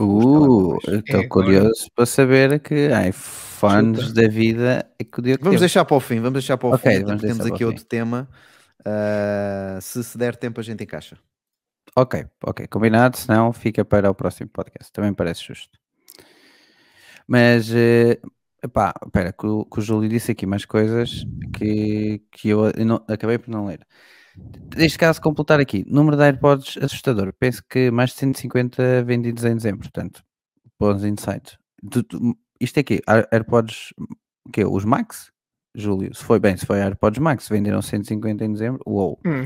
Uh, 0.00 0.76
estou 0.76 1.20
é, 1.20 1.26
curioso 1.26 1.66
agora... 1.66 1.92
para 1.96 2.06
saber 2.06 2.60
que 2.60 2.88
iPhones 3.08 4.12
da 4.12 4.28
vida 4.28 4.88
é 4.96 5.02
que 5.02 5.20
o 5.20 5.22
Vamos 5.22 5.38
teve. 5.38 5.58
deixar 5.58 5.84
para 5.84 5.96
o 5.96 6.00
fim, 6.00 6.16
vamos 6.16 6.34
deixar 6.34 6.56
para 6.56 6.68
o 6.68 6.74
okay, 6.74 6.98
fim. 6.98 7.16
Temos 7.16 7.46
aqui 7.46 7.64
outro 7.64 7.84
tema. 7.84 8.28
Uh, 8.80 9.80
se 9.80 10.04
se 10.04 10.16
der 10.16 10.36
tempo, 10.36 10.60
a 10.60 10.62
gente 10.62 10.84
encaixa. 10.84 11.18
Ok, 11.96 12.24
ok, 12.44 12.68
combinado, 12.68 13.16
senão 13.16 13.52
fica 13.52 13.84
para 13.84 14.08
o 14.08 14.14
próximo 14.14 14.48
podcast. 14.50 14.92
Também 14.92 15.12
parece 15.12 15.42
justo. 15.42 15.76
Mas 17.26 17.68
uh, 17.70 18.30
Epá, 18.62 18.92
espera, 19.04 19.32
que, 19.32 19.46
o, 19.46 19.64
que 19.64 19.78
o 19.78 19.82
Júlio 19.82 20.08
disse 20.08 20.32
aqui 20.32 20.44
mais 20.44 20.64
coisas 20.64 21.24
que, 21.54 22.20
que 22.32 22.48
eu, 22.48 22.70
eu 22.70 22.84
não, 22.84 22.96
acabei 23.08 23.38
por 23.38 23.50
não 23.50 23.66
ler. 23.66 23.86
Neste 24.76 24.98
caso, 24.98 25.20
completar 25.20 25.60
aqui, 25.60 25.84
número 25.88 26.16
de 26.16 26.22
AirPods 26.24 26.76
assustador. 26.78 27.32
Penso 27.38 27.62
que 27.68 27.90
mais 27.90 28.10
de 28.10 28.16
150 28.16 29.04
vendidos 29.04 29.44
em 29.44 29.54
dezembro, 29.54 29.80
portanto, 29.80 30.22
bons 30.78 31.04
insights. 31.04 31.56
Isto 32.60 32.78
é 32.78 32.80
aqui, 32.80 33.00
AirPods, 33.32 33.92
que 34.52 34.64
Os 34.64 34.84
Max? 34.84 35.30
Júlio, 35.74 36.12
se 36.14 36.24
foi 36.24 36.40
bem, 36.40 36.56
se 36.56 36.66
foi 36.66 36.80
AirPods 36.80 37.20
Max, 37.20 37.48
venderam 37.48 37.80
150 37.80 38.44
em 38.44 38.52
dezembro, 38.52 38.80
uou. 38.86 39.20
Hum. 39.24 39.44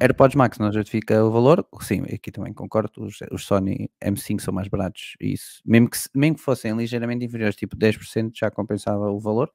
AirPods 0.00 0.36
Max 0.36 0.58
não 0.58 0.72
justifica 0.72 1.24
o 1.24 1.30
valor, 1.30 1.66
sim, 1.80 2.02
aqui 2.02 2.30
também 2.30 2.52
concordo, 2.52 3.04
os, 3.04 3.18
os 3.32 3.44
Sony 3.44 3.90
M5 4.02 4.40
são 4.40 4.54
mais 4.54 4.68
baratos, 4.68 5.16
isso, 5.20 5.60
mesmo 5.64 5.90
que, 5.90 5.98
mesmo 6.14 6.36
que 6.36 6.42
fossem 6.42 6.76
ligeiramente 6.76 7.24
inferiores, 7.24 7.56
tipo 7.56 7.76
10% 7.76 8.30
já 8.34 8.50
compensava 8.50 9.10
o 9.10 9.18
valor, 9.18 9.50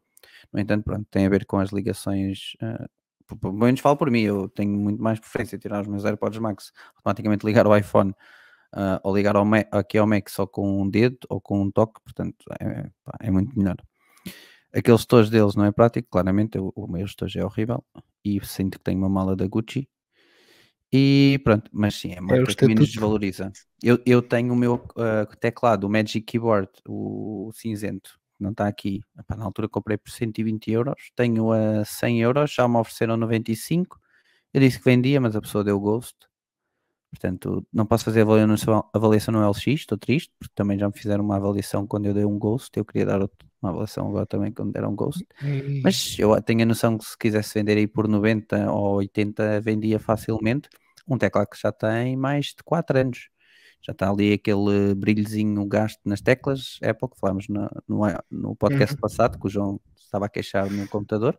no 0.52 0.60
entanto, 0.60 0.84
pronto, 0.84 1.06
tem 1.10 1.26
a 1.26 1.30
ver 1.30 1.46
com 1.46 1.60
as 1.60 1.72
ligações, 1.72 2.56
uh, 2.62 3.38
pelo 3.40 3.54
menos 3.54 3.80
falo 3.80 3.96
por 3.96 4.12
mim, 4.12 4.22
eu 4.22 4.50
tenho 4.50 4.72
muito 4.72 5.02
mais 5.02 5.20
preferência 5.20 5.58
tirar 5.58 5.82
os 5.82 5.88
meus 5.88 6.04
AirPods 6.04 6.40
Max, 6.40 6.72
automaticamente 6.96 7.46
ligar 7.46 7.66
o 7.66 7.76
iPhone 7.76 8.12
uh, 8.74 9.00
ou 9.04 9.16
ligar 9.16 9.36
ao 9.36 9.46
Mac, 9.46 9.68
aqui 9.72 9.98
ao 9.98 10.06
Mac 10.08 10.30
só 10.30 10.46
com 10.46 10.82
um 10.82 10.90
dedo 10.90 11.20
ou 11.30 11.40
com 11.40 11.62
um 11.62 11.72
toque, 11.72 12.02
portanto 12.04 12.46
é, 12.60 12.90
pá, 13.04 13.18
é 13.22 13.32
muito 13.32 13.58
melhor. 13.58 13.78
Aqueles 14.76 15.02
estojos 15.02 15.30
deles 15.30 15.56
não 15.56 15.66
é 15.66 15.72
prático, 15.72 16.10
claramente, 16.12 16.58
o, 16.58 16.74
o 16.76 16.88
meu 16.92 17.06
estojo 17.06 17.40
é 17.40 17.46
horrível 17.46 17.84
e 18.26 18.44
sinto 18.46 18.78
que 18.78 18.84
tenho 18.84 18.98
uma 19.00 19.10
mala 19.10 19.36
da 19.36 19.48
Gucci, 19.48 19.88
e 20.96 21.40
pronto, 21.44 21.72
mas 21.74 21.96
sim, 21.96 22.14
é 22.14 22.20
uma 22.20 22.36
é 22.38 22.44
que 22.46 22.68
menos 22.68 22.88
desvaloriza. 22.88 23.52
Eu, 23.82 24.00
eu 24.06 24.22
tenho 24.22 24.54
o 24.54 24.56
meu 24.56 24.76
uh, 24.76 25.36
teclado, 25.40 25.86
o 25.86 25.90
Magic 25.90 26.22
Keyboard, 26.22 26.70
o 26.88 27.50
cinzento, 27.52 28.12
não 28.40 28.52
está 28.52 28.68
aqui. 28.68 29.02
Epá, 29.18 29.36
na 29.36 29.44
altura 29.44 29.68
comprei 29.68 29.98
por 29.98 30.12
120 30.12 30.72
euros, 30.72 31.12
tenho 31.16 31.52
a 31.52 31.84
100 31.84 32.22
euros, 32.22 32.54
já 32.54 32.68
me 32.68 32.78
ofereceram 32.78 33.18
95. 33.18 34.00
Eu 34.54 34.62
disse 34.62 34.78
que 34.78 34.86
vendia, 34.86 35.20
mas 35.20 35.36
a 35.36 35.42
pessoa 35.42 35.64
deu 35.64 35.80
ghost. 35.80 36.16
Portanto, 37.10 37.66
não 37.74 37.88
posso 37.88 38.06
fazer 38.06 38.22
avaliação, 38.22 38.88
avaliação 38.94 39.34
no 39.34 39.50
LX, 39.50 39.68
estou 39.68 39.98
triste, 39.98 40.32
porque 40.40 40.54
também 40.54 40.78
já 40.78 40.88
me 40.88 40.94
fizeram 40.96 41.24
uma 41.24 41.38
avaliação 41.38 41.88
quando 41.88 42.06
eu 42.06 42.14
dei 42.14 42.26
um 42.26 42.38
ghost. 42.38 42.70
Eu 42.78 42.86
queria 42.86 43.08
dar 43.08 43.20
uma 43.20 43.72
avaliação 43.72 44.10
agora 44.10 44.28
também 44.28 44.52
quando 44.52 44.72
deram 44.72 44.92
um 44.92 44.96
ghost. 44.96 45.26
Mas 45.84 46.16
eu 46.20 46.40
tenho 46.44 46.62
a 46.62 46.66
noção 46.68 47.00
que 47.00 47.06
se 47.06 47.18
quisesse 47.18 47.56
vender 47.56 47.80
aí 47.80 47.88
por 47.88 48.08
90 48.08 48.72
ou 48.72 48.98
80, 48.98 49.60
vendia 49.60 49.98
facilmente 49.98 50.70
um 51.08 51.18
teclado 51.18 51.48
que 51.48 51.60
já 51.60 51.72
tem 51.72 52.16
mais 52.16 52.48
de 52.48 52.64
4 52.64 53.00
anos. 53.00 53.30
Já 53.82 53.92
está 53.92 54.10
ali 54.10 54.34
aquele 54.34 54.96
brilhozinho 54.96 55.66
gasto 55.66 56.00
nas 56.06 56.22
teclas 56.22 56.80
Apple 56.82 57.10
que 57.10 57.20
falámos 57.20 57.48
no, 57.50 57.70
no, 57.88 58.00
no 58.32 58.56
podcast 58.56 58.96
uhum. 58.96 59.02
passado, 59.02 59.38
que 59.38 59.46
o 59.46 59.50
João 59.50 59.80
estava 59.96 60.26
a 60.26 60.30
queixar 60.30 60.70
no 60.70 60.88
computador. 60.88 61.38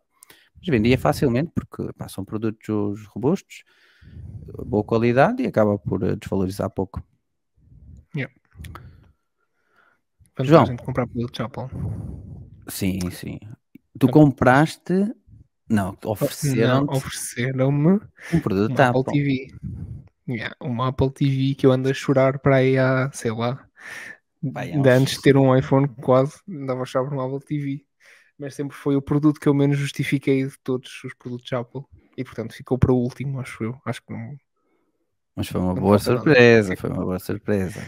Mas 0.57 0.67
vendia 0.67 0.97
facilmente 0.97 1.51
porque 1.53 1.91
pá, 1.93 2.07
são 2.07 2.23
produtos 2.23 3.05
robustos, 3.07 3.63
boa 4.65 4.83
qualidade 4.83 5.43
e 5.43 5.47
acaba 5.47 5.77
por 5.77 6.03
eh, 6.03 6.15
desvalorizar 6.15 6.69
pouco. 6.69 7.03
Yeah. 8.15 8.33
João, 10.41 10.77
comprar 10.77 11.07
produtos 11.07 11.39
Apple. 11.39 11.67
Sim, 12.67 12.99
sim. 13.11 13.39
Tu 13.97 14.07
compraste 14.09 15.13
não, 15.69 15.97
ofereceram 16.05 16.85
ofereceram-me 16.89 17.99
um 18.33 18.39
produto 18.39 18.71
uma 18.71 18.87
Apple, 18.87 19.01
Apple 19.01 19.13
TV. 19.13 19.47
Yeah, 20.27 20.55
uma 20.59 20.87
Apple 20.89 21.11
TV 21.11 21.55
que 21.55 21.65
eu 21.65 21.71
ando 21.71 21.89
a 21.89 21.93
chorar 21.93 22.39
para 22.39 22.57
aí 22.57 22.77
há, 22.77 23.09
sei 23.13 23.31
lá, 23.31 23.67
Vai, 24.41 24.71
ainda 24.71 24.95
antes 24.95 25.15
de 25.15 25.21
ter 25.21 25.37
um 25.37 25.55
iPhone 25.55 25.87
quase, 26.01 26.39
andava 26.47 26.83
a 26.83 26.85
chorar 26.85 27.09
por 27.09 27.15
uma 27.15 27.25
Apple 27.25 27.45
TV. 27.45 27.85
Mas 28.37 28.53
sempre 28.53 28.75
foi 28.75 28.95
o 28.95 29.01
produto 29.01 29.39
que 29.39 29.47
eu 29.47 29.53
menos 29.53 29.77
justifiquei 29.77 30.45
de 30.45 30.59
todos 30.63 31.03
os 31.03 31.13
produtos 31.13 31.51
Apple. 31.53 31.81
E 32.17 32.23
portanto 32.23 32.53
ficou 32.53 32.77
para 32.77 32.91
o 32.91 32.97
último, 32.97 33.39
acho 33.39 33.63
eu. 33.63 33.79
Acho 33.85 34.01
que 34.03 34.13
não. 34.13 34.35
Mas 35.35 35.47
foi 35.47 35.61
uma 35.61 35.73
boa 35.73 35.97
surpresa, 35.99 36.69
nada. 36.69 36.81
foi 36.81 36.89
uma 36.89 37.03
boa 37.03 37.19
surpresa. 37.19 37.81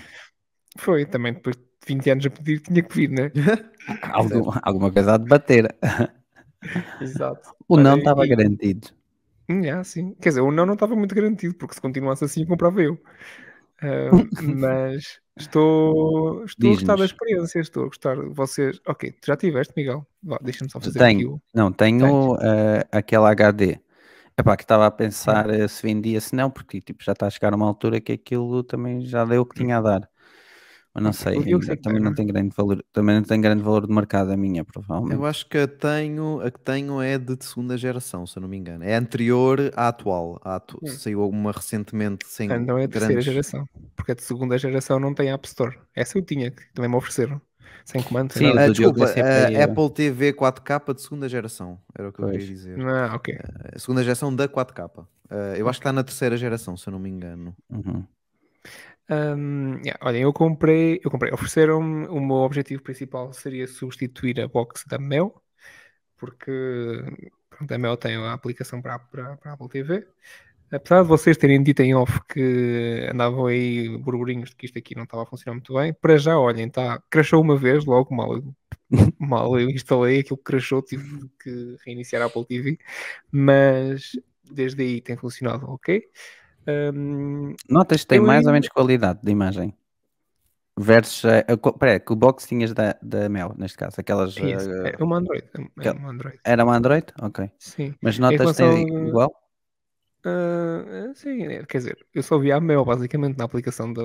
Foi, 0.78 1.05
também 1.05 1.34
depois 1.34 1.55
de 1.55 1.63
20 1.86 2.09
anos 2.09 2.25
a 2.25 2.30
pedir 2.30 2.59
tinha 2.59 2.84
que 2.84 2.95
vir, 2.95 3.09
né? 3.09 3.32
Algum, 4.11 4.51
alguma 4.61 4.91
coisa 4.91 5.13
a 5.13 5.17
debater. 5.17 5.75
Exato. 7.01 7.53
O 7.68 7.78
não 7.78 7.97
estava 7.97 8.26
e... 8.26 8.30
garantido. 8.30 8.89
Yeah, 9.49 9.84
sim. 9.84 10.14
Quer 10.22 10.30
dizer, 10.30 10.41
o 10.41 10.51
não 10.51 10.66
não 10.66 10.74
estava 10.74 10.95
muito 10.95 11.16
garantido, 11.16 11.55
porque 11.55 11.76
se 11.76 11.82
continuasse 11.82 12.24
assim, 12.24 12.45
comprava 12.45 12.82
eu. 12.82 12.93
Uh, 13.82 14.28
mas 14.58 15.20
estou, 15.38 16.43
estou 16.43 16.72
a 16.72 16.74
gostar 16.74 16.95
da 16.97 17.05
experiência, 17.05 17.60
estou 17.60 17.84
a 17.84 17.88
gostar 17.88 18.16
de 18.16 18.34
vocês. 18.34 18.80
Ok, 18.86 19.12
tu 19.12 19.28
já 19.28 19.38
tiveste, 19.38 19.74
Miguel? 19.78 20.05
Deixa-me 20.41 20.70
só 20.70 20.80
fazer 20.80 20.99
tenho, 20.99 21.20
aqui 21.20 21.26
o... 21.28 21.41
Não, 21.53 21.72
tenho 21.72 22.34
uh, 22.34 22.84
aquela 22.91 23.32
HD. 23.32 23.80
Epá, 24.39 24.55
que 24.55 24.64
estava 24.64 24.86
a 24.86 24.91
pensar 24.91 25.49
uh, 25.49 25.68
se 25.68 25.82
vendia, 25.82 26.22
se 26.22 26.36
não, 26.36 26.49
porque 26.51 26.82
tipo, 26.82 27.03
já 27.03 27.14
está 27.14 27.28
a 27.28 27.30
chegar 27.30 27.53
uma 27.53 27.66
altura 27.66 28.01
que 28.01 28.12
aquilo 28.12 28.64
também 28.64 29.01
já 29.01 29.26
deu 29.26 29.41
o 29.41 29.45
que 29.45 29.55
tinha 29.55 29.78
a 29.78 29.82
dar. 29.82 30.10
Mas 30.98 31.04
não 31.04 31.14
sei, 31.14 31.38
ainda, 31.38 31.78
também 31.78 32.02
não 32.02 32.12
tem 32.12 32.26
grande 32.26 32.56
valor, 32.56 32.84
também 32.91 33.16
não 33.16 33.22
tem 33.22 33.39
grande 33.39 33.62
valor 33.62 33.86
de 33.86 33.93
mercado 33.93 34.32
a 34.32 34.38
minha, 34.38 34.66
provavelmente. 34.66 35.14
Eu 35.14 35.28
acho 35.28 35.48
que 35.48 35.56
a, 35.60 35.68
tenho, 35.68 36.41
a 36.41 36.50
que 36.50 36.60
tenho 36.60 37.00
é 37.00 37.20
de 37.20 37.38
segunda 37.45 37.78
geração, 37.78 38.26
se 38.26 38.36
eu 38.36 38.41
não 38.41 38.50
me 38.50 38.58
engano. 38.58 38.84
É 38.84 38.95
anterior 38.95 39.72
à 39.76 39.89
atual. 39.89 40.41
À 40.43 40.56
atu... 40.56 40.80
hum. 40.82 40.88
Saiu 40.88 41.22
alguma 41.22 41.52
recentemente 41.52 42.26
sem. 42.28 42.52
Ah, 42.52 42.58
não 42.58 42.80
é 42.80 42.86
a 42.86 42.88
terceira 42.88 43.14
grandes... 43.14 43.26
geração, 43.26 43.70
porque 43.95 44.14
a 44.14 44.16
de 44.16 44.24
segunda 44.24 44.58
geração 44.58 45.00
não 45.00 45.14
tem 45.14 45.32
App 45.32 45.48
Store. 45.48 45.78
Essa 45.95 46.18
eu 46.18 46.24
tinha, 46.24 46.50
que 46.50 46.64
também 46.74 46.89
me 46.89 46.98
ofereceram. 46.98 47.39
Sem 47.86 48.02
comando, 48.02 48.34
sem 48.34 48.48
Sim, 48.48 48.56
nada. 48.56 48.70
Uh, 48.70 48.74
desculpa, 48.74 49.06
a 49.06 49.64
Apple 49.64 49.89
TV 49.91 50.34
4K 50.34 50.95
de 50.95 51.02
segunda 51.04 51.30
geração, 51.30 51.80
era 51.98 52.10
o 52.10 52.12
que 52.12 52.18
pois. 52.18 52.34
eu 52.34 52.39
queria 52.39 52.56
dizer. 52.56 52.82
Ah, 52.82 53.16
ok. 53.16 53.36
Uh, 53.36 53.80
segunda 53.80 54.04
geração 54.04 54.36
da 54.36 54.50
4K. 54.50 55.00
Uh, 55.00 55.06
eu 55.56 55.70
acho 55.70 55.80
que 55.80 55.84
está 55.84 55.93
na 55.93 56.04
terceira 56.04 56.36
geração, 56.36 56.76
se 56.76 56.89
eu 56.89 56.91
não 56.91 57.00
me 57.00 57.10
engano. 57.10 57.56
Uhum. 57.70 58.04
Um, 59.10 59.78
yeah, 59.86 59.97
olhem, 60.01 60.24
eu 60.24 60.34
comprei, 60.34 60.99
eu 61.03 61.10
comprei, 61.10 61.32
ofereceram-me, 61.32 62.08
o 62.08 62.20
meu 62.20 62.38
objetivo 62.38 62.84
principal 62.84 63.32
seria 63.32 63.66
substituir 63.68 64.39
a 64.41 64.47
box 64.47 64.86
da 64.86 64.97
Mel, 64.97 65.41
porque 66.18 66.51
pronto, 67.49 67.74
a 67.74 67.78
Mel 67.78 67.97
tem 67.97 68.16
a 68.18 68.34
aplicação 68.34 68.82
para, 68.82 68.99
para, 68.99 69.38
para 69.38 69.51
a 69.51 69.53
Apple 69.53 69.70
TV. 69.70 70.08
Apesar 70.72 71.03
de 71.03 71.08
vocês 71.08 71.38
terem 71.38 71.64
dito 71.64 71.82
em 71.82 71.95
off 71.95 72.20
que 72.28 73.08
andavam 73.12 73.45
aí 73.47 73.97
burburinhos 73.97 74.49
de 74.49 74.55
que 74.58 74.66
isto 74.66 74.78
aqui 74.78 74.95
não 74.95 75.03
estava 75.03 75.24
a 75.24 75.26
funcionar 75.26 75.55
muito 75.55 75.74
bem, 75.74 75.93
para 75.93 76.18
já, 76.18 76.38
olhem, 76.38 76.70
tá, 76.70 77.01
crashou 77.10 77.41
uma 77.41 77.55
vez, 77.58 77.86
logo 77.86 78.14
mal, 78.14 78.41
mal 79.20 79.58
eu 79.60 79.70
instalei, 79.70 80.20
aquilo 80.20 80.38
crashou, 80.38 80.82
tive 80.82 81.30
que 81.41 81.78
reiniciar 81.86 82.22
a 82.22 82.26
Apple 82.26 82.45
TV, 82.45 82.78
mas 83.32 84.12
desde 84.43 84.82
aí 84.84 85.01
tem 85.01 85.16
funcionado 85.18 85.70
ok. 85.70 86.03
Um, 86.68 87.55
Notas 87.70 88.01
que 88.01 88.07
tem 88.07 88.20
mais 88.20 88.39
ou 88.45 88.49
ainda- 88.49 88.51
menos 88.53 88.68
qualidade 88.70 89.20
de 89.24 89.32
imagem. 89.32 89.74
Versus. 90.80 91.26
a- 91.26 91.39
a 91.53 91.57
co- 91.57 91.74
Peraí, 91.74 91.99
que 91.99 92.13
o 92.13 92.15
box 92.15 92.45
tinhas 92.47 92.74
da, 92.74 92.95
da 93.01 93.28
Mel, 93.30 93.55
neste 93.57 93.78
caso. 93.78 93.99
Aquelas. 93.99 94.38
é, 94.38 94.51
eh, 94.51 94.95
é 94.99 95.03
uma 95.03 95.18
Android. 95.18 95.43
É 95.82 95.91
uma 95.91 96.09
Android. 96.11 96.39
Era 96.43 96.63
uma 96.63 96.76
Android? 96.76 97.05
Ok. 97.22 97.49
Sim. 97.57 97.95
Mas 98.01 98.20
notas 98.20 98.51
que 98.51 98.57
tem 98.57 98.95
a- 98.95 99.07
igual? 99.07 99.34
Ah, 100.24 101.11
sim, 101.15 101.43
é, 101.47 101.63
quer 101.65 101.78
dizer, 101.78 102.05
eu 102.13 102.22
só 102.22 102.38
vi 102.38 102.51
a 102.51 102.59
Mel 102.59 102.84
basicamente 102.84 103.38
na 103.38 103.45
aplicação 103.45 103.93
da, 103.93 104.03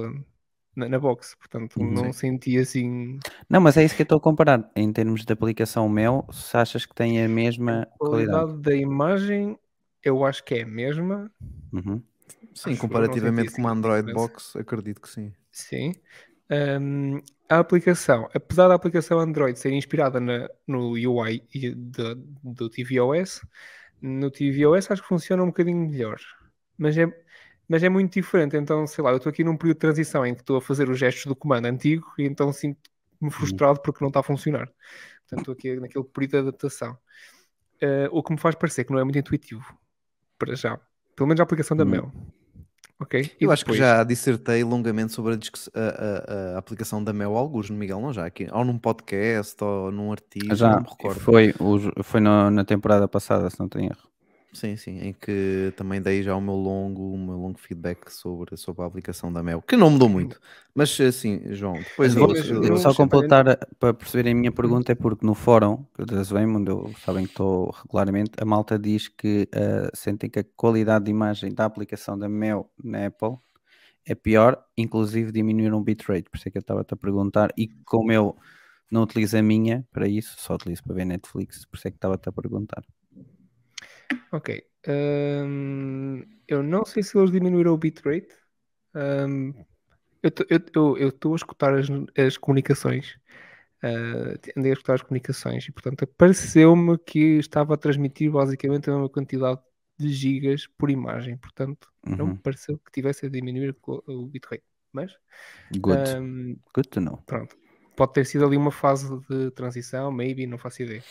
na, 0.76 0.88
na 0.88 0.98
box, 0.98 1.34
portanto 1.36 1.80
Uhum. 1.80 1.90
não 1.92 2.12
senti 2.12 2.56
assim 2.58 3.18
Não, 3.50 3.60
mas 3.60 3.76
é 3.76 3.84
isso 3.84 3.96
que 3.96 4.02
eu 4.02 4.04
estou 4.04 4.18
a 4.18 4.20
comparar. 4.20 4.70
Em 4.76 4.92
termos 4.92 5.24
de 5.24 5.32
aplicação 5.32 5.88
Mel, 5.88 6.24
se 6.32 6.56
achas 6.56 6.86
que 6.86 6.94
tem 6.94 7.22
a 7.24 7.28
mesma 7.28 7.88
qualidade. 7.98 8.46
qualidade 8.46 8.62
da 8.62 8.74
imagem, 8.74 9.58
eu 10.02 10.24
acho 10.24 10.44
que 10.44 10.54
é 10.54 10.62
a 10.62 10.66
mesma, 10.66 11.30
Uhum. 11.72 12.00
Sim, 12.55 12.76
comparativamente 12.76 13.53
com 13.53 13.62
uma 13.62 13.72
Android. 13.72 14.12
Box, 14.12 14.57
acredito 14.57 15.00
que 15.00 15.09
sim. 15.09 15.32
sim. 15.50 15.94
Ahm, 16.50 17.20
a 17.48 17.59
aplicação, 17.59 18.28
apesar 18.34 18.68
da 18.68 18.74
aplicação 18.74 19.18
Android 19.18 19.59
ser 19.59 19.72
inspirada 19.72 20.20
na- 20.20 20.48
no 20.66 20.90
UI 20.92 21.42
da- 21.76 22.14
do 22.42 22.68
tvOS, 22.68 23.40
no 24.00 24.30
tvOS 24.30 24.90
acho 24.90 25.03
que 25.03 25.09
funciona 25.09 25.42
um 25.42 25.46
bocadinho 25.46 25.78
melhor, 25.88 26.18
mas 26.76 26.96
é, 26.98 27.07
mas 27.68 27.82
é 27.82 27.88
muito 27.88 28.12
diferente. 28.14 28.57
Então, 28.57 28.86
sei 28.86 29.03
lá, 29.03 29.11
eu 29.11 29.16
estou 29.16 29.30
aqui 29.30 29.44
num 29.44 29.57
período 29.57 29.76
de 29.76 29.80
transição 29.80 30.26
em 30.26 30.34
que 30.34 30.40
estou 30.40 30.57
a 30.57 30.61
fazer 30.62 30.90
os 30.90 30.98
gestos 30.98 31.24
do 31.26 31.36
comando 31.36 31.66
antigo 31.66 32.07
e 32.18 32.24
então 32.24 32.53
sinto-me 32.53 33.30
frustrado 33.30 33.80
porque 33.80 34.03
não 34.03 34.09
está 34.09 34.20
a 34.20 34.22
funcionar. 34.22 34.66
Portanto, 35.20 35.38
estou 35.40 35.53
aqui 35.55 35.76
naquele 35.80 36.05
período 36.05 36.30
de 36.32 36.38
adaptação. 36.38 36.98
Ah, 37.82 38.09
o 38.11 38.22
que 38.22 38.32
me 38.32 38.38
faz 38.38 38.55
parecer 38.55 38.84
que 38.84 38.92
não 38.92 38.98
é 38.98 39.05
muito 39.05 39.18
intuitivo, 39.18 39.64
para 40.38 40.55
já. 40.55 40.78
Pelo 41.16 41.28
menos 41.28 41.40
a 41.40 41.44
aplicação 41.44 41.76
da 41.76 41.84
Hum. 41.84 41.88
Mel. 41.88 42.12
Ok? 43.03 43.30
Eu 43.40 43.50
acho 43.50 43.64
que 43.64 43.72
já 43.78 44.05
dissertei 44.05 44.62
longamente 44.64 45.12
sobre 45.12 45.34
a, 45.34 45.36
a- 45.36 45.82
a- 46.53 46.55
a 46.55 46.59
aplicação 46.59 47.03
da 47.03 47.12
Mel 47.12 47.36
alguns, 47.36 47.68
no 47.68 47.76
Miguel, 47.76 48.00
não 48.00 48.12
já 48.12 48.24
aqui, 48.24 48.46
ou 48.53 48.64
num 48.64 48.78
podcast, 48.78 49.62
ou 49.62 49.90
num 49.90 50.12
artigo, 50.12 50.55
Já 50.55 50.70
não 50.72 50.80
me 50.82 50.88
recordo. 50.88 51.20
foi, 51.20 51.55
foi 52.03 52.20
no- 52.20 52.50
na 52.50 52.64
temporada 52.64 53.09
passada, 53.09 53.48
se 53.50 53.59
não 53.59 53.68
tenho 53.68 53.86
erro. 53.86 54.11
Sim, 54.55 54.76
sim, 54.76 54.98
em 54.98 55.14
que 55.14 55.72
também 55.76 56.00
dei 56.03 56.22
já 56.22 56.36
o 56.36 56.40
meu 56.40 56.53
longo, 56.55 57.14
o 57.14 57.16
meu 57.18 57.36
longo 57.38 57.59
feedback 57.59 58.11
sobre, 58.11 58.55
sobre 58.59 58.82
a 58.82 58.86
aplicação 58.86 59.32
da 59.32 59.42
Mel, 59.42 59.62
que 59.62 59.78
não 59.78 59.88
mudou 59.90 60.11
muito. 60.11 60.38
Mas 60.74 61.00
assim, 61.00 61.55
João, 61.55 61.82
depois 61.82 62.14
eu, 62.14 62.34
eu- 62.34 62.61
não- 62.68 62.76
Só 62.76 62.90
não- 62.90 62.94
completar 62.94 63.44
para 63.78 63.94
perceberem 63.94 64.32
a 64.32 64.36
minha 64.36 64.53
pergunta 64.53 64.92
é 64.92 64.94
porque 64.94 65.24
no 65.24 65.34
fórum 65.34 65.86
da 65.98 66.22
Zwem, 66.22 66.46
onde 66.55 66.70
eu 66.70 66.92
sabem 66.98 67.24
que 67.24 67.30
estou 67.30 67.70
regularmente, 67.70 68.32
a 68.38 68.44
malta 68.44 68.78
diz 68.78 69.09
que 69.09 69.48
ah, 69.55 69.88
sentem 69.94 70.28
que 70.28 70.40
a 70.40 70.44
qualidade 70.55 71.07
de 71.07 71.11
imagem 71.11 71.55
da 71.55 71.64
aplicação 71.64 72.18
da 72.18 72.28
Mel 72.28 72.70
na 72.84 73.07
Apple 73.07 73.36
é 74.07 74.14
pior, 74.14 74.64
inclusive 74.76 75.32
diminuíram 75.32 75.78
o 75.78 75.84
bitrate, 75.84 76.30
por 76.30 76.36
isso 76.38 76.48
é 76.48 76.50
que 76.53 76.59
eu 76.59 76.61
estava-te 76.62 76.94
a 76.94 76.96
perguntar, 76.96 77.50
e 77.59 77.68
como 77.86 78.12
eu 78.12 78.36
não 78.90 79.03
utilizo 79.05 79.36
a 79.38 79.42
minha 79.42 79.86
para 79.92 80.09
isso, 80.09 80.36
só 80.40 80.55
utilizo 80.57 80.82
para 80.84 80.94
ver 80.96 81.07
Netflix, 81.07 81.66
por 81.66 81.76
isso 81.78 81.88
é 81.88 81.90
que 81.90 81.98
estava-te 81.98 82.28
a 82.28 82.32
perguntar. 82.32 82.84
Ok. 84.32 84.62
Hum, 84.88 86.22
eu 86.48 86.62
não 86.62 86.84
sei 86.84 87.02
se 87.02 87.16
eles 87.16 87.30
diminuíram 87.30 87.72
o 87.72 87.78
bitrate. 87.78 88.34
Eu 90.22 90.30
tô- 90.30 90.96
eu- 90.96 91.08
estou 91.08 91.32
a 91.32 91.36
escutar 91.36 91.74
as, 91.74 91.86
as 92.16 92.36
comunicações. 92.36 93.16
ah, 93.82 94.34
andei 94.56 94.72
a 94.72 94.74
escutar 94.74 94.94
as 94.94 95.02
comunicações 95.02 95.66
e, 95.68 95.72
portanto, 95.72 96.06
pareceu-me 96.16 96.98
que 96.98 97.38
estava 97.38 97.74
a 97.74 97.76
transmitir 97.76 98.30
basicamente 98.30 98.88
a 98.90 98.92
mesma 98.94 99.08
quantidade 99.08 99.60
de 99.98 100.08
gigas 100.10 100.66
por 100.78 100.90
imagem. 100.90 101.36
Portanto, 101.36 101.88
não 102.04 102.26
me 102.28 102.32
Uhum. 102.32 102.38
pareceu 102.38 102.78
que 102.78 102.92
tivesse 102.92 103.26
a 103.26 103.28
diminuir 103.30 103.76
o 103.86 104.26
bitrate. 104.26 104.64
Mas, 104.92 105.12
Good, 105.80 106.16
hum, 106.20 106.56
good 106.74 106.88
to 106.90 107.00
know. 107.00 107.22
Pronto. 107.26 107.56
Pode 107.96 108.12
ter 108.14 108.26
sido 108.26 108.46
ali 108.46 108.56
uma 108.56 108.72
fase 108.72 109.08
de 109.28 109.50
transição, 109.52 110.12
maybe, 110.12 110.46
não 110.46 110.58
faço 110.58 110.82
ideia. 110.82 111.02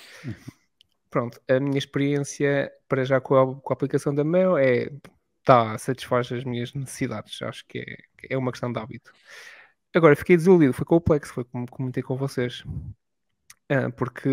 Pronto, 1.12 1.40
a 1.48 1.60
minha 1.60 1.78
experiência 1.78 2.72
para 2.88 3.04
já 3.04 3.22
com 3.22 3.36
a, 3.36 3.62
com 3.62 3.74
a 3.74 3.76
aplicação 3.76 4.16
da 4.16 4.24
Mel 4.24 4.58
é 4.58 4.90
tá, 5.44 5.78
satisfaz 5.78 6.32
as 6.32 6.44
minhas 6.46 6.74
necessidades. 6.74 7.42
Acho 7.42 7.66
que 7.68 7.80
é, 7.80 7.98
é 8.34 8.38
uma 8.38 8.52
questão 8.52 8.72
de 8.72 8.80
hábito. 8.80 9.12
Agora, 9.94 10.16
fiquei 10.16 10.38
desiludido, 10.38 10.74
foi 10.74 10.86
com 10.86 10.96
o 10.96 11.02
Plex, 11.02 11.30
foi 11.30 11.44
como 11.44 11.70
comentei 11.70 12.02
com 12.02 12.16
vocês. 12.16 12.64
Ah, 13.70 13.92
porque 13.92 14.30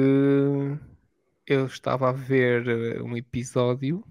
eu 1.47 1.67
estava 1.67 2.11
a 2.11 2.13
ver 2.13 2.69
eh, 2.69 3.03
um 3.03 3.17
episódio 3.17 4.05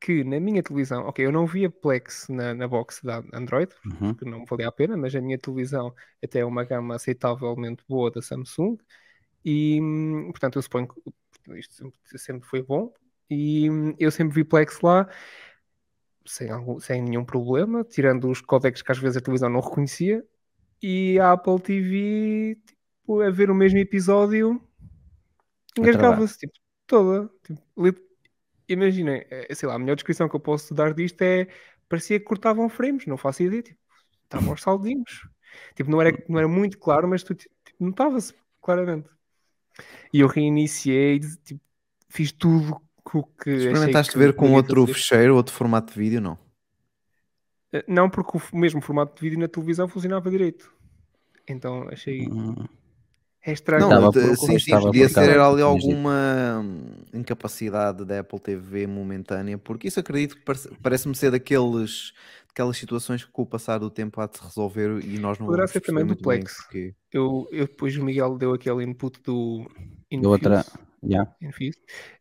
que 0.00 0.24
na 0.24 0.40
minha 0.40 0.62
televisão, 0.62 1.04
ok, 1.06 1.24
eu 1.24 1.30
não 1.30 1.46
via 1.46 1.70
Plex 1.70 2.26
na, 2.28 2.52
na 2.54 2.66
box 2.66 3.00
da 3.04 3.22
Android, 3.32 3.72
Uhum. 3.86 4.14
que 4.14 4.24
não 4.24 4.44
valia 4.44 4.68
a 4.68 4.72
pena, 4.72 4.96
mas 4.96 5.14
a 5.14 5.20
minha 5.20 5.38
televisão 5.38 5.94
até 6.22 6.40
é 6.40 6.44
uma 6.44 6.64
gama 6.64 6.96
aceitavelmente 6.96 7.84
boa 7.88 8.10
da 8.10 8.20
Samsung 8.20 8.76
e, 9.44 9.80
hum, 9.80 10.26
portanto, 10.32 10.56
eu 10.56 10.62
suponho 10.62 10.88
que 10.88 11.00
isto 11.50 11.74
sempre, 11.74 12.18
sempre 12.18 12.48
foi 12.48 12.62
bom 12.62 12.92
e 13.30 13.70
hum, 13.70 13.94
eu 13.98 14.10
sempre 14.10 14.34
vi 14.34 14.44
Plex 14.44 14.80
lá 14.80 15.08
sem, 16.26 16.50
algum- 16.50 16.78
sem 16.80 17.02
nenhum 17.02 17.24
problema, 17.24 17.84
tirando 17.84 18.28
os 18.30 18.40
códecs 18.40 18.82
que 18.82 18.92
às 18.92 18.98
vezes 18.98 19.16
a 19.16 19.20
televisão 19.20 19.48
não 19.50 19.60
reconhecia 19.60 20.24
e 20.82 21.18
a 21.20 21.32
Apple 21.32 21.60
TV, 21.60 22.58
tipo, 22.66 23.22
a 23.22 23.30
ver 23.30 23.50
o 23.50 23.56
mesmo 23.56 23.78
episódio 23.78 24.60
engasgava-se, 25.76 26.38
tipo, 26.38 26.52
toda. 26.86 27.28
Tipo, 27.44 27.62
Imaginem, 28.68 29.26
eh, 29.30 29.54
sei 29.54 29.68
lá, 29.68 29.74
a 29.74 29.78
melhor 29.78 29.96
descrição 29.96 30.28
que 30.28 30.36
eu 30.36 30.40
posso 30.40 30.74
dar 30.74 30.94
disto 30.94 31.20
é 31.22 31.48
parecia 31.88 32.18
que 32.18 32.24
cortavam 32.26 32.68
frames, 32.68 33.06
não 33.06 33.18
faço 33.18 33.42
ideia, 33.42 33.62
tipo, 33.62 33.78
estavam 34.24 34.52
aos 34.52 34.62
saldinhos. 34.62 35.28
Tipo, 35.76 35.90
não 35.90 36.00
era, 36.00 36.12
não 36.28 36.38
era 36.38 36.48
muito 36.48 36.78
claro, 36.78 37.08
mas 37.08 37.22
tipo, 37.24 37.42
notava-se 37.80 38.34
claramente. 38.62 39.08
E 40.12 40.20
eu 40.20 40.28
reiniciei, 40.28 41.20
tipo, 41.44 41.60
fiz 42.08 42.32
tudo 42.32 42.80
o 43.14 43.24
que 43.24 43.50
experimentaste 43.50 44.12
que 44.12 44.18
ver 44.18 44.34
com 44.34 44.52
outro 44.52 44.82
fazer. 44.82 44.94
fecheiro, 44.94 45.36
outro 45.36 45.54
formato 45.54 45.92
de 45.92 45.98
vídeo, 45.98 46.20
não? 46.20 46.38
Eh, 47.72 47.84
Não, 47.88 48.08
porque 48.10 48.36
o 48.52 48.56
mesmo 48.56 48.80
formato 48.80 49.14
de 49.14 49.20
vídeo 49.22 49.38
na 49.38 49.48
televisão 49.48 49.88
funcionava 49.88 50.30
direito. 50.30 50.72
Então 51.48 51.88
achei. 51.88 52.28
Hum. 52.28 52.54
É 53.44 53.52
estranho. 53.52 53.88
Não, 53.88 54.08
Estava 54.08 54.10
de- 54.12 54.36
por- 54.36 54.46
sim, 54.46 54.58
sim, 54.58 54.70
podia 54.70 55.08
ser 55.08 55.40
ali 55.40 55.62
alguma 55.62 56.60
hum, 56.62 56.84
incapacidade 57.12 58.04
da 58.04 58.20
Apple 58.20 58.38
TV 58.38 58.86
momentânea, 58.86 59.58
porque 59.58 59.88
isso 59.88 59.98
acredito 59.98 60.36
que 60.36 60.42
parece- 60.42 60.70
parece-me 60.80 61.14
ser 61.16 61.32
daqueles, 61.32 62.12
daquelas 62.52 62.76
situações 62.76 63.24
que 63.24 63.32
com 63.32 63.42
o 63.42 63.46
passar 63.46 63.78
do 63.78 63.90
tempo 63.90 64.20
há 64.20 64.26
de 64.26 64.36
se 64.36 64.44
resolver 64.44 65.02
e 65.04 65.18
nós 65.18 65.38
não 65.38 65.46
Poderá 65.46 65.66
ser 65.66 65.80
também 65.80 66.04
perceber 66.04 66.14
do 66.14 66.16
muito 66.16 66.28
bem 66.28 66.40
Plex. 66.40 66.56
porquê. 66.56 66.94
Eu, 67.10 67.48
eu 67.50 67.66
depois 67.66 67.96
o 67.96 68.04
Miguel 68.04 68.36
deu 68.38 68.52
aquele 68.54 68.84
input 68.84 69.20
do 69.22 69.66
Da 70.20 70.28
outra, 70.28 70.64
Infuse. 70.64 70.70
yeah. 71.02 71.34
Infuse. 71.40 71.78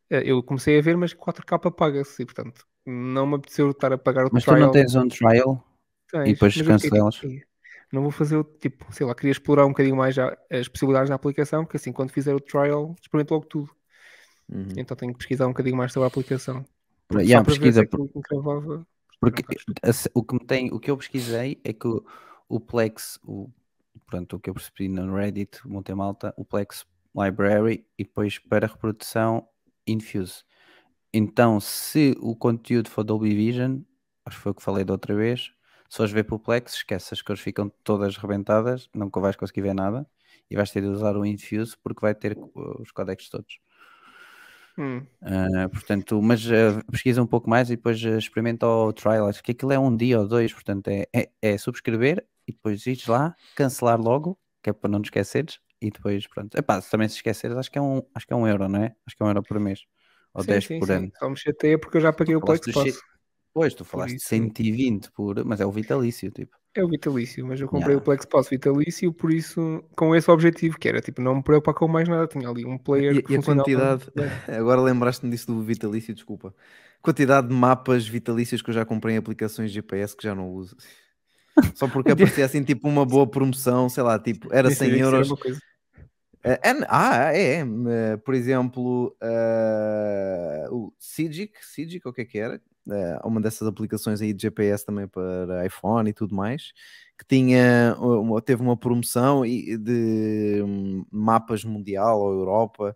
Eh, 0.09 0.23
Eu 0.25 0.43
comecei 0.43 0.79
a 0.79 0.81
ver, 0.81 0.97
mas 0.97 1.13
4K 1.13 1.71
paga-se 1.71 2.23
e 2.23 2.25
portanto 2.25 2.65
não 2.85 3.27
me 3.27 3.35
apeteceu 3.35 3.69
estar 3.71 3.93
a 3.93 3.97
pagar 3.97 4.25
o 4.25 4.29
Mas 4.31 4.43
tu 4.43 4.51
trial. 4.51 4.59
não 4.67 4.71
tens 4.71 4.95
um 4.95 5.07
trial? 5.07 5.63
Tens, 6.09 6.29
e 6.29 6.33
depois 6.33 6.55
mas 6.55 6.81
tipo, 6.81 6.95
cancelas? 6.95 7.21
"Ei, 7.23 7.43
Não 7.91 8.01
vou 8.03 8.11
fazer 8.11 8.37
o 8.37 8.43
tipo, 8.43 8.85
sei 8.93 9.05
lá, 9.05 9.13
queria 9.13 9.31
explorar 9.31 9.65
um 9.65 9.69
bocadinho 9.69 9.95
mais 9.97 10.15
as 10.17 10.67
possibilidades 10.67 11.09
na 11.09 11.15
aplicação, 11.15 11.65
que 11.65 11.75
assim 11.77 11.91
quando 11.91 12.11
fizer 12.11 12.33
o 12.33 12.39
trial 12.39 12.95
experimento 13.01 13.33
logo 13.33 13.45
tudo. 13.47 13.75
Uhum. 14.49 14.67
Então 14.77 14.95
tenho 14.97 15.11
que 15.13 15.19
pesquisar 15.19 15.45
um 15.45 15.49
bocadinho 15.49 15.77
mais 15.77 15.91
sobre 15.93 16.05
a 16.05 16.07
aplicação. 16.07 16.65
Porque 17.07 17.25
Yeah, 17.27 17.43
ver 17.43 17.51
pesquisa, 17.51 17.81
se 17.81 17.87
que 17.87 18.21
cravava. 18.21 18.87
Porque 19.21 19.43
o 20.15 20.23
que, 20.23 20.33
me 20.33 20.39
tem, 20.39 20.73
o 20.73 20.79
que 20.79 20.89
eu 20.89 20.97
pesquisei 20.97 21.61
é 21.63 21.71
que 21.71 21.87
o, 21.87 22.03
o 22.49 22.59
Plex, 22.59 23.19
o, 23.23 23.47
pronto, 24.07 24.35
o 24.35 24.39
que 24.39 24.49
eu 24.49 24.53
percebi 24.55 24.89
no 24.89 25.15
Reddit, 25.15 25.65
montei 25.65 25.93
malta, 25.93 26.33
o 26.35 26.43
Plex 26.43 26.85
Library 27.15 27.85
e 27.97 28.03
depois 28.03 28.39
para 28.39 28.65
reprodução 28.65 29.47
Infuse. 29.85 30.43
Então, 31.13 31.59
se 31.59 32.15
o 32.19 32.35
conteúdo 32.35 32.89
for 32.89 33.03
Dolby 33.03 33.35
Vision, 33.35 33.81
acho 34.25 34.37
que 34.37 34.43
foi 34.43 34.51
o 34.53 34.55
que 34.55 34.63
falei 34.63 34.83
da 34.83 34.93
outra 34.93 35.13
vez, 35.13 35.51
se 35.87 35.97
fores 35.97 36.11
ver 36.11 36.23
pelo 36.23 36.39
Plex, 36.39 36.73
esquece, 36.75 37.13
as 37.13 37.21
cores 37.21 37.41
ficam 37.41 37.69
todas 37.83 38.17
rebentadas, 38.17 38.89
nunca 38.95 39.19
vais 39.19 39.35
conseguir 39.35 39.61
ver 39.61 39.75
nada 39.75 40.09
e 40.49 40.55
vais 40.55 40.71
ter 40.71 40.81
de 40.81 40.87
usar 40.87 41.15
o 41.15 41.25
Infuse 41.25 41.75
porque 41.83 42.01
vai 42.01 42.15
ter 42.15 42.37
uh, 42.37 42.81
os 42.81 42.91
codecs 42.91 43.29
todos. 43.29 43.59
Hum, 44.77 45.01
Uh, 45.21 45.69
portanto, 45.69 46.19
mas 46.19 46.43
uh, 46.47 46.83
pesquisa 46.91 47.21
um 47.21 47.27
pouco 47.27 47.47
mais 47.47 47.69
e 47.69 47.75
depois 47.75 48.03
uh, 48.03 48.17
experimenta 48.17 48.65
o 48.65 48.91
trial. 48.91 49.27
Acho 49.27 49.43
que 49.43 49.51
aquilo 49.51 49.71
é 49.71 49.77
um 49.77 49.95
dia 49.95 50.19
ou 50.19 50.27
dois, 50.27 50.51
portanto, 50.51 50.87
é, 50.87 51.05
é, 51.13 51.29
é 51.41 51.57
subscrever 51.59 52.25
e 52.47 52.51
depois 52.51 52.87
ires 52.87 53.05
lá, 53.05 53.35
cancelar 53.55 54.01
logo, 54.01 54.35
que 54.63 54.71
é 54.71 54.73
para 54.73 54.89
não 54.89 54.99
te 54.99 55.05
esqueceres, 55.05 55.59
e 55.79 55.91
depois, 55.91 56.25
pronto. 56.25 56.57
Epá, 56.57 56.81
se 56.81 56.89
também 56.89 57.07
se 57.07 57.17
esqueceres, 57.17 57.55
acho 57.55 57.71
que 57.71 57.77
é 57.77 57.81
um, 57.81 58.01
acho 58.15 58.25
que 58.25 58.33
é 58.33 58.35
um 58.35 58.47
euro, 58.47 58.67
não 58.67 58.81
é? 58.83 58.95
Acho 59.05 59.15
que 59.15 59.21
é 59.21 59.25
um 59.25 59.29
euro 59.29 59.43
por 59.43 59.59
mês 59.59 59.81
ou 60.33 60.43
sim, 60.43 60.49
10 60.49 60.65
sim, 60.65 60.79
por 60.79 60.87
sim. 60.87 60.93
ano. 60.93 61.11
Só 61.19 61.29
me 61.29 61.37
chateia 61.37 61.77
porque 61.77 61.97
eu 61.97 62.01
já 62.01 62.13
paguei 62.13 62.35
o 62.35 62.39
falaste 62.39 62.71
Pois, 63.53 63.73
tu 63.73 63.83
falaste 63.83 64.15
isso- 64.15 64.27
120 64.29 65.11
por, 65.11 65.43
mas 65.43 65.59
é 65.59 65.65
o 65.65 65.71
vitalício, 65.71 66.31
tipo. 66.31 66.57
É 66.73 66.81
o 66.83 66.87
vitalício, 66.87 67.45
mas 67.45 67.59
eu 67.59 67.67
comprei 67.67 67.95
Yeah. 67.95 68.01
o 68.01 68.05
Plex 68.05 68.25
Pass 68.25 68.47
vitalício, 68.47 69.11
por 69.11 69.29
isso, 69.33 69.83
com 69.93 70.15
esse 70.15 70.31
objetivo, 70.31 70.79
que 70.79 70.87
era 70.87 71.01
tipo, 71.01 71.21
não 71.21 71.35
me 71.35 71.43
preocupar 71.43 71.73
com 71.73 71.85
mais 71.85 72.07
nada. 72.07 72.25
Tinha 72.27 72.47
ali 72.47 72.65
um 72.65 72.77
player 72.77 73.17
E, 73.17 73.21
que 73.21 73.33
e 73.33 73.35
a 73.35 73.41
quantidade, 73.43 74.05
agora 74.47 74.79
lembraste-me 74.79 75.29
disso 75.31 75.47
do 75.47 75.61
vitalício, 75.61 76.13
desculpa. 76.13 76.55
Quantidade 77.01 77.49
de 77.49 77.53
mapas 77.53 78.07
vitalícios 78.07 78.61
que 78.61 78.69
eu 78.69 78.73
já 78.73 78.85
comprei 78.85 79.15
em 79.15 79.17
aplicações 79.17 79.69
GPS 79.69 80.15
que 80.15 80.23
já 80.23 80.33
não 80.33 80.49
uso. 80.49 80.77
Só 81.75 81.89
porque 81.89 82.13
aparecia 82.13 82.45
assim 82.45 82.63
tipo 82.63 82.87
uma 82.87 83.05
boa 83.05 83.27
promoção, 83.29 83.89
sei 83.89 84.03
lá, 84.03 84.17
tipo, 84.17 84.47
era 84.53 84.69
Nem 84.69 84.77
100 84.77 84.87
sabia 84.87 84.93
que 84.93 85.01
isso 85.01 85.07
era 85.09 85.15
euros. 85.17 85.29
uma 85.29 85.37
coisa. 85.37 85.59
É, 86.43 86.51
é- 86.69 86.85
ah, 86.87 87.33
é, 87.35 87.53
é. 87.57 87.65
eh, 88.13 88.17
Por 88.17 88.33
exemplo, 88.33 89.13
eh, 89.21 90.67
o 90.71 90.93
Sigic, 90.97 91.53
Sigic, 91.61 92.07
o 92.07 92.13
que 92.13 92.21
é 92.21 92.25
que 92.25 92.39
era? 92.39 92.61
Eh, 92.89 93.19
uma 93.23 93.39
dessas 93.39 93.67
aplicações 93.67 94.21
aí 94.21 94.33
de 94.33 94.41
GPS 94.41 94.85
também 94.85 95.07
para 95.07 95.65
iPhone 95.65 96.09
e 96.09 96.13
tudo 96.13 96.35
mais, 96.35 96.71
que 97.17 97.25
tinha, 97.27 97.95
teve 98.43 98.61
uma 98.63 98.75
promoção 98.75 99.43
de 99.43 100.61
hum, 100.65 101.05
mapas 101.11 101.63
mundial 101.63 102.19
ou 102.19 102.31
Europa 102.33 102.95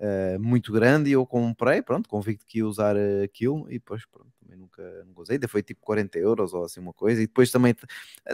eh, 0.00 0.38
muito 0.38 0.72
grande 0.72 1.10
e 1.10 1.12
eu 1.14 1.26
comprei, 1.26 1.82
pronto, 1.82 2.08
convicto 2.08 2.44
que 2.46 2.58
ia 2.58 2.66
usar 2.66 2.96
eh, 2.96 3.22
aquilo 3.24 3.66
e 3.70 3.74
depois, 3.74 4.04
pronto, 4.06 4.30
também 4.42 4.58
nunca, 4.58 4.82
nunca 5.06 5.22
usei, 5.22 5.36
ainda 5.36 5.48
foi 5.48 5.62
tipo 5.62 5.80
40 5.82 6.18
euros 6.18 6.52
ou 6.54 6.64
assim 6.64 6.80
uma 6.80 6.92
coisa 6.92 7.22
e 7.22 7.26
depois 7.26 7.50
também, 7.50 7.74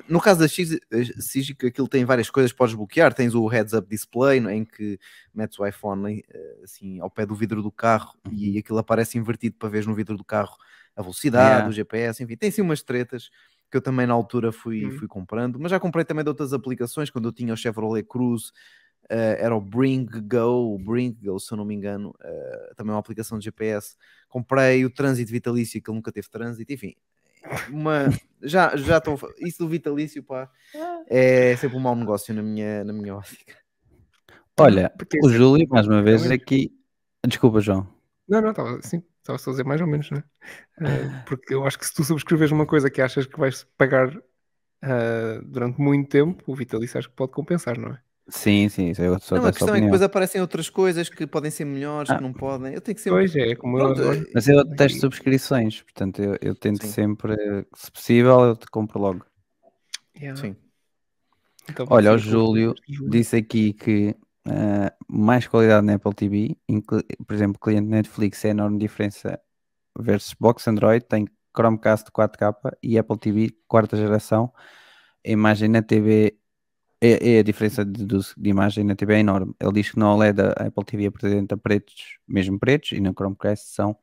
no 0.08 0.20
caso 0.20 0.40
da 0.40 0.48
Sig- 0.48 0.80
Sigic, 1.20 1.66
aquilo 1.66 1.88
tem 1.88 2.04
várias 2.04 2.30
coisas 2.30 2.52
podes 2.52 2.74
bloquear, 2.74 3.12
tens 3.14 3.34
o 3.34 3.46
heads-up 3.46 3.88
display 3.88 4.40
no- 4.40 4.50
em 4.50 4.64
que 4.64 4.98
metes 5.34 5.58
o 5.58 5.66
iPhone 5.66 6.22
assim 6.62 7.00
ao 7.00 7.10
pé 7.10 7.26
do 7.26 7.34
vidro 7.34 7.62
do 7.62 7.70
carro 7.72 8.14
e 8.32 8.58
aquilo 8.58 8.78
aparece 8.78 9.18
invertido 9.18 9.56
para 9.58 9.68
ver 9.68 9.86
no 9.86 9.94
vidro 9.94 10.16
do 10.16 10.24
carro 10.24 10.56
a 11.00 11.02
velocidade, 11.02 11.48
Yeah. 11.48 11.68
o 11.68 11.72
GPS, 11.72 12.22
enfim, 12.22 12.36
tem 12.36 12.48
assim 12.50 12.62
umas 12.62 12.82
tretas 12.82 13.30
que 13.70 13.76
eu 13.76 13.80
também 13.80 14.06
na 14.06 14.14
altura 14.14 14.52
fui, 14.52 14.86
Hum. 14.86 14.92
fui 14.98 15.08
comprando, 15.08 15.58
mas 15.58 15.70
já 15.70 15.78
comprei 15.80 16.04
também 16.04 16.24
de 16.24 16.28
outras 16.28 16.52
aplicações, 16.52 17.08
quando 17.10 17.28
eu 17.28 17.32
tinha 17.32 17.54
o 17.54 17.56
Chevrolet 17.56 18.02
Cruze, 18.04 18.50
eh, 19.08 19.38
era 19.40 19.54
o 19.56 19.60
Bring 19.60 20.06
Go, 20.06 20.74
o 20.74 20.78
Bring 20.78 21.16
Go, 21.22 21.38
se 21.38 21.52
eu 21.52 21.56
não 21.56 21.64
me 21.64 21.74
engano, 21.74 22.14
eh, 22.22 22.72
também 22.76 22.92
uma 22.92 22.98
aplicação 23.00 23.38
de 23.38 23.44
GPS. 23.44 23.96
Comprei 24.28 24.84
o 24.84 24.90
Trânsito 24.90 25.30
Vitalício, 25.32 25.80
que 25.82 25.90
ele 25.90 25.96
nunca 25.96 26.12
teve 26.12 26.28
trânsito, 26.28 26.72
enfim. 26.72 26.94
Uma, 27.70 28.04
já 28.42 28.76
já 28.76 28.98
estou. 28.98 29.18
Isso 29.38 29.58
do 29.60 29.68
vitalício, 29.68 30.22
pá, 30.22 30.50
é 31.08 31.56
sempre 31.56 31.76
um 31.76 31.80
mau 31.80 31.96
negócio 31.96 32.34
na 32.34 32.42
minha, 32.42 32.84
na 32.84 32.92
minha 32.92 33.16
ótica. 33.16 33.54
Olha, 34.58 34.90
Porque, 34.98 35.18
o 35.24 35.28
Júlio, 35.30 35.66
mais 35.70 35.86
uma 35.86 36.02
vez, 36.02 36.30
aqui. 36.30 36.70
Desculpa, 37.26 37.60
João. 37.60 37.88
Não, 38.28 38.40
não, 38.42 38.50
estava 38.50 38.76
assim, 38.78 39.02
estava 39.20 39.38
só 39.38 39.50
a 39.50 39.52
dizer 39.52 39.64
mais 39.64 39.80
ou 39.80 39.86
menos, 39.86 40.10
né? 40.10 40.22
Ah, 40.80 41.22
porque 41.26 41.54
eu 41.54 41.64
acho 41.64 41.78
que 41.78 41.86
se 41.86 41.94
tu 41.94 42.02
subscreves 42.04 42.50
uma 42.50 42.66
coisa 42.66 42.90
que 42.90 43.00
achas 43.00 43.26
que 43.26 43.38
vais 43.38 43.64
pagar 43.78 44.14
ah, 44.82 45.40
durante 45.44 45.80
muito 45.80 46.08
tempo, 46.08 46.42
o 46.46 46.54
vitalício 46.54 46.98
acho 46.98 47.08
que 47.08 47.16
pode 47.16 47.32
compensar, 47.32 47.78
não 47.78 47.90
é? 47.90 47.98
Sim, 48.28 48.68
sim, 48.68 48.90
isso 48.90 49.02
eu 49.02 49.18
sou 49.18 49.38
Não, 49.38 49.46
a 49.46 49.52
questão 49.52 49.74
é 49.74 49.78
que 49.78 49.84
depois 49.84 50.02
aparecem 50.02 50.40
outras 50.40 50.70
coisas 50.70 51.08
que 51.08 51.26
podem 51.26 51.50
ser 51.50 51.64
melhores, 51.64 52.10
Ah. 52.10 52.16
que 52.16 52.22
não 52.22 52.32
podem. 52.32 52.72
Eu 52.72 52.80
tenho 52.80 52.94
que 52.94 53.00
sempre. 53.02 53.18
Pois 53.18 53.34
é, 53.34 53.56
como 53.56 53.78
eu 53.78 53.94
Pronto. 53.94 54.30
Mas 54.32 54.46
eu 54.46 54.64
testo 54.76 55.00
subscrições, 55.00 55.82
portanto 55.82 56.22
eu, 56.22 56.36
eu 56.40 56.54
tento 56.54 56.86
Sim. 56.86 56.92
sempre, 56.92 57.34
se 57.74 57.90
possível, 57.90 58.40
eu 58.40 58.56
te 58.56 58.66
compro 58.66 59.00
logo. 59.00 59.26
Yeah. 60.16 60.40
Sim. 60.40 60.54
Então, 61.68 61.86
Olha, 61.90 62.12
o 62.12 62.18
Júlio 62.18 62.74
disse 63.08 63.36
aqui 63.36 63.72
que 63.72 64.14
ah, 64.46 64.92
mais 65.08 65.46
qualidade 65.46 65.86
na 65.86 65.94
Apple 65.94 66.14
TV, 66.14 66.56
por 67.26 67.34
exemplo, 67.34 67.58
cliente 67.60 67.88
Netflix 67.88 68.44
é 68.44 68.48
a 68.48 68.50
enorme 68.52 68.78
diferença 68.78 69.40
versus 69.98 70.34
box 70.38 70.68
Android, 70.68 71.04
tem 71.04 71.26
Chromecast 71.56 72.10
4K 72.12 72.76
e 72.82 72.98
Apple 72.98 73.18
TV 73.18 73.50
quarta 73.68 73.96
geração. 73.96 74.52
A 75.26 75.30
imagem 75.30 75.68
na 75.68 75.82
TV 75.82 76.38
é, 77.00 77.36
é 77.36 77.38
a 77.40 77.42
diferença 77.42 77.84
de, 77.84 78.04
de 78.06 78.50
imagem 78.50 78.84
na 78.84 78.94
TV 78.94 79.14
é 79.14 79.20
enorme. 79.20 79.54
Ele 79.60 79.72
diz 79.72 79.90
que 79.90 79.98
no 79.98 80.06
OLED 80.06 80.40
a 80.40 80.66
Apple 80.66 80.84
TV 80.84 81.06
apresenta 81.06 81.56
pretos, 81.56 82.18
mesmo 82.28 82.58
pretos, 82.58 82.92
e 82.92 83.00
no 83.00 83.12
Chromecast 83.12 83.66
são 83.68 83.96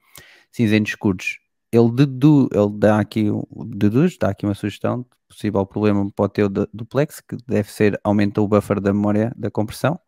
cinzentos 0.51 0.91
escuros. 0.91 1.39
Ele, 1.72 1.91
dedu, 1.91 2.49
ele 2.51 2.72
dá 2.77 2.99
aqui, 2.99 3.26
deduz, 3.68 4.18
dá 4.18 4.30
aqui 4.30 4.45
uma 4.45 4.55
sugestão 4.55 5.01
de 5.01 5.07
possível 5.27 5.65
problema 5.65 6.09
pode 6.15 6.34
ter 6.34 6.43
o 6.43 6.49
du- 6.49 6.69
duplex, 6.73 7.19
que 7.19 7.35
deve 7.47 7.72
ser 7.72 7.99
aumenta 8.03 8.41
o 8.41 8.47
buffer 8.47 8.80
da 8.80 8.93
memória 8.93 9.34
da 9.35 9.51
compressão. 9.51 9.99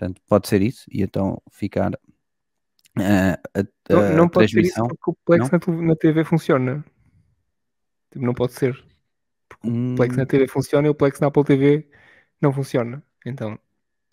Portanto, 0.00 0.22
pode 0.26 0.48
ser 0.48 0.62
isso, 0.62 0.86
e 0.90 1.02
então 1.02 1.42
ficar 1.50 1.92
ah, 2.96 3.38
a, 3.54 3.92
Não, 3.92 4.16
não 4.16 4.28
pode 4.30 4.50
ser 4.50 4.62
isso 4.62 4.82
porque 4.88 5.10
o 5.10 5.16
Plex 5.26 5.50
Não? 5.50 5.82
na, 5.82 5.94
TV 5.94 6.24
funciona. 6.24 6.82
Tipo, 8.10 8.24
não 8.24 8.32
pode 8.32 8.54
ser. 8.54 8.82
O 9.62 9.94
Plex 9.96 10.14
Hum, 10.14 10.20
na 10.20 10.24
TV 10.24 10.48
funciona 10.48 10.88
e 10.88 10.90
o 10.90 10.94
Plex 10.94 11.20
na 11.20 11.26
Apple 11.26 11.44
TV 11.44 11.86
não 12.40 12.50
funciona. 12.50 13.02
Então, 13.26 13.58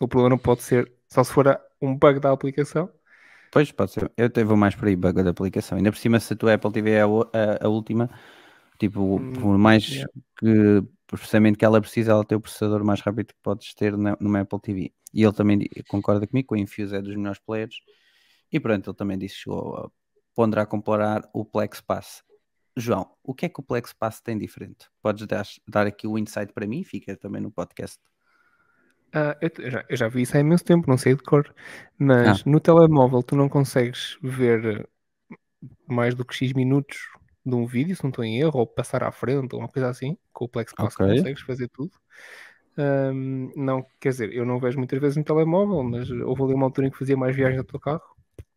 o 0.02 0.08
problema 0.10 0.32
não 0.32 0.38
pode 0.38 0.62
ser 0.62 0.92
só 1.08 1.24
se 1.24 1.32
for 1.32 1.58
um 1.82 1.96
bug 1.96 2.20
da 2.20 2.34
aplicação. 2.34 2.92
Pois, 3.50 3.72
pode 3.72 3.92
ser. 3.92 4.12
Eu 4.18 4.26
até 4.26 4.44
vou 4.44 4.58
mais 4.58 4.76
para 4.76 4.90
aí, 4.90 4.96
bug 4.98 5.24
da 5.24 5.30
aplicação. 5.30 5.78
Ainda 5.78 5.90
por 5.90 5.98
cima, 5.98 6.20
se 6.20 6.34
a 6.34 6.36
tua 6.36 6.54
Apple 6.56 6.72
TV 6.74 6.92
é 6.92 7.02
a, 7.02 7.06
a- 7.06 7.66
a 7.66 7.70
última, 7.70 8.10
tipo, 8.78 9.22
Hum, 9.22 9.32
por 9.32 9.58
mais 9.58 9.88
yeah. 9.88 10.12
que 10.38 10.84
processamento 11.08 11.58
que 11.58 11.64
ela 11.64 11.80
precisa, 11.80 12.12
ela 12.12 12.26
tem 12.26 12.38
o 12.38 12.42
processador 12.42 12.84
mais 12.84 13.00
rápido 13.00 13.28
que 13.28 13.36
podes 13.42 13.74
ter 13.74 13.98
na, 13.98 14.18
numa 14.20 14.42
Apple 14.42 14.60
TV. 14.60 14.94
E 15.14 15.24
ele 15.24 15.34
também 15.34 15.60
concorda 15.88 16.28
comigo 16.28 16.50
que 16.50 16.54
o 16.56 16.58
Infuse 16.58 16.96
é 16.96 17.02
dos 17.02 17.16
melhores 17.16 17.40
players. 17.40 17.76
E 18.52 18.60
pronto, 18.60 18.90
ele 18.90 18.98
também 18.98 19.18
disse 19.18 19.36
que 19.36 19.42
chegou 19.42 19.76
a 19.76 19.92
ponderar 20.36 20.68
comparar 20.68 21.30
o 21.34 21.44
Plex 21.44 21.82
Pass. 21.82 22.24
João, 22.76 23.12
o 23.24 23.34
que 23.34 23.48
é 23.48 23.50
que 23.50 23.60
o 23.60 23.64
Plex 23.64 23.92
Pass 23.94 24.22
tem 24.22 24.38
diferente? 24.38 24.88
Podes 25.02 25.26
dar, 25.26 25.46
dar 25.68 25.88
aqui 25.88 26.06
o 26.08 26.18
insight 26.18 26.54
para 26.54 26.68
mim? 26.68 26.84
Fica 26.84 27.18
também 27.18 27.42
no 27.42 27.52
podcast. 27.52 27.98
Ah, 29.14 29.36
eu, 29.42 29.72
já, 29.72 29.86
eu 29.90 29.98
já 29.98 30.08
vi 30.08 30.22
isso 30.22 30.38
há 30.38 30.40
imenso 30.40 30.64
tempo, 30.64 30.88
não 30.88 30.98
sei 30.98 31.16
de 31.16 31.24
cor. 31.24 31.54
Mas 31.98 32.42
Ah. 32.42 32.44
no 32.46 32.60
telemóvel 32.60 33.24
tu 33.24 33.36
não 33.36 33.50
consegues 33.50 34.18
ver 34.22 34.88
mais 35.88 36.14
do 36.14 36.24
que 36.24 36.36
X 36.36 36.54
minutos 36.54 36.98
de 37.46 37.56
um 37.56 37.66
vídeo, 37.66 37.96
se 37.96 38.04
não 38.04 38.10
estou 38.10 38.24
em 38.24 38.40
erro, 38.40 38.60
ou 38.60 38.68
passar 38.68 39.04
à 39.04 39.12
frente, 39.12 39.54
ou 39.56 39.60
uma 39.62 39.70
coisa 39.70 39.90
assim. 39.90 40.18
Com 40.32 40.46
o 40.46 40.50
Plex 40.50 40.74
Pass 40.74 40.94
tu 40.94 41.04
Ok. 41.04 41.16
consegues 41.16 41.42
fazer 41.42 41.70
tudo. 41.70 41.92
Ahm, 42.78 43.50
não, 43.56 43.84
quer 44.00 44.10
dizer, 44.10 44.34
eu 44.34 44.46
não 44.46 44.60
vejo 44.60 44.78
muitas 44.78 45.00
vezes 45.00 45.18
no 45.18 45.24
telemóvel, 45.24 45.84
mas 45.84 46.10
houve 46.12 46.44
ali 46.44 46.54
uma 46.54 46.66
altura 46.66 46.88
em 46.88 46.92
que 46.92 46.98
fazia 46.98 47.18
mais 47.18 47.36
viagens 47.36 47.62
do 47.64 47.68
teu 47.68 47.80
carro. 47.80 48.04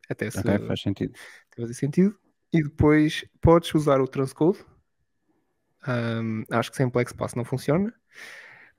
Até 0.08 0.30
se 0.30 0.42
faz 0.42 0.80
sentido. 0.82 1.12
fazer 1.56 1.74
sentido. 1.74 2.16
E 2.52 2.62
depois 2.62 3.24
podes 3.40 3.72
usar 3.74 4.00
o 4.00 4.08
transcode. 4.08 4.58
Ahm, 5.86 6.44
acho 6.50 6.70
que 6.70 6.76
sem 6.76 6.90
Plex 6.90 7.12
Pass 7.12 7.34
não 7.34 7.44
funciona. 7.44 7.92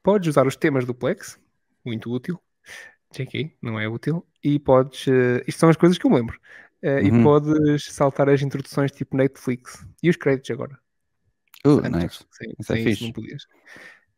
Podes 0.04 0.28
usar 0.30 0.46
os 0.48 0.56
temas 0.56 0.86
do 0.86 0.94
Plex, 0.94 1.40
muito 1.86 2.12
útil. 2.12 2.40
JK, 3.14 3.56
não 3.62 3.80
é 3.80 3.88
útil. 3.88 4.26
E 4.44 4.60
podes. 4.60 5.08
eh, 5.08 5.44
isto 5.48 5.60
são 5.60 5.70
as 5.70 5.78
coisas 5.78 5.98
que 5.98 6.06
eu 6.06 6.10
me 6.12 6.18
lembro. 6.18 6.40
E 6.84 7.12
Uhum. 7.12 7.24
podes 7.24 7.86
saltar 7.94 8.28
as 8.30 8.42
introduções 8.42 8.92
tipo 8.92 9.16
Netflix 9.16 9.86
e 10.02 10.10
os 10.10 10.16
créditos 10.18 10.50
agora. 10.52 10.80
Uh, 11.66 11.80
Antes, 11.84 12.02
nice. 12.04 12.26
sem, 12.32 12.56
Isso 12.60 12.74
é 12.74 12.76
sem 12.76 12.84
isso 12.88 12.90
fixe. 12.96 13.06
não 13.06 13.12
podias. 13.14 13.48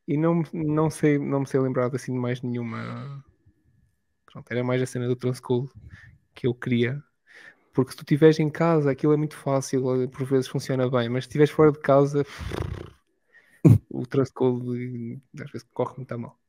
E 0.07 0.17
não, 0.17 0.43
não, 0.53 0.89
sei, 0.89 1.17
não 1.17 1.41
me 1.41 1.47
sei 1.47 1.59
lembrar 1.59 1.93
assim 1.95 2.13
de 2.13 2.19
mais 2.19 2.41
nenhuma. 2.41 3.23
Pronto, 4.25 4.51
era 4.51 4.63
mais 4.63 4.81
a 4.81 4.85
cena 4.85 5.07
do 5.07 5.15
transcode 5.15 5.69
que 6.33 6.47
eu 6.47 6.53
queria. 6.53 7.01
Porque 7.73 7.91
se 7.91 7.97
tu 7.97 8.01
estiveres 8.01 8.39
em 8.39 8.49
casa, 8.49 8.91
aquilo 8.91 9.13
é 9.13 9.17
muito 9.17 9.35
fácil, 9.37 10.03
eh, 10.03 10.07
por 10.07 10.25
vezes 10.25 10.47
funciona 10.47 10.89
bem, 10.89 11.09
mas 11.09 11.25
se 11.25 11.29
estiveres 11.29 11.51
fora 11.51 11.71
de 11.71 11.79
casa, 11.79 12.25
o 13.89 14.05
transcode 14.05 15.21
às 15.41 15.51
vezes 15.51 15.67
corre 15.73 15.95
muito 15.97 16.11
a 16.13 16.17
mal. 16.17 16.39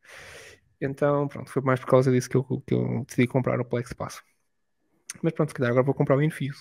Então, 0.80 1.28
pronto, 1.28 1.50
foi 1.50 1.62
mais 1.62 1.80
por 1.80 1.86
causa 1.86 2.10
disso 2.12 2.28
que 2.28 2.36
eu, 2.36 2.44
que 2.44 2.74
eu 2.74 3.04
decidi 3.06 3.26
comprar 3.26 3.60
o 3.60 3.64
Plex 3.64 3.92
Pass. 3.92 4.22
Mas 5.22 5.32
pronto, 5.32 5.50
se 5.50 5.54
calhar 5.54 5.70
agora 5.70 5.84
vou 5.84 5.94
comprar 5.94 6.16
o 6.16 6.22
Infuse. 6.22 6.60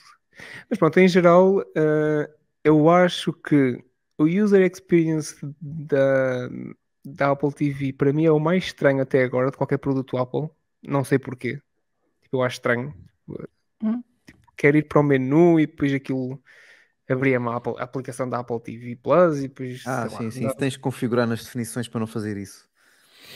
Mas 0.70 0.80
pronto, 0.80 0.99
em 0.99 1.07
geral, 1.07 1.61
eh, 1.76 2.30
eu 2.64 2.90
acho 2.90 3.34
que 3.34 3.84
o 4.18 4.26
user 4.26 4.61
experience 4.61 5.36
da, 5.61 6.49
da 7.05 7.31
Apple 7.31 7.53
TV 7.53 7.93
para 7.93 8.13
mim 8.13 8.25
é 8.25 8.31
o 8.31 8.39
mais 8.39 8.65
estranho 8.65 9.01
até 9.01 9.23
agora 9.23 9.51
de 9.51 9.57
qualquer 9.57 9.77
produto 9.80 10.17
Apple. 10.17 10.49
Não 10.81 11.03
sei 11.03 11.19
porquê. 11.19 11.61
Tipo, 12.21 12.38
eu 12.38 12.43
acho 12.43 12.55
estranho. 12.57 12.93
Hum. 13.81 14.03
Tipo, 14.25 14.39
quero 14.57 14.77
ir 14.77 14.88
para 14.88 14.99
o 14.99 15.03
menu 15.03 15.59
e 15.59 15.67
depois 15.67 15.93
aquilo 15.93 16.41
abria-me 17.09 17.49
a, 17.49 17.57
Apple- 17.57 17.75
a 17.80 17.84
aplicação 17.84 18.30
da 18.30 18.39
Apple 18.39 18.61
TV 18.61 18.97
Plus 18.97 19.39
e 19.39 19.49
depois. 19.49 19.84
Ah, 19.85 20.07
sei 20.07 20.09
lá, 20.11 20.23
sim, 20.23 20.30
sim. 20.31 20.47
não- 20.47 20.55
Tens 20.57 20.73
de 20.73 20.80
configurar 20.80 21.27
nas 21.27 21.43
definições 21.43 21.88
para 21.88 21.99
não 21.99 22.07
fazer 22.07 22.38
isso. 22.38 22.67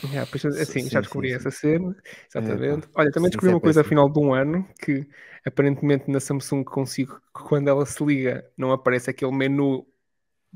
Yeah, 0.04 0.26
pois, 0.30 0.44
assim, 0.44 0.88
Sim, 0.88 0.88
já 0.88 1.00
sim, 1.02 1.02
descobri 1.02 1.32
sim. 1.32 1.32
essa 1.32 1.50
cena, 1.50 1.94
exatamente. 2.30 2.86
Epá, 2.86 2.88
Olha, 2.94 3.10
também 3.10 3.30
sim, 3.30 3.30
descobri 3.30 3.50
é 3.50 3.54
uma 3.54 3.60
coisa 3.60 3.80
ao 3.80 3.84
final 3.84 4.08
de 4.08 4.18
um 4.20 4.32
ano 4.32 4.64
que 4.80 5.08
aparentemente 5.44 6.08
na 6.08 6.20
Samsung 6.20 6.62
consigo 6.64 7.16
que 7.36 7.42
quando 7.42 7.66
ela 7.68 7.84
se 7.84 8.02
liga 8.04 8.48
não 8.56 8.70
aparece 8.72 9.10
aquele 9.10 9.32
menu 9.32 9.84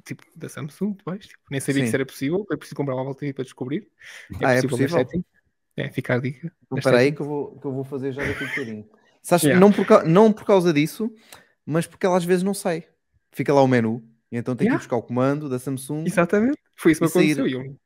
tipo 0.04 0.22
da 0.36 0.48
Samsung 0.48 0.92
depois, 0.92 1.26
tipo, 1.26 1.42
nem 1.50 1.60
sabia 1.60 1.74
que 1.74 1.80
Sim. 1.80 1.86
isso 1.88 1.96
era 1.96 2.06
possível, 2.06 2.44
foi 2.46 2.56
preciso 2.56 2.76
comprar 2.76 2.94
uma 2.96 3.14
TV 3.14 3.32
para 3.32 3.44
descobrir. 3.44 3.88
Ah, 4.42 4.52
é 4.52 4.56
nas 4.56 4.66
possível? 4.66 4.98
settings. 4.98 5.24
É, 5.76 5.90
fica 5.90 6.14
a 6.14 6.18
dica. 6.18 6.52
Então, 6.66 6.78
Espera 6.78 6.98
aí 6.98 7.12
que 7.12 7.20
eu, 7.22 7.26
vou, 7.26 7.58
que 7.58 7.66
eu 7.66 7.72
vou 7.72 7.84
fazer 7.84 8.12
já 8.12 8.22
daqui 8.24 8.44
a 8.44 8.48
bocadinho. 8.48 8.86
Sabes, 9.22 9.44
Yeah. 9.44 9.60
não, 9.60 9.72
por, 9.72 10.04
não 10.06 10.32
por 10.32 10.44
causa 10.44 10.72
disso, 10.72 11.10
mas 11.64 11.86
porque 11.86 12.04
ela 12.04 12.16
às 12.16 12.24
vezes 12.24 12.42
não 12.42 12.52
sai. 12.54 12.84
Fica 13.30 13.54
lá 13.54 13.62
o 13.62 13.66
menu 13.68 14.02
E 14.30 14.36
então 14.36 14.54
tem 14.54 14.66
que 14.66 14.70
ir 14.70 14.74
Yeah. 14.74 14.78
buscar 14.82 14.96
o 14.96 15.02
comando 15.02 15.48
da 15.48 15.58
Samsung. 15.58 16.04
Exatamente. 16.06 16.58
Foi 16.76 16.92
isso 16.92 17.00
que 17.00 17.08
sair. 17.08 17.32
aconteceu. 17.32 17.46
e 17.46 17.66
Eu 17.66 17.78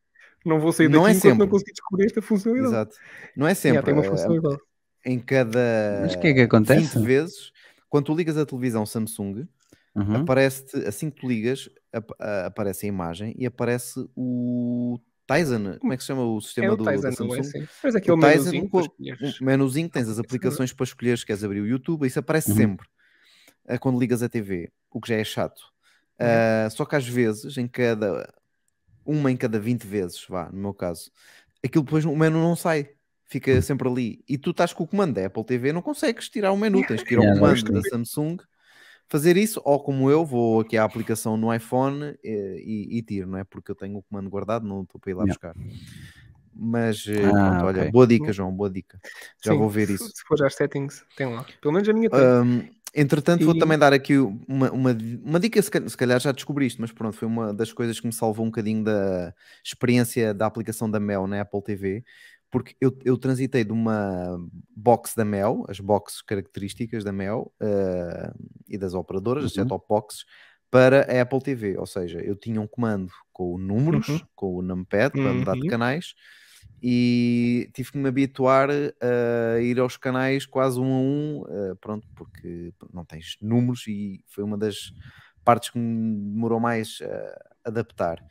não 0.44 0.58
vou 0.58 0.72
sair 0.72 0.88
Não 0.88 1.02
daqui 1.02 1.14
é 1.14 1.16
enquanto 1.18 1.24
não 1.24 1.30
sempre. 1.38 1.48
conseguir 1.48 1.72
descobrir 1.72 2.06
esta 2.06 2.22
funcionalidade. 2.22 2.74
Exato. 2.74 2.96
Não 3.36 3.46
é 3.46 3.50
Yeah, 3.50 3.60
sempre. 3.60 3.82
tem 3.82 3.94
uma 3.94 4.04
eh, 4.04 4.08
funcionalidade. 4.08 4.58
em 5.04 5.18
cada 5.20 5.98
Mas 6.02 6.14
o 6.14 6.18
que 6.20 6.26
é 6.28 6.34
que 6.34 6.40
acontece? 6.40 6.80
20 6.98 7.04
vezes, 7.04 7.52
quando 7.88 8.06
tu 8.06 8.14
ligas 8.16 8.36
a 8.36 8.44
televisão 8.46 8.84
Samsung, 8.86 9.46
Uhum. 9.96 10.14
aparece 10.16 10.64
assim 10.86 11.10
que 11.10 11.20
tu 11.20 11.28
ligas, 11.28 11.68
ap- 11.92 12.14
aparece 12.46 12.86
a 12.86 12.88
imagem 12.88 13.34
e 13.38 13.46
aparece 13.46 14.06
o 14.14 15.00
Tizen. 15.26 15.78
Como 15.78 15.92
é 15.92 15.96
que 15.96 16.02
se 16.02 16.08
chama 16.08 16.22
o 16.24 16.40
sistema 16.40 16.68
É 16.68 16.70
o 16.72 16.76
do, 16.76 16.84
da 16.84 16.92
Tizen, 16.92 17.10
não 17.10 17.12
Samsung? 17.12 17.36
é 17.36 17.40
assim? 17.40 17.66
Mas 17.82 17.94
O 17.94 17.98
Tizen, 17.98 18.16
menuzinho 18.16 18.68
o- 18.72 18.80
escolheres. 18.80 19.40
Um 19.40 19.44
menuzinho, 19.46 19.88
tens 19.88 20.08
as 20.08 20.18
é 20.18 20.20
aplicações 20.20 20.72
para 20.72 20.84
escolher, 20.84 21.18
se 21.18 21.26
queres 21.26 21.42
abrir 21.42 21.60
o 21.60 21.66
YouTube, 21.66 22.06
isso 22.06 22.18
aparece 22.18 22.50
Uhum. 22.50 22.56
sempre 22.56 22.86
eh, 23.68 23.78
quando 23.78 23.98
ligas 23.98 24.22
a 24.22 24.28
TV, 24.28 24.70
o 24.90 25.00
que 25.00 25.08
já 25.08 25.16
é 25.16 25.24
chato. 25.24 25.60
Uhum. 26.20 26.26
Ah, 26.28 26.68
só 26.70 26.84
que 26.84 26.96
às 26.96 27.06
vezes, 27.06 27.56
em 27.58 27.68
cada 27.68 28.32
uma 29.04 29.30
em 29.30 29.36
cada 29.36 29.58
20 29.58 29.86
vezes, 29.86 30.24
vá, 30.28 30.50
no 30.50 30.58
meu 30.60 30.74
caso, 30.74 31.10
aquilo 31.64 31.84
depois 31.84 32.04
o 32.04 32.16
menu 32.16 32.38
não 32.40 32.56
sai, 32.56 32.90
fica 33.24 33.60
sempre 33.62 33.88
ali. 33.88 34.24
E 34.28 34.36
tu 34.38 34.50
estás 34.50 34.72
com 34.72 34.84
o 34.84 34.86
comando 34.88 35.14
da 35.14 35.26
Apple 35.26 35.44
TV, 35.44 35.72
não 35.72 35.82
consegues 35.82 36.28
tirar 36.28 36.52
o 36.52 36.56
menu, 36.56 36.84
tens 36.84 37.02
que 37.02 37.14
ir 37.14 37.18
ao 37.18 37.26
comando 37.26 37.70
da 37.72 37.82
Samsung. 37.82 38.36
Fazer 39.08 39.36
isso, 39.36 39.60
ou 39.64 39.78
como 39.80 40.10
eu, 40.10 40.24
vou 40.24 40.60
aqui 40.60 40.76
à 40.76 40.84
aplicação 40.84 41.36
no 41.36 41.52
iPhone 41.54 42.16
eh, 42.24 42.56
e, 42.58 42.98
e 42.98 43.02
tiro, 43.02 43.28
não 43.28 43.38
é? 43.38 43.44
Porque 43.44 43.70
eu 43.70 43.74
tenho 43.76 43.96
o 43.98 44.02
comando 44.02 44.28
guardado, 44.28 44.66
não 44.66 44.82
estou 44.82 45.00
para 45.00 45.10
ir 45.10 45.14
lá 45.14 45.24
Yeah. 45.24 45.34
buscar. 45.34 45.54
Mas 46.58 47.06
eh, 47.06 47.22
Ah, 47.28 47.32
pronto, 47.44 47.66
olha, 47.66 47.80
ok. 47.82 47.90
boa 47.92 48.06
dica, 48.06 48.32
João, 48.32 48.52
boa 48.52 48.70
dica. 48.70 48.98
Já 49.44 49.52
Sim, 49.52 49.58
vou 49.58 49.68
ver 49.70 49.90
isso. 49.90 50.08
Se 50.14 50.24
for 50.26 50.42
às 50.44 50.54
settings, 50.54 51.04
tem 51.14 51.26
lá. 51.26 51.44
Pelo 51.60 51.74
menos 51.74 51.88
a 51.88 51.92
minha 51.92 52.10
tem. 52.10 52.18
Ahm, 52.20 52.68
entretanto, 52.94 53.44
vou 53.44 53.54
E- 53.54 53.58
também 53.58 53.78
dar 53.78 53.92
aqui 53.92 54.16
uma, 54.16 54.70
uma, 54.72 54.96
uma 55.22 55.38
dica, 55.40 55.60
se 55.60 55.70
calhar, 55.70 55.88
se 55.90 55.96
calhar 55.96 56.18
já 56.20 56.32
descobriste, 56.32 56.80
mas 56.80 56.90
pronto, 56.90 57.16
foi 57.16 57.28
uma 57.28 57.52
das 57.52 57.72
coisas 57.72 58.00
que 58.00 58.06
me 58.06 58.12
salvou 58.12 58.44
um 58.44 58.48
bocadinho 58.48 58.82
da 58.82 59.34
experiência 59.64 60.32
da 60.32 60.46
aplicação 60.46 60.90
da 60.90 60.98
Mel 60.98 61.26
na 61.26 61.42
Apple 61.42 61.62
TV, 61.62 62.04
porque 62.50 62.76
eu, 62.80 62.96
eu 63.04 63.18
transitei 63.18 63.64
de 63.64 63.72
uma 63.72 64.38
box 64.76 65.14
da 65.16 65.24
Mel, 65.24 65.64
as 65.68 65.80
boxes 65.80 66.22
características 66.22 67.04
da 67.04 67.12
Mel 67.12 67.52
ah, 67.60 68.34
e 68.68 68.78
das 68.78 68.94
operadoras, 68.94 69.44
as 69.44 69.52
Uhum. 69.52 69.54
set-top 69.54 69.86
boxes, 69.88 70.24
para 70.70 71.02
a 71.02 71.22
Apple 71.22 71.40
TV, 71.42 71.78
ou 71.78 71.86
seja, 71.86 72.20
eu 72.20 72.36
tinha 72.36 72.60
um 72.60 72.66
comando 72.66 73.10
com 73.32 73.56
números, 73.58 74.06
Uhum. 74.08 74.26
com 74.34 74.54
o 74.56 74.62
numpad 74.62 75.16
para 75.20 75.34
mudar 75.34 75.56
de 75.56 75.64
Uhum. 75.64 75.66
canais, 75.66 76.14
e 76.82 77.70
tive 77.74 77.92
que 77.92 77.98
me 77.98 78.08
habituar 78.08 78.68
a 78.70 79.60
ir 79.60 79.78
aos 79.80 79.96
canais 79.96 80.44
quase 80.46 80.78
um 80.80 80.94
a 80.94 80.98
um, 81.00 81.44
eh, 81.72 81.74
pronto, 81.80 82.06
porque 82.14 82.72
não 82.92 83.04
tens 83.04 83.36
números 83.40 83.86
e 83.88 84.22
foi 84.28 84.44
uma 84.44 84.58
das 84.58 84.92
partes 85.44 85.70
que 85.70 85.78
me 85.78 86.32
demorou 86.34 86.60
mais 86.60 86.98
a 87.64 87.68
adaptar. 87.70 88.22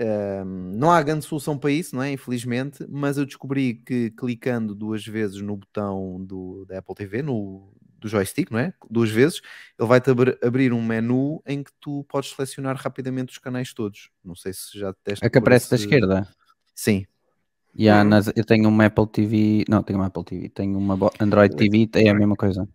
Ahm, 0.00 0.72
não 0.76 0.90
há 0.90 1.02
grande 1.02 1.24
solução 1.26 1.58
para 1.58 1.70
isso, 1.70 1.94
não 1.94 2.02
é? 2.02 2.10
Infelizmente, 2.12 2.86
mas 2.88 3.18
eu 3.18 3.26
descobri 3.26 3.74
que 3.74 4.10
clicando 4.12 4.74
duas 4.74 5.04
vezes 5.04 5.42
no 5.42 5.56
botão 5.56 6.24
do, 6.24 6.64
da 6.64 6.78
Apple 6.78 6.94
TV, 6.94 7.22
no, 7.22 7.70
do 7.98 8.08
joystick, 8.08 8.50
não 8.50 8.58
é? 8.58 8.72
Duas 8.90 9.10
vezes, 9.10 9.42
ele 9.78 9.86
vai-te 9.86 10.10
abrir, 10.10 10.38
abrir 10.42 10.72
um 10.72 10.82
menu 10.82 11.42
em 11.46 11.62
que 11.62 11.70
tu 11.78 12.02
podes 12.08 12.30
selecionar 12.30 12.76
rapidamente 12.76 13.32
os 13.32 13.38
canais 13.38 13.74
todos. 13.74 14.08
Não 14.24 14.34
sei 14.34 14.54
se 14.54 14.78
já 14.78 14.94
teste 15.04 15.22
É 15.24 15.28
que 15.28 15.36
aparece 15.36 15.68
da 15.68 15.76
esquerda. 15.76 16.26
Sim, 16.74 17.04
há 17.78 17.98
Uhum. 18.02 18.04
nas- 18.04 18.32
eu 18.34 18.44
tenho 18.44 18.68
uma 18.70 18.86
Apple 18.86 19.06
TV. 19.06 19.64
Não, 19.68 19.82
tenho 19.82 19.98
uma 19.98 20.06
Apple 20.06 20.24
TV. 20.24 20.48
Tenho 20.48 20.78
uma 20.78 20.98
Android 21.20 21.54
TV. 21.54 21.90
É 21.94 22.08
a 22.08 22.14
mesma 22.14 22.36
coisa. 22.36 22.66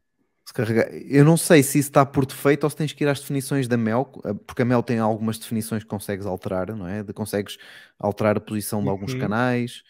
Carregar- 0.54 0.90
Eu 0.94 1.26
não 1.26 1.36
sei 1.36 1.62
se 1.64 1.80
isso 1.80 1.90
está 1.90 2.06
por 2.06 2.26
defeito 2.26 2.64
ou 2.64 2.70
se 2.70 2.76
tens 2.76 2.94
que 2.94 3.04
ir 3.04 3.08
às 3.08 3.20
definições 3.20 3.68
da 3.68 3.76
Mel, 3.78 4.10
eh, 4.24 4.34
porque 4.46 4.62
a 4.62 4.66
Mel 4.66 4.82
tem 4.84 5.00
algumas 5.00 5.38
definições 5.38 5.84
que 5.84 5.90
consegues 5.90 6.26
alterar, 6.26 6.74
não 6.76 6.88
é? 6.88 7.04
De, 7.04 7.12
consegues 7.14 7.58
alterar 8.00 8.38
a 8.38 8.40
posição 8.40 8.82
de 8.84 8.90
alguns 8.90 9.14
Uhum. 9.14 9.20
canais. 9.20 9.84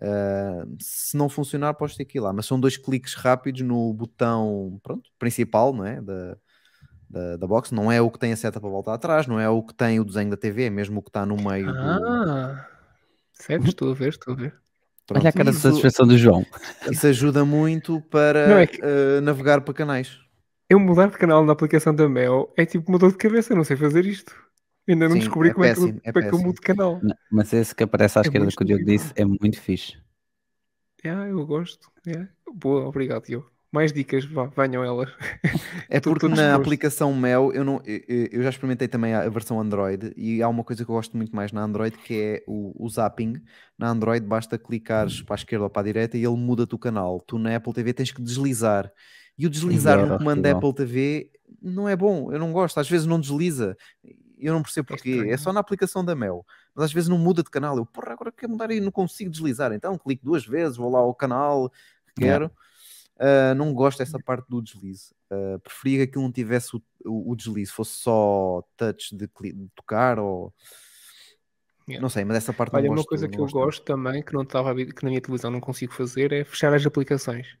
Ah, 0.00 0.66
se 0.80 1.16
não 1.16 1.28
funcionar, 1.28 1.74
podes 1.74 1.96
ter 1.96 2.04
que 2.04 2.18
ir 2.18 2.20
lá, 2.20 2.32
mas 2.32 2.46
são 2.46 2.58
dois 2.60 2.76
cliques 2.76 3.14
rápidos 3.14 3.62
no 3.62 3.92
botão 3.94 4.78
pronto, 4.82 5.08
principal 5.18 5.72
não 5.72 5.86
é? 5.86 6.00
da, 6.02 6.36
da, 7.08 7.36
da 7.38 7.46
box. 7.46 7.72
Não 7.72 7.90
é 7.90 8.00
o 8.00 8.10
que 8.10 8.18
tem 8.18 8.32
a 8.32 8.36
seta 8.36 8.60
para 8.60 8.68
voltar 8.70 8.94
atrás, 8.94 9.26
não 9.26 9.38
é 9.40 9.48
o 9.48 9.62
que 9.62 9.74
tem 9.74 10.00
o 10.00 10.04
desenho 10.04 10.30
da 10.30 10.36
TV, 10.36 10.64
é 10.64 10.70
mesmo 10.70 11.00
o 11.00 11.02
que 11.02 11.10
está 11.10 11.24
no 11.24 11.36
meio 11.36 11.66
do. 11.72 11.78
Ah, 11.78 12.66
sério? 13.34 13.66
Estou 13.68 13.92
a 13.92 13.94
ver, 13.94 14.08
estou 14.10 14.34
a 14.34 14.36
ver. 14.36 14.63
Pronto, 15.06 15.20
Olha 15.20 15.28
a 15.28 15.32
cara 15.32 15.50
de 15.50 15.58
satisfação 15.58 16.06
do 16.06 16.16
João. 16.16 16.46
isso 16.90 17.06
ajuda 17.06 17.44
muito 17.44 18.00
para 18.10 18.62
é 18.62 18.66
que- 18.66 18.80
ah, 18.82 19.20
navegar 19.20 19.60
para 19.60 19.74
canais. 19.74 20.18
Eu 20.68 20.80
mudar 20.80 21.08
de 21.10 21.18
canal 21.18 21.44
na 21.44 21.52
aplicação 21.52 21.94
da 21.94 22.08
Mel 22.08 22.52
é 22.56 22.64
tipo 22.64 22.90
uma 22.90 22.98
dor 22.98 23.12
de 23.12 23.18
cabeça, 23.18 23.52
eu 23.52 23.56
não 23.56 23.64
sei 23.64 23.76
fazer 23.76 24.06
isto. 24.06 24.34
Ainda 24.88 25.06
não 25.06 25.12
Sim, 25.12 25.18
descobri 25.20 25.50
é 25.50 25.52
como, 25.52 25.64
é 25.66 25.74
que, 25.74 25.78
eu- 25.80 25.82
péssimo, 25.84 26.00
é 26.04 26.12
como 26.12 26.24
é 26.24 26.28
que 26.28 26.28
eu 26.28 26.30
péssimo. 26.30 26.46
mudo 26.48 26.54
de 26.56 26.60
canal. 26.62 27.00
Não, 27.02 27.14
Mas 27.30 27.52
esse 27.52 27.74
que 27.74 27.82
aparece 27.84 28.18
à 28.18 28.20
É 28.20 28.24
esquerda 28.24 28.48
que 28.48 28.62
o 28.62 28.66
Diogo 28.66 28.84
disse 28.84 29.12
é 29.14 29.24
muito 29.24 29.60
fixe. 29.60 29.96
Yeah, 31.04 31.28
eu 31.28 31.46
gosto. 31.46 31.90
Yeah. 32.06 32.28
Boa, 32.54 32.86
obrigado, 32.86 33.24
Diogo. 33.26 33.50
Mais 33.74 33.92
dicas, 33.92 34.24
vá, 34.24 34.46
venham 34.46 34.84
elas. 34.84 35.10
É 35.90 36.00
Tô- 36.00 36.10
porque 36.10 36.28
na 36.28 36.54
aplicação 36.54 37.12
Mel 37.12 37.52
eu, 37.52 37.64
não, 37.64 37.82
eu, 37.84 38.00
eu 38.30 38.42
já 38.42 38.48
experimentei 38.50 38.86
também 38.88 39.12
a 39.14 39.28
versão 39.28 39.60
Android 39.60 40.12
e 40.16 40.42
há 40.42 40.48
uma 40.48 40.62
coisa 40.62 40.84
que 40.84 40.90
eu 40.90 40.94
gosto 40.94 41.16
muito 41.16 41.34
mais 41.34 41.50
na 41.52 41.62
Android 41.62 41.96
que 41.98 42.14
é 42.14 42.44
o, 42.46 42.72
o 42.84 42.88
zapping. 42.88 43.34
Na 43.76 43.88
Android 43.90 44.24
basta 44.24 44.56
clicares 44.56 45.22
para 45.22 45.34
a 45.34 45.36
esquerda 45.36 45.64
ou 45.64 45.70
para 45.70 45.82
a 45.82 45.84
direita 45.84 46.16
e 46.16 46.24
ele 46.24 46.36
muda-te 46.36 46.74
o 46.74 46.78
canal. 46.78 47.20
Tu 47.20 47.38
na 47.38 47.56
Apple 47.56 47.72
TV 47.72 47.92
tens 47.92 48.12
que 48.12 48.22
deslizar. 48.22 48.90
E 49.36 49.46
o 49.46 49.50
deslizar 49.50 49.98
Sim, 49.98 50.06
no 50.06 50.14
é 50.14 50.18
comando 50.18 50.42
da. 50.42 50.52
Apple 50.52 50.72
TV 50.74 51.30
não 51.60 51.88
é 51.88 51.96
bom, 51.96 52.32
eu 52.32 52.38
não 52.38 52.52
gosto. 52.52 52.78
Às 52.78 52.88
vezes 52.88 53.06
não 53.06 53.18
desliza. 53.20 53.76
Eu 54.38 54.52
não 54.52 54.62
percebo 54.62 54.86
É 54.90 54.96
porquê. 54.96 55.10
É 55.28 55.34
estranho. 55.34 55.38
só 55.38 55.52
na 55.52 55.60
aplicação 55.60 56.04
da 56.04 56.14
Mel. 56.14 56.44
Mas 56.74 56.86
às 56.86 56.92
vezes 56.92 57.08
não 57.08 57.18
muda 57.18 57.42
de 57.42 57.50
canal. 57.50 57.76
Eu, 57.76 57.86
porra, 57.86 58.12
agora 58.12 58.30
quero 58.32 58.52
mudar 58.52 58.70
e 58.70 58.80
não 58.80 58.92
consigo 58.92 59.30
deslizar. 59.30 59.72
Então 59.72 59.98
clico 59.98 60.24
duas 60.24 60.44
vezes, 60.46 60.76
vou 60.76 60.90
lá 60.90 61.00
ao 61.00 61.14
canal 61.14 61.70
que 62.16 62.24
Yeah. 62.24 62.46
quero. 62.48 62.56
Uh, 63.16 63.54
não 63.54 63.72
gosto 63.72 63.98
dessa 63.98 64.18
parte 64.18 64.48
do 64.48 64.60
deslize. 64.60 65.14
Uh, 65.30 65.58
preferia 65.60 65.98
que 65.98 66.02
aquilo 66.10 66.24
não 66.24 66.32
tivesse 66.32 66.76
o, 66.76 66.82
o, 67.04 67.30
o 67.32 67.36
deslize, 67.36 67.70
fosse 67.70 67.92
só 67.96 68.62
touch 68.76 69.14
de, 69.16 69.28
de 69.28 69.68
tocar 69.74 70.18
ou 70.18 70.52
Yeah. 71.86 72.00
não 72.00 72.08
sei, 72.08 72.24
mas 72.24 72.38
essa 72.38 72.52
parte 72.52 72.74
Olha, 72.74 72.84
não 72.84 72.90
uma 72.92 72.96
gosto. 72.96 73.08
coisa 73.08 73.26
não 73.26 73.30
que 73.30 73.38
eu 73.40 73.46
gosto 73.46 73.84
também, 73.84 74.22
que 74.22 74.32
não 74.32 74.40
estava 74.42 74.74
que 74.74 75.02
na 75.04 75.10
minha 75.10 75.20
televisão 75.20 75.50
não 75.50 75.60
consigo 75.60 75.92
fazer, 75.92 76.32
é 76.32 76.42
fechar 76.42 76.72
as 76.72 76.84
aplicações. 76.86 77.58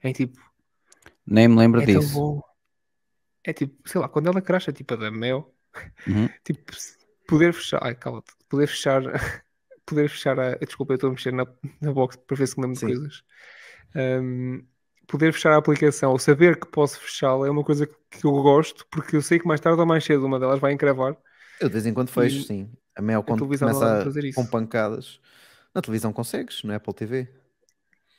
É 0.00 0.12
tipo, 0.12 0.36
Nem 1.24 1.46
me 1.46 1.54
lembro 1.56 1.80
é 1.80 1.86
tão 1.86 2.00
disso. 2.00 2.12
bom. 2.12 2.42
É 3.44 3.52
tipo, 3.52 3.88
sei 3.88 4.00
lá, 4.00 4.08
quando 4.08 4.26
ela 4.28 4.42
cracha, 4.42 4.72
tipo 4.72 4.94
a 4.94 4.96
da 4.96 5.10
Mel, 5.12 5.54
Uhum. 6.06 6.28
tipo, 6.44 6.72
poder 7.28 7.54
fechar, 7.54 7.78
ai, 7.84 7.94
cala-te, 7.94 8.32
poder 8.48 8.66
fechar, 8.66 9.00
poder 9.86 10.08
fechar 10.10 10.38
a, 10.40 10.56
desculpa, 10.56 10.92
eu 10.92 10.96
estou 10.96 11.10
a 11.10 11.12
mexer 11.12 11.32
na, 11.32 11.46
na 11.80 11.92
box 11.92 12.16
para 12.16 12.36
ver 12.36 12.46
se 12.48 12.58
me 12.58 12.66
lembro 12.66 12.80
de 12.80 12.84
coisas. 12.86 13.22
Ahm, 13.94 14.66
poder 15.06 15.32
fechar 15.32 15.52
a 15.52 15.56
aplicação 15.58 16.12
ou 16.12 16.18
saber 16.18 16.58
que 16.58 16.66
posso 16.66 17.00
fechá-la 17.00 17.46
é 17.46 17.50
uma 17.50 17.64
coisa 17.64 17.86
que, 17.86 18.24
eu 18.26 18.32
gosto, 18.42 18.86
porque 18.90 19.16
eu 19.16 19.22
sei 19.22 19.38
que 19.38 19.46
mais 19.46 19.60
tarde 19.60 19.80
ou 19.80 19.86
mais 19.86 20.04
cedo 20.04 20.24
uma 20.26 20.38
delas 20.40 20.60
vai 20.60 20.72
encravar. 20.72 21.16
Eu 21.60 21.68
de 21.68 21.72
vez 21.72 21.86
em 21.86 21.94
quando 21.94 22.10
fecho, 22.10 22.40
E 22.40 22.44
sim. 22.44 22.70
A 22.96 23.02
Mel 23.02 23.22
quando 23.22 23.46
começa 23.46 24.02
a, 24.02 24.04
isso. 24.26 24.36
com 24.36 24.46
pancadas. 24.46 25.20
Na 25.74 25.80
televisão 25.80 26.12
consegues, 26.12 26.62
no 26.62 26.74
Apple 26.74 26.92
TV. 26.94 27.28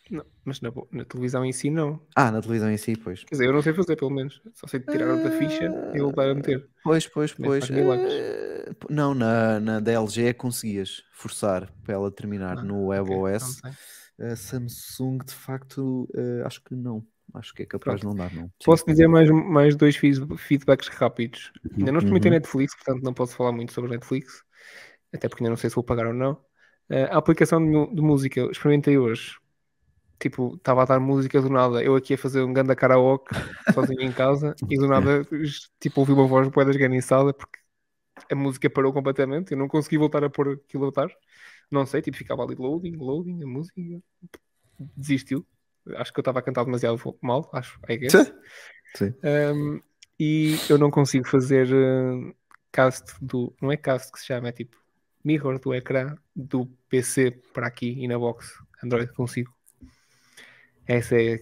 Não, 0.10 0.26
mas 0.44 0.62
na, 0.62 0.72
na 0.92 1.06
televisão 1.06 1.46
em 1.46 1.52
si 1.54 1.70
não. 1.70 2.00
Ah, 2.16 2.32
na 2.32 2.42
televisão 2.42 2.70
em 2.70 2.78
si, 2.78 2.96
pois. 2.96 3.24
Quer 3.24 3.36
dizer, 3.36 3.48
eu 3.48 3.54
não 3.54 3.62
sei 3.62 3.74
fazer, 3.74 3.96
pelo 3.96 4.12
menos. 4.12 4.42
Só 4.54 4.68
sei 4.68 4.80
tirar 4.80 5.16
da 5.18 5.32
ficha 5.32 5.66
e 5.94 6.00
voltar 6.00 6.30
a 6.30 6.36
meter. 6.36 6.68
Pois, 6.84 7.08
pois, 7.08 7.34
Também 7.36 7.50
pois. 7.50 7.60
faz 7.60 7.72
milagres. 7.72 8.14
Eh, 8.14 8.74
p- 8.74 8.88
não, 8.94 9.14
na, 9.14 9.60
na 9.60 9.80
DLG 9.80 10.34
conseguias 10.34 11.04
forçar 11.14 11.72
para 11.84 11.94
ela 11.94 12.12
terminar 12.12 12.58
Ah, 12.58 12.64
no 12.64 12.88
WebOS. 12.88 13.62
sei. 13.62 13.72
A 14.20 14.36
Samsung, 14.36 15.20
de 15.26 15.34
facto, 15.34 16.08
eh, 16.16 16.44
acho 16.46 16.64
que 16.64 16.76
não. 16.76 17.06
Acho 17.34 17.54
que 17.54 17.64
é 17.64 17.66
capaz 17.66 18.00
de 18.00 18.06
não 18.06 18.16
dar, 18.16 18.32
não. 18.34 18.44
Sim. 18.44 18.52
Posso 18.66 18.86
dizer 18.86 19.08
mais, 19.08 19.30
mais 19.30 19.76
dois 19.76 19.96
feed- 19.96 20.38
feedbacks 20.38 20.88
rápidos. 20.88 21.52
Ainda 21.78 21.92
não 21.92 21.98
experimentei 22.00 22.30
Uhum. 22.32 22.38
Netflix, 22.38 22.76
portanto 22.76 23.04
não 23.04 23.14
posso 23.14 23.36
falar 23.36 23.52
muito 23.52 23.74
sobre 23.74 23.90
Netflix. 23.92 24.44
Até 25.14 25.28
porque 25.30 25.44
ainda 25.44 25.52
não 25.52 25.58
sei 25.58 25.70
se 25.70 25.76
vou 25.76 25.84
pagar 25.84 26.08
ou 26.08 26.14
não. 26.14 26.40
Eh, 26.90 27.06
a 27.06 27.18
aplicação 27.18 27.60
de, 27.64 27.96
de 27.96 28.02
música, 28.02 28.42
experimentei 28.52 28.98
hoje. 28.98 29.38
Tipo, 30.20 30.56
estava 30.56 30.84
a 30.84 30.86
dar 30.86 31.00
música 31.00 31.42
do 31.42 31.50
nada. 31.50 31.84
Eu 31.84 31.96
aqui 31.96 32.14
a 32.14 32.18
fazer 32.18 32.42
um 32.44 32.54
ganda 32.54 32.76
karaoke, 32.76 33.30
sozinho 33.74 34.02
em 34.02 34.12
casa. 34.12 34.56
E 34.70 34.78
do 34.78 34.88
nada, 34.88 35.26
tipo, 35.80 36.00
ouvi 36.02 36.14
uma 36.14 36.28
voz 36.28 36.48
boa 36.50 36.66
desganiçada 36.66 37.34
porque 37.34 37.60
a 38.32 38.36
música 38.36 38.70
parou 38.70 38.94
completamente. 38.94 39.52
Eu 39.54 39.58
não 39.58 39.68
consegui 39.68 39.98
voltar 39.98 40.24
a 40.24 40.30
pôr 40.30 40.62
aquilo 40.66 40.86
a 40.86 40.88
botar. 40.88 41.10
Não 41.74 41.88
sei, 41.88 42.04
tipo, 42.04 42.16
ficava 42.16 42.44
ali 42.44 42.54
loading, 42.54 42.96
loading, 42.98 43.44
a 43.44 43.48
música. 43.48 43.82
Desistiu. 44.96 45.44
Acho 45.96 46.14
que 46.14 46.20
eu 46.20 46.22
estava 46.22 46.38
a 46.38 46.42
cantar 46.42 46.64
demasiado 46.64 47.18
mal, 47.20 47.50
acho. 47.52 47.80
I 47.90 47.98
guess. 47.98 48.32
Sim. 48.96 49.14
Um, 49.24 49.82
e 50.20 50.56
eu 50.70 50.78
não 50.78 50.92
consigo 50.92 51.28
fazer 51.28 51.68
uh, 51.74 52.36
cast 52.72 53.16
do. 53.20 53.56
Não 53.60 53.72
é 53.72 53.78
cast 53.78 54.12
que 54.12 54.20
se 54.20 54.28
chama, 54.28 54.50
é 54.50 54.52
tipo 54.52 54.78
mirror 55.24 55.60
do 55.60 55.74
ecrã 55.74 56.16
do 56.36 56.68
PC 56.90 57.32
para 57.54 57.66
aqui 57.66 57.96
e 57.98 58.08
na 58.08 58.20
box 58.20 58.54
Android 58.84 59.12
consigo. 59.14 59.52
Essa 60.86 61.16
é, 61.16 61.40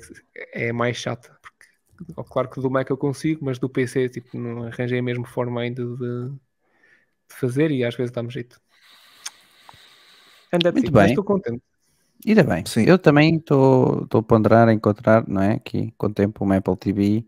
é 0.53 0.69
a 0.69 0.73
mais 0.73 0.95
chata, 0.95 1.37
porque 1.41 2.23
Claro 2.29 2.49
que 2.49 2.61
do 2.61 2.69
Mac 2.69 2.89
eu 2.89 2.97
consigo, 2.97 3.43
mas 3.43 3.59
do 3.59 3.69
PC 3.69 4.07
tipo, 4.09 4.37
não 4.37 4.63
arranjei 4.63 4.99
a 4.99 5.03
mesma 5.03 5.25
forma 5.25 5.61
ainda 5.61 5.83
de, 5.83 6.29
de 6.29 7.35
fazer 7.35 7.69
e 7.69 7.83
às 7.83 7.95
vezes 7.95 8.11
dá-me 8.11 8.29
jeito. 8.29 8.61
And 10.53 10.59
that's 10.59 10.73
Muito 10.73 10.91
bem. 10.91 11.09
Estou 11.09 11.23
contente. 11.23 11.61
Ainda 12.25 12.43
bem. 12.43 12.63
Sim. 12.65 12.83
Eu 12.83 12.99
também 12.99 13.37
estou 13.37 14.07
a 14.13 14.21
ponderar 14.21 14.67
a 14.67 14.73
encontrar, 14.73 15.27
não 15.27 15.41
é? 15.41 15.53
Aqui 15.53 15.93
com 15.97 16.07
o 16.07 16.13
tempo 16.13 16.43
uma 16.43 16.57
Apple 16.57 16.77
TV. 16.77 17.25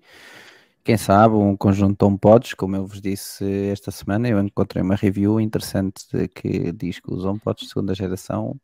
Quem 0.84 0.98
sabe 0.98 1.36
um 1.36 1.56
conjunto 1.56 1.98
de 1.98 2.06
HomePods, 2.06 2.54
como 2.54 2.76
eu 2.76 2.86
vos 2.86 3.02
disse 3.02 3.46
esta 3.72 3.90
semana, 3.90 4.28
eu 4.28 4.40
encontrei 4.40 4.84
uma 4.84 4.96
review 4.96 5.40
interessante 5.40 6.06
de 6.12 6.28
que 6.28 6.72
diz 6.74 7.00
que 7.00 7.12
os 7.12 7.24
HomePods 7.24 7.64
de 7.64 7.70
segunda 7.70 7.96
geração 7.96 8.60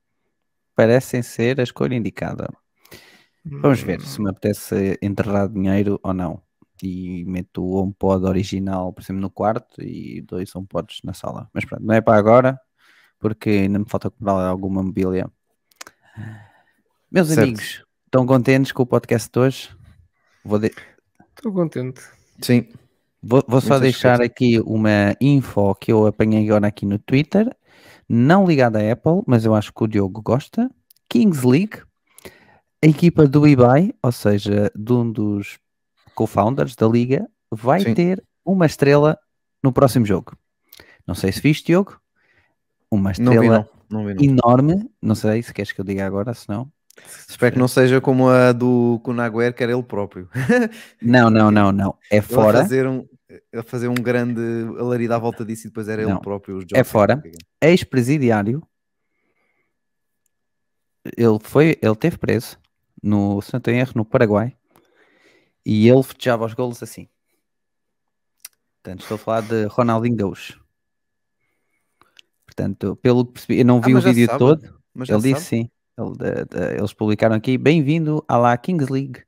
parecem 0.75 1.21
ser 1.23 1.59
a 1.59 1.63
escolha 1.63 1.95
indicada. 1.95 2.49
Vamos 3.45 3.81
ver 3.81 4.01
se 4.01 4.21
me 4.21 4.29
apetece 4.29 4.99
enterrar 5.01 5.47
dinheiro 5.47 5.99
ou 6.03 6.13
não. 6.13 6.41
E 6.83 7.25
meto 7.25 7.63
o 7.63 7.75
HomePod 7.75 8.25
original, 8.25 8.93
por 8.93 9.01
exemplo, 9.01 9.21
no 9.21 9.29
quarto 9.29 9.81
e 9.81 10.21
dois 10.21 10.53
HomePods 10.53 10.99
na 11.03 11.13
sala. 11.13 11.49
Mas 11.53 11.65
pronto, 11.65 11.83
não 11.83 11.95
é 11.95 12.01
para 12.01 12.17
agora, 12.17 12.59
porque 13.19 13.49
ainda 13.49 13.79
me 13.79 13.85
falta 13.87 14.09
comprar 14.09 14.47
alguma 14.47 14.81
mobília. 14.83 15.29
Meus 17.11 17.27
Certo. 17.29 17.41
amigos, 17.43 17.83
estão 18.05 18.25
contentes 18.25 18.71
com 18.71 18.83
o 18.83 18.85
podcast 18.85 19.29
de 19.31 19.39
hoje? 19.39 19.69
Vou, 20.43 20.59
de- 20.59 20.73
Estou 21.35 21.51
contente. 21.53 22.01
Sim. 22.41 22.67
vou- 23.21 23.43
vou 23.47 23.59
só 23.61 23.71
Muito 23.75 23.81
deixar 23.83 24.21
aqui 24.21 24.59
uma 24.61 25.15
info 25.19 25.73
que 25.75 25.91
eu 25.91 26.07
apanhei 26.07 26.45
agora 26.47 26.67
aqui 26.67 26.85
no 26.85 26.97
Twitter, 26.99 27.53
não 28.07 28.45
ligada 28.45 28.79
à 28.79 28.91
Apple, 28.91 29.23
mas 29.27 29.43
eu 29.45 29.53
acho 29.55 29.73
que 29.73 29.83
o 29.83 29.87
Diogo 29.87 30.21
gosta. 30.21 30.69
Kings 31.09 31.45
League, 31.45 31.81
a 32.83 32.87
equipa 32.87 33.27
do 33.27 33.45
eBay, 33.47 33.93
ou 34.01 34.11
seja, 34.11 34.71
de 34.75 34.93
um 34.93 35.11
dos 35.11 35.59
co-founders 36.15 36.75
da 36.75 36.87
liga, 36.87 37.27
vai 37.51 37.81
Sim. 37.81 37.93
ter 37.93 38.23
uma 38.45 38.65
estrela 38.65 39.17
no 39.63 39.73
próximo 39.73 40.05
jogo. 40.05 40.37
Não 41.05 41.15
sei 41.15 41.31
se 41.31 41.41
viste, 41.41 41.67
Diogo. 41.67 41.99
Uma 42.91 43.11
Não 43.19 43.31
vi, 43.33 43.37
estrela 43.37 43.69
não. 43.89 44.03
Não 44.05 44.15
vi, 44.15 44.25
enorme. 44.25 44.89
Não 45.01 45.15
sei 45.15 45.41
se 45.43 45.53
queres 45.53 45.71
que 45.71 45.79
eu 45.81 45.85
diga 45.85 46.05
agora, 46.05 46.33
se 46.33 46.47
não. 46.49 46.71
Espero 47.27 47.53
que 47.53 47.59
não 47.59 47.67
seja 47.67 48.01
como 48.01 48.29
a 48.29 48.51
do 48.51 48.99
Kunaguer, 49.03 49.53
que 49.53 49.63
era 49.63 49.71
ele 49.71 49.83
próprio. 49.83 50.27
Não, 51.01 51.29
não, 51.29 51.49
não, 51.49 51.71
não. 51.71 51.97
É 52.11 52.17
Ele 52.17 52.25
a 52.25 52.27
fora. 52.27 52.57
fazer 52.61 52.85
um, 52.85 53.07
a 53.55 53.63
fazer 53.63 53.87
um 53.87 53.93
grande 53.93 54.41
alarido 54.77 55.13
à 55.13 55.17
volta 55.17 55.45
disso 55.45 55.67
e 55.67 55.69
depois 55.69 55.87
era 55.87 56.01
Não. 56.03 56.11
ele 56.11 56.19
próprio. 56.19 56.59
É 56.73 56.83
fora. 56.83 57.23
Ex-presidiário. 57.61 58.61
Ele 61.15 61.39
foi, 61.41 61.77
ele 61.81 61.95
teve 61.95 62.17
preso 62.17 62.57
no 63.01 63.41
se 63.41 63.53
não 63.53 63.61
tenho 63.61 63.77
erro, 63.79 63.93
no 63.95 64.03
Paraguai. 64.03 64.55
E 65.65 65.87
ele 65.87 66.03
festejava 66.03 66.45
os 66.45 66.53
golos 66.53 66.83
assim. 66.83 67.07
Portanto, 68.83 69.01
estou 69.01 69.15
a 69.15 69.19
falar 69.19 69.41
de 69.41 69.65
Ronaldinho 69.67 70.17
Gaúcho. 70.17 70.59
Portanto, 72.59 72.95
pelo 73.01 73.25
que 73.25 73.33
percebi, 73.33 73.59
eu 73.59 73.65
não 73.65 73.77
Ah, 73.77 73.81
vi 73.81 73.91
o 73.91 73.95
mas 73.95 74.03
já 74.03 74.09
vídeo 74.11 74.25
sabe? 74.27 74.39
todo. 74.39 74.79
Ele 75.07 75.21
disse 75.33 75.41
sim. 75.45 75.69
Ele, 75.97 76.11
de- 76.11 76.45
de- 76.45 76.77
eles 76.77 76.93
publicaram 76.93 77.35
aqui: 77.35 77.57
bem-vindo 77.57 78.23
à 78.27 78.37
la 78.37 78.57
Kings 78.57 78.91
League 78.91 79.21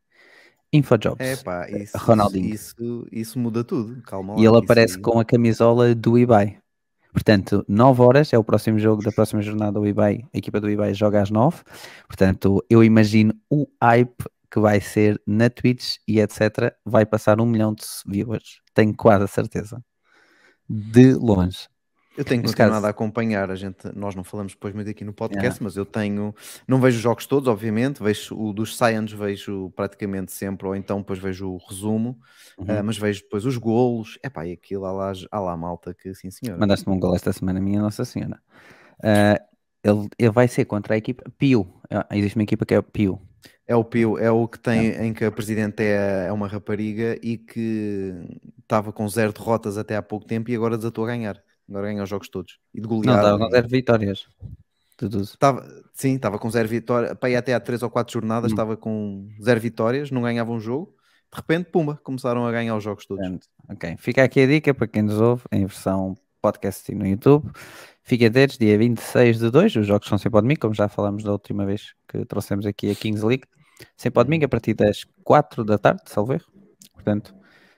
Infojobs. 0.73 1.25
É 1.25 1.35
pá, 1.37 1.69
isso, 1.69 1.97
Ronaldinho. 1.97 2.53
Isso, 2.53 3.07
isso 3.11 3.39
muda 3.39 3.63
tudo. 3.63 4.01
Calma. 4.03 4.35
E 4.37 4.45
ele 4.45 4.57
aparece 4.57 4.91
isso 4.93 4.97
aí- 4.97 5.03
com 5.03 5.19
a 5.19 5.25
camisola 5.25 5.93
do 5.95 6.17
eBay. 6.17 6.57
Portanto, 7.13 7.65
9 7.67 8.01
horas 8.01 8.31
é 8.31 8.37
o 8.37 8.43
próximo 8.43 8.79
jogo 8.79 9.03
da 9.03 9.11
próxima 9.11 9.41
jornada 9.41 9.73
do 9.73 9.85
eBay. 9.85 10.23
A 10.33 10.37
equipa 10.37 10.61
do 10.61 10.69
eBay 10.69 10.93
joga 10.93 11.21
às 11.21 11.29
9. 11.29 11.61
Portanto, 12.07 12.63
eu 12.69 12.81
imagino 12.83 13.33
o 13.49 13.67
hype 13.81 14.23
que 14.49 14.59
vai 14.61 14.79
ser 14.79 15.21
na 15.27 15.49
Twitch 15.49 15.97
e 16.07 16.19
etc. 16.21 16.73
Vai 16.85 17.05
passar 17.05 17.39
um 17.41 17.45
milhão 17.45 17.73
de 17.73 17.83
viewers. 18.05 18.61
Tenho 18.73 18.95
quase 18.95 19.23
a 19.25 19.27
certeza. 19.27 19.81
De 20.69 21.13
longe. 21.13 21.67
Eu 22.17 22.25
tenho 22.25 22.41
continuado 22.43 22.73
caso- 22.73 22.85
a 22.87 22.89
acompanhar, 22.89 23.49
a 23.49 23.55
gente, 23.55 23.77
nós 23.95 24.15
não 24.15 24.23
falamos 24.23 24.51
depois 24.53 24.73
muito 24.75 24.89
aqui 24.89 25.05
no 25.05 25.13
podcast, 25.13 25.63
mas 25.63 25.77
eu 25.77 25.85
tenho, 25.85 26.35
não 26.67 26.79
vejo 26.81 26.97
os 26.97 27.01
jogos 27.03 27.25
todos, 27.25 27.47
obviamente, 27.47 28.03
vejo 28.03 28.35
o 28.37 28.51
dos 28.51 28.75
Science, 28.75 29.15
vejo 29.15 29.71
praticamente 29.77 30.31
sempre, 30.33 30.67
ou 30.67 30.75
então 30.75 30.99
depois 30.99 31.19
vejo 31.19 31.49
o 31.49 31.57
resumo, 31.57 32.19
Uhum. 32.57 32.65
ah, 32.67 32.83
mas 32.83 32.97
vejo 32.97 33.21
depois 33.21 33.45
os 33.45 33.55
golos, 33.57 34.19
epá, 34.23 34.45
e 34.45 34.51
aquilo, 34.51 34.85
há 34.85 34.91
lá, 34.91 35.13
há 35.31 35.39
lá 35.39 35.55
malta 35.55 35.93
que 35.93 36.13
sim 36.13 36.29
senhora. 36.29 36.59
Mandaste-me 36.59 36.93
um 36.95 36.99
gol 36.99 37.15
esta 37.15 37.31
semana, 37.31 37.61
minha 37.61 37.81
Nossa 37.81 38.03
Senhora. 38.03 38.39
Ah, 39.01 39.41
ele, 39.83 40.09
ele 40.19 40.31
vai 40.31 40.47
ser 40.49 40.65
contra 40.65 40.93
a 40.95 40.97
equipa 40.97 41.23
Pio. 41.37 41.73
Ah, 41.89 42.05
existe 42.11 42.35
uma 42.37 42.43
equipa 42.43 42.65
que 42.65 42.73
é 42.75 42.81
Pio. 42.81 43.19
É 43.65 43.75
o 43.75 43.85
Pio, 43.85 44.17
é 44.17 44.29
o 44.29 44.47
que 44.49 44.59
tem 44.59 44.89
em 45.01 45.13
que 45.13 45.23
a 45.23 45.31
presidente 45.31 45.81
é, 45.81 46.25
é 46.27 46.31
uma 46.31 46.47
rapariga 46.47 47.17
e 47.23 47.37
que 47.37 48.13
estava 48.61 48.91
com 48.91 49.07
zero 49.07 49.31
derrotas 49.31 49.77
até 49.77 49.95
há 49.95 50.01
pouco 50.01 50.25
tempo 50.25 50.51
e 50.51 50.55
agora 50.55 50.75
desatou 50.77 51.05
a 51.05 51.07
ganhar. 51.07 51.41
Agora 51.71 51.87
ganha 51.87 52.03
os 52.03 52.09
jogos 52.09 52.29
todos. 52.29 52.59
E 52.73 52.79
de 52.79 52.87
Não, 52.87 52.95
goleada. 52.97 53.21
estava 53.21 53.39
com 53.39 53.47
e- 53.47 53.51
zero 53.51 53.67
vitórias. 53.67 54.27
Tava, 55.39 55.65
sim, 55.93 56.15
estava 56.15 56.37
com 56.37 56.49
zero 56.51 56.67
vitórias. 56.67 57.13
Para 57.17 57.29
ir 57.31 57.35
até 57.35 57.53
há 57.55 57.59
três 57.59 57.81
ou 57.81 57.89
quatro 57.89 58.13
jornadas, 58.13 58.51
Hum. 58.51 58.53
estava 58.53 58.77
com 58.77 59.27
zero 59.43 59.59
vitórias, 59.59 60.11
não 60.11 60.21
ganhava 60.21 60.51
um 60.51 60.59
jogo. 60.59 60.93
De 61.33 61.37
repente, 61.37 61.71
pumba, 61.71 61.99
começaram 62.03 62.45
a 62.45 62.51
ganhar 62.51 62.75
os 62.75 62.83
jogos 62.83 63.05
todos. 63.07 63.25
Ok. 63.69 63.95
Fica 63.97 64.23
aqui 64.23 64.41
a 64.41 64.47
dica 64.47 64.73
para 64.73 64.85
quem 64.87 65.01
nos 65.01 65.19
ouve 65.19 65.43
em 65.51 65.61
versão 65.65 66.15
podcast 66.41 66.91
e 66.91 66.95
no 66.95 67.07
YouTube. 67.07 67.49
Fiquem 68.03 68.27
atentos, 68.27 68.57
dia 68.57 68.77
26 68.77 69.39
de 69.39 69.49
2, 69.49 69.75
os 69.77 69.87
jogos 69.87 70.07
são 70.07 70.17
sempre 70.17 70.37
ao 70.37 70.41
domingo, 70.41 70.59
como 70.59 70.73
já 70.73 70.89
falamos 70.89 71.23
da 71.23 71.31
última 71.31 71.65
vez 71.65 71.93
que 72.07 72.25
trouxemos 72.25 72.65
aqui 72.65 72.91
a 72.91 72.95
Kings 72.95 73.25
League. 73.25 73.43
Sempre 73.95 74.19
ao 74.19 74.23
domingo, 74.25 74.45
a 74.45 74.49
partir 74.49 74.73
das 74.73 75.03
4 75.23 75.63
da 75.63 75.77
tarde, 75.77 76.01
salvo 76.05 76.33
erro. 76.33 76.45
Portanto, 76.93 77.33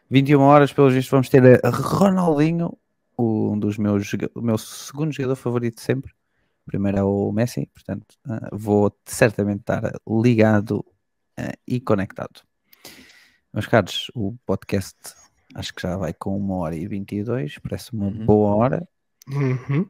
21 0.10 0.41
horas, 0.41 0.74
pelos 0.74 0.94
vistos, 0.94 1.11
vamos 1.11 1.30
ter 1.30 1.64
a 1.65 1.70
Ronaldinho, 1.70 2.76
dos 3.68 3.77
meus, 3.77 4.11
o 4.35 4.41
meu 4.41 4.57
segundo 4.57 5.11
jogador 5.14 5.35
favorito 5.35 5.76
de 5.76 5.81
sempre. 5.81 6.11
O 6.65 6.72
primeiro 6.72 6.98
é 6.98 7.03
o 7.03 7.31
Messi, 7.31 7.65
portanto, 7.73 8.06
ah, 8.27 8.49
vou 8.52 8.94
certamente 9.06 9.61
estar 9.61 9.91
ligado 10.07 10.84
ah, 11.38 11.52
e 11.68 11.80
conectado. 11.80 12.41
Meus 13.53 13.68
caros, 13.68 14.10
o 14.15 14.34
podcast 14.45 14.95
acho 15.56 15.73
que 15.73 15.81
já 15.81 15.95
vai 15.98 16.14
com 16.14 16.35
uma 16.38 16.56
hora 16.56 16.76
e 16.76 16.88
22, 16.88 17.60
parece 17.60 17.94
uma 17.94 18.07
Uhum. 18.07 18.26
boa 18.26 18.56
hora. 18.56 18.88
Uhum. 19.27 19.88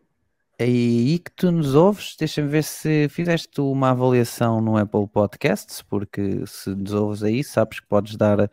É 0.60 0.66
aí 0.66 1.20
que 1.20 1.32
tu 1.32 1.52
nos 1.52 1.74
ouves, 1.74 2.16
deixa-me 2.20 2.48
ver 2.48 2.64
se 2.64 3.08
fizeste 3.10 3.60
uma 3.62 3.90
avaliação 3.92 4.62
no 4.62 4.78
Apple 4.78 5.08
Podcasts, 5.08 5.82
porque 5.82 6.44
se 6.46 6.70
nos 6.76 6.94
ouves 6.94 7.24
aí, 7.24 7.44
sabes 7.44 7.80
que 7.80 7.88
podes 7.88 8.16
dar, 8.16 8.40
eh, 8.40 8.50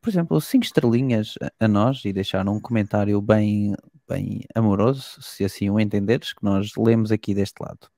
por 0.00 0.08
exemplo, 0.10 0.40
cinco 0.40 0.64
estrelinhas 0.64 1.34
a 1.60 1.68
nós 1.68 2.04
e 2.04 2.12
deixar 2.12 2.48
um 2.48 2.58
comentário 2.58 3.20
bem, 3.20 3.74
bem 4.08 4.42
amoroso, 4.54 5.20
se 5.22 5.44
assim 5.44 5.70
o 5.70 5.80
entenderes, 5.80 6.32
que 6.32 6.44
nós 6.44 6.72
lemos 6.76 7.10
aqui 7.12 7.34
deste 7.34 7.60
lado. 7.60 7.88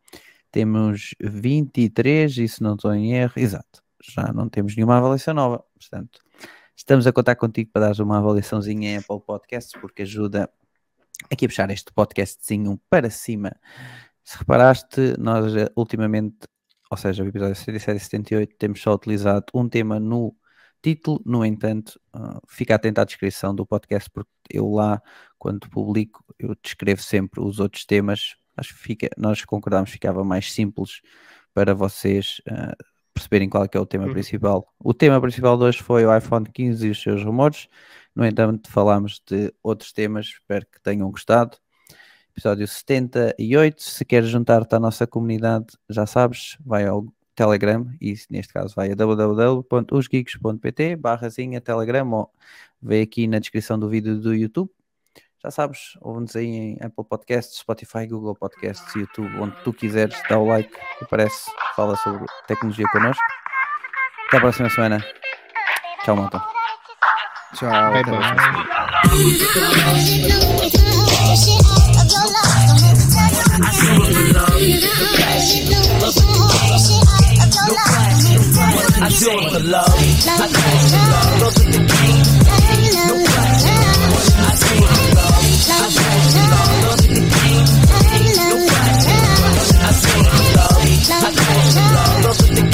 Temos 0.50 1.14
23, 1.20 2.38
e 2.38 2.48
se 2.48 2.62
não 2.62 2.74
estou 2.74 2.94
em 2.94 3.12
erro, 3.12 3.32
exato, 3.36 3.82
já 4.02 4.32
não 4.32 4.48
temos 4.48 4.76
nenhuma 4.76 4.96
avaliação 4.98 5.34
nova, 5.34 5.64
portanto, 5.78 6.20
estamos 6.76 7.06
a 7.06 7.12
contar 7.12 7.36
contigo 7.36 7.70
para 7.72 7.86
dares 7.86 7.98
uma 7.98 8.18
avaliaçãozinha 8.18 8.90
em 8.90 8.96
Apple 8.98 9.20
Podcasts, 9.26 9.78
porque 9.80 10.02
ajuda 10.02 10.48
aqui 11.30 11.46
a 11.46 11.48
puxar 11.48 11.70
este 11.70 11.92
podcastzinho 11.92 12.80
para 12.88 13.10
cima. 13.10 13.52
Se 14.24 14.38
reparaste, 14.38 15.14
nós 15.18 15.54
eh, 15.54 15.70
ultimamente, 15.76 16.48
ou 16.90 16.96
seja, 16.96 17.22
o 17.24 17.28
episódio 17.28 17.54
77 17.54 17.96
e 17.96 18.00
78, 18.00 18.56
temos 18.58 18.80
só 18.80 18.94
utilizado 18.94 19.46
um 19.54 19.68
tema 19.68 19.98
no 20.00 20.34
título, 20.86 21.20
no 21.26 21.44
entanto, 21.44 21.98
ah, 22.12 22.40
fica 22.48 22.76
atento 22.76 23.00
à 23.00 23.04
descrição 23.04 23.52
do 23.52 23.66
podcast, 23.66 24.08
porque 24.08 24.30
eu 24.48 24.70
lá, 24.70 25.02
quando 25.36 25.68
publico, 25.68 26.24
eu 26.38 26.54
descrevo 26.62 27.02
sempre 27.02 27.40
os 27.40 27.58
outros 27.58 27.84
temas. 27.84 28.36
Acho 28.56 28.72
que 28.72 28.80
fica, 28.80 29.08
nós 29.18 29.44
concordamos 29.44 29.90
que 29.90 29.94
ficava 29.94 30.24
mais 30.24 30.52
simples 30.52 31.00
para 31.52 31.74
vocês 31.74 32.40
ah, 32.48 32.76
perceberem 33.12 33.48
qual 33.48 33.64
é 33.64 33.68
é 33.72 33.80
o 33.80 33.86
tema 33.86 34.04
Uhum. 34.06 34.12
principal. 34.12 34.72
O 34.78 34.94
tema 34.94 35.20
principal 35.20 35.58
de 35.58 35.64
hoje 35.64 35.82
foi 35.82 36.06
o 36.06 36.16
iPhone 36.16 36.46
15 36.52 36.86
e 36.86 36.90
os 36.90 37.02
seus 37.02 37.24
rumores. 37.24 37.66
No 38.14 38.24
entanto, 38.24 38.70
falámos 38.70 39.20
de 39.28 39.52
outros 39.64 39.92
temas, 39.92 40.26
espero 40.26 40.66
que 40.66 40.80
tenham 40.80 41.10
gostado. 41.10 41.56
Episódio 42.30 42.68
78. 42.68 43.82
Se 43.82 44.04
queres 44.04 44.28
juntar-te 44.28 44.74
à 44.74 44.78
nossa 44.78 45.04
comunidade, 45.06 45.66
já 45.90 46.06
sabes, 46.06 46.56
vai 46.64 46.86
ao 46.86 47.06
Telegram 47.36 47.86
e 48.00 48.14
neste 48.30 48.52
caso 48.52 48.74
vai 48.74 48.90
a 48.90 48.94
www.osgeeks.pt 48.94 50.96
barrazinha 50.96 51.60
Telegram 51.60 52.10
ou 52.10 52.32
vê 52.80 53.02
aqui 53.02 53.26
na 53.26 53.38
descrição 53.38 53.78
do 53.78 53.88
vídeo 53.88 54.18
do 54.18 54.34
YouTube. 54.34 54.70
Já 55.44 55.50
sabes, 55.50 55.98
ouve-nos 56.00 56.34
aí 56.34 56.46
em 56.46 56.78
Apple 56.80 57.04
Podcasts, 57.04 57.58
Spotify, 57.58 58.06
Google 58.06 58.34
Podcasts, 58.34 58.92
YouTube, 58.94 59.30
onde 59.38 59.54
tu 59.62 59.72
quiseres, 59.72 60.20
dá 60.28 60.38
o 60.38 60.46
like, 60.46 60.72
aparece, 61.00 61.50
fala 61.76 61.94
sobre 61.96 62.24
tecnologia 62.48 62.86
connosco. 62.90 63.22
Até 64.28 64.38
a 64.38 64.40
próxima 64.40 64.70
semana. 64.70 65.04
Tchau, 66.04 66.16
malta. 66.16 66.42
Tchau. 67.54 67.70
Bye, 76.90 77.25
no 77.54 77.74
question. 77.74 78.40
I 78.96 79.08
do 79.08 79.30
love. 79.62 79.94
I 79.94 80.46
do 80.46 80.60
it 80.66 80.82
for 80.86 81.02
love. 81.06 81.54
The 81.56 81.78
game. 81.78 82.26
I 82.46 82.66
do 82.66 82.76
it 82.76 82.96
for 82.96 83.22
love. 84.36 84.36
I 84.36 84.58
do 84.58 84.74
it 84.76 86.16
the 87.08 87.30
game. 87.30 87.66
The 92.56 92.65